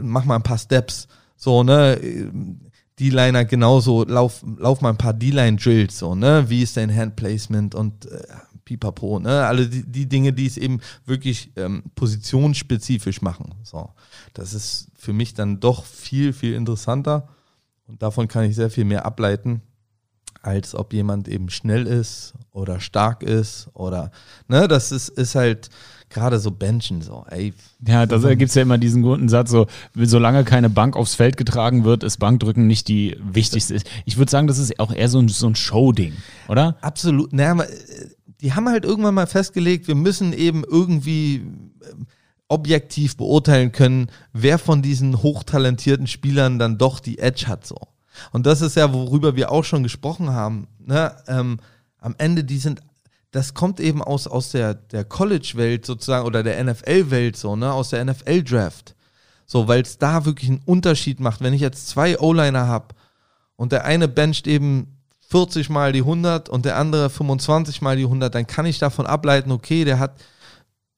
mach 0.00 0.24
mal 0.24 0.36
ein 0.36 0.42
paar 0.42 0.58
Steps, 0.58 1.08
so, 1.36 1.62
ne, 1.62 1.98
D-Liner 2.98 3.44
genauso, 3.44 4.04
lauf, 4.04 4.44
lauf 4.58 4.80
mal 4.80 4.90
ein 4.90 4.98
paar 4.98 5.14
D-Line-Drills, 5.14 5.98
so, 5.98 6.14
ne, 6.14 6.48
wie 6.48 6.62
ist 6.62 6.76
dein 6.76 6.94
Hand-Placement 6.94 7.74
und 7.74 8.06
äh, 8.06 8.22
pipapo, 8.64 9.18
ne, 9.18 9.46
alle 9.46 9.68
die, 9.68 9.84
die 9.84 10.06
Dinge, 10.06 10.32
die 10.32 10.46
es 10.46 10.56
eben 10.56 10.80
wirklich 11.06 11.52
ähm, 11.56 11.84
positionsspezifisch 11.94 13.22
machen, 13.22 13.54
so. 13.62 13.90
Das 14.34 14.52
ist 14.52 14.88
für 14.96 15.12
mich 15.12 15.34
dann 15.34 15.60
doch 15.60 15.84
viel, 15.84 16.32
viel 16.32 16.54
interessanter 16.54 17.28
und 17.86 18.02
davon 18.02 18.28
kann 18.28 18.44
ich 18.44 18.56
sehr 18.56 18.70
viel 18.70 18.84
mehr 18.84 19.06
ableiten, 19.06 19.62
als 20.42 20.74
ob 20.74 20.92
jemand 20.92 21.28
eben 21.28 21.50
schnell 21.50 21.86
ist 21.86 22.34
oder 22.52 22.80
stark 22.80 23.22
ist 23.22 23.68
oder, 23.74 24.10
ne, 24.48 24.68
das 24.68 24.92
ist, 24.92 25.08
ist 25.08 25.34
halt 25.34 25.70
gerade 26.10 26.38
so 26.38 26.50
Benchen 26.50 27.02
so, 27.02 27.24
ey. 27.30 27.52
Ja, 27.86 28.06
da 28.06 28.34
gibt 28.34 28.48
es 28.48 28.54
ja 28.54 28.62
immer 28.62 28.78
diesen 28.78 29.02
guten 29.02 29.28
Satz, 29.28 29.50
so, 29.50 29.66
solange 29.94 30.44
keine 30.44 30.70
Bank 30.70 30.96
aufs 30.96 31.14
Feld 31.14 31.36
getragen 31.36 31.84
wird, 31.84 32.02
ist 32.02 32.18
Bankdrücken 32.18 32.66
nicht 32.66 32.88
die 32.88 33.16
wichtigste. 33.20 33.80
Ich 34.04 34.16
würde 34.16 34.30
sagen, 34.30 34.46
das 34.46 34.58
ist 34.58 34.78
auch 34.80 34.92
eher 34.92 35.08
so 35.08 35.18
ein, 35.18 35.28
so 35.28 35.46
ein 35.46 35.54
Show-Ding, 35.54 36.14
oder? 36.48 36.76
Absolut. 36.80 37.32
Naja, 37.32 37.64
die 38.40 38.52
haben 38.52 38.68
halt 38.68 38.84
irgendwann 38.84 39.14
mal 39.14 39.26
festgelegt, 39.26 39.88
wir 39.88 39.94
müssen 39.94 40.32
eben 40.32 40.64
irgendwie 40.64 41.36
ähm, 41.36 42.06
objektiv 42.48 43.16
beurteilen 43.16 43.72
können, 43.72 44.10
wer 44.32 44.58
von 44.58 44.82
diesen 44.82 45.22
hochtalentierten 45.22 46.06
Spielern 46.06 46.58
dann 46.58 46.78
doch 46.78 47.00
die 47.00 47.18
Edge 47.18 47.46
hat 47.46 47.66
so. 47.66 47.76
Und 48.32 48.46
das 48.46 48.62
ist 48.62 48.76
ja, 48.76 48.92
worüber 48.92 49.36
wir 49.36 49.52
auch 49.52 49.64
schon 49.64 49.82
gesprochen 49.82 50.30
haben. 50.30 50.68
Ne? 50.84 51.14
Ähm, 51.28 51.58
am 52.00 52.14
Ende, 52.18 52.44
die 52.44 52.58
sind, 52.58 52.80
das 53.30 53.54
kommt 53.54 53.80
eben 53.80 54.02
aus, 54.02 54.26
aus 54.26 54.50
der, 54.50 54.74
der 54.74 55.04
College-Welt 55.04 55.84
sozusagen 55.84 56.26
oder 56.26 56.42
der 56.42 56.62
NFL-Welt 56.64 57.36
so, 57.36 57.56
ne? 57.56 57.72
aus 57.72 57.90
der 57.90 58.04
NFL-Draft. 58.04 58.94
So, 59.46 59.68
weil 59.68 59.82
es 59.82 59.98
da 59.98 60.24
wirklich 60.24 60.50
einen 60.50 60.62
Unterschied 60.64 61.20
macht. 61.20 61.40
Wenn 61.40 61.54
ich 61.54 61.60
jetzt 61.60 61.88
zwei 61.88 62.18
O-Liner 62.18 62.66
habe 62.66 62.94
und 63.56 63.72
der 63.72 63.84
eine 63.84 64.08
bencht 64.08 64.46
eben 64.46 64.98
40 65.28 65.68
mal 65.68 65.92
die 65.92 66.00
100 66.00 66.48
und 66.48 66.64
der 66.64 66.76
andere 66.76 67.10
25 67.10 67.82
mal 67.82 67.96
die 67.96 68.04
100, 68.04 68.34
dann 68.34 68.46
kann 68.46 68.66
ich 68.66 68.78
davon 68.78 69.06
ableiten, 69.06 69.50
okay, 69.50 69.84
der 69.84 69.98
hat 69.98 70.16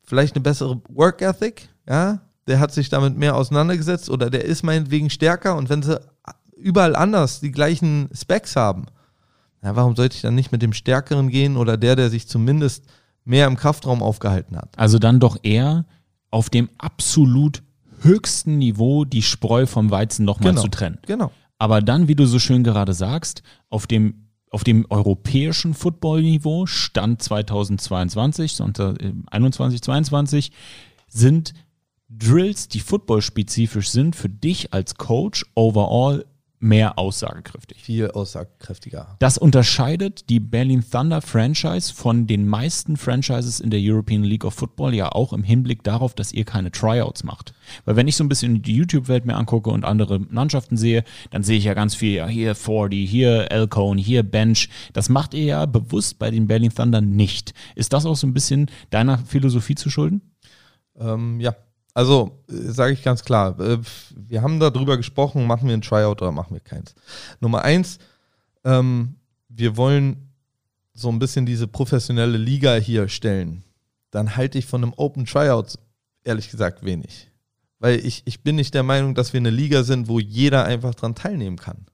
vielleicht 0.05 0.35
eine 0.35 0.43
bessere 0.43 0.81
Work 0.89 1.23
Ethic, 1.23 1.69
ja, 1.89 2.21
der 2.47 2.61
hat 2.61 2.73
sich 2.73 2.89
damit 2.89 3.17
mehr 3.17 3.37
auseinandergesetzt 3.37 4.11
oder 4.11 4.31
der 4.31 4.45
ist 4.45 4.63
meinetwegen 4.63 5.11
stärker 5.11 5.57
und 5.57 5.69
wenn 5.69 5.83
sie 5.83 6.01
überall 6.57 6.95
anders 6.95 7.41
die 7.41 7.53
gleichen 7.53 8.09
Specs 8.13 8.55
haben, 8.57 8.87
ja, 9.63 9.77
warum 9.77 9.95
sollte 9.97 10.17
ich 10.17 10.23
dann 10.23 10.35
nicht 10.35 10.53
mit 10.53 10.63
dem 10.63 10.73
Stärkeren 10.73 11.29
gehen 11.29 11.57
oder 11.57 11.77
der, 11.77 11.97
der 11.97 12.11
sich 12.11 12.27
zumindest 12.27 12.85
mehr 13.25 13.47
im 13.47 13.57
Kraftraum 13.57 14.03
aufgehalten 14.03 14.57
hat? 14.57 14.71
Also 14.77 14.99
dann 14.99 15.21
doch 15.21 15.39
eher 15.43 15.85
auf 16.31 16.49
dem 16.49 16.71
absolut 16.79 17.63
höchsten 18.01 18.59
Niveau 18.59 19.05
die 19.05 19.23
Spreu 19.23 19.67
vom 19.67 19.91
Weizen 19.91 20.25
nochmal 20.25 20.53
genau, 20.53 20.63
zu 20.63 20.69
trennen. 20.69 20.99
Genau. 21.07 21.31
Aber 21.59 21.83
dann, 21.83 22.09
wie 22.09 22.15
du 22.15 22.25
so 22.25 22.39
schön 22.39 22.65
gerade 22.65 22.95
sagst, 22.95 23.43
auf 23.69 23.87
dem 23.87 24.27
auf 24.53 24.65
dem 24.65 24.85
europäischen 24.91 25.75
Football-Niveau, 25.75 26.67
Stand 26.67 27.23
2022, 27.23 28.61
unter 28.61 28.95
21, 29.31 29.81
22, 29.81 30.51
sind 31.07 31.55
Drills, 32.09 32.67
die 32.67 32.81
footballspezifisch 32.81 33.91
sind, 33.91 34.17
für 34.17 34.29
dich 34.29 34.75
als 34.75 34.97
Coach 34.97 35.47
overall 35.55 36.27
mehr 36.61 36.99
aussagekräftig. 36.99 37.83
Viel 37.83 38.11
aussagekräftiger. 38.11 39.17
Das 39.19 39.39
unterscheidet 39.39 40.29
die 40.29 40.41
Berlin 40.41 40.85
Thunder 40.89 41.23
Franchise 41.23 41.93
von 41.93 42.27
den 42.27 42.47
meisten 42.47 42.99
Franchises 42.99 43.61
in 43.61 43.71
der 43.71 43.81
European 43.83 44.23
League 44.23 44.45
of 44.45 44.55
Football 44.55 44.95
ja 44.95 45.11
auch 45.11 45.33
im 45.33 45.43
Hinblick 45.43 45.83
darauf, 45.83 46.15
dass 46.15 46.33
ihr 46.33 46.45
keine 46.45 46.71
Tryouts 46.71 47.25
macht. 47.25 47.55
Weil 47.87 47.97
wenn 47.97 48.09
ich 48.09 48.17
so 48.17 48.23
ein 48.25 48.29
bisschen 48.29 48.61
die 48.61 48.77
YouTube-Welt 48.77 49.25
mir 49.25 49.37
angucke 49.37 49.71
und 49.71 49.87
andere 49.87 50.19
Mannschaften 50.19 50.77
sehe, 50.77 51.03
dann 51.31 51.43
sehe 51.43 51.57
ich 51.57 51.65
ja 51.65 51.75
ganz 51.75 51.95
viel, 51.95 52.13
ja, 52.13 52.27
hier 52.27 52.55
40, 52.55 53.09
hier 53.09 53.51
Elcone, 53.51 54.01
hier 54.01 54.23
Bench. 54.23 54.69
Das 54.93 55.09
macht 55.09 55.33
ihr 55.33 55.45
ja 55.45 55.67
bewusst 55.67 56.19
bei 56.19 56.31
den 56.31 56.47
Berlin 56.47 56.75
Thunder 56.75 57.01
nicht. 57.01 57.55
Ist 57.75 57.95
das 57.95 58.05
auch 58.05 58.17
so 58.17 58.27
ein 58.27 58.35
bisschen 58.35 58.71
deiner 58.91 59.19
Philosophie 59.19 59.77
zu 59.77 59.89
schulden? 59.89 60.21
Ähm, 60.99 61.41
ja, 61.41 61.55
also, 61.95 62.43
äh, 62.49 62.53
sage 62.53 62.93
ich 62.93 63.03
ganz 63.03 63.25
klar, 63.25 63.59
äh, 63.61 63.79
wir 64.15 64.43
haben 64.43 64.61
darüber 64.61 64.97
gesprochen, 64.97 65.47
machen 65.47 65.69
wir 65.69 65.75
ein 65.77 65.83
Tryout 65.83 66.23
oder 66.23 66.33
machen 66.33 66.55
wir 66.55 66.61
keins. 66.61 66.95
Nummer 67.41 67.63
eins, 67.63 67.99
ähm, 68.65 69.17
wir 69.49 69.77
wollen 69.77 70.31
so 70.95 71.09
ein 71.09 71.19
bisschen 71.19 71.47
diese 71.47 71.67
professionelle 71.67 72.39
Liga 72.39 72.75
hier 72.75 73.09
stellen. 73.09 73.65
Dann 74.11 74.37
halte 74.37 74.59
ich 74.59 74.67
von 74.67 74.83
einem 74.83 74.95
Open 74.97 75.25
Tryout 75.25 75.79
ehrlich 76.25 76.51
gesagt 76.51 76.85
wenig. 76.85 77.31
Weil 77.79 78.05
ich, 78.05 78.23
ich 78.27 78.43
bin 78.43 78.57
nicht 78.57 78.75
der 78.75 78.83
Meinung, 78.83 79.15
dass 79.15 79.33
wir 79.33 79.41
eine 79.41 79.51
Liga 79.51 79.85
sind, 79.85 80.09
wo 80.09 80.21
jeder 80.21 80.65
einfach 80.65 80.95
dran 80.95 81.15
teilnehmen 81.15 81.57
kann. 81.57 81.87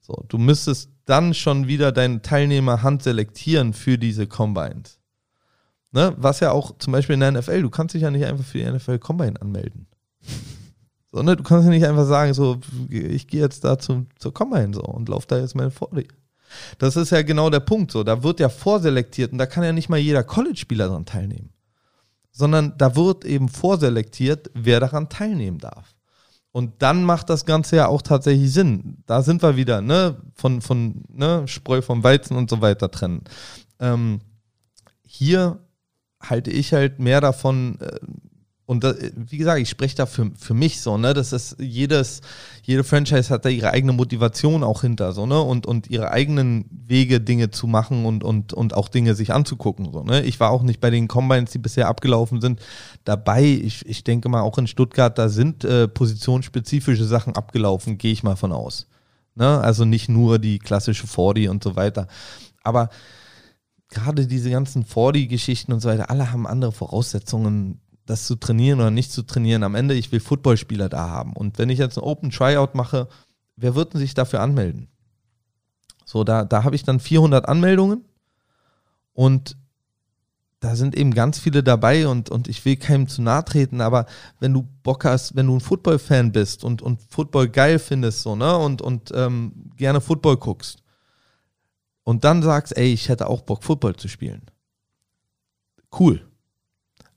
So, 0.00 0.24
du 0.28 0.38
müsstest 0.38 0.90
dann 1.04 1.34
schon 1.34 1.68
wieder 1.68 1.92
deine 1.92 2.22
Teilnehmer 2.22 2.82
handselektieren 2.82 3.74
für 3.74 3.98
diese 3.98 4.26
Combines. 4.26 4.97
Ne? 5.90 6.14
Was 6.16 6.40
ja 6.40 6.52
auch 6.52 6.76
zum 6.78 6.92
Beispiel 6.92 7.14
in 7.14 7.20
der 7.20 7.32
NFL, 7.32 7.62
du 7.62 7.70
kannst 7.70 7.94
dich 7.94 8.02
ja 8.02 8.10
nicht 8.10 8.26
einfach 8.26 8.44
für 8.44 8.58
die 8.58 8.70
NFL 8.70 8.98
Combine 8.98 9.40
anmelden. 9.40 9.86
So, 11.10 11.22
ne? 11.22 11.36
Du 11.36 11.42
kannst 11.42 11.64
ja 11.64 11.70
nicht 11.70 11.86
einfach 11.86 12.06
sagen, 12.06 12.34
so, 12.34 12.58
ich 12.90 13.28
gehe 13.28 13.40
jetzt 13.40 13.64
da 13.64 13.78
zum, 13.78 14.08
zur 14.18 14.34
Combine 14.34 14.74
so 14.74 14.82
und 14.82 15.08
laufe 15.08 15.26
da 15.26 15.38
jetzt 15.38 15.54
meine 15.54 15.70
Vorlieb. 15.70 16.12
Das 16.78 16.96
ist 16.96 17.10
ja 17.10 17.22
genau 17.22 17.50
der 17.50 17.60
Punkt 17.60 17.92
so. 17.92 18.04
Da 18.04 18.22
wird 18.22 18.40
ja 18.40 18.48
vorselektiert 18.48 19.32
und 19.32 19.38
da 19.38 19.46
kann 19.46 19.64
ja 19.64 19.72
nicht 19.72 19.88
mal 19.88 19.98
jeder 19.98 20.22
College-Spieler 20.22 20.88
daran 20.88 21.06
teilnehmen. 21.06 21.50
Sondern 22.30 22.74
da 22.76 22.94
wird 22.94 23.24
eben 23.24 23.48
vorselektiert, 23.48 24.50
wer 24.52 24.80
daran 24.80 25.08
teilnehmen 25.08 25.58
darf. 25.58 25.94
Und 26.52 26.82
dann 26.82 27.04
macht 27.04 27.30
das 27.30 27.44
Ganze 27.44 27.76
ja 27.76 27.88
auch 27.88 28.02
tatsächlich 28.02 28.52
Sinn. 28.52 29.02
Da 29.06 29.22
sind 29.22 29.42
wir 29.42 29.56
wieder, 29.56 29.80
ne, 29.80 30.16
von, 30.34 30.60
von 30.60 31.04
ne, 31.08 31.46
Spreu 31.46 31.82
vom 31.82 32.02
Weizen 32.02 32.36
und 32.36 32.50
so 32.50 32.60
weiter 32.60 32.90
trennen. 32.90 33.22
Ähm, 33.80 34.20
hier 35.02 35.60
halte 36.20 36.50
ich 36.50 36.72
halt 36.72 36.98
mehr 36.98 37.20
davon, 37.20 37.78
äh, 37.80 37.98
und 38.68 38.84
da, 38.84 38.92
wie 39.16 39.38
gesagt, 39.38 39.60
ich 39.60 39.70
spreche 39.70 39.96
da 39.96 40.04
für, 40.04 40.30
für 40.36 40.52
mich 40.52 40.82
so, 40.82 40.98
ne? 40.98 41.14
Das 41.14 41.32
ist 41.32 41.56
jedes, 41.58 42.20
jede 42.62 42.84
Franchise 42.84 43.32
hat 43.32 43.46
da 43.46 43.48
ihre 43.48 43.70
eigene 43.70 43.94
Motivation 43.94 44.62
auch 44.62 44.82
hinter, 44.82 45.14
so, 45.14 45.24
ne? 45.24 45.40
Und, 45.40 45.64
und 45.64 45.88
ihre 45.88 46.10
eigenen 46.10 46.66
Wege, 46.70 47.18
Dinge 47.18 47.50
zu 47.50 47.66
machen 47.66 48.04
und, 48.04 48.22
und, 48.22 48.52
und 48.52 48.74
auch 48.74 48.90
Dinge 48.90 49.14
sich 49.14 49.32
anzugucken. 49.32 49.90
So, 49.90 50.02
ne? 50.02 50.22
Ich 50.24 50.38
war 50.38 50.50
auch 50.50 50.62
nicht 50.62 50.82
bei 50.82 50.90
den 50.90 51.08
Combines, 51.08 51.50
die 51.50 51.58
bisher 51.58 51.88
abgelaufen 51.88 52.42
sind, 52.42 52.60
dabei. 53.04 53.42
Ich, 53.42 53.86
ich 53.86 54.04
denke 54.04 54.28
mal, 54.28 54.42
auch 54.42 54.58
in 54.58 54.66
Stuttgart, 54.66 55.16
da 55.16 55.30
sind 55.30 55.64
äh, 55.64 55.88
positionsspezifische 55.88 57.06
Sachen 57.06 57.36
abgelaufen, 57.36 57.96
gehe 57.96 58.12
ich 58.12 58.22
mal 58.22 58.36
von 58.36 58.52
aus. 58.52 58.86
Ne? 59.34 59.60
Also 59.60 59.86
nicht 59.86 60.10
nur 60.10 60.38
die 60.38 60.58
klassische 60.58 61.06
40 61.06 61.48
und 61.48 61.64
so 61.64 61.74
weiter. 61.74 62.06
Aber 62.62 62.90
gerade 63.88 64.26
diese 64.26 64.50
ganzen 64.50 64.84
40-Geschichten 64.84 65.72
und 65.72 65.80
so 65.80 65.88
weiter, 65.88 66.10
alle 66.10 66.30
haben 66.32 66.46
andere 66.46 66.72
Voraussetzungen, 66.72 67.80
das 68.06 68.26
zu 68.26 68.36
trainieren 68.36 68.80
oder 68.80 68.90
nicht 68.90 69.12
zu 69.12 69.22
trainieren. 69.22 69.62
Am 69.62 69.74
Ende, 69.74 69.94
ich 69.94 70.12
will 70.12 70.20
Footballspieler 70.20 70.88
da 70.88 71.08
haben. 71.10 71.34
Und 71.34 71.58
wenn 71.58 71.68
ich 71.68 71.78
jetzt 71.78 71.98
ein 71.98 72.04
Open 72.04 72.30
Tryout 72.30 72.74
mache, 72.74 73.08
wer 73.56 73.74
wird 73.74 73.92
denn 73.92 74.00
sich 74.00 74.14
dafür 74.14 74.40
anmelden? 74.40 74.88
So, 76.04 76.24
da, 76.24 76.44
da 76.44 76.64
habe 76.64 76.74
ich 76.74 76.84
dann 76.84 77.00
400 77.00 77.46
Anmeldungen 77.46 78.04
und 79.12 79.56
da 80.60 80.74
sind 80.74 80.96
eben 80.96 81.14
ganz 81.14 81.38
viele 81.38 81.62
dabei 81.62 82.08
und, 82.08 82.30
und 82.30 82.48
ich 82.48 82.64
will 82.64 82.76
keinem 82.76 83.08
zu 83.08 83.22
nahe 83.22 83.44
treten, 83.44 83.80
aber 83.80 84.06
wenn 84.40 84.54
du 84.54 84.66
Bock 84.82 85.04
hast, 85.04 85.36
wenn 85.36 85.46
du 85.46 85.56
ein 85.56 85.60
Football-Fan 85.60 86.32
bist 86.32 86.64
und, 86.64 86.82
und 86.82 87.00
Football 87.10 87.48
geil 87.48 87.78
findest, 87.78 88.22
so, 88.22 88.34
ne, 88.34 88.56
und, 88.56 88.82
und 88.82 89.12
ähm, 89.14 89.70
gerne 89.76 90.00
Football 90.00 90.38
guckst, 90.38 90.82
und 92.08 92.24
dann 92.24 92.42
sagst, 92.42 92.74
ey, 92.74 92.90
ich 92.90 93.10
hätte 93.10 93.26
auch 93.26 93.42
Bock, 93.42 93.62
Football 93.62 93.96
zu 93.96 94.08
spielen. 94.08 94.40
Cool. 96.00 96.26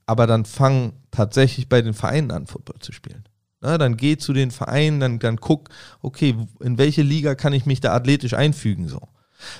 Aber 0.05 0.27
dann 0.27 0.43
fang 0.43 0.91
tatsächlich 1.11 1.69
bei 1.69 1.81
den 1.81 1.93
Vereinen 1.93 2.29
an, 2.31 2.45
Football 2.45 2.79
zu 2.79 2.91
spielen. 2.91 3.23
Na, 3.61 3.77
dann 3.77 3.95
geh 3.95 4.17
zu 4.17 4.33
den 4.33 4.51
Vereinen, 4.51 4.99
dann, 4.99 5.19
dann 5.19 5.37
guck, 5.37 5.69
okay, 6.01 6.35
in 6.59 6.77
welche 6.77 7.03
Liga 7.03 7.35
kann 7.35 7.53
ich 7.53 7.65
mich 7.65 7.79
da 7.79 7.93
athletisch 7.93 8.33
einfügen, 8.33 8.89
so. 8.89 9.07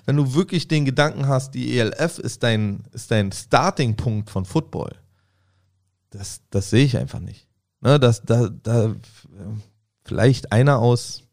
Wenn 0.06 0.18
du 0.18 0.34
wirklich 0.34 0.68
den 0.68 0.84
Gedanken 0.84 1.30
hast, 1.30 1.52
die 1.52 1.80
ELF 1.80 2.20
ist 2.20 2.44
dein, 2.44 2.84
ist 2.92 3.10
dein 3.10 3.32
Starting-Punkt 3.32 4.30
von 4.30 4.44
Football, 4.44 4.98
das, 6.10 6.42
das 6.50 6.72
sehe 6.72 6.84
ich 6.84 6.98
einfach 6.98 7.22
nicht. 7.22 7.48
Ne, 7.80 8.02
das, 8.02 8.24
da, 8.24 8.50
da, 8.50 8.96
vielleicht 10.04 10.52
einer 10.52 10.80
aus, 10.80 11.24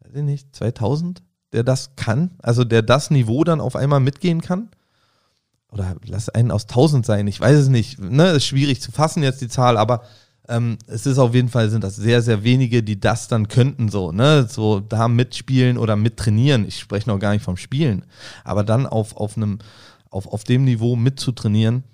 weiß 0.00 0.16
ich 0.16 0.22
nicht, 0.24 0.54
2000, 0.54 1.22
der 1.54 1.62
das 1.62 1.96
kann, 1.96 2.32
also 2.42 2.64
der 2.64 2.82
das 2.82 3.10
Niveau 3.10 3.44
dann 3.44 3.60
auf 3.60 3.76
einmal 3.76 4.00
mitgehen 4.00 4.42
kann. 4.42 4.68
Oder 5.70 5.96
lass 6.06 6.28
einen 6.28 6.50
aus 6.50 6.64
1000 6.64 7.06
sein, 7.06 7.26
ich 7.26 7.40
weiß 7.40 7.56
es 7.56 7.68
nicht. 7.68 7.98
Ne, 7.98 8.30
ist 8.30 8.44
schwierig 8.44 8.82
zu 8.82 8.92
fassen 8.92 9.22
jetzt 9.22 9.40
die 9.40 9.48
Zahl, 9.48 9.76
aber 9.76 10.02
ähm, 10.48 10.78
es 10.86 11.06
ist 11.06 11.18
auf 11.18 11.34
jeden 11.34 11.48
Fall, 11.48 11.70
sind 11.70 11.82
das 11.82 11.96
sehr, 11.96 12.22
sehr 12.22 12.44
wenige, 12.44 12.82
die 12.82 13.00
das 13.00 13.28
dann 13.28 13.48
könnten, 13.48 13.88
so, 13.88 14.12
ne, 14.12 14.46
so 14.48 14.80
da 14.80 15.08
mitspielen 15.08 15.78
oder 15.78 15.96
mittrainieren. 15.96 16.66
Ich 16.66 16.78
spreche 16.78 17.08
noch 17.08 17.18
gar 17.18 17.32
nicht 17.32 17.44
vom 17.44 17.56
Spielen. 17.56 18.04
Aber 18.44 18.62
dann 18.62 18.86
auf, 18.86 19.16
auf 19.16 19.36
einem, 19.36 19.58
auf, 20.10 20.26
auf 20.26 20.44
dem 20.44 20.64
Niveau 20.64 20.96
mitzutrainieren, 20.96 21.84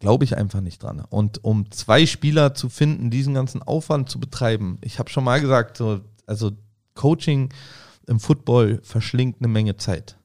glaube 0.00 0.24
ich 0.24 0.36
einfach 0.36 0.60
nicht 0.60 0.82
dran. 0.82 1.04
Und 1.08 1.44
um 1.44 1.70
zwei 1.70 2.06
Spieler 2.06 2.54
zu 2.54 2.68
finden, 2.68 3.10
diesen 3.10 3.34
ganzen 3.34 3.62
Aufwand 3.62 4.10
zu 4.10 4.18
betreiben, 4.18 4.78
ich 4.80 4.98
habe 4.98 5.10
schon 5.10 5.24
mal 5.24 5.40
gesagt, 5.40 5.76
so, 5.76 6.00
also 6.26 6.52
Coaching 6.94 7.50
im 8.06 8.20
Football 8.20 8.80
verschlingt 8.82 9.36
eine 9.38 9.48
Menge 9.48 9.76
Zeit. 9.76 10.18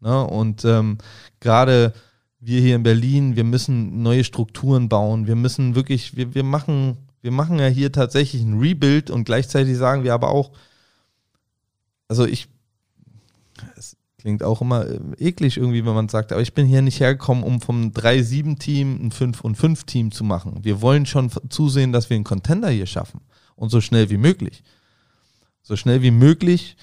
Ne? 0.00 0.24
Und 0.26 0.64
ähm, 0.64 0.98
gerade 1.40 1.92
wir 2.40 2.60
hier 2.60 2.76
in 2.76 2.82
Berlin, 2.82 3.36
wir 3.36 3.44
müssen 3.44 4.02
neue 4.02 4.24
Strukturen 4.24 4.88
bauen. 4.88 5.26
Wir 5.26 5.36
müssen 5.36 5.74
wirklich, 5.74 6.16
wir, 6.16 6.34
wir 6.34 6.42
machen 6.42 6.96
wir 7.22 7.30
machen 7.30 7.58
ja 7.58 7.68
hier 7.68 7.92
tatsächlich 7.92 8.42
ein 8.42 8.58
Rebuild 8.58 9.08
und 9.08 9.24
gleichzeitig 9.24 9.76
sagen 9.78 10.04
wir 10.04 10.12
aber 10.12 10.28
auch, 10.28 10.50
also 12.08 12.26
ich, 12.26 12.48
es 13.76 13.96
klingt 14.18 14.42
auch 14.42 14.60
immer 14.60 14.86
äh, 14.86 15.00
eklig 15.18 15.56
irgendwie, 15.56 15.86
wenn 15.86 15.94
man 15.94 16.08
sagt, 16.08 16.32
aber 16.32 16.42
ich 16.42 16.52
bin 16.52 16.66
hier 16.66 16.82
nicht 16.82 17.00
hergekommen, 17.00 17.44
um 17.44 17.60
vom 17.60 17.92
3-7-Team 17.92 19.06
ein 19.06 19.12
5-5-Team 19.12 20.10
zu 20.10 20.24
machen. 20.24 20.64
Wir 20.64 20.82
wollen 20.82 21.06
schon 21.06 21.30
zusehen, 21.48 21.92
dass 21.92 22.10
wir 22.10 22.16
einen 22.16 22.24
Contender 22.24 22.70
hier 22.70 22.86
schaffen 22.86 23.20
und 23.54 23.70
so 23.70 23.80
schnell 23.80 24.10
wie 24.10 24.18
möglich. 24.18 24.64
So 25.62 25.76
schnell 25.76 26.02
wie 26.02 26.10
möglich 26.10 26.76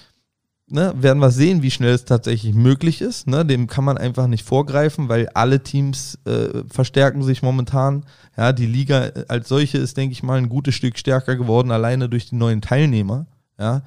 ne, 0.70 0.94
werden 0.96 1.20
wir 1.20 1.30
sehen, 1.30 1.62
wie 1.62 1.70
schnell 1.70 1.94
es 1.94 2.04
tatsächlich 2.04 2.54
möglich 2.54 3.00
ist. 3.00 3.26
Ne? 3.26 3.44
Dem 3.44 3.66
kann 3.66 3.84
man 3.84 3.98
einfach 3.98 4.26
nicht 4.26 4.44
vorgreifen, 4.44 5.08
weil 5.08 5.28
alle 5.30 5.62
Teams 5.62 6.18
äh, 6.24 6.64
verstärken 6.68 7.22
sich 7.22 7.42
momentan. 7.42 8.04
Ja, 8.36 8.52
die 8.52 8.66
Liga 8.66 9.06
äh, 9.06 9.24
als 9.28 9.48
solche 9.48 9.78
ist, 9.78 9.96
denke 9.96 10.12
ich 10.12 10.22
mal, 10.22 10.38
ein 10.38 10.48
gutes 10.48 10.74
Stück 10.74 10.98
stärker 10.98 11.36
geworden, 11.36 11.70
alleine 11.70 12.08
durch 12.08 12.28
die 12.28 12.36
neuen 12.36 12.60
Teilnehmer. 12.60 13.26
Ja. 13.58 13.82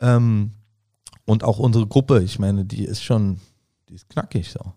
Ähm, 0.00 0.52
und 1.24 1.44
auch 1.44 1.58
unsere 1.58 1.86
Gruppe, 1.86 2.22
ich 2.22 2.38
meine, 2.38 2.64
die 2.64 2.84
ist 2.84 3.02
schon, 3.02 3.40
die 3.88 3.94
ist 3.94 4.08
knackig 4.08 4.50
so. 4.50 4.72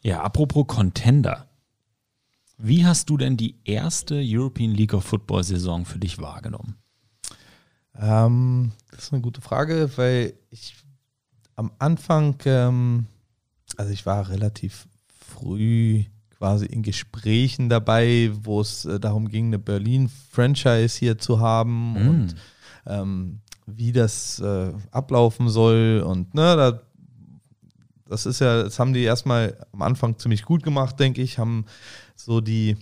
Ja, 0.00 0.22
apropos 0.22 0.66
Contender. 0.66 1.48
Wie 2.58 2.86
hast 2.86 3.10
du 3.10 3.16
denn 3.16 3.36
die 3.36 3.56
erste 3.64 4.20
European 4.22 4.70
League 4.70 4.94
of 4.94 5.04
Football 5.04 5.42
Saison 5.42 5.84
für 5.84 5.98
dich 5.98 6.18
wahrgenommen? 6.18 6.81
Ähm, 7.98 8.72
das 8.90 9.04
ist 9.04 9.12
eine 9.12 9.22
gute 9.22 9.40
Frage, 9.40 9.90
weil 9.96 10.34
ich 10.50 10.74
am 11.56 11.72
Anfang, 11.78 12.36
ähm, 12.44 13.06
also 13.76 13.92
ich 13.92 14.06
war 14.06 14.28
relativ 14.28 14.86
früh 15.06 16.04
quasi 16.38 16.66
in 16.66 16.82
Gesprächen 16.82 17.68
dabei, 17.68 18.30
wo 18.32 18.60
es 18.60 18.84
äh, 18.84 18.98
darum 18.98 19.28
ging, 19.28 19.46
eine 19.46 19.58
Berlin-Franchise 19.58 20.98
hier 20.98 21.18
zu 21.18 21.40
haben 21.40 21.92
mm. 21.92 22.08
und 22.08 22.34
ähm, 22.86 23.40
wie 23.66 23.92
das 23.92 24.40
äh, 24.40 24.72
ablaufen 24.90 25.48
soll. 25.48 26.02
Und 26.04 26.34
ne, 26.34 26.56
da, 26.56 26.82
das 28.08 28.26
ist 28.26 28.40
ja, 28.40 28.64
das 28.64 28.78
haben 28.78 28.92
die 28.92 29.02
erstmal 29.02 29.56
am 29.72 29.82
Anfang 29.82 30.18
ziemlich 30.18 30.42
gut 30.42 30.62
gemacht, 30.62 30.98
denke 30.98 31.22
ich, 31.22 31.38
haben 31.38 31.64
so 32.16 32.40
die 32.40 32.76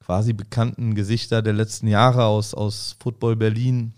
quasi 0.00 0.32
bekannten 0.32 0.94
Gesichter 0.94 1.40
der 1.40 1.52
letzten 1.52 1.86
Jahre 1.86 2.24
aus, 2.24 2.52
aus 2.52 2.96
Football 3.00 3.36
Berlin 3.36 3.94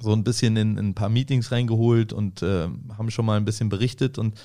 so 0.00 0.12
ein 0.12 0.24
bisschen 0.24 0.56
in, 0.56 0.76
in 0.76 0.88
ein 0.88 0.94
paar 0.94 1.08
Meetings 1.08 1.52
reingeholt 1.52 2.12
und 2.12 2.42
äh, 2.42 2.68
haben 2.96 3.10
schon 3.10 3.26
mal 3.26 3.36
ein 3.36 3.44
bisschen 3.44 3.68
berichtet. 3.68 4.18
Und 4.18 4.38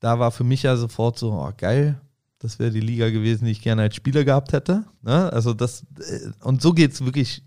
da 0.00 0.18
war 0.18 0.30
für 0.30 0.44
mich 0.44 0.62
ja 0.62 0.76
sofort 0.76 1.18
so, 1.18 1.32
oh, 1.32 1.52
geil, 1.56 2.00
das 2.38 2.58
wäre 2.58 2.70
die 2.70 2.80
Liga 2.80 3.10
gewesen, 3.10 3.46
die 3.46 3.52
ich 3.52 3.62
gerne 3.62 3.82
als 3.82 3.96
Spieler 3.96 4.24
gehabt 4.24 4.52
hätte. 4.52 4.84
Ne? 5.02 5.32
Also 5.32 5.54
das, 5.54 5.84
äh, 5.98 6.30
und 6.42 6.60
so 6.62 6.72
geht 6.72 6.92
es 6.92 7.04
wirklich 7.04 7.42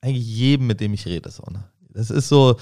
eigentlich 0.00 0.26
jedem, 0.26 0.66
mit 0.66 0.80
dem 0.80 0.94
ich 0.94 1.06
rede. 1.06 1.30
So, 1.30 1.44
ne? 1.50 1.64
Das 1.90 2.10
ist 2.10 2.28
so, 2.28 2.56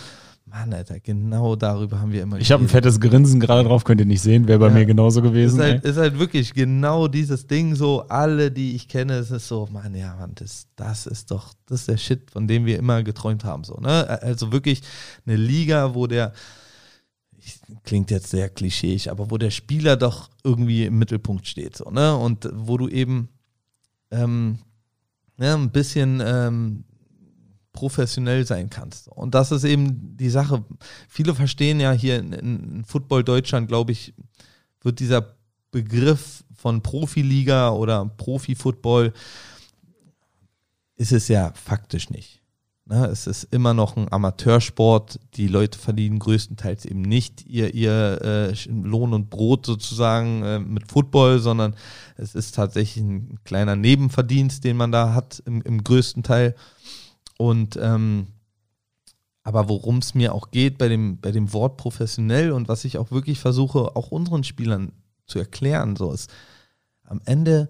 Mann, 0.46 0.74
Alter, 0.74 1.00
genau 1.00 1.56
darüber 1.56 2.00
haben 2.00 2.12
wir 2.12 2.22
immer 2.22 2.38
Ich 2.38 2.52
habe 2.52 2.62
ein 2.62 2.68
fettes 2.68 3.00
Grinsen 3.00 3.40
gerade 3.40 3.66
drauf, 3.66 3.84
könnt 3.84 4.00
ihr 4.00 4.06
nicht 4.06 4.20
sehen, 4.20 4.46
wäre 4.46 4.58
bei 4.58 4.68
ja. 4.68 4.74
mir 4.74 4.86
genauso 4.86 5.22
gewesen. 5.22 5.58
Ist 5.58 5.64
halt, 5.64 5.84
ist 5.84 5.96
halt, 5.96 6.18
wirklich 6.18 6.52
genau 6.52 7.08
dieses 7.08 7.46
Ding, 7.46 7.74
so 7.74 8.02
alle, 8.08 8.50
die 8.50 8.76
ich 8.76 8.86
kenne, 8.88 9.14
es 9.14 9.30
ist 9.30 9.48
so, 9.48 9.68
Mann, 9.72 9.94
ja, 9.94 10.14
Mann, 10.16 10.32
das, 10.34 10.66
das 10.76 11.06
ist 11.06 11.30
doch, 11.30 11.54
das 11.66 11.80
ist 11.80 11.88
der 11.88 11.96
Shit, 11.96 12.30
von 12.30 12.46
dem 12.46 12.66
wir 12.66 12.78
immer 12.78 13.02
geträumt 13.02 13.44
haben. 13.44 13.64
So, 13.64 13.76
ne? 13.76 14.06
Also 14.22 14.52
wirklich 14.52 14.82
eine 15.26 15.36
Liga, 15.36 15.94
wo 15.94 16.06
der, 16.06 16.34
klingt 17.84 18.10
jetzt 18.10 18.28
sehr 18.28 18.50
klischeeig, 18.50 19.08
aber 19.08 19.30
wo 19.30 19.38
der 19.38 19.50
Spieler 19.50 19.96
doch 19.96 20.28
irgendwie 20.44 20.84
im 20.84 20.98
Mittelpunkt 20.98 21.46
steht. 21.46 21.76
So, 21.76 21.90
ne? 21.90 22.16
Und 22.16 22.50
wo 22.52 22.76
du 22.76 22.88
eben 22.88 23.28
ähm, 24.10 24.58
ja, 25.38 25.54
ein 25.54 25.70
bisschen 25.70 26.22
ähm, 26.24 26.84
professionell 27.74 28.46
sein 28.46 28.70
kannst. 28.70 29.08
Und 29.08 29.34
das 29.34 29.52
ist 29.52 29.64
eben 29.64 30.16
die 30.16 30.30
Sache. 30.30 30.64
Viele 31.08 31.34
verstehen 31.34 31.80
ja 31.80 31.92
hier 31.92 32.18
in, 32.18 32.32
in 32.32 32.84
Football 32.86 33.24
Deutschland, 33.24 33.68
glaube 33.68 33.92
ich, 33.92 34.14
wird 34.80 35.00
dieser 35.00 35.36
Begriff 35.70 36.44
von 36.54 36.82
Profiliga 36.82 37.70
oder 37.70 38.06
Profi-Football 38.16 39.12
ist 40.96 41.12
es 41.12 41.28
ja 41.28 41.52
faktisch 41.54 42.08
nicht. 42.10 42.40
Ne, 42.86 43.06
es 43.06 43.26
ist 43.26 43.44
immer 43.44 43.72
noch 43.72 43.96
ein 43.96 44.12
Amateursport. 44.12 45.18
Die 45.34 45.48
Leute 45.48 45.78
verdienen 45.78 46.18
größtenteils 46.18 46.84
eben 46.84 47.00
nicht 47.00 47.44
ihr, 47.46 47.72
ihr 47.72 48.20
äh, 48.22 48.68
Lohn 48.68 49.14
und 49.14 49.30
Brot 49.30 49.64
sozusagen 49.64 50.42
äh, 50.42 50.58
mit 50.58 50.92
Football, 50.92 51.38
sondern 51.38 51.74
es 52.16 52.34
ist 52.34 52.54
tatsächlich 52.54 53.02
ein 53.02 53.38
kleiner 53.44 53.74
Nebenverdienst, 53.74 54.64
den 54.64 54.76
man 54.76 54.92
da 54.92 55.14
hat 55.14 55.42
im, 55.46 55.62
im 55.62 55.82
größten 55.82 56.22
Teil. 56.22 56.54
Und 57.38 57.78
ähm, 57.80 58.28
aber 59.42 59.68
worum 59.68 59.98
es 59.98 60.14
mir 60.14 60.34
auch 60.34 60.50
geht 60.50 60.78
bei 60.78 60.88
dem, 60.88 61.20
bei 61.20 61.30
dem 61.30 61.52
Wort 61.52 61.76
professionell 61.76 62.50
und 62.50 62.66
was 62.66 62.84
ich 62.86 62.96
auch 62.96 63.10
wirklich 63.10 63.38
versuche, 63.38 63.94
auch 63.94 64.10
unseren 64.10 64.42
Spielern 64.42 64.92
zu 65.26 65.38
erklären, 65.38 65.96
so 65.96 66.12
ist 66.12 66.32
am 67.04 67.20
Ende, 67.26 67.68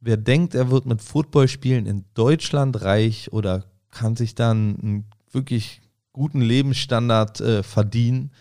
wer 0.00 0.16
denkt, 0.16 0.54
er 0.54 0.70
wird 0.70 0.86
mit 0.86 1.02
Football 1.02 1.46
spielen 1.48 1.84
in 1.84 2.06
Deutschland 2.14 2.80
reich 2.80 3.32
oder 3.32 3.66
kann 3.90 4.16
sich 4.16 4.34
dann 4.34 4.78
einen 4.80 5.04
wirklich 5.30 5.82
guten 6.12 6.40
Lebensstandard 6.40 7.40
äh, 7.40 7.62
verdienen, 7.62 8.32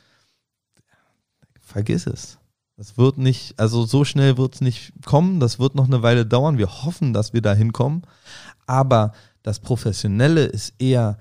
vergiss 1.59 2.07
es. 2.07 2.37
Das 2.77 2.97
wird 2.97 3.17
nicht, 3.17 3.59
also 3.59 3.85
so 3.85 4.05
schnell 4.05 4.37
wird 4.37 4.55
es 4.55 4.61
nicht 4.61 4.93
kommen, 5.05 5.41
das 5.41 5.59
wird 5.59 5.75
noch 5.75 5.87
eine 5.87 6.01
Weile 6.01 6.25
dauern. 6.25 6.57
Wir 6.57 6.83
hoffen, 6.85 7.11
dass 7.11 7.33
wir 7.33 7.41
da 7.41 7.53
hinkommen. 7.53 8.03
Aber 8.67 9.11
das 9.43 9.59
Professionelle 9.59 10.45
ist 10.45 10.73
eher 10.79 11.17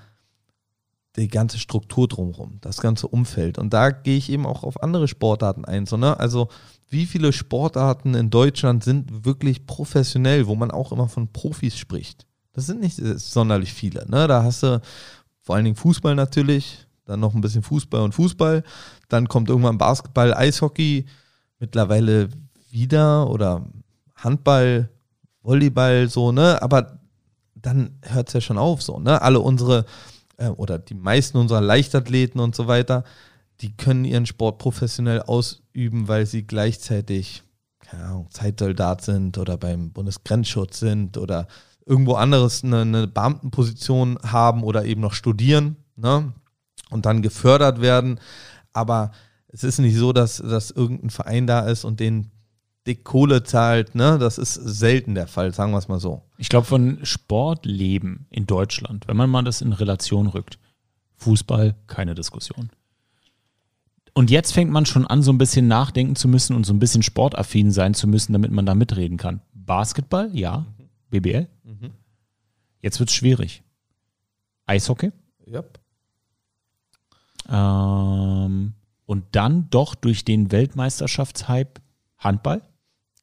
die 1.17 1.29
ganze 1.29 1.59
Struktur 1.59 2.07
drumherum, 2.07 2.59
das 2.61 2.79
ganze 2.81 3.09
Umfeld. 3.09 3.59
Und 3.59 3.73
da 3.73 3.91
gehe 3.91 4.17
ich 4.17 4.31
eben 4.31 4.47
auch 4.47 4.63
auf 4.63 4.83
andere 4.83 5.09
Sportarten 5.09 5.65
ein. 5.65 5.87
So, 5.87 5.97
ne? 5.97 6.19
Also 6.19 6.49
wie 6.91 7.07
viele 7.07 7.33
Sportarten 7.33 8.15
in 8.15 8.31
Deutschland 8.31 8.85
sind 8.85 9.25
wirklich 9.25 9.67
professionell, 9.67 10.47
wo 10.47 10.55
man 10.55 10.71
auch 10.71 10.93
immer 10.93 11.09
von 11.09 11.33
Profis 11.33 11.77
spricht? 11.77 12.27
Das 12.53 12.67
sind 12.67 12.81
nicht 12.81 12.97
sonderlich 12.97 13.73
viele. 13.73 14.07
Ne? 14.09 14.27
Da 14.27 14.43
hast 14.43 14.63
du 14.63 14.81
vor 15.41 15.57
allen 15.57 15.65
Dingen 15.65 15.77
Fußball 15.77 16.15
natürlich, 16.15 16.87
dann 17.05 17.21
noch 17.21 17.35
ein 17.35 17.41
bisschen 17.41 17.63
Fußball 17.63 18.03
und 18.03 18.15
Fußball. 18.15 18.63
Dann 19.09 19.29
kommt 19.29 19.49
irgendwann 19.49 19.79
Basketball, 19.79 20.35
Eishockey, 20.35 21.07
mittlerweile 21.59 22.29
wieder 22.71 23.29
oder 23.31 23.67
Handball, 24.15 24.91
Volleyball, 25.43 26.09
so, 26.09 26.33
ne? 26.33 26.61
Aber 26.61 26.98
dann 27.63 27.99
hört 28.03 28.29
es 28.29 28.35
ja 28.35 28.41
schon 28.41 28.59
auf 28.59 28.83
so. 28.83 28.99
Ne? 28.99 29.21
Alle 29.21 29.41
unsere 29.41 29.85
äh, 30.37 30.49
oder 30.49 30.79
die 30.79 30.95
meisten 30.95 31.39
unserer 31.39 31.61
Leichtathleten 31.61 32.41
und 32.41 32.55
so 32.55 32.67
weiter, 32.67 33.05
die 33.61 33.77
können 33.77 34.05
ihren 34.05 34.27
Sport 34.27 34.59
professionell 34.59 35.23
ausüben, 35.23 36.09
weil 36.09 36.27
sie 36.27 36.47
gleichzeitig 36.47 37.43
keine 37.89 38.05
Ahnung, 38.05 38.29
Zeitsoldat 38.31 39.03
sind 39.03 39.39
oder 39.39 39.57
beim 39.57 39.93
Bundesgrenzschutz 39.93 40.81
sind 40.81 41.17
oder 41.17 41.49
irgendwo 41.87 42.15
anderes 42.15 42.63
eine, 42.63 42.83
eine 42.83 43.07
Beamtenposition 43.07 44.19
haben 44.23 44.63
oder 44.63 44.85
eben 44.85 45.01
noch 45.01 45.15
studieren 45.15 45.77
ne? 45.97 46.33
und 46.91 47.07
dann 47.07 47.23
gefördert 47.23 47.81
werden. 47.81 48.21
Aber 48.75 49.13
es 49.49 49.65
ist 49.65 49.79
nicht 49.79 49.97
so, 49.97 50.13
dass, 50.13 50.37
dass 50.37 50.71
irgendein 50.71 51.11
Verein 51.11 51.47
da 51.47 51.61
ist 51.61 51.85
und 51.85 51.99
den 51.99 52.31
dick 52.89 53.05
Kohle 53.05 53.45
zahlt, 53.45 53.95
ne? 53.95 54.19
Das 54.19 54.39
ist 54.39 54.55
selten 54.55 55.15
der 55.15 55.27
Fall, 55.27 55.53
sagen 55.55 55.73
wir 55.73 55.79
es 55.79 55.89
mal 55.89 56.01
so. 56.01 56.23
Ich 56.39 56.49
glaube, 56.49 56.67
von 56.67 57.05
Sportleben 57.05 58.27
in 58.31 58.47
Deutschland, 58.47 59.07
wenn 59.07 59.17
man 59.17 59.31
mal 59.31 59.45
das 59.45 59.61
in 59.61 59.73
Relation 59.73 60.27
rückt, 60.27 60.59
Fußball, 61.17 61.77
keine 61.87 62.15
Diskussion. 62.15 62.71
Und 64.15 64.31
jetzt 64.31 64.53
fängt 64.53 64.73
man 64.73 64.87
schon 64.87 65.07
an, 65.07 65.23
so 65.23 65.31
ein 65.33 65.39
bisschen 65.39 65.69
nachdenken 65.69 66.17
zu 66.17 66.27
müssen 66.27 66.57
und 66.57 66.65
so 66.65 66.73
ein 66.73 66.79
bisschen 66.79 67.03
sportaffin 67.03 67.71
sein 67.71 67.95
zu 67.95 68.09
müssen, 68.09 68.33
damit 68.33 68.51
man 68.51 68.67
da 68.67 68.75
mitreden 68.75 69.19
kann. 69.19 69.43
Basketball, 69.53 70.35
ja. 70.35 70.65
BBL. 71.11 71.47
Mhm. 71.63 71.93
Jetzt 72.83 72.99
wird 72.99 73.11
es 73.11 73.15
schwierig. 73.15 73.63
Eishockey. 74.67 75.13
Yep. 75.47 75.79
Ähm, 77.49 78.75
und 79.07 79.25
dann 79.33 79.71
doch 79.71 79.95
durch 79.95 80.25
den 80.25 80.51
Weltmeisterschaftshype 80.51 81.81
Handball. 82.19 82.63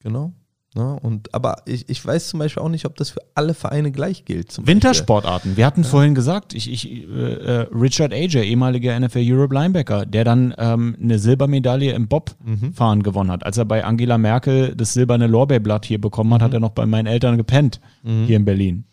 Genau. 0.05 0.33
Ja, 0.75 0.91
und, 0.91 1.33
aber 1.33 1.63
ich, 1.65 1.89
ich 1.89 2.05
weiß 2.05 2.27
zum 2.27 2.39
Beispiel 2.39 2.61
auch 2.61 2.69
nicht, 2.69 2.85
ob 2.85 2.95
das 2.97 3.09
für 3.09 3.21
alle 3.33 3.53
Vereine 3.53 3.91
gleich 3.91 4.25
gilt. 4.25 4.55
Wintersportarten. 4.67 5.57
Wir 5.57 5.65
hatten 5.65 5.83
vorhin 5.85 6.13
gesagt, 6.13 6.53
ich, 6.53 6.69
ich, 6.69 7.07
äh, 7.07 7.07
äh 7.07 7.67
Richard 7.73 8.13
Ager, 8.13 8.43
ehemaliger 8.43 8.99
NFL 8.99 9.23
Europe 9.23 9.55
Linebacker, 9.55 10.05
der 10.05 10.25
dann 10.25 10.53
ähm, 10.57 10.95
eine 11.01 11.17
Silbermedaille 11.17 11.93
im 11.93 12.07
Bobfahren 12.07 13.03
gewonnen 13.03 13.31
hat. 13.31 13.45
Als 13.45 13.57
er 13.57 13.65
bei 13.65 13.83
Angela 13.83 14.17
Merkel 14.17 14.75
das 14.75 14.93
silberne 14.93 15.27
Lorbeerblatt 15.27 15.85
hier 15.85 15.99
bekommen 15.99 16.33
hat, 16.33 16.41
hat 16.41 16.53
er 16.53 16.59
noch 16.59 16.71
bei 16.71 16.85
meinen 16.85 17.07
Eltern 17.07 17.37
gepennt, 17.37 17.79
hier 18.03 18.35
in 18.35 18.45
Berlin, 18.45 18.83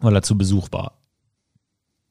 weil 0.00 0.14
er 0.14 0.22
zu 0.22 0.38
Besuch 0.38 0.68
war. 0.70 0.95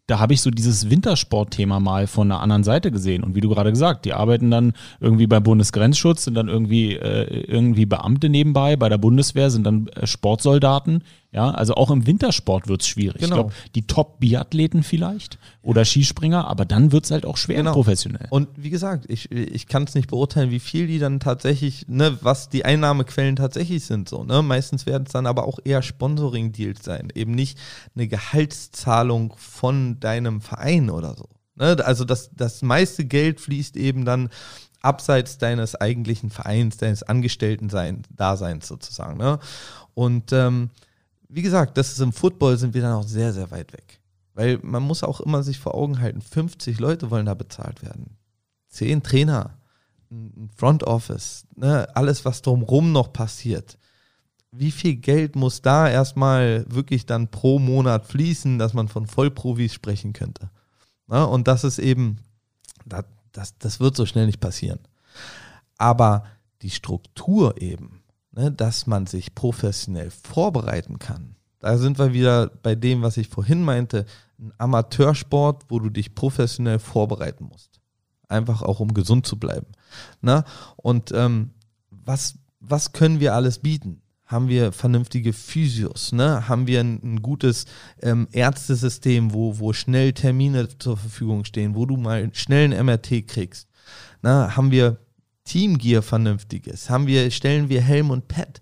Da 0.08 0.20
habe 0.20 0.34
ich 0.34 0.42
so 0.42 0.52
dieses 0.52 0.90
Wintersportthema 0.90 1.80
mal 1.80 2.06
von 2.06 2.32
einer 2.32 2.42
anderen 2.42 2.64
Seite 2.64 2.92
gesehen. 2.92 3.24
Und 3.24 3.34
wie 3.34 3.42
du 3.42 3.50
gerade 3.50 3.72
gesagt, 3.72 4.06
die 4.06 4.14
arbeiten 4.14 4.52
dann 4.52 4.74
irgendwie 5.00 5.26
beim 5.26 5.42
Bundesgrenzschutz, 5.42 6.26
sind 6.26 6.36
dann 6.36 6.48
irgendwie, 6.48 6.94
äh, 6.94 7.46
irgendwie 7.48 7.88
Beamte 7.88 8.30
nebenbei, 8.30 8.76
bei 8.76 8.88
der 8.88 9.00
Bundeswehr 9.00 9.50
sind 9.50 9.66
dann 9.66 9.88
äh, 9.88 10.06
Sportsoldaten. 10.06 11.04
Ja, 11.36 11.50
also 11.52 11.76
auch 11.76 11.92
im 11.92 12.08
Wintersport 12.08 12.70
wird 12.70 12.82
es 12.82 12.88
schwierig. 12.88 13.18
Ich 13.18 13.24
Genau. 13.24 13.36
glaube, 13.36 13.54
die 13.76 13.86
Top-Biathleten 13.86 14.84
vielleicht 14.84 15.38
oder 15.64 15.84
Skispringer, 15.84 16.48
aber 16.48 16.64
dann 16.64 16.94
wird 16.94 17.04
es 17.04 17.12
halt 17.12 17.26
auch 17.26 17.36
schwer 17.36 17.58
Genau. 17.58 17.74
professionell. 17.74 18.28
Und 18.30 18.48
wie 18.56 18.70
gesagt, 18.70 19.04
ich, 19.10 19.30
ich 19.32 19.68
kann 19.68 19.84
es 19.84 19.96
nicht 19.96 20.08
beurteilen, 20.10 20.50
wie 20.50 20.62
viel 20.62 20.88
die 20.88 20.98
dann 20.98 21.20
tatsächlich, 21.20 21.90
ne, 21.90 22.18
was 22.22 22.48
die 22.48 22.64
Einnahmequellen 22.64 23.36
tatsächlich 23.36 23.84
sind. 23.84 24.08
So, 24.08 24.24
ne? 24.24 24.42
Meistens 24.44 24.86
werden 24.86 25.04
es 25.08 25.12
dann 25.12 25.26
aber 25.28 25.46
auch 25.46 25.60
eher 25.66 25.82
Sponsoring-Deals 25.82 26.86
sein, 26.86 27.10
eben 27.14 27.34
nicht 27.36 27.58
eine 27.96 28.08
Gehaltszahlung 28.08 29.34
von 29.38 30.00
deinem 30.00 30.40
Verein 30.40 30.90
oder 30.90 31.16
so. 31.18 31.28
Ne? 31.56 31.76
Also 31.84 32.06
das, 32.06 32.30
das 32.34 32.62
meiste 32.62 33.04
Geld 33.04 33.42
fließt 33.42 33.76
eben 33.76 34.06
dann 34.06 34.30
abseits 34.82 35.38
deines 35.38 35.76
eigentlichen 35.76 36.30
Vereins, 36.30 36.78
deines 36.78 37.04
Angestellten-Daseins 37.04 38.68
sozusagen. 38.70 39.18
Ne? 39.18 39.40
Und 39.94 40.32
ähm, 40.32 40.70
wie 41.30 41.42
gesagt, 41.42 41.78
das 41.78 41.92
ist 41.92 42.00
im 42.00 42.14
Football 42.14 42.58
sind 42.58 42.74
wir 42.74 42.82
dann 42.82 42.94
auch 42.94 43.08
sehr, 43.08 43.34
sehr 43.34 43.52
weit 43.52 43.74
weg. 43.74 44.00
Weil 44.34 44.60
man 44.62 44.84
muss 44.84 45.04
auch 45.04 45.22
immer 45.22 45.44
sich 45.44 45.60
vor 45.60 45.76
Augen 45.76 46.00
halten, 46.00 46.22
50 46.22 46.80
Leute 46.80 47.10
wollen 47.10 47.26
da 47.26 47.34
bezahlt 47.34 47.82
werden. 47.82 48.18
Zehn 48.68 49.02
Trainer, 49.02 49.58
ein 50.12 50.50
Front 50.56 50.84
Office, 50.84 51.46
ne, 51.56 51.88
alles, 51.96 52.26
was 52.26 52.42
drumherum 52.42 52.92
noch 52.92 53.14
passiert. 53.14 53.78
Wie 54.52 54.72
viel 54.72 54.96
Geld 54.96 55.36
muss 55.36 55.62
da 55.62 55.90
erstmal 55.90 56.66
wirklich 56.68 57.06
dann 57.06 57.30
pro 57.30 57.60
Monat 57.60 58.06
fließen, 58.06 58.60
dass 58.60 58.74
man 58.74 58.88
von 58.88 59.08
Vollprofis 59.08 59.74
sprechen 59.74 60.14
könnte? 60.14 60.50
Ne, 61.08 61.26
und 61.26 61.48
das 61.48 61.64
ist 61.64 61.80
eben, 61.80 62.18
das, 62.86 63.06
das, 63.32 63.58
das 63.58 63.80
wird 63.80 63.96
so 63.96 64.06
schnell 64.06 64.26
nicht 64.26 64.40
passieren. 64.42 64.80
Aber 65.78 66.26
die 66.62 66.70
Struktur 66.70 67.62
eben, 67.62 68.02
ne, 68.36 68.52
dass 68.52 68.88
man 68.88 69.08
sich 69.08 69.34
professionell 69.34 70.12
vorbereiten 70.12 71.00
kann, 71.00 71.36
da 71.60 71.80
sind 71.80 71.98
wir 71.98 72.14
wieder 72.14 72.52
bei 72.62 72.76
dem, 72.76 73.02
was 73.02 73.18
ich 73.18 73.28
vorhin 73.28 73.64
meinte, 73.64 74.06
ein 74.38 74.54
Amateursport, 74.60 75.64
wo 75.70 75.80
du 75.80 75.90
dich 75.90 76.14
professionell 76.14 76.78
vorbereiten 76.78 77.46
musst. 77.46 77.80
Einfach 78.28 78.62
auch, 78.62 78.80
um 78.80 78.94
gesund 78.94 79.26
zu 79.26 79.40
bleiben. 79.40 79.68
Ne? 80.22 80.44
Und 80.76 81.12
ähm, 81.12 81.56
was, 81.90 82.36
was 82.60 82.92
können 82.92 83.20
wir 83.20 83.34
alles 83.34 83.60
bieten? 83.60 84.02
Haben 84.26 84.48
wir 84.48 84.72
vernünftige 84.74 85.34
Physios? 85.34 86.12
Ne? 86.12 86.48
Haben 86.48 86.68
wir 86.68 86.82
ein, 86.82 87.00
ein 87.04 87.22
gutes 87.22 87.66
ähm, 88.02 88.28
Ärztesystem, 88.32 89.34
wo, 89.34 89.60
wo 89.60 89.74
schnell 89.74 90.14
Termine 90.14 90.68
zur 90.78 90.98
Verfügung 90.98 91.46
stehen, 91.46 91.74
wo 91.74 91.86
du 91.86 91.98
mal 91.98 92.30
schnell 92.34 92.72
ein 92.72 92.86
MRT 92.86 93.28
kriegst? 93.28 93.70
Ne? 94.22 94.56
Haben 94.56 94.70
wir 94.70 94.98
Teamgear 95.46 96.02
vernünftiges? 96.02 96.90
Haben 96.90 97.08
wir, 97.08 97.32
stellen 97.32 97.70
wir 97.70 97.82
Helm 97.82 98.10
und 98.10 98.28
Pad? 98.28 98.60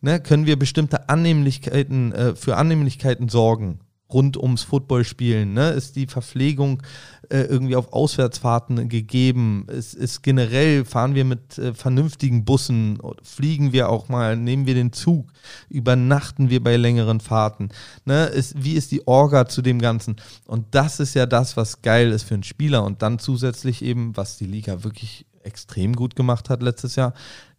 Ne? 0.00 0.20
Können 0.20 0.46
wir 0.46 0.58
bestimmte 0.58 1.08
Annehmlichkeiten, 1.08 2.12
äh, 2.12 2.36
für 2.36 2.56
Annehmlichkeiten 2.56 3.28
sorgen? 3.28 3.80
Rund 4.12 4.36
ums 4.36 4.62
Footballspielen, 4.62 5.52
ne? 5.52 5.70
Ist 5.70 5.96
die 5.96 6.06
Verpflegung 6.06 6.80
äh, 7.28 7.40
irgendwie 7.40 7.74
auf 7.74 7.92
Auswärtsfahrten 7.92 8.88
gegeben? 8.88 9.66
Ist, 9.68 9.94
ist 9.94 10.22
generell, 10.22 10.84
fahren 10.84 11.16
wir 11.16 11.24
mit 11.24 11.58
äh, 11.58 11.74
vernünftigen 11.74 12.44
Bussen, 12.44 13.00
fliegen 13.24 13.72
wir 13.72 13.88
auch 13.88 14.08
mal, 14.08 14.36
nehmen 14.36 14.66
wir 14.66 14.74
den 14.74 14.92
Zug, 14.92 15.32
übernachten 15.68 16.50
wir 16.50 16.62
bei 16.62 16.76
längeren 16.76 17.18
Fahrten? 17.18 17.70
Ne? 18.04 18.26
Ist, 18.26 18.62
wie 18.62 18.74
ist 18.74 18.92
die 18.92 19.08
Orga 19.08 19.48
zu 19.48 19.60
dem 19.60 19.80
Ganzen? 19.80 20.16
Und 20.46 20.66
das 20.70 21.00
ist 21.00 21.14
ja 21.14 21.26
das, 21.26 21.56
was 21.56 21.82
geil 21.82 22.12
ist 22.12 22.22
für 22.22 22.34
einen 22.34 22.44
Spieler. 22.44 22.84
Und 22.84 23.02
dann 23.02 23.18
zusätzlich 23.18 23.82
eben, 23.82 24.16
was 24.16 24.38
die 24.38 24.46
Liga 24.46 24.84
wirklich 24.84 25.25
extrem 25.46 25.94
gut 25.94 26.16
gemacht 26.16 26.50
hat 26.50 26.62
letztes 26.62 26.96
Jahr, 26.96 27.14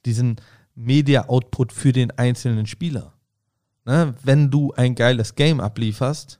diesen 0.06 0.38
Media-Output 0.76 1.74
für 1.74 1.92
den 1.92 2.12
einzelnen 2.12 2.68
Spieler. 2.68 3.14
Ne? 3.86 4.14
Wenn 4.24 4.52
du 4.52 4.74
ein 4.74 4.96
geiles 4.96 5.36
Game 5.36 5.60
ablieferst, 5.60 6.40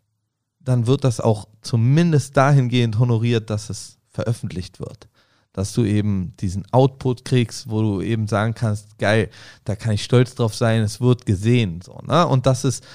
dann 0.60 0.86
wird 0.86 1.04
das 1.04 1.20
auch 1.20 1.48
zumindest 1.62 2.36
dahingehend 2.36 3.00
honoriert, 3.00 3.50
dass 3.50 3.70
es 3.70 3.98
veröffentlicht 4.10 4.80
wird. 4.80 5.08
Dass 5.54 5.74
du 5.74 5.86
eben 5.86 6.36
diesen 6.38 6.72
Output 6.72 7.26
kriegst, 7.26 7.70
wo 7.70 7.82
du 7.82 8.02
eben 8.02 8.28
sagen 8.28 8.54
kannst, 8.54 9.00
geil, 9.00 9.30
da 9.64 9.76
kann 9.76 9.94
ich 9.94 10.04
stolz 10.04 10.36
drauf 10.36 10.54
sein, 10.54 10.82
es 10.82 11.00
wird 11.02 11.26
gesehen. 11.26 11.82
So, 11.82 12.00
ne? 12.06 12.28
Und 12.28 12.46
das 12.46 12.66
ist, 12.66 12.86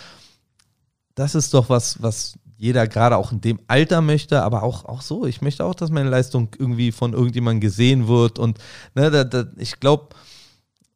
das 1.15 1.35
ist 1.35 1.55
doch 1.55 1.69
was, 1.71 2.01
was 2.03 2.39
jeder 2.63 2.87
gerade 2.87 3.17
auch 3.17 3.33
in 3.33 3.41
dem 3.41 3.59
Alter 3.67 4.03
möchte, 4.03 4.41
aber 4.41 4.63
auch, 4.63 4.85
auch 4.85 5.03
so. 5.03 5.27
Ich 5.27 5.43
möchte 5.43 5.65
auch, 5.65 5.75
dass 5.75 5.91
meine 5.91 6.09
Leistung 6.09 6.51
irgendwie 6.57 6.93
von 6.93 7.13
irgendjemandem 7.13 7.61
gesehen 7.61 8.07
wird. 8.07 8.39
Und 8.39 8.59
ne, 8.95 9.11
da, 9.11 9.25
da, 9.25 9.47
ich 9.57 9.81
glaube, 9.81 10.11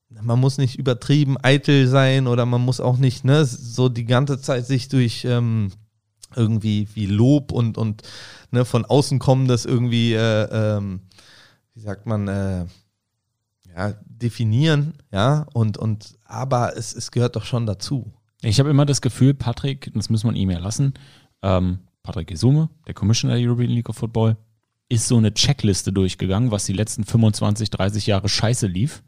man 0.09 0.39
muss 0.39 0.59
nicht 0.59 0.79
übertrieben 0.79 1.37
eitel 1.43 1.89
sein 1.89 2.29
oder 2.29 2.47
man 2.47 2.61
muss 2.61 2.79
auch 2.79 2.99
nicht 2.99 3.25
ne, 3.25 3.45
so 3.45 3.89
die 3.89 4.05
ganze 4.05 4.41
Zeit 4.41 4.65
sich 4.65 4.87
durch 4.87 5.25
ähm, 5.25 5.73
irgendwie 6.37 6.87
wie 6.95 7.07
Lob 7.07 7.51
und, 7.51 7.79
und 7.79 8.03
ne, 8.53 8.65
von 8.65 8.85
außen 8.85 9.19
kommendes 9.19 9.65
irgendwie, 9.65 10.15
äh, 10.15 10.45
ähm, 10.77 11.01
wie 11.75 11.81
sagt 11.81 12.07
man, 12.07 12.29
äh, 12.29 12.67
ja, 13.77 13.95
definieren, 14.05 14.95
ja, 15.11 15.49
und, 15.53 15.79
und 15.79 16.15
aber 16.27 16.77
es, 16.77 16.95
es 16.95 17.11
gehört 17.11 17.35
doch 17.35 17.45
schon 17.45 17.67
dazu. 17.67 18.13
Ich 18.43 18.61
habe 18.61 18.71
immer 18.71 18.87
das 18.87 19.01
Gefühl, 19.01 19.35
Patrick, 19.35 19.91
das 19.95 20.11
muss 20.11 20.23
man 20.23 20.37
ihm 20.37 20.51
ja 20.51 20.59
lassen, 20.59 20.95
ähm, 21.43 21.79
Patrick 22.03 22.29
Gesume, 22.29 22.71
der 22.87 22.95
Commissioner 22.95 23.35
der 23.35 23.47
European 23.47 23.71
League 23.71 23.89
of 23.89 23.97
Football, 23.97 24.37
ist 24.89 25.09
so 25.09 25.17
eine 25.17 25.35
Checkliste 25.35 25.93
durchgegangen, 25.93 26.51
was 26.51 26.67
die 26.67 26.73
letzten 26.73 27.05
25, 27.05 27.71
30 27.71 28.07
Jahre 28.07 28.29
scheiße 28.29 28.67
lief, 28.67 29.03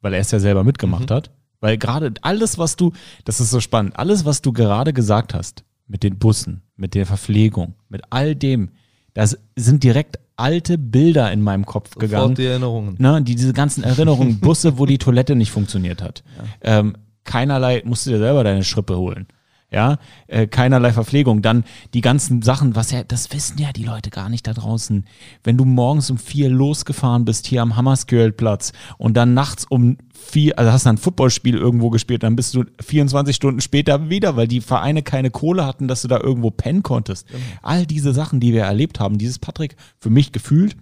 weil 0.00 0.14
er 0.14 0.20
es 0.20 0.30
ja 0.30 0.38
selber 0.38 0.64
mitgemacht 0.64 1.10
hat. 1.10 1.30
Weil 1.60 1.78
gerade 1.78 2.12
alles, 2.22 2.58
was 2.58 2.76
du, 2.76 2.92
das 3.24 3.40
ist 3.40 3.50
so 3.50 3.60
spannend, 3.60 3.98
alles, 3.98 4.24
was 4.24 4.42
du 4.42 4.52
gerade 4.52 4.92
gesagt 4.92 5.34
hast, 5.34 5.64
mit 5.86 6.02
den 6.02 6.18
Bussen, 6.18 6.62
mit 6.76 6.94
der 6.94 7.06
Verpflegung, 7.06 7.74
mit 7.88 8.02
all 8.10 8.36
dem, 8.36 8.70
das 9.14 9.38
sind 9.56 9.82
direkt 9.82 10.18
alte 10.36 10.78
Bilder 10.78 11.32
in 11.32 11.42
meinem 11.42 11.66
Kopf 11.66 11.94
gegangen. 11.94 12.22
Sofort 12.22 12.38
die 12.38 12.46
Erinnerungen. 12.46 12.94
Ne, 12.98 13.22
die, 13.22 13.34
diese 13.34 13.52
ganzen 13.52 13.82
Erinnerungen, 13.82 14.38
Busse, 14.40 14.78
wo 14.78 14.86
die 14.86 14.98
Toilette 14.98 15.34
nicht 15.34 15.50
funktioniert 15.50 16.00
hat. 16.02 16.22
Ähm, 16.60 16.96
keinerlei, 17.24 17.82
musst 17.84 18.06
du 18.06 18.10
dir 18.10 18.18
selber 18.18 18.44
deine 18.44 18.62
Schrippe 18.62 18.96
holen. 18.96 19.26
Ja, 19.70 19.98
äh, 20.28 20.46
keinerlei 20.46 20.94
Verpflegung. 20.94 21.42
Dann 21.42 21.64
die 21.92 22.00
ganzen 22.00 22.40
Sachen, 22.40 22.74
was 22.74 22.90
ja, 22.90 23.04
das 23.04 23.30
wissen 23.34 23.58
ja 23.58 23.70
die 23.70 23.84
Leute 23.84 24.08
gar 24.08 24.30
nicht 24.30 24.46
da 24.46 24.54
draußen. 24.54 25.04
Wenn 25.44 25.58
du 25.58 25.66
morgens 25.66 26.10
um 26.10 26.16
vier 26.16 26.48
losgefahren 26.48 27.26
bist 27.26 27.46
hier 27.46 27.60
am 27.60 27.76
Hammerskjöld-Platz 27.76 28.72
und 28.96 29.18
dann 29.18 29.34
nachts 29.34 29.66
um 29.68 29.98
vier, 30.14 30.58
also 30.58 30.72
hast 30.72 30.86
du 30.86 30.90
ein 30.90 30.96
Footballspiel 30.96 31.54
irgendwo 31.54 31.90
gespielt, 31.90 32.22
dann 32.22 32.34
bist 32.34 32.54
du 32.54 32.64
24 32.80 33.36
Stunden 33.36 33.60
später 33.60 34.08
wieder, 34.08 34.36
weil 34.36 34.48
die 34.48 34.62
Vereine 34.62 35.02
keine 35.02 35.30
Kohle 35.30 35.66
hatten, 35.66 35.86
dass 35.86 36.00
du 36.00 36.08
da 36.08 36.18
irgendwo 36.18 36.50
pennen 36.50 36.82
konntest. 36.82 37.26
All 37.60 37.84
diese 37.84 38.14
Sachen, 38.14 38.40
die 38.40 38.54
wir 38.54 38.62
erlebt 38.62 39.00
haben, 39.00 39.18
dieses 39.18 39.38
Patrick 39.38 39.76
für 39.98 40.08
mich 40.08 40.32
gefühlt 40.32 40.76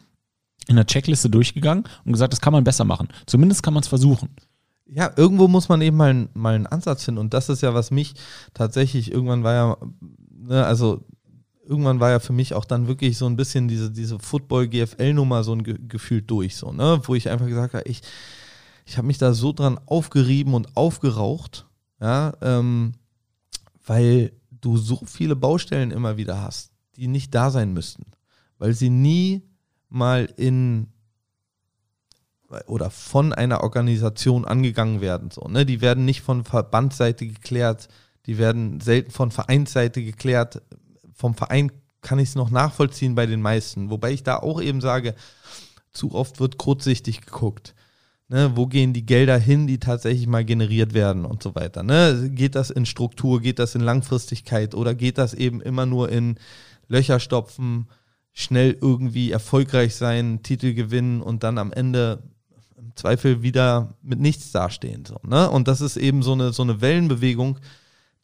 in 0.69 0.77
der 0.77 0.87
Checkliste 0.87 1.29
durchgegangen 1.29 1.85
und 2.05 2.13
gesagt, 2.13 2.33
das 2.33 2.41
kann 2.41 2.53
man 2.53 2.65
besser 2.65 2.85
machen. 2.85 3.09
Zumindest 3.27 3.65
kann 3.65 3.75
man 3.75 3.83
es 3.83 3.89
versuchen. 3.89 4.29
Ja, 4.89 5.11
irgendwo 5.17 5.49
muss 5.49 5.69
man 5.69 5.81
eben 5.81 5.97
mal, 5.97 6.29
mal 6.35 6.55
einen 6.55 6.67
Ansatz 6.67 7.05
finden. 7.05 7.21
Und 7.21 7.35
das 7.35 7.49
ist 7.49 7.63
ja, 7.63 7.75
was 7.75 7.91
mich 7.91 8.15
tatsächlich, 8.55 9.11
irgendwann 9.11 9.43
war 9.43 9.55
ja, 9.55 9.77
ne, 10.31 10.65
also 10.65 11.05
irgendwann 11.65 12.01
war 12.01 12.11
ja 12.11 12.21
für 12.21 12.33
mich 12.33 12.55
auch 12.55 12.65
dann 12.65 12.87
wirklich 12.87 13.19
so 13.19 13.27
ein 13.27 13.37
bisschen 13.37 13.69
diese, 13.69 13.91
diese 13.91 14.19
Football-GFL-Nummer 14.19 15.45
so 15.45 15.53
ein 15.53 15.65
Ge 15.65 15.77
Gefühl 15.89 16.23
durch, 16.23 16.57
so, 16.57 16.73
ne, 16.73 17.01
wo 17.05 17.15
ich 17.15 17.29
einfach 17.29 17.47
gesagt 17.47 17.75
habe, 17.75 17.89
ich, 17.89 18.03
ich 18.85 18.97
habe 18.97 19.07
mich 19.07 19.19
da 19.19 19.35
so 19.35 19.53
dran 19.53 19.81
aufgerieben 19.87 20.55
und 20.55 20.77
aufgeraucht, 20.77 21.67
ja, 22.01 22.35
ähm, 22.41 22.93
weil 23.85 24.33
du 24.51 24.77
so 24.77 25.01
viele 25.05 25.37
Baustellen 25.37 25.91
immer 25.91 26.17
wieder 26.17 26.41
hast, 26.41 26.73
die 26.97 27.09
nicht 27.09 27.35
da 27.35 27.51
sein 27.51 27.73
müssten, 27.73 28.05
weil 28.59 28.75
sie 28.75 28.91
nie 28.91 29.43
mal 29.89 30.29
in 30.37 30.89
oder 32.66 32.90
von 32.90 33.32
einer 33.32 33.62
Organisation 33.62 34.44
angegangen 34.44 35.01
werden. 35.01 35.31
So, 35.31 35.48
ne? 35.48 35.66
Die 35.66 35.81
werden 35.81 36.05
nicht 36.05 36.23
von 36.23 36.44
Verbandsseite 36.44 37.27
geklärt, 37.27 37.89
die 38.27 38.39
werden 38.39 38.81
selten 38.81 39.10
von 39.10 39.31
Vereinsseite 39.31 40.02
geklärt. 40.02 40.62
Vom 41.12 41.35
Verein 41.35 41.73
kann 42.02 42.18
ich 42.18 42.31
es 42.31 42.35
noch 42.35 42.51
nachvollziehen 42.51 43.14
bei 43.14 43.27
den 43.27 43.43
meisten. 43.43 43.90
Wobei 43.90 44.12
ich 44.12 44.23
da 44.23 44.36
auch 44.36 44.60
eben 44.60 44.81
sage, 44.81 45.14
zu 45.93 46.14
oft 46.14 46.40
wird 46.40 46.59
kurzsichtig 46.59 47.23
geguckt. 47.23 47.74
Ne, 48.28 48.56
wo 48.56 48.66
gehen 48.66 48.93
die 48.93 49.06
Gelder 49.06 49.39
hin, 49.39 49.68
die 49.68 49.78
tatsächlich 49.78 50.27
mal 50.27 50.44
generiert 50.44 50.94
werden 50.94 51.24
und 51.24 51.44
so 51.44 51.55
weiter. 51.55 51.85
Ne? 51.85 52.28
Geht 52.32 52.56
das 52.56 52.70
in 52.70 52.85
Struktur, 52.85 53.40
geht 53.40 53.60
das 53.60 53.77
in 53.77 53.81
Langfristigkeit 53.81 54.74
oder 54.74 54.97
geht 54.97 55.16
das 55.16 55.32
eben 55.32 55.60
immer 55.60 55.86
nur 55.86 56.09
in 56.09 56.36
Löcher 56.89 57.20
stopfen, 57.20 57.86
schnell 58.32 58.77
irgendwie 58.81 59.31
erfolgreich 59.31 59.94
sein, 59.94 60.43
Titel 60.43 60.74
gewinnen 60.74 61.23
und 61.23 61.44
dann 61.44 61.56
am 61.56 61.73
Ende 61.73 62.24
im 62.87 62.97
Zweifel 62.97 63.43
wieder 63.43 63.95
mit 64.03 64.21
nichts 64.21 64.53
dastehen. 64.53 65.05
So, 65.05 65.17
ne? 65.27 65.51
Und 65.51 65.69
das 65.69 65.81
ist 65.81 65.97
eben 65.97 66.23
so 66.23 66.33
eine, 66.33 66.53
so 66.53 66.63
eine 66.63 66.81
Wellenbewegung, 66.81 67.59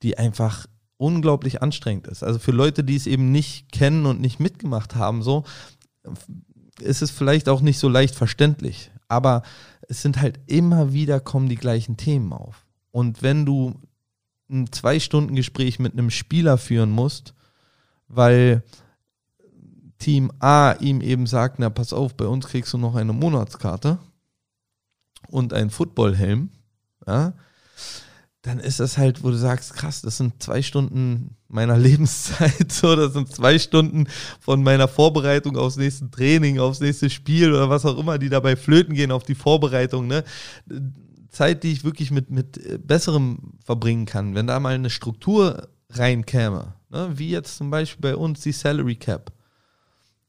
die 0.03 0.19
einfach 0.19 0.67
unglaublich 0.97 1.63
anstrengend 1.63 2.07
ist. 2.07 2.23
Also 2.23 2.39
für 2.39 2.53
Leute, 2.53 2.85
die 2.85 2.97
es 2.97 3.07
eben 3.07 3.33
nicht 3.33 3.73
kennen 3.73 4.07
und 4.07 4.21
nicht 4.21 4.39
mitgemacht 4.39 4.95
haben, 4.95 5.23
so 5.23 5.45
ist 6.81 7.03
es 7.03 7.11
vielleicht 7.11 7.49
auch 7.49 7.61
nicht 7.61 7.79
so 7.79 7.89
leicht 7.89 8.15
verständlich. 8.15 8.91
Aber 9.09 9.43
es 9.89 10.03
sind 10.03 10.21
halt 10.21 10.39
immer 10.47 10.93
wieder 10.93 11.21
kommen 11.21 11.49
die 11.49 11.57
gleichen 11.57 11.97
Themen 11.97 12.33
auf. 12.33 12.67
Und 12.93 13.23
wenn 13.23 13.45
du 13.45 13.75
ein 14.49 14.71
zwei 14.71 15.01
Stunden 15.01 15.35
Gespräch 15.35 15.79
mit 15.79 15.93
einem 15.93 16.11
Spieler 16.11 16.59
führen 16.59 16.91
musst, 16.91 17.35
weil 18.09 18.63
Team 19.99 20.31
A 20.39 20.73
ihm 20.73 21.01
eben 21.01 21.27
sagt, 21.27 21.59
na 21.59 21.71
pass 21.71 21.93
auf, 21.93 22.17
bei 22.17 22.27
uns 22.27 22.47
kriegst 22.47 22.73
du 22.73 22.79
noch 22.79 22.95
eine 22.95 23.13
Monatskarte, 23.13 23.99
und 25.33 25.53
ein 25.53 25.71
Footballhelm, 25.71 26.51
ja, 27.07 27.35
dann 28.43 28.59
ist 28.59 28.81
das 28.81 28.99
halt, 28.99 29.23
wo 29.23 29.31
du 29.31 29.37
sagst, 29.37 29.75
krass, 29.75 30.03
das 30.03 30.17
sind 30.17 30.43
zwei 30.43 30.63
Stunden 30.63 31.37
meiner 31.49 31.79
Lebenszeit, 31.79 32.73
so, 32.73 32.97
das 32.97 33.13
sind 33.13 33.33
zwei 33.33 33.59
Stunden 33.59 34.09
von 34.41 34.63
meiner 34.63 34.89
Vorbereitung 34.89 35.57
aufs 35.57 35.77
nächste 35.77 36.11
Training, 36.11 36.59
aufs 36.59 36.81
nächste 36.81 37.09
Spiel 37.09 37.53
oder 37.53 37.71
was 37.71 37.87
auch 37.87 37.99
immer, 37.99 38.19
die 38.19 38.29
dabei 38.29 38.57
flöten 38.57 38.95
gehen 38.95 39.13
auf 39.13 39.23
die 39.23 39.37
Vorbereitung, 39.37 40.07
ne? 40.07 40.25
Zeit, 41.31 41.63
die 41.63 41.73
ich 41.73 41.83
wirklich 41.83 42.11
mit, 42.11 42.31
mit 42.31 42.87
Besserem 42.87 43.55
verbringen 43.65 44.05
kann, 44.05 44.35
wenn 44.35 44.47
da 44.47 44.61
mal 44.61 44.75
eine 44.75 44.91
Struktur 44.91 45.69
reinkäme, 45.89 46.75
ne? 46.91 47.13
wie 47.15 47.31
jetzt 47.31 47.57
zum 47.57 47.71
Beispiel 47.71 48.03
bei 48.03 48.17
uns 48.17 48.43
die 48.43 48.53
Salary 48.53 48.97
Cap. 48.97 49.33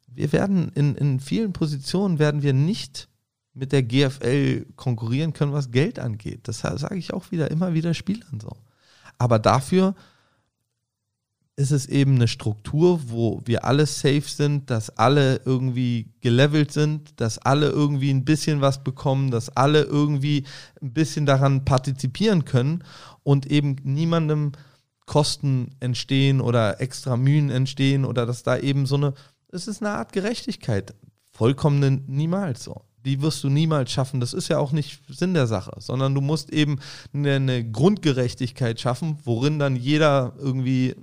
Wir 0.08 0.32
werden 0.32 0.72
in, 0.76 0.96
in 0.96 1.20
vielen 1.20 1.52
Positionen 1.52 2.20
werden 2.20 2.42
wir 2.42 2.54
nicht 2.54 3.10
mit 3.54 3.72
der 3.72 3.84
GFL 3.84 4.66
konkurrieren 4.76 5.34
können, 5.34 5.54
was 5.54 5.72
Geld 5.72 6.00
angeht. 6.00 6.48
Das 6.48 6.60
sage 6.60 6.98
ich 6.98 7.14
auch 7.14 7.32
wieder, 7.32 7.52
immer 7.52 7.74
wieder 7.74 7.94
Spielern 7.94 8.40
so. 8.40 8.58
Aber 9.18 9.40
dafür 9.40 9.96
ist 11.56 11.72
es 11.72 11.86
eben 11.86 12.16
eine 12.16 12.28
Struktur, 12.28 13.12
wo 13.12 13.42
wir 13.46 13.64
alle 13.64 13.86
safe 13.86 14.24
sind, 14.26 14.72
dass 14.72 14.90
alle 14.98 15.42
irgendwie 15.46 16.12
gelevelt 16.22 16.72
sind, 16.72 17.22
dass 17.22 17.38
alle 17.38 17.70
irgendwie 17.70 18.12
ein 18.12 18.26
bisschen 18.26 18.62
was 18.62 18.84
bekommen, 18.84 19.30
dass 19.30 19.50
alle 19.50 19.84
irgendwie 19.84 20.46
ein 20.82 20.94
bisschen 20.94 21.28
daran 21.28 21.64
partizipieren 21.64 22.46
können 22.46 22.84
und 23.22 23.46
eben 23.46 23.76
niemandem 23.84 24.54
Kosten 25.06 25.76
entstehen 25.80 26.42
oder 26.42 26.82
extra 26.82 27.18
Mühen 27.18 27.52
entstehen 27.52 28.04
oder 28.04 28.26
dass 28.26 28.42
da 28.42 28.58
eben 28.58 28.88
so 28.88 28.96
eine, 28.96 29.14
es 29.50 29.68
ist 29.68 29.84
eine 29.84 29.92
Art 29.92 30.12
Gerechtigkeit. 30.12 30.96
Vollkommene 31.32 32.02
niemals 32.08 32.64
so 32.64 32.82
die 33.06 33.22
wirst 33.22 33.44
du 33.44 33.50
niemals 33.50 33.92
schaffen. 33.92 34.20
Das 34.20 34.34
ist 34.34 34.48
ja 34.48 34.58
auch 34.58 34.72
nicht 34.72 35.02
Sinn 35.10 35.34
der 35.34 35.48
Sache, 35.48 35.74
sondern 35.80 36.16
du 36.16 36.22
musst 36.22 36.52
eben 36.52 36.80
eine, 37.14 37.64
Grundgerechtigkeit 37.64 38.80
schaffen, 38.80 39.18
worin 39.24 39.60
dann 39.60 39.76
jeder 39.76 40.34
irgendwie 40.40 40.96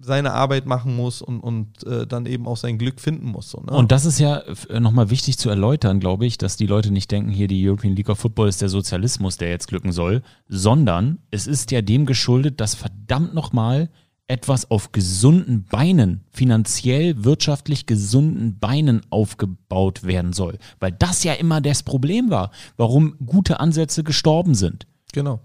seine 0.00 0.32
Arbeit 0.32 0.66
machen 0.66 0.94
muss 0.94 1.22
und, 1.22 1.40
und 1.40 1.84
äh, 1.84 2.06
dann 2.06 2.26
eben 2.26 2.46
auch 2.46 2.56
sein 2.56 2.78
Glück 2.78 3.00
finden 3.00 3.26
muss. 3.26 3.50
So, 3.50 3.60
ne? 3.60 3.72
Und 3.72 3.90
das 3.90 4.04
ist 4.04 4.20
ja 4.20 4.42
äh, 4.68 4.78
nochmal 4.78 5.10
wichtig 5.10 5.38
zu 5.38 5.50
erläutern, 5.50 5.98
glaube 5.98 6.24
ich, 6.26 6.38
dass 6.38 6.56
die 6.56 6.66
Leute 6.66 6.92
nicht 6.92 7.10
denken, 7.10 7.30
hier 7.30 7.48
die 7.48 7.68
European 7.68 7.96
League 7.96 8.08
of 8.08 8.18
Football 8.20 8.48
ist 8.48 8.62
der 8.62 8.68
Sozialismus, 8.68 9.38
der 9.38 9.50
jetzt 9.50 9.66
glücken 9.66 9.90
soll, 9.90 10.22
sondern 10.48 11.18
es 11.30 11.46
ist 11.46 11.72
ja 11.72 11.82
dem 11.82 12.06
geschuldet, 12.06 12.60
dass 12.60 12.74
verdammt 12.74 13.34
nochmal 13.34 13.90
etwas 14.28 14.70
auf 14.70 14.92
gesunden 14.92 15.64
Beinen, 15.64 16.22
finanziell, 16.30 17.24
wirtschaftlich 17.24 17.86
gesunden 17.86 18.58
Beinen 18.58 19.00
aufgebaut 19.10 20.04
werden 20.04 20.34
soll. 20.34 20.58
Weil 20.80 20.92
das 20.92 21.24
ja 21.24 21.32
immer 21.32 21.60
das 21.60 21.82
Problem 21.82 22.30
war, 22.30 22.50
warum 22.76 23.16
gute 23.24 23.58
Ansätze 23.58 24.04
gestorben 24.04 24.54
sind. 24.54 24.86
Genau. 25.12 25.40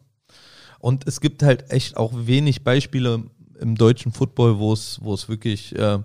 Und 0.79 1.07
es 1.07 1.21
gibt 1.21 1.43
halt 1.43 1.71
echt 1.71 1.95
auch 1.95 2.11
wenig 2.13 2.65
Beispiele 2.65 3.23
im 3.59 3.75
deutschen 3.75 4.11
Football, 4.11 4.59
wo 4.59 4.73
es, 4.73 4.99
wo 5.01 5.13
es 5.13 5.29
wirklich, 5.29 5.73
äh, 5.77 5.99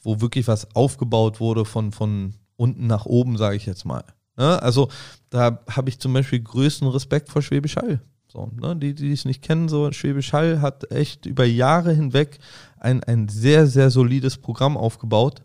wo 0.00 0.22
wirklich 0.22 0.48
was 0.48 0.74
aufgebaut 0.74 1.38
wurde 1.38 1.66
von, 1.66 1.92
von 1.92 2.34
unten 2.56 2.86
nach 2.86 3.04
oben, 3.04 3.36
sage 3.36 3.56
ich 3.56 3.66
jetzt 3.66 3.84
mal. 3.84 4.04
Ne? 4.38 4.62
Also 4.62 4.88
da 5.28 5.60
habe 5.68 5.90
ich 5.90 5.98
zum 5.98 6.14
Beispiel 6.14 6.40
größten 6.40 6.88
Respekt 6.88 7.28
vor 7.28 7.42
Schwäbisch 7.42 7.76
Hall. 7.76 8.00
So, 8.32 8.50
ne? 8.58 8.74
Die, 8.76 8.94
die 8.94 9.12
es 9.12 9.26
nicht 9.26 9.42
kennen, 9.42 9.68
so 9.68 9.92
Schwäbisch 9.92 10.32
Hall 10.32 10.62
hat 10.62 10.90
echt 10.90 11.26
über 11.26 11.44
Jahre 11.44 11.92
hinweg 11.92 12.38
ein, 12.80 13.04
ein 13.04 13.28
sehr, 13.28 13.66
sehr 13.66 13.90
solides 13.90 14.38
Programm 14.38 14.78
aufgebaut, 14.78 15.42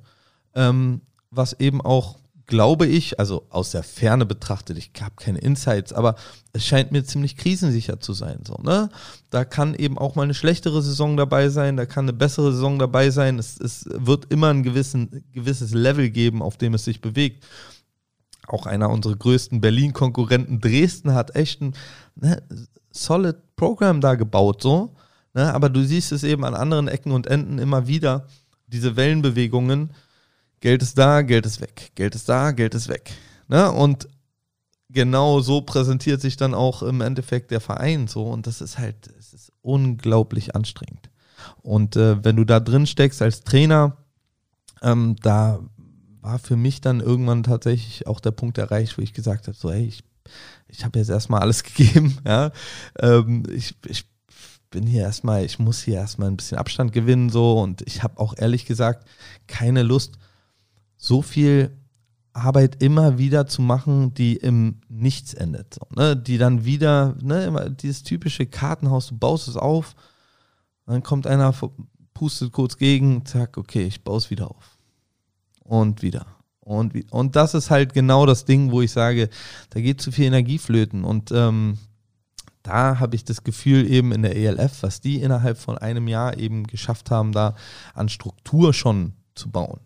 ähm, 0.56 1.02
was 1.30 1.52
eben 1.60 1.82
auch, 1.82 2.18
glaube 2.46 2.86
ich, 2.88 3.20
also 3.20 3.46
aus 3.50 3.72
der 3.72 3.84
Ferne 3.84 4.26
betrachtet, 4.26 4.78
ich 4.78 4.92
habe 5.02 5.16
keine 5.18 5.40
Insights, 5.40 5.92
aber 5.92 6.16
es 6.54 6.66
scheint 6.66 6.94
mir 6.94 7.04
ziemlich 7.04 7.36
krisensicher 7.36 8.00
zu 8.00 8.14
sein. 8.14 8.40
So, 8.48 8.56
ne? 8.64 8.88
Da 9.32 9.44
kann 9.44 9.76
eben 9.76 9.98
auch 9.98 10.16
mal 10.16 10.24
eine 10.24 10.34
schlechtere 10.34 10.82
Saison 10.82 11.18
dabei 11.18 11.50
sein, 11.50 11.76
da 11.76 11.86
kann 11.86 12.06
eine 12.06 12.14
bessere 12.14 12.54
Saison 12.54 12.80
dabei 12.80 13.10
sein. 13.10 13.38
Es, 13.38 13.60
es 13.60 13.84
wird 13.92 14.32
immer 14.32 14.52
ein 14.52 14.64
gewissen, 14.64 15.26
gewisses 15.34 15.74
Level 15.74 16.10
geben, 16.10 16.42
auf 16.42 16.56
dem 16.56 16.74
es 16.74 16.86
sich 16.86 17.02
bewegt 17.02 17.44
auch 18.48 18.66
einer 18.66 18.90
unserer 18.90 19.18
größten 19.18 19.60
Berlin-Konkurrenten 19.62 20.62
Dresden 20.62 21.14
hat 21.14 21.36
echt 21.36 21.62
ein 21.62 21.74
ne, 22.16 22.42
solid 22.98 23.38
Programm 23.56 24.02
da 24.02 24.16
gebaut, 24.16 24.62
so. 24.62 24.96
Ne? 25.34 25.54
Aber 25.54 25.70
du 25.70 25.84
siehst 25.84 26.12
es 26.12 26.24
eben 26.24 26.44
an 26.44 26.56
anderen 26.56 26.88
Ecken 26.88 27.12
und 27.12 27.28
Enden 27.28 27.60
immer 27.60 27.88
wieder, 27.88 28.28
diese 28.68 28.96
Wellenbewegungen. 28.96 29.92
Geld 30.60 30.82
ist 30.82 30.98
da, 30.98 31.22
Geld 31.22 31.46
ist 31.46 31.62
weg. 31.62 31.92
Geld 31.96 32.16
ist 32.16 32.28
da, 32.28 32.52
Geld 32.52 32.74
ist 32.76 32.88
weg. 32.88 33.12
Ne? 33.48 33.72
Und 33.72 34.08
genau 34.90 35.40
so 35.40 35.62
präsentiert 35.62 36.22
sich 36.22 36.38
dann 36.38 36.54
auch 36.54 36.82
im 36.82 37.02
Endeffekt 37.02 37.52
der 37.52 37.62
Verein 37.62 38.08
so. 38.08 38.24
Und 38.24 38.48
das 38.48 38.62
ist 38.62 38.78
halt, 38.78 39.08
es 39.20 39.34
ist 39.34 39.52
unglaublich 39.62 40.56
anstrengend. 40.56 41.10
Und 41.62 41.96
äh, 41.96 42.24
wenn 42.24 42.36
du 42.36 42.44
da 42.44 42.60
drin 42.60 42.88
steckst 42.88 43.22
als 43.22 43.42
Trainer, 43.42 43.98
ähm, 44.82 45.16
da 45.22 45.60
war 46.22 46.40
für 46.40 46.56
mich 46.56 46.82
dann 46.82 47.00
irgendwann 47.00 47.44
tatsächlich 47.44 48.08
auch 48.08 48.20
der 48.20 48.32
Punkt 48.32 48.58
erreicht, 48.58 48.98
wo 48.98 49.02
ich 49.02 49.14
gesagt 49.14 49.48
habe, 49.48 49.58
so, 49.58 49.72
hey, 49.72 49.86
ich 49.86 50.04
ich 50.68 50.84
habe 50.84 51.00
jetzt 51.00 51.10
erstmal 51.10 51.42
alles 51.42 51.64
gegeben, 51.64 52.18
ja. 52.26 52.52
Ähm, 53.00 53.44
ich, 53.52 53.76
ich 53.86 54.06
bin 54.70 54.86
hier 54.86 55.04
erstmal, 55.04 55.46
ich 55.46 55.60
muss 55.60 55.82
hier 55.82 55.96
erstmal 55.96 56.30
ein 56.30 56.38
bisschen 56.38 56.58
Abstand 56.58 56.92
gewinnen, 56.92 57.30
so 57.30 57.60
und 57.62 57.82
ich 57.84 58.04
habe 58.04 58.20
auch 58.20 58.34
ehrlich 58.38 58.66
gesagt 58.66 59.08
keine 59.48 59.84
Lust, 59.84 60.18
so 60.98 61.22
viel 61.22 61.72
Arbeit 62.34 62.82
immer 62.84 63.18
wieder 63.18 63.48
zu 63.48 63.62
machen, 63.62 64.14
die 64.14 64.36
im 64.36 64.82
Nichts 64.90 65.34
endet. 65.34 65.74
So, 65.74 65.88
ne? 65.96 66.16
Die 66.16 66.38
dann 66.38 66.66
wieder, 66.66 67.16
ne, 67.22 67.46
immer 67.46 67.70
dieses 67.70 68.04
typische 68.04 68.46
Kartenhaus, 68.46 69.08
du 69.08 69.18
baust 69.18 69.48
es 69.48 69.58
auf, 69.58 69.96
dann 70.86 71.04
kommt 71.04 71.28
einer, 71.28 71.54
pustet 72.14 72.52
kurz 72.52 72.78
gegen, 72.78 73.26
zack, 73.26 73.58
okay, 73.58 73.84
ich 73.84 74.04
baue 74.04 74.18
es 74.18 74.30
wieder 74.30 74.50
auf. 74.50 74.78
Und 75.64 76.02
wieder. 76.02 76.37
Und, 76.68 77.12
und 77.12 77.36
das 77.36 77.54
ist 77.54 77.70
halt 77.70 77.94
genau 77.94 78.26
das 78.26 78.46
Ding, 78.46 78.72
wo 78.72 78.82
ich 78.82 78.92
sage, 78.92 79.30
da 79.70 79.80
geht 79.80 80.02
zu 80.02 80.12
viel 80.12 80.26
Energie 80.26 80.58
flöten. 80.58 81.04
Und 81.06 81.32
ähm, 81.32 81.78
da 82.62 83.00
habe 83.00 83.16
ich 83.16 83.24
das 83.24 83.44
Gefühl 83.44 83.90
eben 83.90 84.12
in 84.12 84.22
der 84.22 84.36
ELF, 84.36 84.84
was 84.84 85.00
die 85.00 85.22
innerhalb 85.22 85.58
von 85.58 85.78
einem 85.78 86.08
Jahr 86.10 86.38
eben 86.38 86.68
geschafft 86.68 87.10
haben, 87.10 87.32
da 87.32 87.56
an 87.94 88.10
Struktur 88.10 88.74
schon 88.74 89.14
zu 89.34 89.50
bauen. 89.50 89.80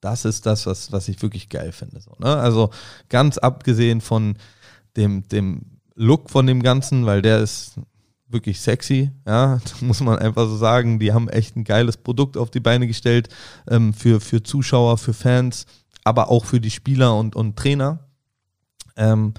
Das 0.00 0.24
ist 0.24 0.46
das, 0.46 0.66
was, 0.66 0.92
was 0.92 1.08
ich 1.08 1.20
wirklich 1.20 1.50
geil 1.50 1.72
finde. 1.72 2.00
So, 2.00 2.12
ne? 2.18 2.34
Also 2.36 2.70
ganz 3.10 3.36
abgesehen 3.36 4.00
von 4.00 4.36
dem, 4.96 5.28
dem 5.28 5.78
Look 5.94 6.30
von 6.30 6.46
dem 6.46 6.62
Ganzen, 6.62 7.04
weil 7.04 7.20
der 7.20 7.40
ist 7.40 7.74
wirklich 8.28 8.60
sexy, 8.60 9.10
ja, 9.26 9.60
muss 9.80 10.00
man 10.00 10.18
einfach 10.18 10.46
so 10.48 10.56
sagen. 10.56 10.98
Die 10.98 11.12
haben 11.12 11.28
echt 11.28 11.56
ein 11.56 11.64
geiles 11.64 11.98
Produkt 11.98 12.38
auf 12.38 12.50
die 12.50 12.60
Beine 12.60 12.86
gestellt 12.86 13.28
ähm, 13.68 13.92
für, 13.92 14.20
für 14.20 14.42
Zuschauer, 14.42 14.96
für 14.96 15.12
Fans 15.12 15.66
aber 16.04 16.30
auch 16.30 16.44
für 16.44 16.60
die 16.60 16.70
Spieler 16.70 17.16
und, 17.16 17.34
und 17.34 17.56
Trainer. 17.56 18.00
Ähm, 18.96 19.34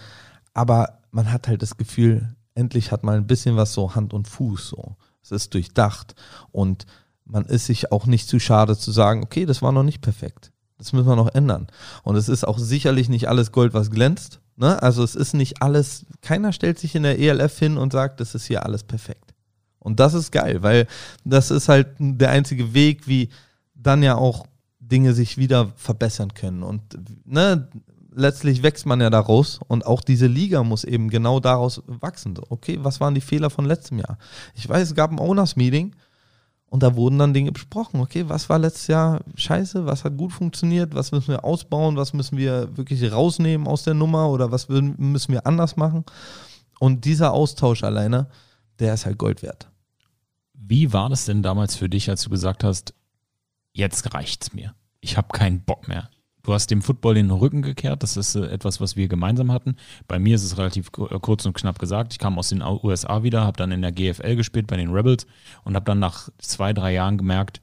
aber 0.53 0.99
man 1.11 1.31
hat 1.31 1.47
halt 1.47 1.61
das 1.61 1.77
Gefühl, 1.77 2.35
endlich 2.55 2.91
hat 2.91 3.03
mal 3.03 3.15
ein 3.15 3.27
bisschen 3.27 3.55
was 3.55 3.73
so 3.73 3.95
Hand 3.95 4.13
und 4.13 4.27
Fuß 4.27 4.67
so. 4.67 4.95
Es 5.23 5.31
ist 5.31 5.53
durchdacht 5.53 6.15
und 6.51 6.85
man 7.25 7.45
ist 7.45 7.65
sich 7.65 7.91
auch 7.91 8.05
nicht 8.05 8.27
zu 8.27 8.39
schade 8.39 8.77
zu 8.77 8.91
sagen, 8.91 9.23
okay, 9.23 9.45
das 9.45 9.61
war 9.61 9.71
noch 9.71 9.83
nicht 9.83 10.01
perfekt. 10.01 10.51
Das 10.77 10.93
müssen 10.93 11.07
wir 11.07 11.15
noch 11.15 11.33
ändern. 11.33 11.67
Und 12.03 12.15
es 12.15 12.29
ist 12.29 12.45
auch 12.45 12.59
sicherlich 12.59 13.09
nicht 13.09 13.29
alles 13.29 13.51
Gold, 13.51 13.73
was 13.73 13.89
glänzt. 13.89 14.41
Ne? 14.57 14.81
Also 14.81 15.03
es 15.03 15.15
ist 15.15 15.33
nicht 15.33 15.61
alles, 15.61 16.05
keiner 16.21 16.53
stellt 16.53 16.79
sich 16.79 16.95
in 16.95 17.03
der 17.03 17.17
ELF 17.17 17.57
hin 17.57 17.77
und 17.77 17.93
sagt, 17.93 18.19
das 18.19 18.35
ist 18.35 18.45
hier 18.45 18.63
alles 18.65 18.83
perfekt. 18.83 19.33
Und 19.79 19.99
das 19.99 20.13
ist 20.13 20.31
geil, 20.31 20.63
weil 20.63 20.87
das 21.23 21.51
ist 21.51 21.69
halt 21.69 21.95
der 21.99 22.31
einzige 22.31 22.73
Weg, 22.73 23.07
wie 23.07 23.29
dann 23.75 24.03
ja 24.03 24.15
auch 24.15 24.45
Dinge 24.87 25.13
sich 25.13 25.37
wieder 25.37 25.71
verbessern 25.75 26.33
können. 26.33 26.63
Und 26.63 26.81
ne, 27.25 27.67
letztlich 28.11 28.63
wächst 28.63 28.85
man 28.85 29.01
ja 29.01 29.09
daraus 29.09 29.59
und 29.67 29.85
auch 29.85 30.01
diese 30.01 30.27
Liga 30.27 30.63
muss 30.63 30.83
eben 30.83 31.09
genau 31.09 31.39
daraus 31.39 31.83
wachsen. 31.87 32.35
Okay, 32.49 32.79
was 32.81 32.99
waren 32.99 33.15
die 33.15 33.21
Fehler 33.21 33.49
von 33.49 33.65
letztem 33.65 33.99
Jahr? 33.99 34.17
Ich 34.55 34.67
weiß, 34.67 34.89
es 34.89 34.95
gab 34.95 35.11
ein 35.11 35.19
Owners-Meeting 35.19 35.95
und 36.67 36.83
da 36.83 36.95
wurden 36.95 37.19
dann 37.19 37.33
Dinge 37.33 37.51
besprochen. 37.51 37.99
Okay, 37.99 38.27
was 38.27 38.49
war 38.49 38.59
letztes 38.59 38.87
Jahr 38.87 39.21
scheiße? 39.35 39.85
Was 39.85 40.03
hat 40.03 40.17
gut 40.17 40.33
funktioniert? 40.33 40.95
Was 40.95 41.11
müssen 41.11 41.29
wir 41.29 41.43
ausbauen? 41.43 41.97
Was 41.97 42.13
müssen 42.13 42.37
wir 42.37 42.75
wirklich 42.75 43.11
rausnehmen 43.11 43.67
aus 43.67 43.83
der 43.83 43.93
Nummer? 43.93 44.29
Oder 44.29 44.51
was 44.51 44.67
müssen 44.69 45.31
wir 45.31 45.45
anders 45.45 45.75
machen? 45.77 46.05
Und 46.79 47.05
dieser 47.05 47.33
Austausch 47.33 47.83
alleine, 47.83 48.27
der 48.79 48.93
ist 48.93 49.05
halt 49.05 49.17
Gold 49.17 49.41
wert. 49.43 49.69
Wie 50.53 50.91
war 50.93 51.09
das 51.09 51.25
denn 51.25 51.43
damals 51.43 51.75
für 51.75 51.89
dich, 51.89 52.09
als 52.09 52.23
du 52.23 52.29
gesagt 52.29 52.63
hast, 52.63 52.93
jetzt 53.75 54.13
reicht's 54.13 54.53
mir? 54.53 54.73
Ich 55.01 55.17
habe 55.17 55.27
keinen 55.31 55.61
Bock 55.61 55.87
mehr. 55.87 56.09
Du 56.43 56.53
hast 56.53 56.69
dem 56.69 56.81
Football 56.81 57.15
den 57.15 57.31
Rücken 57.31 57.61
gekehrt. 57.61 58.03
Das 58.03 58.17
ist 58.17 58.35
äh, 58.35 58.45
etwas, 58.47 58.79
was 58.79 58.95
wir 58.95 59.07
gemeinsam 59.07 59.51
hatten. 59.51 59.75
Bei 60.07 60.19
mir 60.19 60.35
ist 60.35 60.43
es 60.43 60.57
relativ 60.57 60.89
äh, 60.97 61.19
kurz 61.19 61.45
und 61.45 61.53
knapp 61.53 61.79
gesagt. 61.79 62.13
Ich 62.13 62.19
kam 62.19 62.37
aus 62.37 62.49
den 62.49 62.61
USA 62.61 63.23
wieder, 63.23 63.43
habe 63.43 63.57
dann 63.57 63.71
in 63.71 63.81
der 63.81 63.91
GFL 63.91 64.35
gespielt 64.35 64.67
bei 64.67 64.77
den 64.77 64.91
Rebels 64.91 65.25
und 65.63 65.75
habe 65.75 65.85
dann 65.85 65.99
nach 65.99 66.29
zwei, 66.37 66.71
drei 66.71 66.93
Jahren 66.93 67.17
gemerkt, 67.17 67.61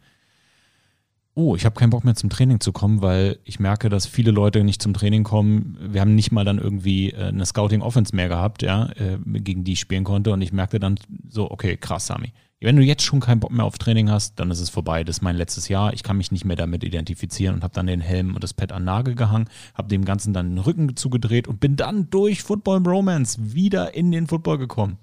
oh, 1.34 1.54
ich 1.56 1.64
habe 1.64 1.76
keinen 1.76 1.90
Bock 1.90 2.04
mehr 2.04 2.16
zum 2.16 2.28
Training 2.28 2.60
zu 2.60 2.72
kommen, 2.72 3.00
weil 3.00 3.38
ich 3.44 3.60
merke, 3.60 3.88
dass 3.88 4.06
viele 4.06 4.32
Leute 4.32 4.64
nicht 4.64 4.82
zum 4.82 4.94
Training 4.94 5.22
kommen. 5.22 5.78
Wir 5.80 6.00
haben 6.00 6.14
nicht 6.14 6.32
mal 6.32 6.44
dann 6.44 6.58
irgendwie 6.58 7.10
äh, 7.10 7.28
eine 7.28 7.46
Scouting 7.46 7.82
Offense 7.82 8.14
mehr 8.14 8.28
gehabt, 8.28 8.62
ja, 8.62 8.90
gegen 9.24 9.62
die 9.64 9.74
ich 9.74 9.80
spielen 9.80 10.04
konnte. 10.04 10.32
Und 10.32 10.42
ich 10.42 10.52
merkte 10.52 10.80
dann 10.80 10.98
so, 11.28 11.50
okay, 11.50 11.76
krass, 11.76 12.08
Sami. 12.08 12.32
Wenn 12.62 12.76
du 12.76 12.82
jetzt 12.82 13.02
schon 13.02 13.20
keinen 13.20 13.40
Bock 13.40 13.50
mehr 13.50 13.64
auf 13.64 13.78
Training 13.78 14.10
hast, 14.10 14.38
dann 14.38 14.50
ist 14.50 14.60
es 14.60 14.70
vorbei. 14.70 15.04
Das 15.04 15.16
ist 15.16 15.22
mein 15.22 15.36
letztes 15.36 15.68
Jahr. 15.68 15.92
Ich 15.92 16.02
kann 16.02 16.16
mich 16.16 16.30
nicht 16.30 16.44
mehr 16.44 16.56
damit 16.56 16.84
identifizieren 16.84 17.56
und 17.56 17.64
habe 17.64 17.74
dann 17.74 17.86
den 17.86 18.00
Helm 18.00 18.34
und 18.34 18.44
das 18.44 18.54
Pad 18.54 18.72
an 18.72 18.84
Nagel 18.84 19.14
gehangen, 19.14 19.48
habe 19.74 19.88
dem 19.88 20.04
Ganzen 20.04 20.32
dann 20.32 20.50
den 20.50 20.58
Rücken 20.58 20.96
zugedreht 20.96 21.48
und 21.48 21.60
bin 21.60 21.76
dann 21.76 22.08
durch 22.10 22.42
Football 22.42 22.86
Romance 22.86 23.38
wieder 23.54 23.94
in 23.94 24.12
den 24.12 24.26
Football 24.26 24.58
gekommen. 24.58 24.98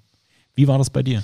Wie 0.56 0.68
war 0.68 0.78
das 0.78 0.90
bei 0.90 1.04
dir? 1.04 1.24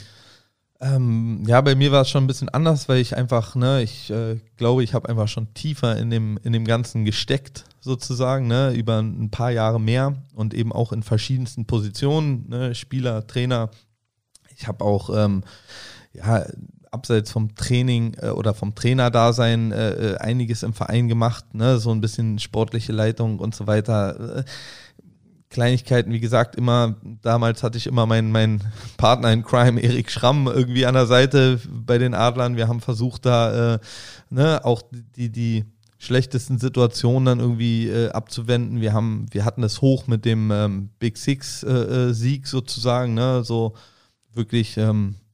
Ähm, 0.82 1.44
ja, 1.48 1.62
bei 1.62 1.74
mir 1.74 1.92
war 1.92 2.02
es 2.02 2.10
schon 2.10 2.26
ein 2.26 2.28
bisschen 2.28 2.50
anders, 2.50 2.90
weil 2.90 3.00
ich 3.00 3.16
einfach, 3.16 3.56
ne, 3.56 3.82
ich 3.82 4.10
äh, 4.10 4.38
glaube, 4.58 4.84
ich 4.84 4.94
habe 4.94 5.08
einfach 5.08 5.30
schon 5.30 5.54
tiefer 5.54 5.98
in 5.98 6.10
dem, 6.10 6.38
in 6.44 6.52
dem 6.52 6.66
Ganzen 6.66 7.06
gesteckt, 7.06 7.64
sozusagen, 7.80 8.48
ne, 8.48 8.74
über 8.74 9.00
ein 9.00 9.32
paar 9.32 9.52
Jahre 9.52 9.80
mehr 9.80 10.16
und 10.34 10.54
eben 10.54 10.74
auch 10.74 10.92
in 10.92 11.02
verschiedensten 11.02 11.66
Positionen, 11.66 12.50
ne, 12.50 12.76
Spieler, 12.76 13.26
Trainer. 13.26 13.70
Ich 14.58 14.68
habe 14.68 14.84
auch 14.84 15.10
ähm, 15.16 15.44
ja, 16.18 16.46
abseits 16.96 17.32
vom 17.32 17.56
Training 17.56 18.16
äh, 18.22 18.30
oder 18.30 18.54
vom 18.54 18.74
Trainerdasein 18.74 19.72
äh, 19.72 19.90
äh, 19.92 20.18
einiges 20.18 20.64
im 20.64 20.74
Verein 20.74 21.08
gemacht, 21.08 21.54
ne? 21.54 21.78
so 21.78 21.92
ein 21.92 22.02
bisschen 22.02 22.40
sportliche 22.40 22.94
Leitung 22.94 23.40
und 23.40 23.54
so 23.54 23.68
weiter. 23.68 24.40
Äh, 24.40 24.44
Kleinigkeiten, 25.50 26.12
wie 26.12 26.20
gesagt, 26.20 26.56
immer, 26.56 26.96
damals 27.22 27.64
hatte 27.64 27.78
ich 27.78 27.88
immer 27.88 28.06
meinen 28.06 28.32
mein 28.32 28.62
Partner 28.98 29.32
in 29.32 29.44
Crime, 29.44 29.80
Erik 29.80 30.12
Schramm, 30.12 30.48
irgendwie 30.48 30.86
an 30.86 30.96
der 30.96 31.06
Seite 31.06 31.60
bei 31.70 31.98
den 31.98 32.14
Adlern. 32.14 32.58
Wir 32.58 32.68
haben 32.68 32.82
versucht, 32.82 33.26
da 33.26 33.76
äh, 33.76 33.80
ne, 34.30 34.66
auch 34.66 34.82
die, 35.16 35.32
die 35.32 35.66
schlechtesten 35.98 36.58
Situationen 36.58 37.26
dann 37.26 37.40
irgendwie 37.40 37.88
äh, 37.88 38.10
abzuwenden. 38.10 38.82
Wir 38.82 38.92
haben, 38.92 39.28
wir 39.32 39.46
hatten 39.46 39.64
es 39.64 39.82
hoch 39.82 40.08
mit 40.08 40.26
dem 40.26 40.52
ähm, 40.52 40.90
Big 41.00 41.18
Six 41.18 41.64
äh, 41.64 42.14
Sieg 42.14 42.48
sozusagen, 42.48 43.14
ne, 43.14 43.44
so 43.44 43.76
wirklich 44.34 44.78
ähm, 44.78 45.16
äh, 45.16 45.25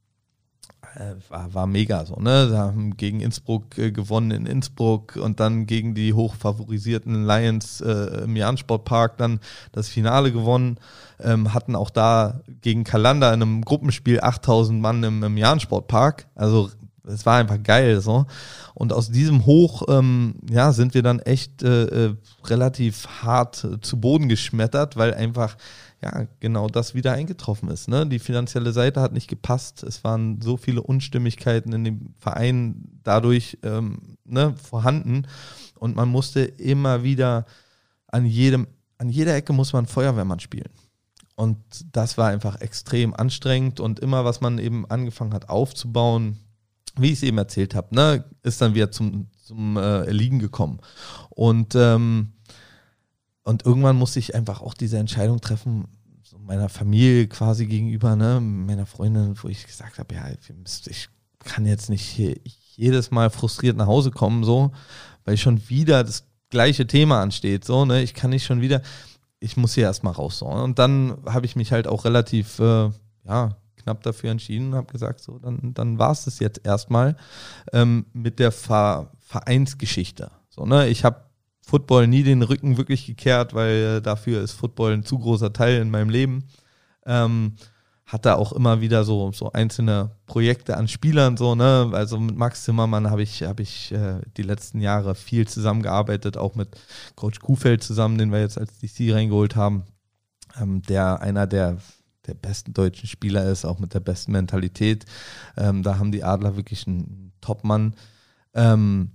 war, 1.30 1.54
war 1.54 1.68
mega 1.68 2.06
so, 2.06 2.16
ne? 2.16 2.50
Sie 2.50 2.58
haben 2.58 2.98
gegen 2.98 3.22
Innsbruck 3.22 3.78
äh, 3.78 3.92
gewonnen 3.92 4.32
in 4.32 4.46
Innsbruck 4.46 5.16
und 5.16 5.40
dann 5.40 5.66
gegen 5.66 5.96
die 5.96 6.14
hochfavorisierten 6.14 7.26
Lions 7.26 7.82
äh, 7.82 8.24
im 8.24 8.36
Jahn-Sportpark 8.36 9.18
dann 9.18 9.40
das 9.72 9.90
Finale 9.90 10.32
gewonnen. 10.32 10.78
Ähm, 11.20 11.54
hatten 11.54 11.76
auch 11.76 11.90
da 11.90 12.42
gegen 12.62 12.84
Kalanda 12.84 13.34
in 13.34 13.42
einem 13.42 13.62
Gruppenspiel 13.64 14.22
8000 14.22 14.82
Mann 14.82 15.04
im, 15.04 15.24
im 15.24 15.38
Jahn-Sportpark. 15.38 16.28
Also 16.36 16.70
es 17.06 17.26
war 17.26 17.38
einfach 17.38 17.62
geil 17.62 18.02
so. 18.02 18.26
Und 18.74 18.94
aus 18.94 19.10
diesem 19.10 19.46
Hoch 19.46 19.84
ähm, 19.88 20.36
ja, 20.50 20.72
sind 20.72 20.94
wir 20.94 21.04
dann 21.04 21.20
echt 21.20 21.64
äh, 21.64 22.08
äh 22.08 22.16
relativ 22.46 23.08
hart 23.22 23.64
äh, 23.64 23.80
zu 23.82 24.00
Boden 24.00 24.28
geschmettert, 24.28 24.98
weil 24.98 25.14
einfach 25.14 25.56
ja, 26.04 26.28
genau 26.40 26.68
das 26.68 26.96
wieder 26.96 27.14
eingetroffen 27.14 27.70
ist. 27.70 27.88
Ne? 27.88 28.08
Die 28.08 28.20
finanzielle 28.20 28.72
Seite 28.74 29.02
hat 29.02 29.14
nicht 29.14 29.28
gepasst. 29.28 29.84
Es 29.84 30.04
waren 30.04 30.42
so 30.42 30.58
viele 30.58 30.82
Unstimmigkeiten 30.82 31.74
in 31.74 31.84
dem 31.84 32.14
Verein 32.18 33.00
dadurch 33.04 33.60
ähm, 33.64 34.18
ne, 34.26 34.56
vorhanden. 34.56 35.28
Und 35.76 35.96
man 35.96 36.10
musste 36.10 36.42
immer 36.42 37.04
wieder 37.04 37.46
an 38.08 38.26
jedem, 38.26 38.68
an 38.98 39.10
jeder 39.10 39.36
Ecke 39.36 39.54
muss 39.54 39.74
man 39.74 39.86
Feuerwehrmann 39.86 40.40
spielen. 40.40 40.70
Und 41.36 41.58
das 41.92 42.18
war 42.18 42.30
einfach 42.30 42.62
extrem 42.62 43.14
anstrengend 43.16 43.80
und 43.80 44.00
immer, 44.00 44.26
was 44.26 44.42
man 44.42 44.60
eben 44.60 44.86
angefangen 44.90 45.34
hat 45.34 45.50
aufzubauen, 45.50 46.38
wie 46.98 47.08
ich 47.08 47.14
es 47.14 47.24
eben 47.24 47.38
erzählt 47.38 47.74
habe, 47.74 47.96
ne, 47.96 48.26
ist 48.44 48.62
dann 48.62 48.76
wieder 48.76 48.92
zum, 48.92 49.28
zum 49.44 49.78
äh, 49.78 50.06
Erliegen 50.06 50.40
gekommen. 50.40 50.80
Und 51.30 51.74
ähm, 51.76 52.34
und 53.44 53.66
irgendwann 53.66 53.96
musste 53.96 54.20
ich 54.20 54.36
einfach 54.36 54.62
auch 54.62 54.74
diese 54.74 54.98
Entscheidung 54.98 55.42
treffen, 55.42 55.86
so 56.24 56.38
meiner 56.38 56.70
Familie 56.70 57.28
quasi 57.28 57.66
gegenüber, 57.66 58.16
ne, 58.16 58.40
meiner 58.40 58.86
Freundin, 58.86 59.36
wo 59.42 59.48
ich 59.48 59.66
gesagt 59.66 60.00
habe, 60.00 60.16
ja, 60.16 60.26
ich 60.88 61.10
kann 61.40 61.66
jetzt 61.66 61.90
nicht 61.90 62.18
jedes 62.76 63.12
Mal 63.12 63.30
frustriert 63.30 63.78
nach 63.78 63.88
Hause 63.88 64.12
kommen, 64.12 64.44
so, 64.44 64.72
weil 65.26 65.38
schon 65.38 65.70
wieder 65.70 66.04
das 66.04 66.26
gleiche 66.50 66.86
Thema 66.86 67.22
ansteht, 67.22 67.66
so, 67.66 67.86
ne, 67.86 68.04
ich 68.04 68.14
kann 68.14 68.30
nicht 68.30 68.46
schon 68.46 68.62
wieder, 68.62 68.82
ich 69.40 69.58
muss 69.58 69.74
hier 69.74 69.86
erstmal 69.86 70.14
raus, 70.14 70.38
so. 70.38 70.46
Und 70.46 70.78
dann 70.78 71.18
habe 71.26 71.46
ich 71.46 71.56
mich 71.56 71.72
halt 71.72 71.88
auch 71.88 72.06
relativ, 72.06 72.60
äh, 72.60 72.92
ja, 73.24 73.58
knapp 73.78 74.04
dafür 74.04 74.30
entschieden 74.30 74.70
und 74.70 74.76
habe 74.76 74.92
gesagt, 74.92 75.22
so, 75.22 75.40
dann, 75.40 75.74
dann 75.74 75.98
war 75.98 76.12
es 76.12 76.26
das 76.26 76.40
jetzt 76.40 76.64
erstmal 76.64 77.16
ähm, 77.74 78.06
mit 78.14 78.38
der 78.38 78.52
Vereinsgeschichte. 78.52 80.30
So, 80.50 80.66
ne, 80.66 80.88
ich 80.88 81.04
habe 81.04 81.31
Football 81.62 82.08
nie 82.08 82.24
den 82.24 82.42
Rücken 82.42 82.78
wirklich 82.78 83.06
gekehrt, 83.06 83.54
weil 83.54 83.98
äh, 83.98 84.02
dafür 84.02 84.42
ist 84.42 84.54
Football 84.54 84.94
ein 84.94 85.04
zu 85.04 85.20
großer 85.20 85.54
Teil 85.54 85.82
in 85.82 85.90
meinem 85.90 86.10
Leben. 86.10 86.46
Ähm, 87.06 87.56
hatte 88.12 88.36
auch 88.36 88.52
immer 88.52 88.82
wieder 88.82 89.06
so, 89.06 89.32
so 89.32 89.54
einzelne 89.54 90.12
Projekte 90.26 90.76
an 90.76 90.90
Spielern, 90.90 91.38
so, 91.38 91.56
ne? 91.56 91.90
Also 91.94 92.20
mit 92.20 92.36
Max 92.36 92.64
Zimmermann 92.66 93.10
habe 93.10 93.24
ich, 93.24 93.44
hab 93.44 93.62
ich 93.62 93.94
äh, 93.94 94.20
die 94.36 94.42
letzten 94.42 94.82
Jahre 94.82 95.16
viel 95.16 95.48
zusammengearbeitet, 95.48 96.36
auch 96.36 96.56
mit 96.56 96.78
Coach 97.16 97.40
Kuhfeld 97.40 97.84
zusammen, 97.84 98.18
den 98.18 98.32
wir 98.34 98.42
jetzt 98.42 98.58
als 98.58 98.80
DC 98.80 99.14
reingeholt 99.14 99.56
haben, 99.56 99.86
ähm, 100.60 100.82
der 100.82 101.22
einer 101.22 101.48
der, 101.48 101.78
der 102.28 102.34
besten 102.34 102.74
deutschen 102.74 103.08
Spieler 103.08 103.50
ist, 103.50 103.64
auch 103.64 103.80
mit 103.80 103.94
der 103.94 104.02
besten 104.02 104.34
Mentalität. 104.34 105.06
Ähm, 105.56 105.82
da 105.82 105.98
haben 105.98 106.12
die 106.12 106.24
Adler 106.26 106.58
wirklich 106.58 106.86
einen 106.88 107.32
Top-Mann. 107.40 107.96
Ähm, 108.54 109.12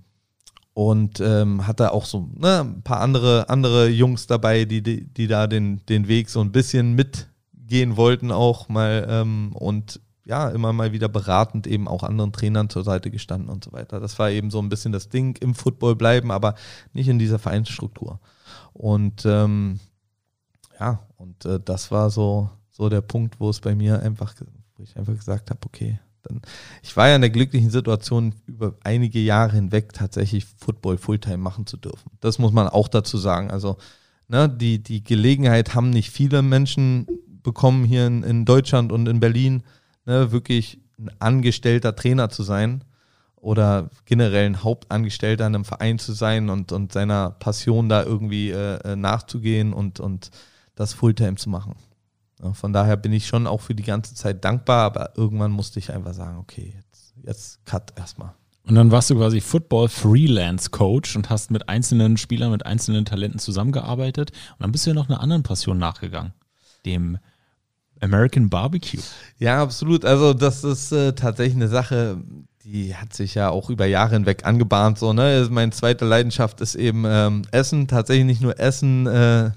und 0.77 1.21
ähm, 1.21 1.67
hat 1.67 1.81
da 1.81 1.89
auch 1.89 2.05
so 2.05 2.29
ne, 2.35 2.61
ein 2.61 2.83
paar 2.83 3.01
andere, 3.01 3.49
andere 3.49 3.89
Jungs 3.89 4.27
dabei, 4.27 4.67
die, 4.67 4.83
die, 4.83 5.07
die 5.07 5.27
da 5.27 5.47
den, 5.47 5.81
den 5.87 6.07
Weg 6.07 6.29
so 6.29 6.43
ein 6.43 6.53
bisschen 6.53 6.93
mitgehen 6.93 7.97
wollten 7.97 8.31
auch 8.31 8.69
mal 8.69 9.07
ähm, 9.09 9.53
und 9.55 10.03
ja, 10.27 10.51
immer 10.51 10.75
mal 10.75 10.93
wieder 10.93 11.09
beratend 11.09 11.67
eben 11.67 11.89
auch 11.89 12.03
anderen 12.03 12.31
Trainern 12.31 12.69
zur 12.69 12.85
Seite 12.85 13.11
gestanden 13.11 13.49
und 13.49 13.65
so 13.65 13.73
weiter. 13.73 14.01
Das 14.01 14.19
war 14.19 14.31
eben 14.31 14.51
so 14.51 14.59
ein 14.59 14.69
bisschen 14.69 14.93
das 14.93 15.09
Ding, 15.09 15.39
im 15.41 15.55
Football 15.55 15.97
bleiben, 15.97 16.31
aber 16.31 16.57
nicht 16.93 17.09
in 17.09 17.19
dieser 17.19 17.39
Vereinsstruktur. 17.39 18.21
Und 18.75 19.25
ähm, 19.25 19.81
ja, 20.79 21.01
und 21.17 21.43
äh, 21.47 21.59
das 21.59 21.91
war 21.91 22.11
so, 22.11 22.51
so 22.71 22.91
der 22.91 23.01
Punkt, 23.01 23.41
wo 23.41 23.49
es 23.49 23.61
bei 23.61 23.75
mir 23.75 24.03
einfach, 24.03 24.35
wo 24.77 24.83
ich 24.83 24.95
einfach 24.95 25.15
gesagt 25.15 25.49
habe, 25.49 25.61
okay, 25.65 25.99
dann, 26.29 26.43
ich 26.83 26.97
war 26.97 27.09
ja 27.09 27.17
in 27.17 27.21
der 27.21 27.31
glücklichen 27.31 27.71
Situation, 27.71 28.35
über 28.47 28.75
einige 28.83 29.19
Jahre 29.19 29.53
hinweg 29.53 29.93
tatsächlich 29.93 30.45
Football 30.45 30.99
Fulltime 30.99 31.39
machen 31.39 31.67
zu 31.67 31.77
dürfen. 31.77 32.11
Das 32.21 32.39
muss 32.39 32.53
man 32.53 32.69
auch 32.69 32.89
dazu 32.89 33.19
sagen. 33.19 33.51
Also, 33.51 33.77
ne, 34.29 34.49
die, 34.49 34.83
die 34.83 35.03
Gelegenheit 35.03 35.75
haben 35.75 35.91
nicht 35.91 36.11
viele 36.11 36.43
Menschen 36.43 37.07
bekommen 37.43 37.85
hier 37.85 38.07
in, 38.07 38.23
in 38.23 38.45
Deutschland 38.45 38.93
und 38.93 39.09
in 39.09 39.21
Berlin, 39.21 39.63
ne, 40.05 40.33
wirklich 40.33 40.81
ein 40.99 41.11
angestellter 41.19 41.95
Trainer 41.95 42.29
zu 42.29 42.43
sein 42.43 42.85
oder 43.37 43.91
generell 44.07 44.47
ein 44.47 44.65
Hauptangestellter 44.65 45.47
in 45.47 45.55
einem 45.55 45.65
Verein 45.65 45.99
zu 45.99 46.13
sein 46.13 46.51
und, 46.51 46.73
und 46.73 46.93
seiner 46.93 47.31
Passion 47.31 47.89
da 47.89 48.03
irgendwie 48.03 48.51
äh, 48.51 48.79
äh 48.83 48.97
nachzugehen 48.97 49.73
und, 49.73 50.01
und 50.01 50.31
das 50.75 50.95
Fulltime 50.95 51.37
zu 51.37 51.51
machen. 51.51 51.77
Von 52.53 52.73
daher 52.73 52.97
bin 52.97 53.13
ich 53.13 53.27
schon 53.27 53.47
auch 53.47 53.63
für 53.63 53.75
die 53.75 53.83
ganze 53.83 54.15
Zeit 54.15 54.45
dankbar, 54.45 54.85
aber 54.85 55.17
irgendwann 55.17 55.53
musste 55.53 55.79
ich 55.79 55.93
einfach 55.93 56.13
sagen, 56.13 56.39
okay, 56.39 56.75
jetzt, 56.77 57.15
jetzt 57.25 57.65
cut 57.65 57.93
erstmal. 57.97 58.35
Und 58.67 58.75
dann 58.75 58.91
warst 58.91 59.11
du 59.11 59.15
quasi 59.15 59.41
Football 59.41 59.89
Freelance 59.89 60.71
Coach 60.71 61.15
und 61.17 61.31
hast 61.31 61.51
mit 61.51 61.69
einzelnen 61.69 62.17
Spielern, 62.17 62.51
mit 62.51 62.67
einzelnen 62.67 63.05
Talenten 63.05 63.39
zusammengearbeitet. 63.39 64.33
Und 64.53 64.63
dann 64.63 64.73
bist 64.73 64.85
du 64.85 64.91
ja 64.91 64.95
noch 64.95 65.09
einer 65.09 65.21
anderen 65.21 65.45
Passion 65.45 65.79
nachgegangen, 65.79 66.33
dem 66.85 67.19
American 68.01 68.51
Barbecue. 68.51 69.01
Ja, 69.39 69.63
absolut. 69.63 70.05
Also 70.05 70.35
das 70.35 70.65
ist 70.65 70.93
äh, 70.93 71.13
tatsächlich 71.15 71.57
eine 71.57 71.69
Sache, 71.69 72.19
die 72.65 72.97
hat 72.97 73.15
sich 73.15 73.37
ja 73.37 73.51
auch 73.51 73.71
über 73.71 73.87
Jahre 73.87 74.15
hinweg 74.15 74.45
angebahnt. 74.45 74.99
So, 74.99 75.13
ne? 75.13 75.23
Also 75.23 75.53
meine 75.53 75.71
zweite 75.71 76.05
Leidenschaft 76.05 76.61
ist 76.61 76.75
eben 76.75 77.05
ähm, 77.07 77.43
Essen. 77.53 77.87
Tatsächlich 77.87 78.27
nicht 78.27 78.43
nur 78.43 78.59
Essen 78.59 79.07
äh, 79.07 79.53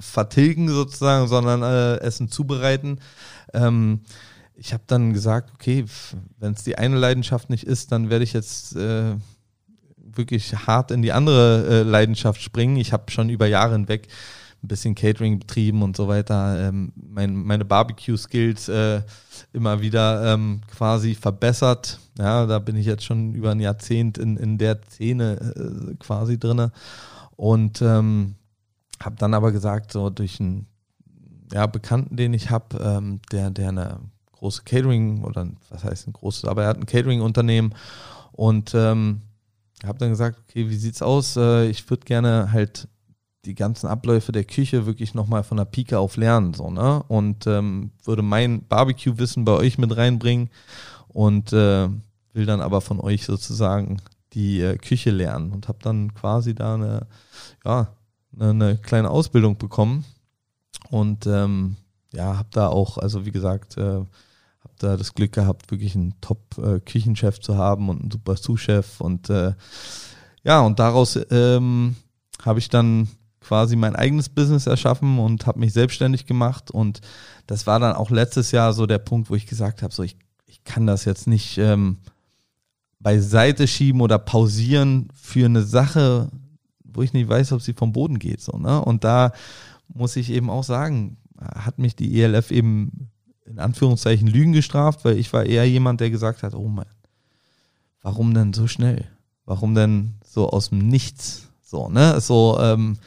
vertilgen 0.00 0.68
sozusagen, 0.68 1.28
sondern 1.28 1.62
äh, 1.62 1.96
Essen 1.98 2.28
zubereiten. 2.28 2.98
Ähm, 3.52 4.00
ich 4.56 4.72
habe 4.72 4.84
dann 4.86 5.12
gesagt, 5.12 5.52
okay, 5.54 5.84
wenn 6.38 6.52
es 6.52 6.62
die 6.62 6.78
eine 6.78 6.96
Leidenschaft 6.96 7.50
nicht 7.50 7.64
ist, 7.64 7.92
dann 7.92 8.10
werde 8.10 8.24
ich 8.24 8.32
jetzt 8.32 8.76
äh, 8.76 9.16
wirklich 9.96 10.54
hart 10.66 10.90
in 10.90 11.02
die 11.02 11.12
andere 11.12 11.66
äh, 11.68 11.82
Leidenschaft 11.82 12.40
springen. 12.40 12.76
Ich 12.76 12.92
habe 12.92 13.10
schon 13.10 13.30
über 13.30 13.46
Jahre 13.46 13.72
hinweg 13.72 14.08
ein 14.64 14.68
bisschen 14.68 14.94
Catering 14.94 15.38
betrieben 15.38 15.82
und 15.82 15.96
so 15.96 16.08
weiter, 16.08 16.68
ähm, 16.68 16.92
mein, 16.96 17.36
meine 17.36 17.64
Barbecue-Skills 17.64 18.68
äh, 18.68 19.02
immer 19.52 19.82
wieder 19.82 20.32
ähm, 20.32 20.62
quasi 20.74 21.14
verbessert. 21.14 22.00
Ja, 22.18 22.46
da 22.46 22.58
bin 22.58 22.76
ich 22.76 22.86
jetzt 22.86 23.04
schon 23.04 23.34
über 23.34 23.50
ein 23.50 23.60
Jahrzehnt 23.60 24.16
in, 24.16 24.36
in 24.36 24.56
der 24.56 24.80
Szene 24.88 25.54
äh, 25.56 25.94
quasi 25.96 26.38
drin. 26.38 26.70
Und 27.36 27.82
ähm, 27.82 28.36
habe 29.02 29.16
dann 29.16 29.34
aber 29.34 29.52
gesagt, 29.52 29.92
so 29.92 30.10
durch 30.10 30.40
einen 30.40 30.66
ja, 31.52 31.66
Bekannten, 31.66 32.16
den 32.16 32.34
ich 32.34 32.50
habe, 32.50 32.78
ähm, 32.78 33.20
der, 33.30 33.50
der 33.50 33.68
eine 33.68 34.00
große 34.32 34.62
Catering 34.64 35.22
oder 35.24 35.48
was 35.70 35.84
heißt 35.84 36.06
ein 36.06 36.12
großes, 36.12 36.44
aber 36.44 36.62
er 36.62 36.68
hat 36.68 36.78
ein 36.78 36.86
Catering-Unternehmen 36.86 37.74
und 38.32 38.74
ähm, 38.74 39.22
habe 39.84 39.98
dann 39.98 40.10
gesagt, 40.10 40.38
okay, 40.40 40.68
wie 40.68 40.76
sieht's 40.76 41.02
aus? 41.02 41.36
Äh, 41.36 41.66
ich 41.66 41.88
würde 41.88 42.04
gerne 42.04 42.52
halt 42.52 42.88
die 43.44 43.54
ganzen 43.54 43.86
Abläufe 43.86 44.32
der 44.32 44.44
Küche 44.44 44.86
wirklich 44.86 45.14
nochmal 45.14 45.44
von 45.44 45.58
der 45.58 45.66
Pike 45.66 45.98
auf 45.98 46.16
lernen, 46.16 46.54
so, 46.54 46.70
ne? 46.70 47.02
Und 47.08 47.46
ähm, 47.46 47.90
würde 48.02 48.22
mein 48.22 48.66
Barbecue-Wissen 48.66 49.44
bei 49.44 49.52
euch 49.52 49.76
mit 49.76 49.96
reinbringen 49.96 50.50
und 51.08 51.52
äh, 51.52 51.88
will 52.32 52.46
dann 52.46 52.60
aber 52.60 52.80
von 52.80 53.00
euch 53.00 53.24
sozusagen 53.24 54.00
die 54.32 54.60
äh, 54.60 54.76
Küche 54.78 55.10
lernen 55.10 55.52
und 55.52 55.68
habe 55.68 55.78
dann 55.82 56.14
quasi 56.14 56.54
da 56.54 56.74
eine, 56.74 57.06
ja, 57.64 57.88
eine, 58.38 58.50
eine 58.50 58.76
kleine 58.78 59.10
Ausbildung 59.10 59.58
bekommen 59.58 60.04
und 60.90 61.26
ähm, 61.26 61.76
ja, 62.12 62.36
habe 62.36 62.48
da 62.52 62.68
auch, 62.68 62.98
also 62.98 63.26
wie 63.26 63.32
gesagt, 63.32 63.76
äh, 63.76 63.82
habe 63.82 64.74
da 64.78 64.96
das 64.96 65.14
Glück 65.14 65.32
gehabt, 65.32 65.70
wirklich 65.70 65.94
einen 65.94 66.14
Top-Küchenchef 66.20 67.38
äh, 67.38 67.40
zu 67.40 67.56
haben 67.56 67.88
und 67.88 68.00
einen 68.00 68.10
super 68.10 68.36
Sous-Chef 68.36 69.00
und 69.00 69.30
äh, 69.30 69.54
ja, 70.42 70.60
und 70.60 70.78
daraus 70.78 71.18
ähm, 71.30 71.96
habe 72.44 72.58
ich 72.58 72.68
dann 72.68 73.08
quasi 73.40 73.76
mein 73.76 73.94
eigenes 73.94 74.28
Business 74.28 74.66
erschaffen 74.66 75.18
und 75.18 75.46
habe 75.46 75.60
mich 75.60 75.72
selbstständig 75.72 76.26
gemacht. 76.26 76.70
Und 76.70 77.00
das 77.46 77.66
war 77.66 77.78
dann 77.78 77.94
auch 77.94 78.10
letztes 78.10 78.50
Jahr 78.50 78.72
so 78.72 78.86
der 78.86 78.98
Punkt, 78.98 79.30
wo 79.30 79.34
ich 79.34 79.46
gesagt 79.46 79.82
habe, 79.82 79.94
so 79.94 80.02
ich, 80.02 80.16
ich 80.46 80.64
kann 80.64 80.86
das 80.86 81.04
jetzt 81.04 81.26
nicht 81.26 81.58
ähm, 81.58 81.98
beiseite 83.00 83.66
schieben 83.66 84.00
oder 84.00 84.18
pausieren 84.18 85.08
für 85.14 85.44
eine 85.44 85.62
Sache, 85.62 86.30
wo 86.94 87.02
ich 87.02 87.12
nicht 87.12 87.28
weiß, 87.28 87.52
ob 87.52 87.62
sie 87.62 87.72
vom 87.74 87.92
Boden 87.92 88.18
geht. 88.18 88.40
So, 88.40 88.58
ne? 88.58 88.82
Und 88.82 89.04
da 89.04 89.32
muss 89.88 90.16
ich 90.16 90.30
eben 90.30 90.50
auch 90.50 90.64
sagen, 90.64 91.16
hat 91.38 91.78
mich 91.78 91.96
die 91.96 92.20
ELF 92.20 92.50
eben 92.50 93.10
in 93.44 93.58
Anführungszeichen 93.58 94.26
Lügen 94.26 94.52
gestraft, 94.52 95.04
weil 95.04 95.18
ich 95.18 95.32
war 95.32 95.44
eher 95.44 95.68
jemand, 95.68 96.00
der 96.00 96.10
gesagt 96.10 96.42
hat, 96.42 96.54
oh 96.54 96.68
mein, 96.68 96.86
warum 98.00 98.32
denn 98.34 98.52
so 98.52 98.66
schnell? 98.66 99.06
Warum 99.44 99.74
denn 99.74 100.14
so 100.24 100.48
aus 100.48 100.70
dem 100.70 100.78
Nichts? 100.78 101.48
So, 101.62 101.88
ne? 101.88 102.20
So, 102.20 102.58
ähm, 102.60 102.98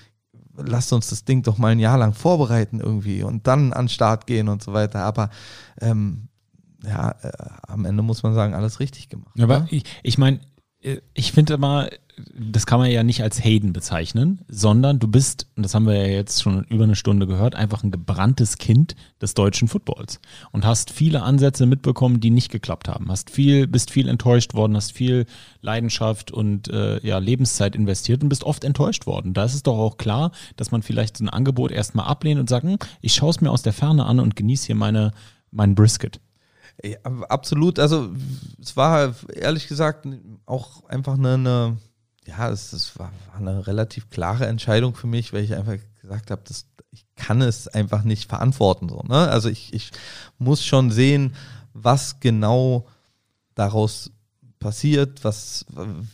lasst 0.57 0.93
uns 0.93 1.09
das 1.09 1.26
Ding 1.26 1.43
doch 1.43 1.57
mal 1.57 1.69
ein 1.69 1.80
Jahr 1.80 1.97
lang 1.97 2.14
vorbereiten 2.14 2.80
irgendwie 2.80 3.23
und 3.23 3.47
dann 3.47 3.73
an 3.73 3.85
den 3.85 3.89
Start 3.89 4.27
gehen 4.27 4.47
und 4.49 4.61
so 4.61 4.73
weiter. 4.73 4.99
Aber 4.99 5.30
ähm, 5.81 6.27
ja, 6.84 7.11
äh, 7.22 7.31
am 7.68 7.85
Ende 7.85 8.03
muss 8.03 8.23
man 8.23 8.34
sagen, 8.34 8.53
alles 8.53 8.80
richtig 8.80 9.09
gemacht. 9.09 9.39
Aber 9.39 9.61
ne? 9.61 9.68
ich, 9.72 9.84
ich 10.03 10.18
meine, 10.18 10.39
ich 11.14 11.32
finde 11.32 11.56
immer, 11.56 11.90
das 12.36 12.66
kann 12.66 12.80
man 12.80 12.90
ja 12.90 13.04
nicht 13.04 13.22
als 13.22 13.44
Hayden 13.44 13.74
bezeichnen, 13.74 14.40
sondern 14.48 14.99
du 14.99 15.08
bist, 15.08 15.48
und 15.56 15.64
das 15.64 15.76
haben 15.76 15.86
wir 15.86 15.95
ja 15.95 16.08
jetzt 16.08 16.41
schon 16.41 16.64
über 16.66 16.84
eine 16.84 16.95
Stunde 16.95 17.28
gehört, 17.28 17.56
einfach 17.56 17.84
ein 17.84 17.91
gebranntes 17.91 18.58
Kind 18.58 18.95
des 19.22 19.34
deutschen 19.34 19.68
Footballs 19.68 20.20
und 20.52 20.66
hast 20.66 20.91
viele 20.91 21.22
Ansätze 21.22 21.66
mitbekommen, 21.66 22.20
die 22.20 22.32
nicht 22.32 22.52
geklappt 22.52 22.88
haben. 22.88 23.10
Hast 23.12 23.30
viel, 23.30 23.68
bist 23.68 23.91
viel 23.91 24.08
enttäuscht 24.08 24.54
worden, 24.56 24.76
hast 24.76 24.94
viel 24.94 25.26
Leidenschaft 25.62 26.32
und 26.32 26.70
äh, 26.70 27.06
ja, 27.06 27.20
Lebenszeit 27.20 27.76
investiert 27.76 28.24
und 28.24 28.30
bist 28.30 28.44
oft 28.44 28.64
enttäuscht 28.64 29.06
worden. 29.06 29.34
Da 29.34 29.45
ist 29.45 29.54
es 29.54 29.64
doch 29.64 29.78
auch 29.78 29.98
klar, 29.98 30.32
dass 30.56 30.72
man 30.72 30.82
vielleicht 30.82 31.18
so 31.18 31.26
ein 31.26 31.30
Angebot 31.30 31.72
erstmal 31.72 32.08
ablehnt 32.08 32.40
und 32.40 32.49
sagt, 32.49 32.66
hm, 32.66 32.78
ich 33.02 33.14
schaue 33.14 33.32
es 33.32 33.41
mir 33.41 33.52
aus 33.52 33.62
der 33.62 33.74
Ferne 33.74 34.06
an 34.06 34.20
und 34.20 34.36
genieße 34.36 34.68
hier 34.68 34.76
meine, 34.76 35.12
mein 35.52 35.76
Brisket. 35.76 36.20
Ja, 36.84 36.98
absolut. 37.30 37.80
Also 37.80 38.14
es 38.62 38.78
war 38.78 39.16
ehrlich 39.34 39.68
gesagt 39.68 40.08
auch 40.45 40.84
einfach 40.86 41.16
eine, 41.16 41.34
eine 41.34 41.78
ja, 42.26 42.49
es, 42.49 42.74
es 42.74 42.98
war, 42.99 43.12
war, 43.32 43.40
eine 43.40 43.66
relativ 43.68 44.10
klare 44.10 44.48
Entscheidung 44.48 44.95
für 44.95 45.08
mich, 45.08 45.34
weil 45.34 45.44
ich 45.44 45.56
einfach 45.56 45.78
gesagt 46.02 46.30
habe, 46.30 46.41
dass 46.45 46.68
ich 46.91 47.06
kann 47.16 47.41
es 47.41 47.68
einfach 47.68 48.04
nicht 48.04 48.30
verantworten. 48.30 48.90
So, 48.90 49.02
ne? 49.08 49.30
Also 49.30 49.49
ich, 49.49 49.74
ich 49.74 49.91
muss 50.38 50.64
schon 50.64 50.91
sehen, 50.91 51.36
was 51.74 52.20
genau 52.20 52.88
daraus 53.56 54.12
passiert, 54.60 55.24
was, 55.24 55.66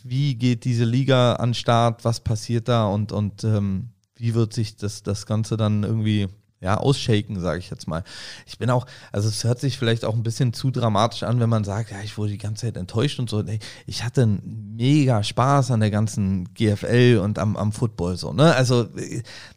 wie 0.02 0.34
geht 0.34 0.64
diese 0.64 0.84
Liga 0.84 1.34
an 1.34 1.54
Start, 1.54 2.04
was 2.04 2.20
passiert 2.20 2.68
da 2.68 2.86
und, 2.86 3.12
und 3.12 3.44
ähm, 3.44 3.90
wie 4.16 4.34
wird 4.34 4.52
sich 4.52 4.76
das, 4.76 5.02
das 5.02 5.26
Ganze 5.26 5.56
dann 5.56 5.82
irgendwie 5.82 6.28
ja, 6.64 6.78
ausshaken, 6.78 7.38
sage 7.40 7.58
ich 7.58 7.68
jetzt 7.68 7.86
mal. 7.86 8.02
Ich 8.46 8.56
bin 8.56 8.70
auch, 8.70 8.86
also 9.12 9.28
es 9.28 9.44
hört 9.44 9.60
sich 9.60 9.78
vielleicht 9.78 10.06
auch 10.06 10.14
ein 10.14 10.22
bisschen 10.22 10.54
zu 10.54 10.70
dramatisch 10.70 11.22
an, 11.22 11.38
wenn 11.38 11.50
man 11.50 11.62
sagt, 11.62 11.90
ja, 11.90 12.00
ich 12.02 12.16
wurde 12.16 12.32
die 12.32 12.38
ganze 12.38 12.62
Zeit 12.62 12.78
enttäuscht 12.78 13.20
und 13.20 13.28
so. 13.28 13.44
Ich 13.86 14.02
hatte 14.02 14.26
mega 14.26 15.22
Spaß 15.22 15.70
an 15.72 15.80
der 15.80 15.90
ganzen 15.90 16.54
GFL 16.54 17.20
und 17.22 17.38
am, 17.38 17.58
am 17.58 17.70
Football 17.70 18.16
so, 18.16 18.32
ne? 18.32 18.54
Also 18.54 18.88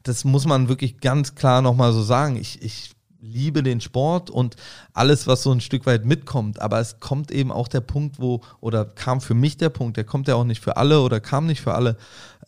das 0.04 0.26
muss 0.26 0.46
man 0.46 0.68
wirklich 0.68 1.00
ganz 1.00 1.34
klar 1.34 1.62
nochmal 1.62 1.94
so 1.94 2.04
sagen. 2.04 2.36
Ich, 2.36 2.62
ich 2.62 2.92
liebe 3.22 3.64
den 3.64 3.80
Sport 3.80 4.30
und 4.30 4.58
alles, 4.94 5.28
was 5.28 5.44
so 5.44 5.52
ein 5.54 5.62
Stück 5.62 5.86
weit 5.86 6.04
mitkommt. 6.04 6.62
Aber 6.62 6.80
es 6.82 7.00
kommt 7.00 7.32
eben 7.32 7.54
auch 7.54 7.70
der 7.70 7.82
Punkt, 7.82 8.20
wo, 8.20 8.42
oder 8.60 8.84
kam 8.84 9.22
für 9.22 9.34
mich 9.34 9.56
der 9.56 9.70
Punkt, 9.70 9.96
der 9.96 10.04
kommt 10.04 10.28
ja 10.28 10.36
auch 10.36 10.44
nicht 10.44 10.62
für 10.62 10.76
alle 10.76 11.02
oder 11.02 11.22
kam 11.22 11.46
nicht 11.46 11.62
für 11.62 11.74
alle, 11.74 11.96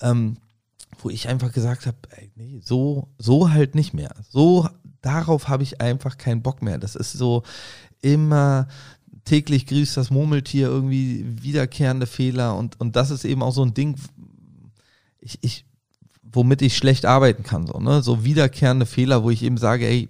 ähm, 0.01 0.35
wo 0.99 1.09
ich 1.09 1.27
einfach 1.27 1.51
gesagt 1.51 1.85
habe, 1.85 1.97
nee, 2.35 2.59
so, 2.63 3.07
so 3.17 3.51
halt 3.51 3.75
nicht 3.75 3.93
mehr. 3.93 4.15
So, 4.29 4.67
darauf 5.01 5.47
habe 5.47 5.63
ich 5.63 5.81
einfach 5.81 6.17
keinen 6.17 6.41
Bock 6.41 6.61
mehr. 6.61 6.77
Das 6.77 6.95
ist 6.95 7.13
so 7.13 7.43
immer 8.01 8.67
täglich 9.25 9.65
grüßt 9.67 9.95
das 9.97 10.09
Murmeltier 10.09 10.67
irgendwie 10.67 11.23
wiederkehrende 11.43 12.07
Fehler 12.07 12.55
und, 12.57 12.79
und 12.79 12.95
das 12.95 13.11
ist 13.11 13.25
eben 13.25 13.43
auch 13.43 13.53
so 13.53 13.63
ein 13.63 13.73
Ding, 13.73 13.95
ich, 15.19 15.37
ich, 15.41 15.65
womit 16.23 16.61
ich 16.61 16.75
schlecht 16.75 17.05
arbeiten 17.05 17.43
kann, 17.43 17.67
so, 17.67 17.79
ne? 17.79 18.01
So 18.01 18.23
wiederkehrende 18.23 18.85
Fehler, 18.85 19.23
wo 19.23 19.29
ich 19.29 19.43
eben 19.43 19.57
sage, 19.57 19.85
ey, 19.85 20.09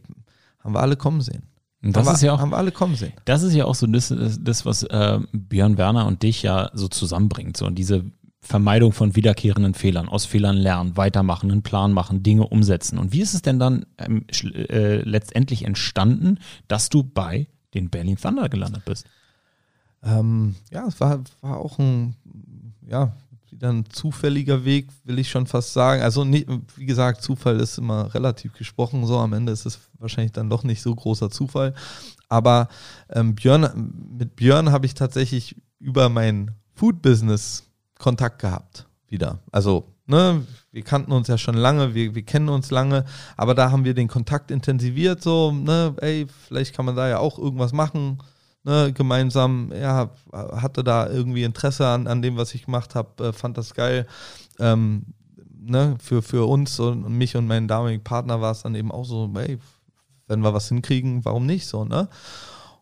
haben 0.59 0.73
wir 0.73 0.81
alle 0.81 0.95
kommen 0.95 1.21
sehen. 1.21 1.43
Und 1.81 1.95
das 1.95 2.07
haben 2.07 2.15
ist 2.15 2.21
ja 2.21 2.33
auch, 2.33 2.39
haben 2.39 2.51
wir 2.51 2.57
alle 2.57 2.71
kommen 2.71 2.95
sehen. 2.95 3.13
Das 3.25 3.41
ist 3.41 3.53
ja 3.53 3.65
auch 3.65 3.75
so 3.75 3.87
das, 3.87 4.13
das 4.41 4.65
was 4.65 4.83
äh, 4.83 5.19
Björn 5.31 5.77
Werner 5.77 6.07
und 6.07 6.23
dich 6.23 6.43
ja 6.43 6.69
so 6.73 6.89
zusammenbringt. 6.89 7.55
So 7.55 7.69
diese 7.69 8.03
Vermeidung 8.41 8.93
von 8.93 9.15
wiederkehrenden 9.15 9.73
Fehlern, 9.73 10.07
aus 10.07 10.25
Fehlern 10.25 10.55
lernen, 10.55 10.95
weitermachen, 10.97 11.51
einen 11.51 11.61
Plan 11.61 11.91
machen, 11.91 12.23
Dinge 12.23 12.47
umsetzen. 12.47 12.97
Und 12.97 13.11
wie 13.11 13.21
ist 13.21 13.33
es 13.33 13.41
denn 13.41 13.59
dann 13.59 13.85
ähm, 13.97 14.25
äh, 14.43 15.01
letztendlich 15.01 15.65
entstanden, 15.65 16.39
dass 16.67 16.89
du 16.89 17.03
bei 17.03 17.47
den 17.73 17.89
Berlin 17.89 18.17
Thunder 18.17 18.49
gelandet 18.49 18.85
bist? 18.85 19.05
Ähm, 20.03 20.55
ja, 20.71 20.87
es 20.87 20.99
war, 20.99 21.21
war 21.41 21.57
auch 21.57 21.77
ein, 21.79 22.15
ja, 22.87 23.13
wieder 23.51 23.69
ein 23.73 23.89
zufälliger 23.89 24.63
Weg, 24.63 24.87
will 25.03 25.19
ich 25.19 25.29
schon 25.29 25.45
fast 25.45 25.73
sagen. 25.73 26.01
Also, 26.01 26.23
nicht, 26.23 26.47
wie 26.77 26.85
gesagt, 26.85 27.21
Zufall 27.21 27.59
ist 27.59 27.77
immer 27.77 28.13
relativ 28.13 28.53
gesprochen. 28.53 29.05
So, 29.05 29.17
am 29.17 29.33
Ende 29.33 29.51
ist 29.51 29.65
es 29.65 29.79
wahrscheinlich 29.97 30.31
dann 30.31 30.49
doch 30.49 30.63
nicht 30.63 30.81
so 30.81 30.95
großer 30.95 31.29
Zufall. 31.29 31.73
Aber 32.29 32.69
ähm, 33.09 33.35
Björn, 33.35 33.93
mit 34.17 34.35
Björn 34.35 34.71
habe 34.71 34.85
ich 34.85 34.93
tatsächlich 34.93 35.55
über 35.79 36.09
mein 36.09 36.51
Food-Business 36.75 37.68
Kontakt 37.99 38.39
gehabt 38.39 38.87
wieder. 39.07 39.39
Also, 39.51 39.93
ne, 40.07 40.45
wir 40.71 40.81
kannten 40.81 41.11
uns 41.11 41.27
ja 41.27 41.37
schon 41.37 41.55
lange, 41.55 41.93
wir, 41.93 42.15
wir 42.15 42.23
kennen 42.23 42.49
uns 42.49 42.71
lange, 42.71 43.05
aber 43.37 43.53
da 43.53 43.71
haben 43.71 43.85
wir 43.85 43.93
den 43.93 44.07
Kontakt 44.07 44.49
intensiviert, 44.49 45.21
so, 45.21 45.51
ne, 45.51 45.93
ey, 46.01 46.25
vielleicht 46.47 46.75
kann 46.75 46.85
man 46.85 46.95
da 46.95 47.07
ja 47.07 47.19
auch 47.19 47.37
irgendwas 47.37 47.73
machen, 47.73 48.19
ne, 48.63 48.91
gemeinsam, 48.93 49.71
ja, 49.71 50.09
hatte 50.33 50.83
da 50.83 51.07
irgendwie 51.07 51.43
Interesse 51.43 51.87
an, 51.87 52.07
an 52.07 52.21
dem, 52.21 52.37
was 52.37 52.55
ich 52.55 52.65
gemacht 52.65 52.95
habe, 52.95 53.27
äh, 53.27 53.33
fand 53.33 53.57
das 53.57 53.73
geil. 53.75 54.07
Ähm, 54.59 55.05
ne, 55.59 55.95
für, 56.01 56.21
für 56.21 56.47
uns 56.47 56.79
und 56.79 57.07
mich 57.09 57.35
und 57.35 57.47
meinen 57.47 57.67
damaligen 57.67 58.03
Partner 58.03 58.41
war 58.41 58.51
es 58.51 58.63
dann 58.63 58.75
eben 58.75 58.91
auch 58.91 59.05
so, 59.05 59.31
ey, 59.35 59.59
wenn 60.27 60.41
wir 60.41 60.53
was 60.53 60.69
hinkriegen, 60.69 61.25
warum 61.25 61.45
nicht 61.45 61.67
so, 61.67 61.85
ne? 61.85 62.07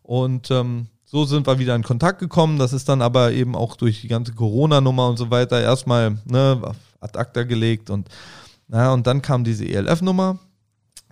Und 0.02 0.50
ähm, 0.50 0.88
so 1.10 1.24
sind 1.24 1.46
wir 1.46 1.58
wieder 1.58 1.74
in 1.74 1.82
Kontakt 1.82 2.18
gekommen. 2.18 2.58
Das 2.58 2.74
ist 2.74 2.88
dann 2.88 3.00
aber 3.00 3.32
eben 3.32 3.56
auch 3.56 3.76
durch 3.76 4.02
die 4.02 4.08
ganze 4.08 4.34
Corona-Nummer 4.34 5.08
und 5.08 5.16
so 5.16 5.30
weiter 5.30 5.60
erstmal 5.60 6.18
ne, 6.26 6.60
ad 7.00 7.18
acta 7.18 7.44
gelegt 7.44 7.88
und 7.88 8.08
na, 8.70 8.92
und 8.92 9.06
dann 9.06 9.22
kam 9.22 9.44
diese 9.44 9.64
ELF-Nummer. 9.64 10.38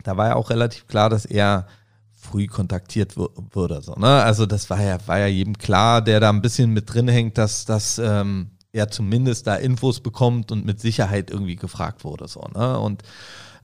Da 0.03 0.19
war 0.19 0.29
ja 0.29 0.37
auch 0.37 0.51
relativ 0.51 0.87
klar, 0.87 1.09
dass 1.09 1.25
er 1.25 1.67
früh 2.13 2.47
kontaktiert 2.47 3.17
würde. 3.17 3.81
So, 3.81 3.95
ne? 3.95 4.23
Also 4.23 4.45
das 4.45 4.69
war 4.69 4.83
ja, 4.83 4.99
war 5.07 5.19
ja 5.19 5.27
jedem 5.27 5.57
klar, 5.57 6.03
der 6.03 6.21
da 6.21 6.29
ein 6.29 6.43
bisschen 6.43 6.75
mit 6.75 6.93
drin 6.93 7.09
hängt, 7.09 7.39
dass, 7.39 7.65
dass 7.65 7.99
ähm, 7.99 8.51
er 8.73 8.91
zumindest 8.91 9.47
da 9.47 9.57
Infos 9.57 10.01
bekommt 10.01 10.53
und 10.53 10.67
mit 10.67 10.79
Sicherheit 10.81 11.31
irgendwie 11.31 11.57
gefragt 11.57 12.05
wurde. 12.05 12.29
So, 12.29 12.47
ne? 12.55 12.79
Und 12.79 13.03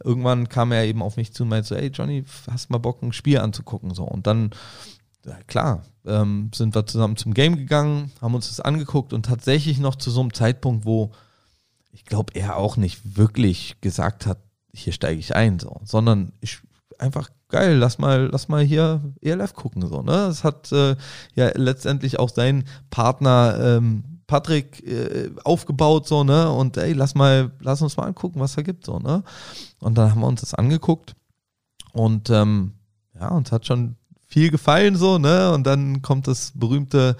irgendwann 0.03 0.49
kam 0.49 0.73
er 0.73 0.85
eben 0.85 1.03
auf 1.03 1.19
mich 1.19 1.35
zu 1.35 1.43
und 1.43 1.51
meinte 1.51 1.69
so, 1.69 1.75
ey 1.75 1.89
Johnny, 1.89 2.25
hast 2.51 2.71
mal 2.71 2.79
Bock, 2.79 3.03
ein 3.03 3.13
Spiel 3.13 3.39
anzugucken? 3.39 3.93
So. 3.93 4.05
Und 4.05 4.27
dann, 4.27 4.53
klar, 5.47 5.83
ähm, 6.05 6.51
sind 6.55 6.75
wir 6.75 6.87
zusammen 6.87 7.17
zum 7.17 7.35
Game 7.35 7.57
gegangen, 7.57 8.11
haben 8.21 8.35
uns 8.35 8.49
das 8.49 8.61
angeguckt 8.61 9.13
und 9.13 9.27
tatsächlich 9.27 9.79
noch 9.79 9.97
zu 9.97 10.11
so 10.11 10.21
einem 10.21 10.35
Zeitpunkt, 10.35 10.85
wo 10.85 11.13
ich 11.93 12.05
glaube, 12.05 12.35
er 12.35 12.57
auch 12.57 12.77
nicht 12.77 13.17
wirklich 13.17 13.77
gesagt 13.81 14.27
hat, 14.27 14.39
hier 14.75 14.93
steige 14.93 15.21
ich 15.21 15.37
ein, 15.37 15.59
so, 15.59 15.81
sondern 15.85 16.33
ich 16.41 16.61
einfach 16.99 17.29
geil, 17.49 17.77
lass 17.77 17.99
mal, 17.99 18.29
lass 18.33 18.49
mal 18.49 18.63
hier 18.65 19.03
ELF 19.21 19.55
gucken, 19.55 19.87
so, 19.87 20.03
ne? 20.03 20.13
Das 20.13 20.45
hat 20.45 20.73
äh, 20.73 20.97
ja 21.35 21.51
letztendlich 21.55 22.19
auch 22.19 22.31
sein 22.31 22.65
Partner 22.91 23.59
ähm, 23.61 24.05
Patrick 24.27 24.83
äh, 24.87 25.31
aufgebaut, 25.45 26.09
so, 26.09 26.25
ne? 26.25 26.51
Und 26.51 26.79
ey, 26.79 26.95
lass 26.95 27.15
mal, 27.15 27.53
lass 27.61 27.83
uns 27.83 27.97
mal 27.97 28.07
angucken, 28.07 28.41
was 28.41 28.55
da 28.55 28.63
gibt, 28.63 28.87
so, 28.87 28.99
ne? 28.99 29.23
Und 29.81 29.99
dann 29.99 30.11
haben 30.11 30.21
wir 30.21 30.29
uns 30.29 30.41
das 30.41 30.55
angeguckt 30.55 31.15
und 31.93 32.31
ähm, 32.31 32.73
ja, 33.21 33.29
uns 33.29 33.53
hat 33.53 33.67
schon 33.67 33.97
viel 34.33 34.51
gefallen, 34.51 34.97
so, 34.97 35.19
ne? 35.19 35.53
Und 35.53 35.67
dann 35.67 36.01
kommt 36.01 36.27
das 36.27 36.53
berühmte 36.55 37.17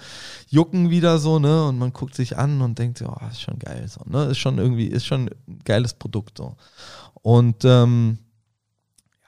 Jucken 0.49 0.89
wieder 0.89 1.19
so, 1.19 1.37
ne? 1.37 1.67
Und 1.67 1.77
man 1.77 1.93
guckt 1.93 2.15
sich 2.15 2.37
an 2.37 2.61
und 2.61 2.79
denkt, 2.79 3.03
oh, 3.05 3.15
ist 3.29 3.41
schon 3.41 3.59
geil, 3.59 3.85
so, 3.87 4.01
ne? 4.09 4.25
Ist 4.25 4.39
schon 4.39 4.57
irgendwie, 4.57 4.87
ist 4.87 5.05
schon 5.05 5.29
ein 5.47 5.59
geiles 5.63 5.93
Produkt, 5.93 6.39
so. 6.39 6.55
Und, 7.21 7.63
ähm, 7.65 8.17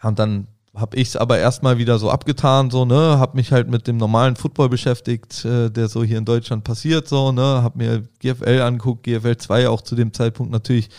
und 0.02 0.18
dann 0.18 0.48
habe 0.76 0.98
ich 0.98 1.10
es 1.10 1.16
aber 1.16 1.38
erstmal 1.38 1.78
wieder 1.78 2.00
so 2.00 2.10
abgetan, 2.10 2.72
so, 2.72 2.86
ne, 2.86 3.18
habe 3.20 3.38
mich 3.38 3.52
halt 3.52 3.70
mit 3.70 3.88
dem 3.88 3.98
normalen 3.98 4.36
Football 4.36 4.70
beschäftigt, 4.70 5.46
äh, 5.46 5.70
der 5.70 5.88
so 5.88 6.04
hier 6.04 6.18
in 6.18 6.26
Deutschland 6.26 6.64
passiert, 6.64 7.08
so, 7.08 7.32
ne, 7.32 7.42
habe 7.42 7.78
mir 7.78 8.04
GFL 8.20 8.62
anguckt, 8.62 9.04
GFL 9.04 9.38
2 9.38 9.70
auch 9.70 9.82
zu 9.82 9.96
dem 9.96 10.12
Zeitpunkt 10.12 10.52
natürlich 10.52 10.90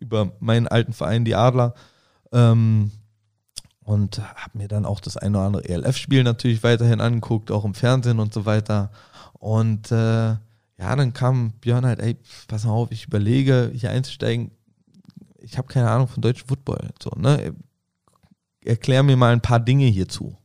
über 0.00 0.32
meinen 0.40 0.68
alten 0.68 0.92
Verein, 0.92 1.24
die 1.24 1.34
Adler, 1.34 1.74
ähm, 2.32 2.92
und 3.88 4.18
habe 4.18 4.58
mir 4.58 4.68
dann 4.68 4.84
auch 4.84 5.00
das 5.00 5.16
eine 5.16 5.38
oder 5.38 5.46
andere 5.46 5.64
ELF-Spiel 5.64 6.22
natürlich 6.22 6.62
weiterhin 6.62 7.00
angeguckt, 7.00 7.50
auch 7.50 7.64
im 7.64 7.72
Fernsehen 7.72 8.18
und 8.18 8.34
so 8.34 8.44
weiter. 8.44 8.90
Und 9.32 9.90
äh, 9.90 9.96
ja, 10.34 10.38
dann 10.76 11.14
kam 11.14 11.52
Björn 11.62 11.86
halt, 11.86 11.98
ey, 12.00 12.18
pass 12.48 12.66
mal 12.66 12.72
auf, 12.72 12.92
ich 12.92 13.06
überlege, 13.06 13.72
hier 13.74 13.90
einzusteigen. 13.90 14.50
Ich 15.38 15.56
habe 15.56 15.68
keine 15.68 15.90
Ahnung 15.90 16.06
von 16.06 16.20
deutschem 16.20 16.48
Football. 16.48 16.90
So, 17.02 17.10
ne? 17.16 17.54
erklär 18.62 19.02
mir 19.02 19.16
mal 19.16 19.32
ein 19.32 19.40
paar 19.40 19.58
Dinge 19.58 19.86
hierzu. 19.86 20.36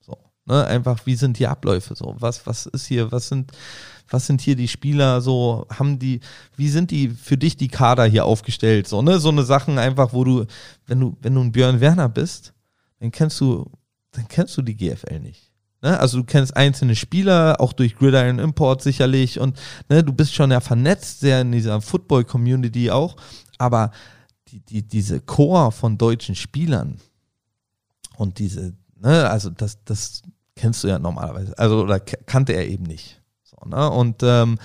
So, 0.00 0.18
ne, 0.44 0.66
einfach, 0.66 1.06
wie 1.06 1.14
sind 1.14 1.38
die 1.38 1.46
Abläufe 1.46 1.94
so? 1.94 2.14
Was, 2.18 2.46
was 2.46 2.66
ist 2.66 2.84
hier, 2.84 3.10
was 3.10 3.28
sind, 3.28 3.52
was 4.06 4.26
sind 4.26 4.42
hier 4.42 4.54
die 4.54 4.68
Spieler 4.68 5.22
so, 5.22 5.66
haben 5.70 5.98
die, 5.98 6.20
wie 6.56 6.68
sind 6.68 6.90
die 6.90 7.08
für 7.08 7.38
dich 7.38 7.56
die 7.56 7.68
Kader 7.68 8.04
hier 8.04 8.26
aufgestellt? 8.26 8.86
So, 8.86 9.00
ne, 9.00 9.18
so 9.18 9.30
eine 9.30 9.44
Sachen 9.44 9.78
einfach, 9.78 10.12
wo 10.12 10.24
du, 10.24 10.44
wenn 10.86 11.00
du, 11.00 11.16
wenn 11.22 11.34
du 11.34 11.40
ein 11.40 11.52
Björn 11.52 11.80
Werner 11.80 12.10
bist, 12.10 12.51
dann 13.02 13.10
kennst 13.10 13.40
du, 13.40 13.70
dann 14.12 14.28
kennst 14.28 14.56
du 14.56 14.62
die 14.62 14.76
GFL 14.76 15.20
nicht. 15.20 15.50
Ne? 15.82 15.98
Also 15.98 16.18
du 16.18 16.24
kennst 16.24 16.56
einzelne 16.56 16.96
Spieler, 16.96 17.60
auch 17.60 17.72
durch 17.72 17.96
Gridiron 17.96 18.38
Import 18.38 18.80
sicherlich 18.82 19.40
und 19.40 19.60
ne, 19.88 20.02
du 20.04 20.12
bist 20.12 20.34
schon 20.34 20.50
ja 20.50 20.60
vernetzt, 20.60 21.20
sehr 21.20 21.40
in 21.40 21.52
dieser 21.52 21.80
Football-Community 21.80 22.90
auch, 22.90 23.16
aber 23.58 23.90
die, 24.48 24.60
die, 24.60 24.82
diese 24.82 25.20
Core 25.20 25.72
von 25.72 25.98
deutschen 25.98 26.34
Spielern, 26.34 26.98
und 28.16 28.38
diese, 28.38 28.74
ne, 29.00 29.28
also 29.28 29.50
das, 29.50 29.82
das 29.84 30.22
kennst 30.54 30.84
du 30.84 30.88
ja 30.88 30.98
normalerweise, 30.98 31.58
also 31.58 31.82
oder 31.82 31.98
kannte 31.98 32.52
er 32.52 32.68
eben 32.68 32.84
nicht. 32.84 33.20
So, 33.42 33.56
ne? 33.68 33.90
Und 33.90 34.22
ähm, 34.22 34.58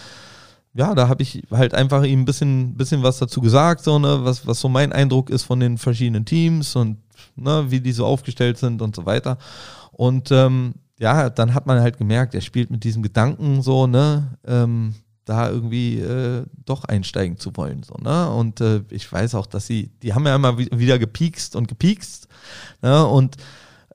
ja, 0.74 0.94
da 0.94 1.08
habe 1.08 1.24
ich 1.24 1.44
halt 1.50 1.74
einfach 1.74 2.04
ihm 2.04 2.22
ein 2.22 2.26
bisschen, 2.26 2.76
bisschen 2.76 3.02
was 3.02 3.18
dazu 3.18 3.42
gesagt, 3.42 3.84
so, 3.84 3.98
ne, 3.98 4.20
was, 4.24 4.46
was 4.46 4.60
so 4.60 4.70
mein 4.70 4.94
Eindruck 4.94 5.32
ist 5.32 5.44
von 5.44 5.60
den 5.60 5.78
verschiedenen 5.78 6.26
Teams 6.26 6.76
und 6.76 6.98
ne, 7.36 7.66
wie 7.70 7.80
die 7.80 7.92
so 7.92 8.06
aufgestellt 8.06 8.58
sind 8.58 8.82
und 8.82 8.96
so 8.96 9.06
weiter. 9.06 9.38
Und 9.92 10.32
ähm, 10.32 10.76
ja, 11.00 11.30
dann 11.30 11.54
hat 11.54 11.66
man 11.68 11.80
halt 11.80 11.98
gemerkt, 11.98 12.36
er 12.36 12.42
spielt 12.42 12.72
mit 12.72 12.84
diesem 12.84 13.04
Gedanken 13.04 13.62
so, 13.62 13.88
ne, 13.88 14.38
ähm, 14.46 14.96
da 15.28 15.50
irgendwie 15.50 16.00
äh, 16.00 16.46
doch 16.66 16.86
einsteigen 16.86 17.38
zu 17.38 17.56
wollen. 17.58 17.84
So, 17.84 17.96
ne? 17.96 18.30
Und 18.32 18.62
äh, 18.62 18.82
ich 18.90 19.12
weiß 19.12 19.36
auch, 19.36 19.46
dass 19.46 19.68
sie, 19.68 19.92
die 20.02 20.14
haben 20.14 20.26
ja 20.26 20.36
immer 20.36 20.58
wieder 20.58 20.98
gepiekst 21.00 21.56
und 21.56 21.68
gepiekst. 21.68 22.28
Ne? 22.82 23.06
Und 23.06 23.36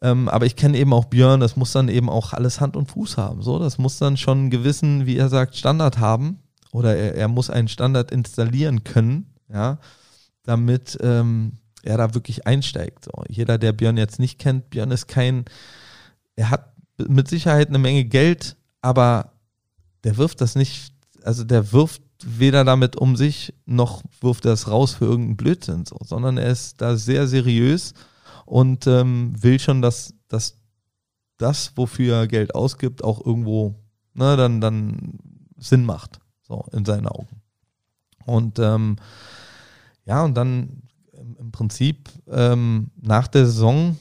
ähm, 0.02 0.28
aber 0.28 0.46
ich 0.46 0.56
kenne 0.56 0.76
eben 0.78 0.92
auch 0.92 1.06
Björn, 1.06 1.40
das 1.40 1.56
muss 1.56 1.72
dann 1.72 1.88
eben 1.88 2.10
auch 2.10 2.32
alles 2.32 2.60
Hand 2.60 2.76
und 2.76 2.90
Fuß 2.90 3.16
haben. 3.16 3.40
So, 3.40 3.58
das 3.58 3.78
muss 3.78 3.98
dann 3.98 4.16
schon 4.16 4.38
einen 4.38 4.50
gewissen, 4.50 5.06
wie 5.06 5.16
er 5.16 5.28
sagt, 5.28 5.56
Standard 5.56 5.98
haben. 5.98 6.38
Oder 6.72 6.96
er, 6.96 7.14
er 7.14 7.28
muss 7.28 7.50
einen 7.50 7.68
Standard 7.68 8.10
installieren 8.10 8.82
können, 8.82 9.32
ja, 9.52 9.78
damit 10.42 10.98
ähm, 11.02 11.58
er 11.82 11.96
da 11.98 12.14
wirklich 12.14 12.46
einsteigt. 12.46 13.04
So, 13.04 13.24
jeder, 13.28 13.58
der 13.58 13.72
Björn 13.72 13.96
jetzt 13.96 14.18
nicht 14.18 14.38
kennt, 14.38 14.70
Björn 14.70 14.90
ist 14.90 15.08
kein, 15.08 15.44
er 16.36 16.50
hat 16.50 16.72
mit 17.08 17.28
Sicherheit 17.28 17.68
eine 17.68 17.78
Menge 17.78 18.04
Geld, 18.04 18.56
aber 18.80 19.32
der 20.04 20.16
wirft 20.16 20.40
das 20.40 20.54
nicht 20.54 20.92
also 21.24 21.44
der 21.44 21.72
wirft 21.72 22.02
weder 22.24 22.64
damit 22.64 22.96
um 22.96 23.16
sich, 23.16 23.54
noch 23.66 24.02
wirft 24.20 24.44
er 24.44 24.52
es 24.52 24.68
raus 24.68 24.94
für 24.94 25.04
irgendeinen 25.06 25.36
Blödsinn, 25.36 25.84
so, 25.86 25.96
sondern 26.04 26.38
er 26.38 26.50
ist 26.50 26.80
da 26.80 26.96
sehr 26.96 27.26
seriös 27.26 27.94
und 28.46 28.86
ähm, 28.86 29.32
will 29.42 29.58
schon, 29.58 29.82
dass, 29.82 30.14
dass 30.28 30.56
das, 31.38 31.72
wofür 31.76 32.16
er 32.16 32.28
Geld 32.28 32.54
ausgibt, 32.54 33.02
auch 33.02 33.24
irgendwo 33.24 33.74
ne, 34.14 34.36
dann, 34.36 34.60
dann 34.60 35.18
Sinn 35.56 35.84
macht, 35.84 36.20
so 36.42 36.64
in 36.72 36.84
seinen 36.84 37.08
Augen. 37.08 37.42
Und 38.24 38.58
ähm, 38.60 38.96
ja, 40.04 40.22
und 40.24 40.34
dann 40.34 40.81
Prinzip 41.52 42.10
ähm, 42.28 42.90
nach 43.00 43.28
der 43.28 43.46
Saison, 43.46 43.96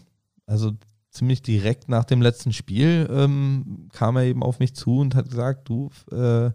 also 0.45 0.71
ziemlich 1.09 1.41
direkt 1.41 1.89
nach 1.89 2.05
dem 2.05 2.21
letzten 2.21 2.53
Spiel, 2.53 3.07
ähm, 3.11 3.89
kam 3.93 4.15
er 4.15 4.23
eben 4.23 4.43
auf 4.43 4.59
mich 4.59 4.73
zu 4.73 4.99
und 4.99 5.13
hat 5.13 5.29
gesagt, 5.29 5.67
du, 5.69 5.89
äh, 6.11 6.51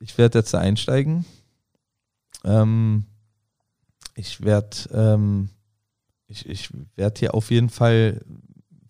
ich 0.00 0.16
werde 0.18 0.38
jetzt 0.38 0.54
einsteigen. 0.54 1.24
Ähm, 2.44 3.06
ich 4.14 4.42
werde 4.42 4.76
ähm, 4.92 5.50
ich, 6.30 6.48
ich 6.48 6.70
werd 6.96 7.18
hier 7.18 7.34
auf 7.34 7.50
jeden 7.50 7.68
Fall 7.68 8.20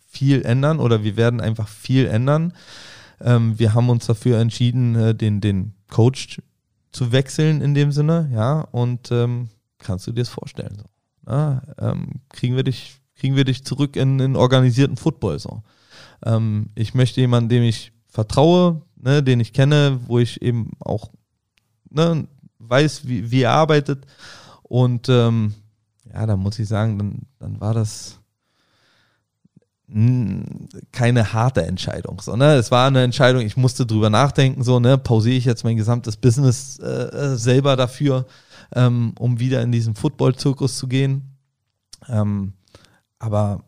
viel 0.07 0.43
ändern 0.43 0.78
oder 0.78 1.02
wir 1.02 1.16
werden 1.16 1.40
einfach 1.40 1.69
viel 1.69 2.07
ändern. 2.07 2.52
Ähm, 3.20 3.59
wir 3.59 3.74
haben 3.74 3.90
uns 3.90 4.07
dafür 4.07 4.39
entschieden, 4.39 4.94
äh, 4.94 5.15
den, 5.15 5.40
den 5.40 5.74
Coach 5.89 6.43
zu 6.93 7.12
wechseln 7.12 7.61
in 7.61 7.74
dem 7.74 7.93
Sinne, 7.93 8.28
ja, 8.32 8.61
und 8.61 9.11
ähm, 9.12 9.48
kannst 9.78 10.07
du 10.07 10.12
dir 10.12 10.23
das 10.23 10.28
vorstellen? 10.28 10.77
So. 10.77 10.85
Na, 11.31 11.62
ähm, 11.78 12.09
kriegen, 12.31 12.57
wir 12.57 12.65
dich, 12.65 13.01
kriegen 13.15 13.36
wir 13.36 13.44
dich 13.44 13.65
zurück 13.65 13.94
in, 13.94 14.19
in 14.19 14.35
organisierten 14.35 14.97
Football 14.97 15.39
so. 15.39 15.62
Ähm, 16.24 16.70
ich 16.74 16.93
möchte 16.93 17.20
jemanden, 17.20 17.48
dem 17.48 17.62
ich 17.62 17.93
vertraue, 18.09 18.82
ne, 18.97 19.23
den 19.23 19.39
ich 19.39 19.52
kenne, 19.52 20.01
wo 20.09 20.19
ich 20.19 20.43
eben 20.43 20.73
auch 20.81 21.12
ne, 21.89 22.27
weiß, 22.59 23.07
wie, 23.07 23.31
wie 23.31 23.43
er 23.43 23.52
arbeitet. 23.52 24.07
Und 24.65 25.09
ähm, 25.09 25.55
ja, 26.12 26.27
da 26.27 26.36
muss 26.36 26.59
ich 26.59 26.66
sagen, 26.66 26.98
dann, 26.98 27.19
dann 27.39 27.61
war 27.61 27.74
das 27.74 28.19
keine 30.93 31.32
harte 31.32 31.62
Entscheidung. 31.62 32.20
So, 32.20 32.35
ne? 32.36 32.55
Es 32.55 32.73
war 32.73 32.89
eine 32.89 33.02
Entscheidung, 33.02 33.43
ich 33.43 33.57
musste 33.57 33.86
drüber 33.86 34.11
nachdenken, 34.11 34.65
so, 34.65 34.81
ne, 34.81 34.98
pausiere 34.98 35.36
ich 35.36 35.44
jetzt 35.44 35.62
mein 35.62 35.77
gesamtes 35.77 36.16
Business 36.16 36.78
äh, 36.78 36.86
äh, 36.86 37.36
selber 37.36 37.77
dafür, 37.77 38.27
ähm, 38.74 39.15
um 39.19 39.41
wieder 39.41 39.62
in 39.62 39.73
diesen 39.73 39.95
Football-Zirkus 39.95 40.78
zu 40.78 40.89
gehen. 40.89 41.37
Ähm, 42.09 42.55
aber 43.19 43.65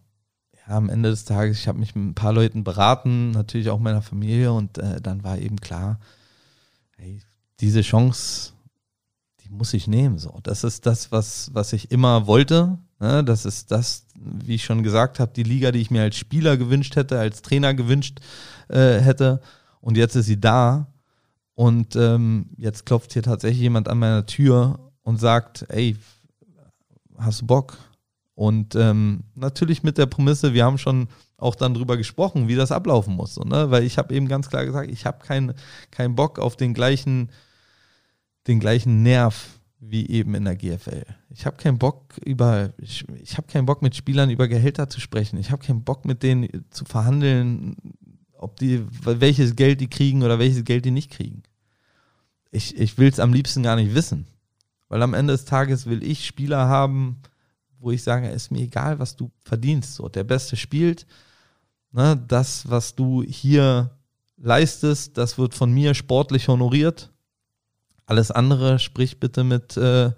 ja, 0.67 0.77
am 0.77 0.89
Ende 0.89 1.11
des 1.11 1.25
Tages, 1.25 1.59
ich 1.59 1.69
habe 1.69 1.79
mich 1.79 1.95
mit 1.95 2.05
ein 2.05 2.15
paar 2.15 2.33
Leuten 2.33 2.65
beraten, 2.65 3.31
natürlich 3.33 3.71
auch 3.71 3.79
meiner 3.79 4.03
Familie, 4.03 4.53
und 4.53 4.79
äh, 4.79 5.01
dann 5.01 5.25
war 5.25 5.39
eben 5.39 5.61
klar, 5.61 5.99
hey, 6.97 7.21
diese 7.61 7.83
Chance, 7.83 8.53
die 9.41 9.51
muss 9.51 9.75
ich 9.75 9.87
nehmen. 9.87 10.19
So, 10.19 10.39
das 10.43 10.65
ist 10.65 10.87
das, 10.87 11.13
was, 11.13 11.51
was 11.53 11.73
ich 11.73 11.91
immer 11.91 12.27
wollte. 12.27 12.79
Ne? 13.01 13.25
Das 13.25 13.45
ist 13.45 13.71
das, 13.71 14.07
wie 14.15 14.55
ich 14.55 14.65
schon 14.65 14.83
gesagt 14.83 15.21
habe, 15.21 15.33
die 15.35 15.43
Liga, 15.43 15.73
die 15.73 15.81
ich 15.81 15.91
mir 15.91 16.03
als 16.03 16.17
Spieler 16.17 16.57
gewünscht 16.57 16.97
hätte, 16.97 17.19
als 17.19 17.43
Trainer 17.43 17.75
gewünscht 17.75 18.21
äh, 18.69 19.01
hätte. 19.01 19.41
Und 19.81 19.97
jetzt 19.97 20.15
ist 20.15 20.27
sie 20.27 20.41
da. 20.41 20.87
Und 21.55 21.97
ähm, 21.97 22.51
jetzt 22.57 22.87
klopft 22.87 23.13
hier 23.13 23.23
tatsächlich 23.23 23.61
jemand 23.61 23.89
an 23.89 23.99
meiner 23.99 24.27
Tür 24.27 24.93
und 25.03 25.21
sagt, 25.21 25.67
ey, 25.69 25.97
hast 27.19 27.43
du 27.43 27.47
Bock? 27.47 27.77
Und 28.35 28.75
ähm, 28.75 29.25
natürlich 29.35 29.83
mit 29.83 29.99
der 29.99 30.07
Prämisse, 30.07 30.55
wir 30.55 30.65
haben 30.65 30.79
schon 30.79 31.09
auch 31.37 31.55
dann 31.55 31.75
drüber 31.75 31.97
gesprochen, 31.97 32.49
wie 32.49 32.55
das 32.55 32.73
ablaufen 32.73 33.15
muss. 33.15 33.35
So, 33.35 33.43
ne? 33.43 33.71
Weil 33.71 33.85
ich 33.85 33.99
habe 33.99 34.15
eben 34.15 34.29
ganz 34.29 34.49
klar 34.49 34.65
gesagt, 34.65 34.91
ich 34.91 35.05
habe 35.05 35.25
keinen 35.25 35.55
kein 35.91 36.15
Bock 36.15 36.39
auf 36.39 36.57
den 36.57 36.73
gleichen, 36.73 37.31
den 38.47 38.59
gleichen 38.59 39.03
Nerv 39.03 39.61
wie 39.85 40.09
eben 40.09 40.37
in 40.37 40.45
der 40.45 40.55
GFL. 40.55 41.05
Ich 41.31 41.45
habe 41.45 41.57
keinen 41.57 41.79
Bock 41.79 42.15
über, 42.25 42.73
ich, 42.79 43.05
ich 43.21 43.37
habe 43.37 43.49
keinen 43.49 43.67
Bock 43.67 43.83
mit 43.83 43.97
Spielern 43.97 44.31
über 44.31 44.47
Gehälter 44.47 44.89
zu 44.89 45.01
sprechen. 45.01 45.39
Ich 45.39 45.51
habe 45.51 45.65
keinen 45.65 45.83
Bock 45.83 46.05
mit 46.05 46.23
denen 46.23 46.49
zu 46.71 46.85
verhandeln, 46.85 47.75
ob 48.43 48.57
die, 48.59 48.85
welches 49.05 49.57
Geld 49.57 49.81
die 49.81 49.89
kriegen 49.89 50.23
oder 50.23 50.39
welches 50.39 50.65
Geld 50.65 50.85
die 50.85 50.91
nicht 50.91 51.11
kriegen. 51.11 51.43
Ich, 52.51 52.77
ich 52.77 52.99
will 52.99 53.09
es 53.09 53.21
am 53.21 53.33
liebsten 53.33 53.63
gar 53.63 53.77
nicht 53.77 53.95
wissen. 53.95 54.27
Weil 54.89 55.03
am 55.03 55.15
Ende 55.15 55.33
des 55.33 55.45
Tages 55.45 55.87
will 55.87 56.03
ich 56.03 56.27
Spieler 56.27 56.69
haben, 56.69 57.23
wo 57.79 57.91
ich 57.91 58.03
sage, 58.03 58.29
ist 58.29 58.51
mir 58.51 58.61
egal, 58.61 58.99
was 58.99 59.17
du 59.17 59.31
verdienst. 59.45 59.95
So, 59.95 60.09
der 60.09 60.25
Beste 60.25 60.57
spielt. 60.57 61.07
Ne, 61.93 62.23
das, 62.29 62.69
was 62.69 62.95
du 62.95 63.23
hier 63.23 63.91
leistest, 64.37 65.17
das 65.17 65.39
wird 65.39 65.55
von 65.55 65.73
mir 65.73 65.95
sportlich 65.95 66.49
honoriert. 66.49 67.11
Alles 68.07 68.31
andere, 68.31 68.79
sprich 68.79 69.21
bitte 69.21 69.45
mit 69.45 69.77
äh, 69.77 70.11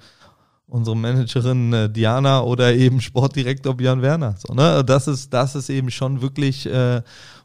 unserer 0.67 0.95
Managerin 0.95 1.73
äh, 1.73 1.91
Diana 1.91 2.43
oder 2.43 2.75
eben 2.75 3.01
Sportdirektor 3.01 3.77
Björn 3.77 4.03
Werner. 4.03 4.35
So, 4.39 4.55
ne? 4.55 4.85
das, 4.85 5.09
ist, 5.09 5.33
das 5.33 5.55
ist 5.55 5.69
eben 5.69 5.91
schon 5.91 6.23
wirklich, 6.23 6.67
äh, 6.67 7.03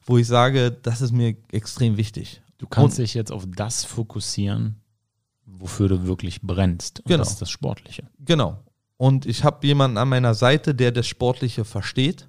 wo 0.09 0.17
ich 0.17 0.25
sage, 0.25 0.71
das 0.71 1.01
ist 1.01 1.11
mir 1.11 1.37
extrem 1.51 1.95
wichtig. 1.95 2.41
Du 2.57 2.65
kannst 2.65 2.97
und, 2.97 3.03
dich 3.03 3.13
jetzt 3.13 3.31
auf 3.31 3.45
das 3.55 3.85
fokussieren, 3.85 4.81
wofür 5.45 5.87
du 5.87 6.07
wirklich 6.07 6.41
brennst. 6.41 7.01
Und 7.01 7.09
genau. 7.09 7.19
das 7.19 7.29
ist 7.29 7.41
das 7.43 7.51
Sportliche. 7.51 8.09
Genau. 8.17 8.57
Und 8.97 9.27
ich 9.27 9.43
habe 9.43 9.65
jemanden 9.67 9.97
an 9.97 10.09
meiner 10.09 10.33
Seite, 10.33 10.73
der 10.73 10.91
das 10.91 11.05
Sportliche 11.05 11.63
versteht, 11.63 12.27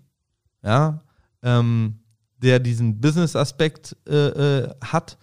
ja, 0.62 1.02
ähm, 1.42 2.00
der 2.36 2.58
diesen 2.58 3.00
Business-Aspekt 3.00 3.96
äh, 4.06 4.28
äh, 4.58 4.74
hat, 4.84 5.16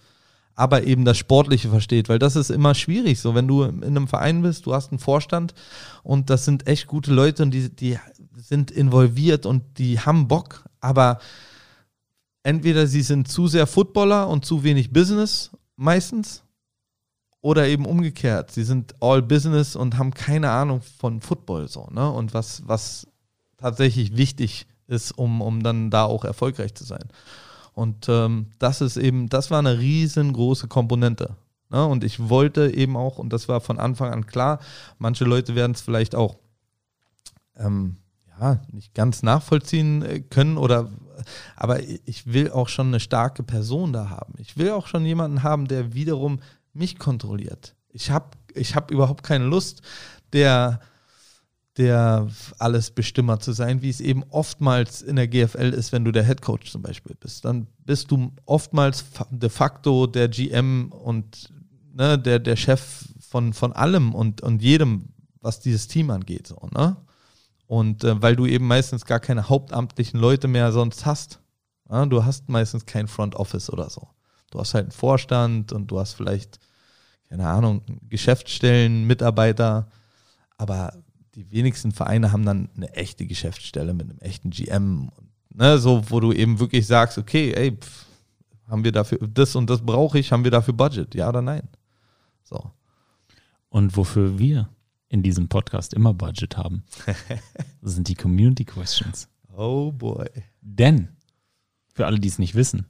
aber 0.56 0.82
eben 0.82 1.04
das 1.04 1.16
Sportliche 1.16 1.68
versteht, 1.68 2.08
weil 2.08 2.18
das 2.18 2.34
ist 2.34 2.50
immer 2.50 2.74
schwierig. 2.74 3.20
So, 3.20 3.36
wenn 3.36 3.46
du 3.46 3.62
in 3.62 3.84
einem 3.84 4.08
Verein 4.08 4.42
bist, 4.42 4.66
du 4.66 4.74
hast 4.74 4.90
einen 4.90 4.98
Vorstand 4.98 5.54
und 6.02 6.28
das 6.28 6.44
sind 6.44 6.66
echt 6.66 6.88
gute 6.88 7.14
Leute 7.14 7.44
und 7.44 7.52
die, 7.52 7.70
die 7.70 8.00
sind 8.36 8.72
involviert 8.72 9.46
und 9.46 9.78
die 9.78 10.00
haben 10.00 10.26
Bock, 10.26 10.64
aber 10.80 11.20
entweder 12.48 12.86
sie 12.86 13.02
sind 13.02 13.28
zu 13.28 13.46
sehr 13.46 13.66
Footballer 13.66 14.26
und 14.26 14.46
zu 14.46 14.64
wenig 14.64 14.90
Business 14.90 15.50
meistens 15.76 16.42
oder 17.42 17.68
eben 17.68 17.84
umgekehrt, 17.84 18.50
sie 18.50 18.64
sind 18.64 18.94
all 19.00 19.20
Business 19.20 19.76
und 19.76 19.98
haben 19.98 20.14
keine 20.14 20.50
Ahnung 20.50 20.80
von 20.80 21.20
Football 21.20 21.68
so, 21.68 21.88
ne? 21.90 22.10
Und 22.10 22.32
was, 22.32 22.62
was 22.66 23.06
tatsächlich 23.58 24.16
wichtig 24.16 24.66
ist, 24.86 25.12
um, 25.12 25.42
um 25.42 25.62
dann 25.62 25.90
da 25.90 26.04
auch 26.04 26.24
erfolgreich 26.24 26.74
zu 26.74 26.84
sein. 26.84 27.04
Und 27.74 28.08
ähm, 28.08 28.46
das 28.58 28.80
ist 28.80 28.96
eben, 28.96 29.28
das 29.28 29.50
war 29.50 29.58
eine 29.58 29.78
riesengroße 29.78 30.68
Komponente. 30.68 31.36
Ne? 31.68 31.84
Und 31.84 32.02
ich 32.02 32.30
wollte 32.30 32.72
eben 32.74 32.96
auch, 32.96 33.18
und 33.18 33.30
das 33.30 33.48
war 33.48 33.60
von 33.60 33.78
Anfang 33.78 34.10
an 34.10 34.26
klar, 34.26 34.58
manche 34.98 35.24
Leute 35.24 35.54
werden 35.54 35.72
es 35.72 35.82
vielleicht 35.82 36.14
auch 36.14 36.38
ähm, 37.56 37.96
ja, 38.40 38.60
nicht 38.72 38.94
ganz 38.94 39.22
nachvollziehen 39.22 40.02
äh, 40.02 40.20
können 40.20 40.56
oder 40.56 40.88
aber 41.56 41.80
ich 41.82 42.26
will 42.26 42.50
auch 42.50 42.68
schon 42.68 42.88
eine 42.88 43.00
starke 43.00 43.42
Person 43.42 43.92
da 43.92 44.10
haben. 44.10 44.34
Ich 44.38 44.56
will 44.56 44.70
auch 44.70 44.86
schon 44.86 45.04
jemanden 45.04 45.42
haben, 45.42 45.68
der 45.68 45.94
wiederum 45.94 46.40
mich 46.72 46.98
kontrolliert. 46.98 47.74
Ich 47.90 48.10
habe 48.10 48.30
ich 48.54 48.74
hab 48.74 48.90
überhaupt 48.90 49.22
keine 49.22 49.44
Lust, 49.44 49.82
der, 50.32 50.80
der 51.76 52.28
alles 52.58 52.90
Bestimmer 52.90 53.40
zu 53.40 53.52
sein, 53.52 53.82
wie 53.82 53.90
es 53.90 54.00
eben 54.00 54.24
oftmals 54.30 55.02
in 55.02 55.16
der 55.16 55.28
GFL 55.28 55.72
ist, 55.74 55.92
wenn 55.92 56.04
du 56.04 56.12
der 56.12 56.24
Head 56.24 56.42
Coach 56.42 56.70
zum 56.70 56.82
Beispiel 56.82 57.16
bist. 57.18 57.44
Dann 57.44 57.66
bist 57.84 58.10
du 58.10 58.32
oftmals 58.46 59.04
de 59.30 59.48
facto 59.48 60.06
der 60.06 60.28
GM 60.28 60.92
und 60.92 61.52
ne, 61.94 62.18
der, 62.18 62.38
der 62.38 62.56
Chef 62.56 63.08
von, 63.20 63.52
von 63.52 63.72
allem 63.72 64.14
und, 64.14 64.40
und 64.42 64.62
jedem, 64.62 65.10
was 65.40 65.60
dieses 65.60 65.88
Team 65.88 66.10
angeht. 66.10 66.46
So, 66.46 66.68
ne? 66.72 66.96
Und 67.68 68.02
äh, 68.02 68.20
weil 68.20 68.34
du 68.34 68.46
eben 68.46 68.66
meistens 68.66 69.04
gar 69.04 69.20
keine 69.20 69.48
hauptamtlichen 69.48 70.18
Leute 70.18 70.48
mehr 70.48 70.72
sonst 70.72 71.06
hast. 71.06 71.40
Ja? 71.88 72.04
Du 72.06 72.24
hast 72.24 72.48
meistens 72.48 72.84
kein 72.84 73.06
Front 73.06 73.36
Office 73.36 73.70
oder 73.70 73.88
so. 73.88 74.08
Du 74.50 74.58
hast 74.58 74.74
halt 74.74 74.86
einen 74.86 74.92
Vorstand 74.92 75.72
und 75.72 75.86
du 75.88 76.00
hast 76.00 76.14
vielleicht 76.14 76.58
keine 77.28 77.46
Ahnung, 77.46 77.82
Geschäftsstellen, 78.08 79.06
Mitarbeiter, 79.06 79.88
aber 80.56 80.94
die 81.34 81.50
wenigsten 81.50 81.92
Vereine 81.92 82.32
haben 82.32 82.44
dann 82.44 82.68
eine 82.76 82.92
echte 82.94 83.26
Geschäftsstelle 83.26 83.94
mit 83.94 84.08
einem 84.08 84.18
echten 84.20 84.50
GM, 84.50 85.10
ne, 85.54 85.78
so 85.78 86.02
wo 86.10 86.20
du 86.20 86.32
eben 86.32 86.58
wirklich 86.58 86.86
sagst, 86.86 87.18
okay, 87.18 87.52
ey, 87.52 87.76
pff, 87.76 88.06
haben 88.66 88.84
wir 88.84 88.92
dafür 88.92 89.18
das 89.18 89.54
und 89.56 89.68
das 89.70 89.82
brauche 89.82 90.18
ich, 90.18 90.32
haben 90.32 90.44
wir 90.44 90.50
dafür 90.50 90.74
Budget, 90.74 91.14
ja 91.14 91.28
oder 91.28 91.42
nein? 91.42 91.68
So. 92.44 92.72
Und 93.68 93.96
wofür 93.96 94.38
wir 94.38 94.68
in 95.08 95.22
diesem 95.22 95.48
Podcast 95.48 95.94
immer 95.94 96.14
Budget 96.14 96.56
haben, 96.56 96.84
das 97.82 97.94
sind 97.94 98.08
die 98.08 98.14
Community 98.14 98.64
Questions. 98.64 99.28
Oh 99.56 99.92
boy. 99.92 100.28
Denn, 100.60 101.08
für 101.94 102.06
alle, 102.06 102.20
die 102.20 102.28
es 102.28 102.38
nicht 102.38 102.54
wissen, 102.54 102.86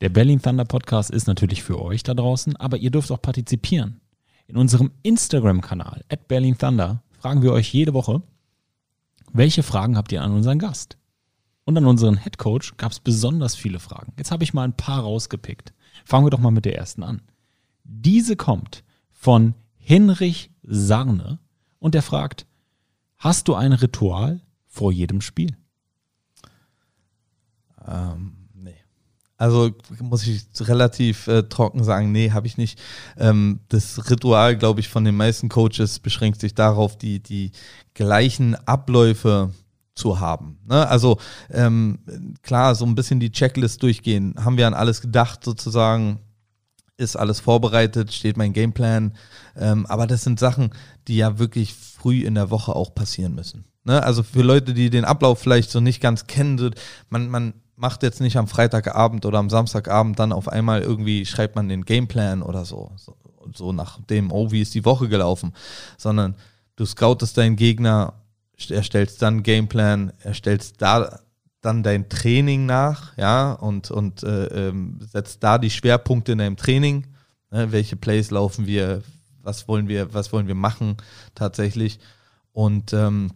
der 0.00 0.08
Berlin 0.08 0.40
Thunder 0.40 0.64
Podcast 0.64 1.10
ist 1.10 1.26
natürlich 1.26 1.62
für 1.62 1.80
euch 1.80 2.02
da 2.02 2.14
draußen, 2.14 2.56
aber 2.56 2.78
ihr 2.78 2.90
dürft 2.90 3.10
auch 3.10 3.20
partizipieren. 3.20 4.00
In 4.46 4.56
unserem 4.56 4.90
Instagram-Kanal 5.02 6.04
at 6.08 6.26
Berlin 6.26 6.58
Thunder 6.58 7.02
fragen 7.12 7.42
wir 7.42 7.52
euch 7.52 7.72
jede 7.72 7.94
Woche, 7.94 8.22
welche 9.32 9.62
Fragen 9.62 9.96
habt 9.96 10.10
ihr 10.10 10.22
an 10.22 10.32
unseren 10.32 10.58
Gast? 10.58 10.96
Und 11.64 11.76
an 11.76 11.86
unseren 11.86 12.16
Head 12.16 12.38
Coach 12.38 12.76
gab 12.78 12.90
es 12.90 12.98
besonders 12.98 13.54
viele 13.54 13.78
Fragen. 13.78 14.12
Jetzt 14.16 14.32
habe 14.32 14.42
ich 14.42 14.54
mal 14.54 14.64
ein 14.64 14.76
paar 14.76 15.02
rausgepickt. 15.02 15.72
Fangen 16.04 16.26
wir 16.26 16.30
doch 16.30 16.40
mal 16.40 16.50
mit 16.50 16.64
der 16.64 16.76
ersten 16.76 17.02
an. 17.02 17.22
Diese 17.84 18.34
kommt 18.34 18.82
von 19.12 19.54
Hinrich 19.76 20.50
Sarne 20.72 21.38
und 21.78 21.94
der 21.94 22.02
fragt, 22.02 22.46
hast 23.18 23.48
du 23.48 23.54
ein 23.54 23.72
Ritual 23.72 24.40
vor 24.66 24.92
jedem 24.92 25.20
Spiel? 25.20 25.56
Ähm, 27.86 28.40
also 29.40 29.70
muss 30.02 30.26
ich 30.26 30.44
relativ 30.60 31.26
äh, 31.26 31.44
trocken 31.44 31.82
sagen, 31.82 32.12
nee, 32.12 32.30
habe 32.30 32.46
ich 32.46 32.58
nicht. 32.58 32.78
Ähm, 33.16 33.60
das 33.68 34.10
Ritual, 34.10 34.54
glaube 34.54 34.80
ich, 34.80 34.88
von 34.90 35.02
den 35.02 35.16
meisten 35.16 35.48
Coaches 35.48 35.98
beschränkt 35.98 36.42
sich 36.42 36.54
darauf, 36.54 36.98
die, 36.98 37.22
die 37.22 37.52
gleichen 37.94 38.54
Abläufe 38.66 39.54
zu 39.94 40.20
haben. 40.20 40.58
Ne? 40.66 40.86
Also 40.86 41.16
ähm, 41.48 42.00
klar, 42.42 42.74
so 42.74 42.84
ein 42.84 42.94
bisschen 42.94 43.18
die 43.18 43.32
Checklist 43.32 43.82
durchgehen. 43.82 44.34
Haben 44.38 44.58
wir 44.58 44.66
an 44.66 44.74
alles 44.74 45.00
gedacht 45.00 45.42
sozusagen? 45.42 46.20
Ist 47.00 47.16
alles 47.16 47.40
vorbereitet? 47.40 48.12
Steht 48.12 48.36
mein 48.36 48.52
Gameplan? 48.52 49.14
Ähm, 49.56 49.86
aber 49.86 50.06
das 50.06 50.22
sind 50.22 50.38
Sachen, 50.38 50.70
die 51.08 51.16
ja 51.16 51.38
wirklich 51.38 51.72
früh 51.72 52.24
in 52.24 52.34
der 52.34 52.50
Woche 52.50 52.76
auch 52.76 52.94
passieren 52.94 53.34
müssen. 53.34 53.64
Ne? 53.84 54.02
Also 54.02 54.22
für 54.22 54.42
Leute, 54.42 54.74
die 54.74 54.90
den 54.90 55.06
Ablauf 55.06 55.38
vielleicht 55.38 55.70
so 55.70 55.80
nicht 55.80 56.02
ganz 56.02 56.26
kennen, 56.26 56.74
man, 57.08 57.28
man 57.30 57.54
macht 57.74 58.02
jetzt 58.02 58.20
nicht 58.20 58.36
am 58.36 58.48
Freitagabend 58.48 59.24
oder 59.24 59.38
am 59.38 59.48
Samstagabend 59.48 60.18
dann 60.18 60.34
auf 60.34 60.48
einmal 60.48 60.82
irgendwie, 60.82 61.24
schreibt 61.24 61.56
man 61.56 61.70
den 61.70 61.86
Gameplan 61.86 62.42
oder 62.42 62.66
so, 62.66 62.92
so, 62.96 63.16
so 63.54 63.72
nach 63.72 63.98
dem, 64.02 64.30
oh, 64.30 64.50
wie 64.50 64.60
ist 64.60 64.74
die 64.74 64.84
Woche 64.84 65.08
gelaufen, 65.08 65.54
sondern 65.96 66.36
du 66.76 66.84
scoutest 66.84 67.38
deinen 67.38 67.56
Gegner, 67.56 68.12
erstellst 68.68 69.22
dann 69.22 69.42
Gameplan, 69.42 70.12
erstellst 70.22 70.82
da 70.82 71.20
dann 71.60 71.82
dein 71.82 72.08
Training 72.08 72.66
nach, 72.66 73.16
ja, 73.18 73.52
und, 73.52 73.90
und 73.90 74.22
äh, 74.22 74.68
ähm, 74.68 74.98
setzt 75.00 75.42
da 75.42 75.58
die 75.58 75.70
Schwerpunkte 75.70 76.32
in 76.32 76.38
deinem 76.38 76.56
Training, 76.56 77.06
ne, 77.50 77.72
welche 77.72 77.96
Plays 77.96 78.30
laufen 78.30 78.66
wir, 78.66 79.02
was 79.42 79.68
wollen 79.68 79.88
wir, 79.88 80.14
was 80.14 80.32
wollen 80.32 80.46
wir 80.46 80.54
machen 80.54 80.96
tatsächlich 81.34 81.98
und 82.52 82.92
ähm, 82.92 83.32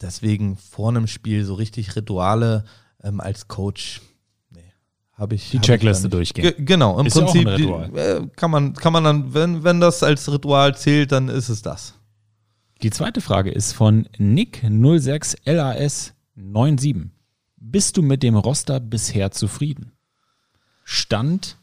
deswegen 0.00 0.56
vor 0.56 0.88
einem 0.90 1.06
Spiel 1.06 1.44
so 1.44 1.54
richtig 1.54 1.94
Rituale 1.96 2.64
ähm, 3.02 3.20
als 3.20 3.48
Coach 3.48 4.00
nee, 4.50 4.72
habe 5.12 5.34
ich. 5.34 5.50
Die 5.50 5.58
hab 5.58 5.64
Checkliste 5.64 6.06
ich 6.08 6.12
durchgehen. 6.12 6.54
G 6.56 6.64
genau, 6.64 6.98
im 6.98 7.06
ist 7.06 7.12
Prinzip 7.14 7.46
ja 7.46 7.56
die, 7.56 7.64
äh, 7.64 8.26
kann, 8.36 8.50
man, 8.50 8.74
kann 8.74 8.92
man 8.92 9.04
dann, 9.04 9.32
wenn, 9.34 9.62
wenn 9.64 9.80
das 9.80 10.02
als 10.02 10.30
Ritual 10.30 10.76
zählt, 10.76 11.12
dann 11.12 11.28
ist 11.28 11.48
es 11.48 11.62
das. 11.62 11.94
Die 12.82 12.90
zweite 12.90 13.20
Frage 13.20 13.50
ist 13.50 13.72
von 13.72 14.08
Nick06LAS97. 14.18 17.10
Bist 17.60 17.98
du 17.98 18.02
mit 18.02 18.22
dem 18.22 18.36
Roster 18.36 18.80
bisher 18.80 19.30
zufrieden? 19.32 19.92
Stand 20.82 21.58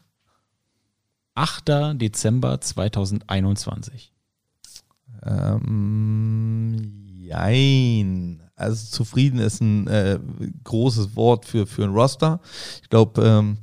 8. 1.34 1.94
Dezember 1.94 2.60
2021. 2.60 4.12
Ähm, 5.24 7.04
jein. 7.18 8.42
Also 8.54 8.86
zufrieden 8.90 9.40
ist 9.40 9.60
ein 9.60 9.88
äh, 9.88 10.20
großes 10.62 11.16
Wort 11.16 11.46
für, 11.46 11.66
für 11.66 11.82
ein 11.82 11.92
Roster. 11.92 12.40
Ich 12.80 12.88
glaube, 12.88 13.22
ähm, 13.24 13.58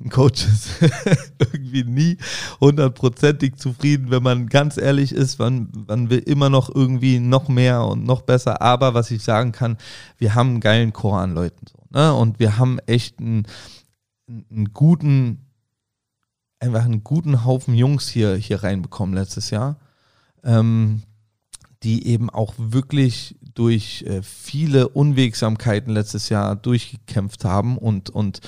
ein 0.00 0.10
Coach 0.10 0.44
ist 0.46 0.68
irgendwie 1.38 1.84
nie 1.84 2.18
hundertprozentig 2.60 3.56
zufrieden, 3.56 4.10
wenn 4.10 4.22
man 4.22 4.48
ganz 4.48 4.76
ehrlich 4.76 5.12
ist. 5.12 5.38
Man, 5.38 5.70
man 5.86 6.10
will 6.10 6.20
immer 6.20 6.50
noch 6.50 6.72
irgendwie 6.72 7.18
noch 7.18 7.48
mehr 7.48 7.84
und 7.84 8.04
noch 8.04 8.22
besser. 8.22 8.62
Aber 8.62 8.94
was 8.94 9.10
ich 9.10 9.22
sagen 9.22 9.52
kann, 9.52 9.76
wir 10.16 10.34
haben 10.34 10.50
einen 10.50 10.60
geilen 10.60 10.92
Chor 10.92 11.18
an 11.18 11.34
Leuten. 11.34 11.66
So, 11.66 11.78
ne? 11.90 12.14
Und 12.14 12.38
wir 12.38 12.58
haben 12.58 12.78
echt 12.86 13.18
einen, 13.18 13.46
einen 14.28 14.72
guten, 14.72 15.46
einfach 16.60 16.84
einen 16.84 17.02
guten 17.02 17.44
Haufen 17.44 17.74
Jungs 17.74 18.08
hier, 18.08 18.36
hier 18.36 18.62
reinbekommen 18.62 19.14
letztes 19.14 19.50
Jahr. 19.50 19.78
Ähm, 20.44 21.02
die 21.82 22.06
eben 22.08 22.28
auch 22.28 22.54
wirklich 22.56 23.36
durch 23.54 24.02
äh, 24.02 24.22
viele 24.22 24.88
Unwegsamkeiten 24.88 25.92
letztes 25.92 26.28
Jahr 26.28 26.56
durchgekämpft 26.56 27.44
haben 27.44 27.78
und, 27.78 28.10
und 28.10 28.40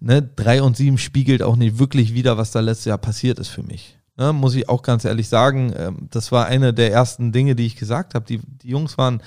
ne, 0.00 0.22
3 0.22 0.62
und 0.62 0.76
7 0.76 0.98
spiegelt 0.98 1.42
auch 1.42 1.56
nicht 1.56 1.78
wirklich 1.78 2.14
wieder, 2.14 2.36
was 2.36 2.50
da 2.50 2.60
letztes 2.60 2.86
Jahr 2.86 2.98
passiert 2.98 3.38
ist 3.38 3.48
für 3.48 3.62
mich. 3.62 3.98
Ne, 4.16 4.32
muss 4.32 4.54
ich 4.54 4.68
auch 4.68 4.82
ganz 4.82 5.04
ehrlich 5.04 5.28
sagen, 5.28 5.74
ähm, 5.76 6.08
das 6.10 6.32
war 6.32 6.46
eine 6.46 6.72
der 6.72 6.90
ersten 6.90 7.32
Dinge, 7.32 7.54
die 7.54 7.66
ich 7.66 7.76
gesagt 7.76 8.14
habe. 8.14 8.24
Die, 8.24 8.40
die 8.62 8.68
Jungs 8.68 8.96
waren 8.96 9.22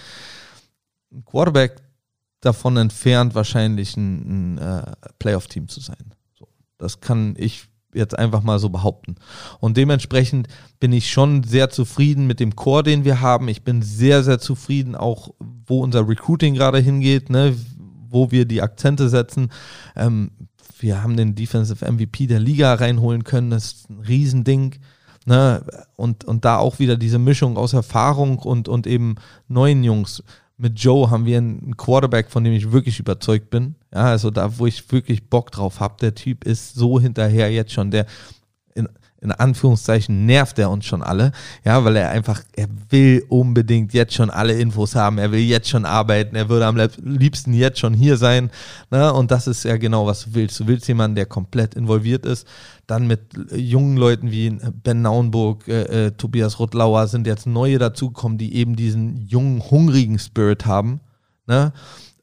ein 1.11 1.23
Quarterback 1.25 1.75
davon 2.41 2.77
entfernt, 2.77 3.35
wahrscheinlich 3.35 3.95
ein, 3.97 4.55
ein 4.55 4.57
äh, 4.57 4.91
Playoff-Team 5.19 5.67
zu 5.67 5.79
sein. 5.79 6.13
So, 6.37 6.47
das 6.77 7.01
kann 7.01 7.35
ich 7.37 7.67
jetzt 7.93 8.17
einfach 8.17 8.43
mal 8.43 8.59
so 8.59 8.69
behaupten. 8.69 9.15
Und 9.59 9.77
dementsprechend 9.77 10.47
bin 10.79 10.93
ich 10.93 11.11
schon 11.11 11.43
sehr 11.43 11.69
zufrieden 11.69 12.27
mit 12.27 12.39
dem 12.39 12.55
Core, 12.55 12.83
den 12.83 13.03
wir 13.03 13.21
haben. 13.21 13.47
Ich 13.47 13.63
bin 13.63 13.81
sehr, 13.81 14.23
sehr 14.23 14.39
zufrieden 14.39 14.95
auch, 14.95 15.33
wo 15.65 15.81
unser 15.83 16.07
Recruiting 16.07 16.53
gerade 16.53 16.79
hingeht, 16.79 17.29
ne? 17.29 17.55
wo 18.09 18.31
wir 18.31 18.45
die 18.45 18.61
Akzente 18.61 19.09
setzen. 19.09 19.51
Ähm, 19.95 20.31
wir 20.79 21.03
haben 21.03 21.17
den 21.17 21.35
Defensive 21.35 21.85
MVP 21.89 22.27
der 22.27 22.39
Liga 22.39 22.73
reinholen 22.73 23.23
können. 23.23 23.51
Das 23.51 23.65
ist 23.65 23.89
ein 23.89 23.99
Riesending. 23.99 24.75
Ne? 25.25 25.63
Und, 25.95 26.23
und 26.23 26.45
da 26.45 26.57
auch 26.57 26.79
wieder 26.79 26.97
diese 26.97 27.19
Mischung 27.19 27.57
aus 27.57 27.73
Erfahrung 27.73 28.39
und, 28.39 28.67
und 28.67 28.87
eben 28.87 29.15
neuen 29.47 29.83
Jungs. 29.83 30.23
Mit 30.57 30.79
Joe 30.79 31.09
haben 31.09 31.25
wir 31.25 31.37
einen 31.37 31.77
Quarterback, 31.77 32.29
von 32.31 32.43
dem 32.43 32.53
ich 32.53 32.71
wirklich 32.71 32.99
überzeugt 32.99 33.49
bin. 33.49 33.75
Ja, 33.93 34.05
also 34.05 34.29
da, 34.29 34.57
wo 34.57 34.65
ich 34.65 34.91
wirklich 34.91 35.29
Bock 35.29 35.51
drauf 35.51 35.79
habe. 35.79 35.95
Der 36.01 36.15
Typ 36.15 36.43
ist 36.43 36.75
so 36.75 36.99
hinterher 36.99 37.51
jetzt 37.51 37.71
schon. 37.71 37.91
Der, 37.91 38.05
in 39.21 39.31
Anführungszeichen 39.31 40.25
nervt 40.25 40.59
er 40.59 40.69
uns 40.69 40.85
schon 40.85 41.03
alle, 41.03 41.31
ja, 41.65 41.83
weil 41.83 41.95
er 41.97 42.09
einfach, 42.09 42.41
er 42.55 42.67
will 42.89 43.23
unbedingt 43.27 43.93
jetzt 43.93 44.13
schon 44.13 44.29
alle 44.29 44.53
Infos 44.53 44.95
haben, 44.95 45.17
er 45.17 45.31
will 45.31 45.39
jetzt 45.39 45.69
schon 45.69 45.85
arbeiten, 45.85 46.35
er 46.35 46.47
würde 46.49 46.65
am 46.65 46.77
liebsten 47.03 47.53
jetzt 47.53 47.79
schon 47.79 47.93
hier 47.93 48.17
sein, 48.17 48.49
ne? 48.91 49.13
und 49.13 49.31
das 49.31 49.47
ist 49.47 49.63
ja 49.63 49.77
genau, 49.77 50.05
was 50.05 50.25
du 50.25 50.33
willst. 50.35 50.59
Du 50.59 50.67
willst 50.67 50.87
jemanden, 50.87 51.15
der 51.15 51.25
komplett 51.25 51.75
involviert 51.75 52.25
ist, 52.25 52.47
dann 52.87 53.07
mit 53.07 53.21
jungen 53.53 53.97
Leuten 53.97 54.31
wie 54.31 54.57
Ben 54.83 55.01
Naunburg, 55.01 55.67
äh, 55.67 56.07
äh, 56.07 56.11
Tobias 56.11 56.59
Rottlauer 56.59 57.07
sind 57.07 57.27
jetzt 57.27 57.45
neue 57.45 57.77
dazugekommen, 57.77 58.37
die 58.37 58.55
eben 58.55 58.75
diesen 58.75 59.27
jungen, 59.27 59.61
hungrigen 59.69 60.17
Spirit 60.17 60.65
haben, 60.65 61.01
ne? 61.45 61.73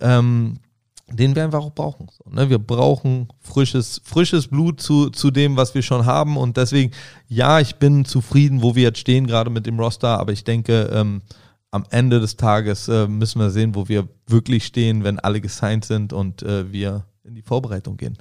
Ähm, 0.01 0.59
den 1.09 1.37
wir 1.37 1.45
einfach 1.45 1.63
auch 1.63 1.75
brauchen. 1.75 2.09
So, 2.11 2.31
ne? 2.31 2.51
Wir 2.51 2.59
brauchen 2.59 3.29
frisches, 3.41 4.01
frisches 4.05 4.49
Blut 4.49 4.81
zu, 4.81 5.11
zu 5.11 5.31
dem, 5.31 5.57
was 5.57 5.75
wir 5.75 5.83
schon 5.83 6.05
haben. 6.05 6.37
Und 6.37 6.57
deswegen, 6.57 6.93
ja, 7.29 7.61
ich 7.61 7.77
bin 7.77 8.05
zufrieden, 8.05 8.63
wo 8.63 8.75
wir 8.75 8.83
jetzt 8.83 8.99
stehen, 8.99 9.27
gerade 9.27 9.51
mit 9.51 9.67
dem 9.67 9.79
Roster, 9.79 10.19
aber 10.19 10.33
ich 10.33 10.45
denke, 10.45 10.91
ähm, 10.93 11.23
am 11.71 11.85
Ende 11.91 12.21
des 12.21 12.37
Tages 12.37 12.89
äh, 12.89 13.07
müssen 13.07 13.41
wir 13.41 13.51
sehen, 13.51 13.75
wo 13.75 13.89
wir 13.89 14.09
wirklich 14.27 14.65
stehen, 14.65 15.05
wenn 15.05 15.19
alle 15.19 15.41
gesigned 15.41 15.85
sind 15.85 16.13
und 16.13 16.43
äh, 16.43 16.73
wir 16.73 17.07
in 17.23 17.35
die 17.35 17.43
Vorbereitung 17.43 17.97
gehen. 17.97 18.19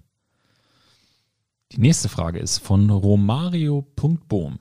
Die 1.71 1.79
nächste 1.79 2.09
Frage 2.09 2.39
ist 2.39 2.59
von 2.59 2.89
Romario.bohm. 2.89 4.59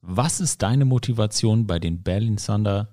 Was 0.00 0.40
ist 0.40 0.62
deine 0.62 0.84
Motivation 0.84 1.66
bei 1.66 1.78
den 1.78 2.02
Berlin 2.02 2.36
Thunder 2.36 2.88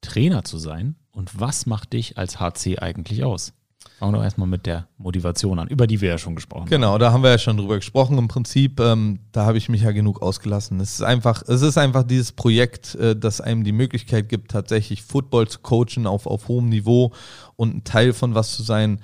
Trainer 0.00 0.44
zu 0.44 0.58
sein 0.58 0.96
und 1.10 1.38
was 1.38 1.66
macht 1.66 1.92
dich 1.92 2.16
als 2.16 2.40
HC 2.40 2.78
eigentlich 2.78 3.24
aus? 3.24 3.52
Fangen 3.98 4.12
wir 4.12 4.18
doch 4.18 4.24
erstmal 4.24 4.46
mit 4.46 4.66
der 4.66 4.88
Motivation 4.98 5.58
an, 5.58 5.68
über 5.68 5.86
die 5.86 6.02
wir 6.02 6.10
ja 6.10 6.18
schon 6.18 6.34
gesprochen 6.34 6.62
haben. 6.62 6.70
Genau, 6.70 6.98
da 6.98 7.12
haben 7.12 7.22
wir 7.22 7.30
ja 7.30 7.38
schon 7.38 7.56
drüber 7.56 7.76
gesprochen. 7.76 8.18
Im 8.18 8.28
Prinzip, 8.28 8.78
ähm, 8.78 9.20
da 9.32 9.46
habe 9.46 9.56
ich 9.56 9.70
mich 9.70 9.82
ja 9.82 9.92
genug 9.92 10.20
ausgelassen. 10.20 10.78
Es 10.80 10.92
ist 10.92 11.02
einfach, 11.02 11.42
es 11.48 11.62
ist 11.62 11.78
einfach 11.78 12.02
dieses 12.02 12.32
Projekt, 12.32 12.94
äh, 12.96 13.16
das 13.16 13.40
einem 13.40 13.64
die 13.64 13.72
Möglichkeit 13.72 14.28
gibt, 14.28 14.50
tatsächlich 14.50 15.02
Football 15.02 15.48
zu 15.48 15.60
coachen 15.60 16.06
auf, 16.06 16.26
auf 16.26 16.48
hohem 16.48 16.68
Niveau 16.68 17.12
und 17.56 17.74
ein 17.74 17.84
Teil 17.84 18.12
von 18.12 18.34
was 18.34 18.54
zu 18.54 18.62
sein, 18.62 19.00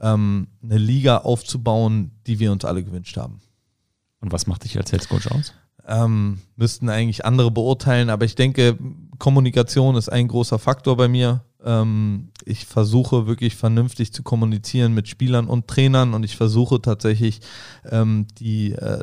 ähm, 0.00 0.46
eine 0.62 0.78
Liga 0.78 1.18
aufzubauen, 1.18 2.12
die 2.28 2.38
wir 2.38 2.52
uns 2.52 2.64
alle 2.64 2.84
gewünscht 2.84 3.16
haben. 3.16 3.40
Und 4.20 4.30
was 4.30 4.46
macht 4.46 4.62
dich 4.62 4.78
als 4.78 4.90
Head 4.90 5.08
Coach 5.08 5.26
aus? 5.26 5.54
Ähm, 5.88 6.38
müssten 6.54 6.88
eigentlich 6.88 7.24
andere 7.24 7.50
beurteilen, 7.50 8.10
aber 8.10 8.24
ich 8.24 8.36
denke, 8.36 8.78
Kommunikation 9.18 9.96
ist 9.96 10.08
ein 10.08 10.28
großer 10.28 10.58
Faktor 10.58 10.96
bei 10.96 11.08
mir. 11.08 11.42
Ähm, 11.64 12.30
ich 12.44 12.66
versuche 12.66 13.26
wirklich 13.26 13.56
vernünftig 13.56 14.12
zu 14.12 14.22
kommunizieren 14.22 14.94
mit 14.94 15.08
Spielern 15.08 15.46
und 15.46 15.68
Trainern 15.68 16.14
und 16.14 16.24
ich 16.24 16.36
versuche 16.36 16.80
tatsächlich 16.80 17.40
ähm, 17.90 18.26
die, 18.38 18.72
äh, 18.72 19.02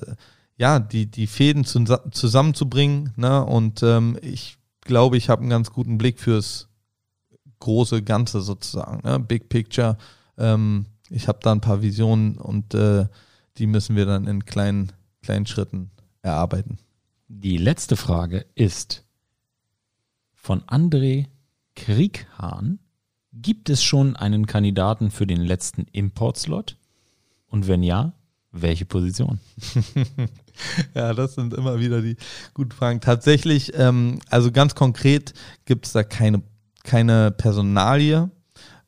ja, 0.58 0.80
die, 0.80 1.08
die 1.08 1.28
Fäden 1.28 1.66
zu, 1.66 1.84
zusammenzubringen. 2.12 3.14
Ne? 3.16 3.44
Und 3.44 3.84
ähm, 3.84 4.18
ich 4.22 4.58
glaube, 4.82 5.18
ich 5.18 5.30
habe 5.30 5.42
einen 5.42 5.50
ganz 5.50 5.72
guten 5.72 5.98
Blick 5.98 6.20
fürs 6.20 6.70
große 7.60 8.04
Ganze 8.04 8.42
sozusagen, 8.42 9.02
ne? 9.08 9.20
Big 9.20 9.48
Picture. 9.48 9.98
Ähm, 10.38 10.86
ich 11.10 11.28
habe 11.28 11.40
da 11.42 11.52
ein 11.52 11.62
paar 11.62 11.82
Visionen 11.82 12.38
und 12.38 12.74
äh, 12.74 13.08
die 13.58 13.68
müssen 13.68 13.96
wir 13.96 14.06
dann 14.06 14.28
in 14.28 14.46
kleinen, 14.46 14.92
kleinen 15.22 15.46
Schritten 15.46 15.92
erarbeiten. 16.22 16.78
Die 17.28 17.58
letzte 17.58 17.96
Frage 17.96 18.46
ist 18.56 19.03
von 20.44 20.62
André 20.64 21.28
Krieghahn. 21.76 22.80
Gibt 23.32 23.70
es 23.70 23.82
schon 23.82 24.16
einen 24.16 24.46
Kandidaten 24.46 25.10
für 25.10 25.26
den 25.26 25.42
letzten 25.42 25.86
Import-Slot? 25.92 26.76
Und 27.48 27.68
wenn 27.68 27.82
ja, 27.82 28.14
welche 28.52 28.86
Position? 28.86 29.40
ja, 30.94 31.14
das 31.14 31.36
sind 31.36 31.54
immer 31.54 31.80
wieder 31.80 32.02
die 32.02 32.18
guten 32.54 32.72
Fragen. 32.72 33.00
Tatsächlich, 33.00 33.72
ähm, 33.76 34.20
also 34.30 34.52
ganz 34.52 34.76
konkret 34.76 35.34
gibt 35.66 35.88
es 35.88 35.94
da 35.94 36.04
keine, 36.04 36.44
keine 36.84 37.32
Personalie. 37.32 38.30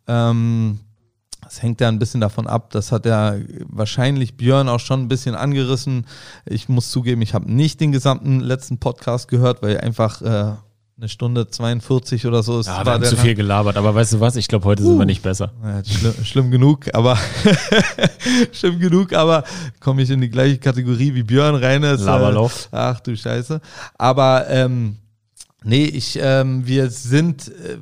Ähm, 0.07 0.81
das 1.41 1.63
hängt 1.63 1.79
ja 1.79 1.87
ein 1.87 1.99
bisschen 1.99 2.21
davon 2.21 2.47
ab. 2.47 2.71
Das 2.71 2.91
hat 2.91 3.05
ja 3.05 3.35
wahrscheinlich 3.67 4.35
Björn 4.35 4.67
auch 4.67 4.79
schon 4.81 5.03
ein 5.03 5.07
bisschen 5.07 5.35
angerissen. 5.35 6.05
Ich 6.45 6.67
muss 6.67 6.91
zugeben, 6.91 7.21
ich 7.21 7.33
habe 7.33 7.49
nicht 7.49 7.79
den 7.79 7.93
gesamten 7.93 8.41
letzten 8.41 8.77
Podcast 8.77 9.29
gehört, 9.29 9.61
weil 9.61 9.79
einfach 9.79 10.21
äh, 10.21 10.55
eine 10.97 11.09
Stunde 11.09 11.49
42 11.49 12.25
oder 12.25 12.41
so. 12.41 12.59
ist. 12.59 12.67
Ja, 12.67 12.85
wir 12.85 12.93
haben 12.93 13.03
zu 13.03 13.17
viel 13.17 13.35
gelabert, 13.35 13.75
aber 13.75 13.93
weißt 13.93 14.13
du 14.13 14.19
was? 14.21 14.37
Ich 14.37 14.47
glaube, 14.47 14.65
heute 14.65 14.83
uh, 14.83 14.89
sind 14.89 14.99
wir 14.99 15.05
nicht 15.05 15.21
besser. 15.21 15.51
Ja, 15.61 15.83
schlimm, 15.83 16.13
schlimm, 16.23 16.51
genug, 16.51 16.93
aber 16.93 17.17
schlimm 18.53 18.79
genug, 18.79 19.11
aber 19.13 19.43
komme 19.81 20.03
ich 20.03 20.09
in 20.09 20.21
die 20.21 20.29
gleiche 20.29 20.57
Kategorie 20.57 21.13
wie 21.13 21.23
Björn 21.23 21.55
Reines. 21.55 22.01
Laberlauf. 22.01 22.69
Äh, 22.71 22.77
ach 22.77 22.99
du 23.01 23.15
Scheiße. 23.15 23.59
Aber 23.97 24.47
ähm, 24.49 24.97
nee, 25.63 25.85
ich, 25.85 26.17
ähm, 26.21 26.65
wir 26.65 26.89
sind 26.89 27.49
äh, 27.49 27.77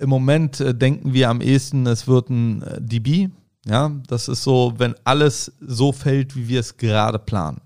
im 0.00 0.08
Moment 0.08 0.60
äh, 0.60 0.74
denken 0.74 1.14
wir 1.14 1.30
am 1.30 1.40
ehesten, 1.40 1.86
es 1.86 2.08
wird 2.08 2.30
ein 2.30 2.62
äh, 2.62 2.80
DB. 2.80 3.28
Ja, 3.64 3.92
das 4.08 4.28
ist 4.28 4.42
so, 4.42 4.74
wenn 4.76 4.94
alles 5.04 5.52
so 5.60 5.92
fällt, 5.92 6.34
wie 6.36 6.48
wir 6.48 6.60
es 6.60 6.76
gerade 6.76 7.18
planen. 7.18 7.60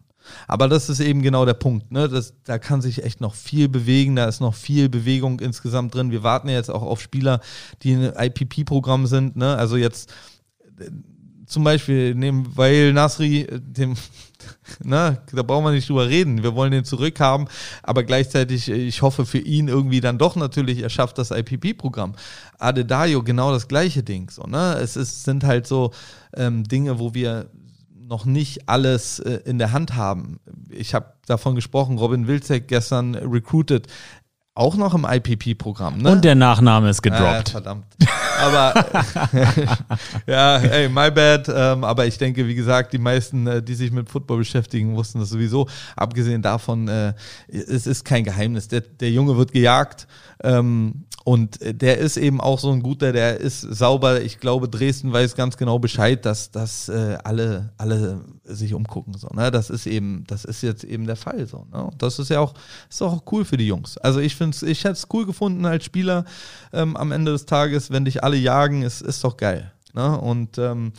Aber 0.46 0.68
das 0.68 0.88
ist 0.88 1.00
eben 1.00 1.22
genau 1.22 1.44
der 1.44 1.54
Punkt. 1.54 1.90
Ne? 1.92 2.08
Das, 2.08 2.34
da 2.44 2.58
kann 2.58 2.80
sich 2.80 3.04
echt 3.04 3.20
noch 3.20 3.34
viel 3.34 3.68
bewegen. 3.68 4.16
Da 4.16 4.26
ist 4.26 4.40
noch 4.40 4.54
viel 4.54 4.88
Bewegung 4.88 5.40
insgesamt 5.40 5.94
drin. 5.94 6.10
Wir 6.10 6.22
warten 6.22 6.48
ja 6.48 6.56
jetzt 6.56 6.70
auch 6.70 6.82
auf 6.82 7.00
Spieler, 7.00 7.40
die 7.82 7.92
in 7.92 8.12
IPP-Programm 8.16 9.06
sind. 9.06 9.36
Ne? 9.36 9.56
Also 9.56 9.76
jetzt 9.76 10.12
zum 11.50 11.64
Beispiel 11.64 12.14
nehmen 12.14 12.46
weil 12.54 12.92
Nasri, 12.92 13.42
äh, 13.42 13.60
dem, 13.60 13.94
na, 14.82 15.10
ne, 15.10 15.22
da 15.32 15.42
brauchen 15.42 15.64
wir 15.64 15.72
nicht 15.72 15.88
drüber 15.88 16.08
reden. 16.08 16.42
Wir 16.42 16.54
wollen 16.54 16.70
den 16.70 16.84
zurückhaben, 16.84 17.48
aber 17.82 18.04
gleichzeitig, 18.04 18.70
äh, 18.70 18.74
ich 18.74 19.02
hoffe 19.02 19.26
für 19.26 19.38
ihn 19.38 19.68
irgendwie 19.68 20.00
dann 20.00 20.16
doch 20.16 20.36
natürlich, 20.36 20.78
er 20.78 20.90
schafft 20.90 21.18
das 21.18 21.30
IPP-Programm. 21.30 22.14
Adedayo, 22.58 23.22
genau 23.22 23.52
das 23.52 23.68
gleiche 23.68 24.02
Ding. 24.02 24.30
So, 24.30 24.44
ne? 24.44 24.78
Es 24.80 24.96
ist, 24.96 25.24
sind 25.24 25.44
halt 25.44 25.66
so 25.66 25.90
ähm, 26.34 26.64
Dinge, 26.64 26.98
wo 26.98 27.14
wir 27.14 27.50
noch 28.10 28.24
nicht 28.24 28.68
alles 28.68 29.20
äh, 29.20 29.40
in 29.44 29.58
der 29.58 29.72
Hand 29.72 29.94
haben. 29.94 30.40
Ich 30.68 30.94
habe 30.94 31.14
davon 31.26 31.54
gesprochen, 31.54 31.96
Robin 31.96 32.26
Wilczek 32.26 32.66
gestern 32.66 33.14
recruited, 33.14 33.86
auch 34.54 34.76
noch 34.76 34.94
im 34.94 35.06
IPP-Programm. 35.08 35.98
Ne? 35.98 36.10
Und 36.10 36.24
der 36.24 36.34
Nachname 36.34 36.90
ist 36.90 37.02
gedroppt. 37.02 37.48
Äh, 37.48 37.52
verdammt. 37.52 37.86
Aber 38.40 38.74
ja, 40.26 40.56
ey, 40.58 40.88
my 40.88 41.10
bad. 41.10 41.48
Ähm, 41.48 41.84
aber 41.84 42.06
ich 42.06 42.18
denke, 42.18 42.46
wie 42.48 42.56
gesagt, 42.56 42.92
die 42.92 42.98
meisten, 42.98 43.46
äh, 43.46 43.62
die 43.62 43.74
sich 43.74 43.92
mit 43.92 44.10
Football 44.10 44.38
beschäftigen, 44.38 44.96
wussten 44.96 45.20
das 45.20 45.28
sowieso. 45.28 45.68
Abgesehen 45.94 46.42
davon, 46.42 46.88
äh, 46.88 47.14
es 47.46 47.86
ist 47.86 48.04
kein 48.04 48.24
Geheimnis. 48.24 48.66
Der, 48.66 48.80
der 48.80 49.12
Junge 49.12 49.36
wird 49.36 49.52
gejagt. 49.52 50.08
Ähm, 50.42 51.04
und 51.24 51.60
äh, 51.60 51.74
der 51.74 51.98
ist 51.98 52.16
eben 52.16 52.40
auch 52.40 52.58
so 52.58 52.70
ein 52.70 52.82
guter, 52.82 53.12
der 53.12 53.38
ist 53.40 53.60
sauber. 53.60 54.22
Ich 54.22 54.38
glaube, 54.38 54.68
Dresden 54.68 55.12
weiß 55.12 55.34
ganz 55.34 55.56
genau 55.56 55.78
Bescheid, 55.78 56.24
dass, 56.24 56.50
dass 56.50 56.88
äh, 56.88 57.18
alle, 57.24 57.72
alle 57.76 58.20
sich 58.44 58.72
umgucken. 58.72 59.14
So, 59.18 59.28
ne? 59.28 59.50
Das 59.50 59.68
ist 59.68 59.86
eben, 59.86 60.24
das 60.26 60.44
ist 60.44 60.62
jetzt 60.62 60.82
eben 60.82 61.06
der 61.06 61.16
Fall. 61.16 61.46
So, 61.46 61.66
ne? 61.72 61.90
Das 61.98 62.18
ist 62.18 62.30
ja 62.30 62.40
auch, 62.40 62.54
ist 62.88 63.02
auch 63.02 63.22
cool 63.32 63.44
für 63.44 63.58
die 63.58 63.66
Jungs. 63.66 63.98
Also 63.98 64.20
ich 64.20 64.34
finde 64.34 64.66
ich 64.66 64.84
hätte 64.84 64.94
es 64.94 65.08
cool 65.12 65.26
gefunden 65.26 65.66
als 65.66 65.84
Spieler 65.84 66.24
ähm, 66.72 66.96
am 66.96 67.12
Ende 67.12 67.32
des 67.32 67.44
Tages, 67.44 67.90
wenn 67.90 68.06
dich 68.06 68.24
alle 68.24 68.36
jagen, 68.36 68.82
ist, 68.82 69.02
ist 69.02 69.22
doch 69.22 69.36
geil. 69.36 69.72
Ne? 69.92 70.18
Und 70.18 70.56
ähm, 70.56 70.92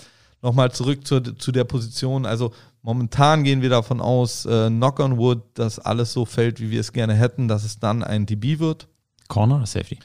nochmal 0.43 0.71
zurück 0.71 1.05
zu, 1.07 1.19
zu 1.21 1.51
der 1.51 1.63
Position. 1.63 2.27
Also 2.27 2.53
momentan 2.83 3.43
gehen 3.43 3.63
wir 3.63 3.69
davon 3.69 3.99
aus, 4.01 4.45
äh, 4.45 4.69
knock 4.69 4.99
on 4.99 5.17
wood, 5.17 5.41
dass 5.55 5.79
alles 5.79 6.13
so 6.13 6.25
fällt, 6.25 6.59
wie 6.59 6.69
wir 6.69 6.79
es 6.79 6.93
gerne 6.93 7.15
hätten, 7.15 7.47
dass 7.47 7.63
es 7.63 7.79
dann 7.79 8.03
ein 8.03 8.27
DB 8.27 8.59
wird. 8.59 8.87
Corner 9.31 9.55
oder 9.55 9.65
Safety? 9.65 9.97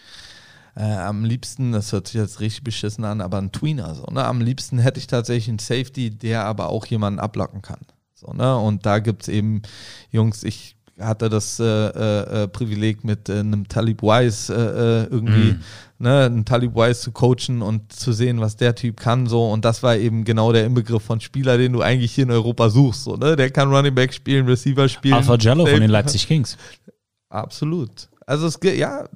Äh, 0.76 0.82
am 0.82 1.24
liebsten, 1.24 1.72
das 1.72 1.92
hört 1.92 2.06
sich 2.06 2.20
jetzt 2.20 2.40
richtig 2.40 2.62
beschissen 2.62 3.04
an, 3.04 3.20
aber 3.20 3.38
ein 3.38 3.50
Tweener. 3.50 3.94
So, 3.94 4.04
ne? 4.12 4.24
Am 4.24 4.40
liebsten 4.40 4.78
hätte 4.78 5.00
ich 5.00 5.06
tatsächlich 5.06 5.48
einen 5.48 5.58
Safety, 5.58 6.10
der 6.10 6.44
aber 6.44 6.68
auch 6.68 6.86
jemanden 6.86 7.18
ablocken 7.18 7.60
kann. 7.60 7.80
So, 8.14 8.32
ne? 8.32 8.56
Und 8.56 8.86
da 8.86 8.98
gibt 8.98 9.22
es 9.22 9.28
eben, 9.28 9.62
Jungs, 10.10 10.44
ich 10.44 10.76
hatte 11.00 11.28
das 11.28 11.58
äh, 11.60 11.64
äh, 11.64 12.44
äh 12.44 12.48
Privileg 12.48 13.04
mit 13.04 13.28
äh, 13.28 13.40
einem 13.40 13.68
Talib 13.68 14.02
Wise 14.02 14.54
äh, 14.54 15.12
irgendwie, 15.12 15.52
mm. 15.52 15.62
ne, 15.98 16.24
einen 16.24 16.44
Talib 16.44 16.74
Wise 16.74 17.00
zu 17.00 17.12
coachen 17.12 17.62
und 17.62 17.92
zu 17.92 18.12
sehen, 18.12 18.40
was 18.40 18.56
der 18.56 18.74
Typ 18.74 19.00
kann. 19.00 19.26
so 19.26 19.50
Und 19.50 19.64
das 19.64 19.82
war 19.82 19.96
eben 19.96 20.24
genau 20.24 20.52
der 20.52 20.64
Inbegriff 20.64 21.02
von 21.02 21.20
Spieler, 21.20 21.58
den 21.58 21.72
du 21.72 21.82
eigentlich 21.82 22.12
hier 22.12 22.24
in 22.24 22.30
Europa 22.30 22.70
suchst. 22.70 23.04
So, 23.04 23.16
ne? 23.16 23.34
Der 23.34 23.50
kann 23.50 23.74
Running 23.74 23.94
Back 23.94 24.14
spielen, 24.14 24.46
Receiver 24.46 24.88
spielen. 24.88 25.14
Alpha 25.14 25.36
Jello 25.36 25.66
von 25.66 25.80
den 25.80 25.90
Leipzig 25.90 26.26
Kings. 26.26 26.56
Absolut. 27.28 28.08
Also 28.26 28.48
es 28.48 28.58
gibt, 28.58 28.76
ja, 28.76 29.08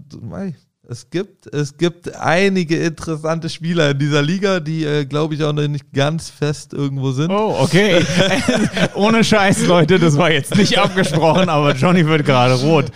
es 0.90 1.08
gibt, 1.08 1.46
es 1.54 1.76
gibt 1.76 2.16
einige 2.16 2.76
interessante 2.76 3.48
Spieler 3.48 3.90
in 3.90 3.98
dieser 4.00 4.22
Liga, 4.22 4.58
die, 4.58 4.84
äh, 4.84 5.04
glaube 5.04 5.34
ich, 5.34 5.44
auch 5.44 5.52
noch 5.52 5.68
nicht 5.68 5.92
ganz 5.92 6.30
fest 6.30 6.72
irgendwo 6.72 7.12
sind. 7.12 7.30
Oh, 7.30 7.56
okay. 7.60 8.04
Ohne 8.94 9.22
Scheiß, 9.22 9.66
Leute, 9.66 10.00
das 10.00 10.16
war 10.16 10.32
jetzt 10.32 10.56
nicht 10.56 10.78
abgesprochen, 10.78 11.48
aber 11.48 11.76
Johnny 11.76 12.04
wird 12.06 12.24
gerade 12.24 12.54
rot. 12.54 12.86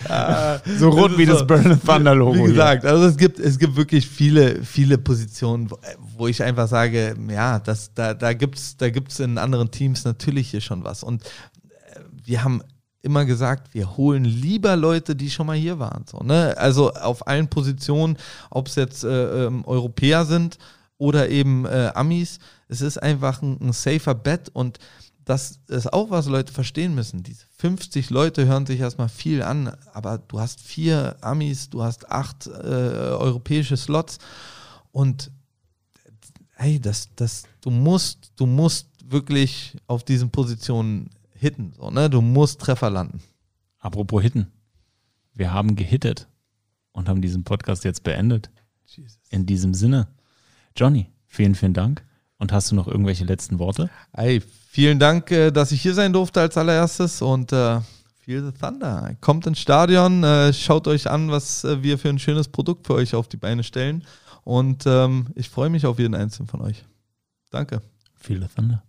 So 0.77 0.89
rot 0.89 1.11
das 1.11 1.17
wie 1.17 1.25
so, 1.25 1.33
das 1.33 1.47
Burn 1.47 1.79
Thunder 1.85 2.15
Logo. 2.15 2.35
Wie 2.35 2.43
gesagt, 2.43 2.81
hier. 2.83 2.91
also 2.91 3.05
es 3.05 3.15
gibt, 3.15 3.39
es 3.39 3.57
gibt 3.57 3.77
wirklich 3.77 4.07
viele, 4.07 4.63
viele 4.63 4.97
Positionen, 4.97 5.71
wo, 5.71 5.77
wo 6.17 6.27
ich 6.27 6.43
einfach 6.43 6.67
sage, 6.67 7.15
ja, 7.29 7.59
das, 7.59 7.93
da, 7.93 8.13
da 8.13 8.33
gibt 8.33 8.57
es 8.57 8.75
da 8.75 8.89
gibt's 8.89 9.19
in 9.19 9.37
anderen 9.37 9.71
Teams 9.71 10.03
natürlich 10.03 10.49
hier 10.49 10.61
schon 10.61 10.83
was. 10.83 11.01
Und 11.01 11.23
äh, 11.23 11.99
wir 12.25 12.43
haben 12.43 12.61
immer 13.05 13.23
gesagt, 13.25 13.73
wir 13.73 13.95
holen 13.95 14.25
lieber 14.25 14.75
Leute, 14.75 15.15
die 15.15 15.29
schon 15.29 15.47
mal 15.47 15.55
hier 15.55 15.79
waren. 15.79 16.05
So, 16.09 16.19
ne? 16.19 16.55
Also 16.57 16.91
auf 16.91 17.27
allen 17.27 17.47
Positionen, 17.47 18.17
ob 18.49 18.67
es 18.67 18.75
jetzt 18.75 19.03
äh, 19.03 19.45
ähm, 19.45 19.63
Europäer 19.65 20.25
sind 20.25 20.57
oder 20.97 21.29
eben 21.29 21.65
äh, 21.65 21.91
Amis, 21.93 22.39
es 22.67 22.81
ist 22.81 22.97
einfach 22.97 23.41
ein, 23.41 23.57
ein 23.61 23.73
safer 23.73 24.15
Bet 24.15 24.49
und 24.49 24.79
das 25.23 25.59
ist 25.67 25.91
auch, 25.91 26.09
was 26.09 26.27
Leute 26.27 26.53
verstehen 26.53 26.93
müssen. 26.93 27.23
Diese 27.23 27.45
50 27.57 28.09
Leute 28.09 28.45
hören 28.45 28.65
sich 28.65 28.79
erstmal 28.79 29.09
viel 29.09 29.41
an, 29.41 29.75
aber 29.93 30.19
du 30.19 30.39
hast 30.39 30.61
vier 30.61 31.15
Amis, 31.21 31.69
du 31.69 31.83
hast 31.83 32.11
acht 32.11 32.47
äh, 32.47 32.49
europäische 32.49 33.77
Slots 33.77 34.19
und 34.91 35.31
hey, 36.55 36.79
das, 36.79 37.09
das, 37.15 37.43
du 37.61 37.69
musst, 37.69 38.31
du 38.35 38.45
musst 38.45 38.87
wirklich 39.03 39.77
auf 39.87 40.03
diesen 40.03 40.29
Positionen 40.29 41.09
hitten. 41.45 41.73
So, 41.77 41.89
ne? 41.91 42.09
Du 42.09 42.21
musst 42.21 42.59
Treffer 42.59 42.89
landen. 42.89 43.21
Apropos 43.79 44.21
hitten. 44.21 44.51
Wir 45.33 45.53
haben 45.53 45.75
gehittet 45.75 46.27
und 46.91 47.07
haben 47.07 47.21
diesen 47.21 47.43
Podcast 47.43 47.83
jetzt 47.83 48.03
beendet. 48.03 48.49
Jesus. 48.85 49.19
In 49.29 49.45
diesem 49.45 49.73
Sinne. 49.73 50.07
Johnny, 50.75 51.11
vielen, 51.27 51.55
vielen 51.55 51.73
Dank. 51.73 52.03
Und 52.37 52.51
hast 52.51 52.71
du 52.71 52.75
noch 52.75 52.87
irgendwelche 52.87 53.25
letzten 53.25 53.59
Worte? 53.59 53.89
Hey, 54.13 54.41
vielen 54.69 54.99
Dank, 54.99 55.31
äh, 55.31 55.51
dass 55.51 55.71
ich 55.71 55.81
hier 55.81 55.93
sein 55.93 56.13
durfte 56.13 56.41
als 56.41 56.57
allererstes 56.57 57.21
und 57.21 57.51
äh, 57.53 57.79
Feel 58.25 58.43
the 58.43 58.51
Thunder. 58.51 59.15
Kommt 59.21 59.45
ins 59.45 59.59
Stadion, 59.59 60.23
äh, 60.23 60.51
schaut 60.51 60.87
euch 60.87 61.09
an, 61.09 61.29
was 61.29 61.63
äh, 61.63 61.83
wir 61.83 61.99
für 61.99 62.09
ein 62.09 62.19
schönes 62.19 62.47
Produkt 62.47 62.87
für 62.87 62.95
euch 62.95 63.13
auf 63.13 63.27
die 63.27 63.37
Beine 63.37 63.63
stellen. 63.63 64.03
Und 64.43 64.85
ähm, 64.87 65.27
ich 65.35 65.49
freue 65.49 65.69
mich 65.69 65.85
auf 65.85 65.99
jeden 65.99 66.15
einzelnen 66.15 66.47
von 66.47 66.61
euch. 66.61 66.83
Danke. 67.51 67.81
Feel 68.15 68.41
the 68.41 68.47
Thunder. 68.47 68.83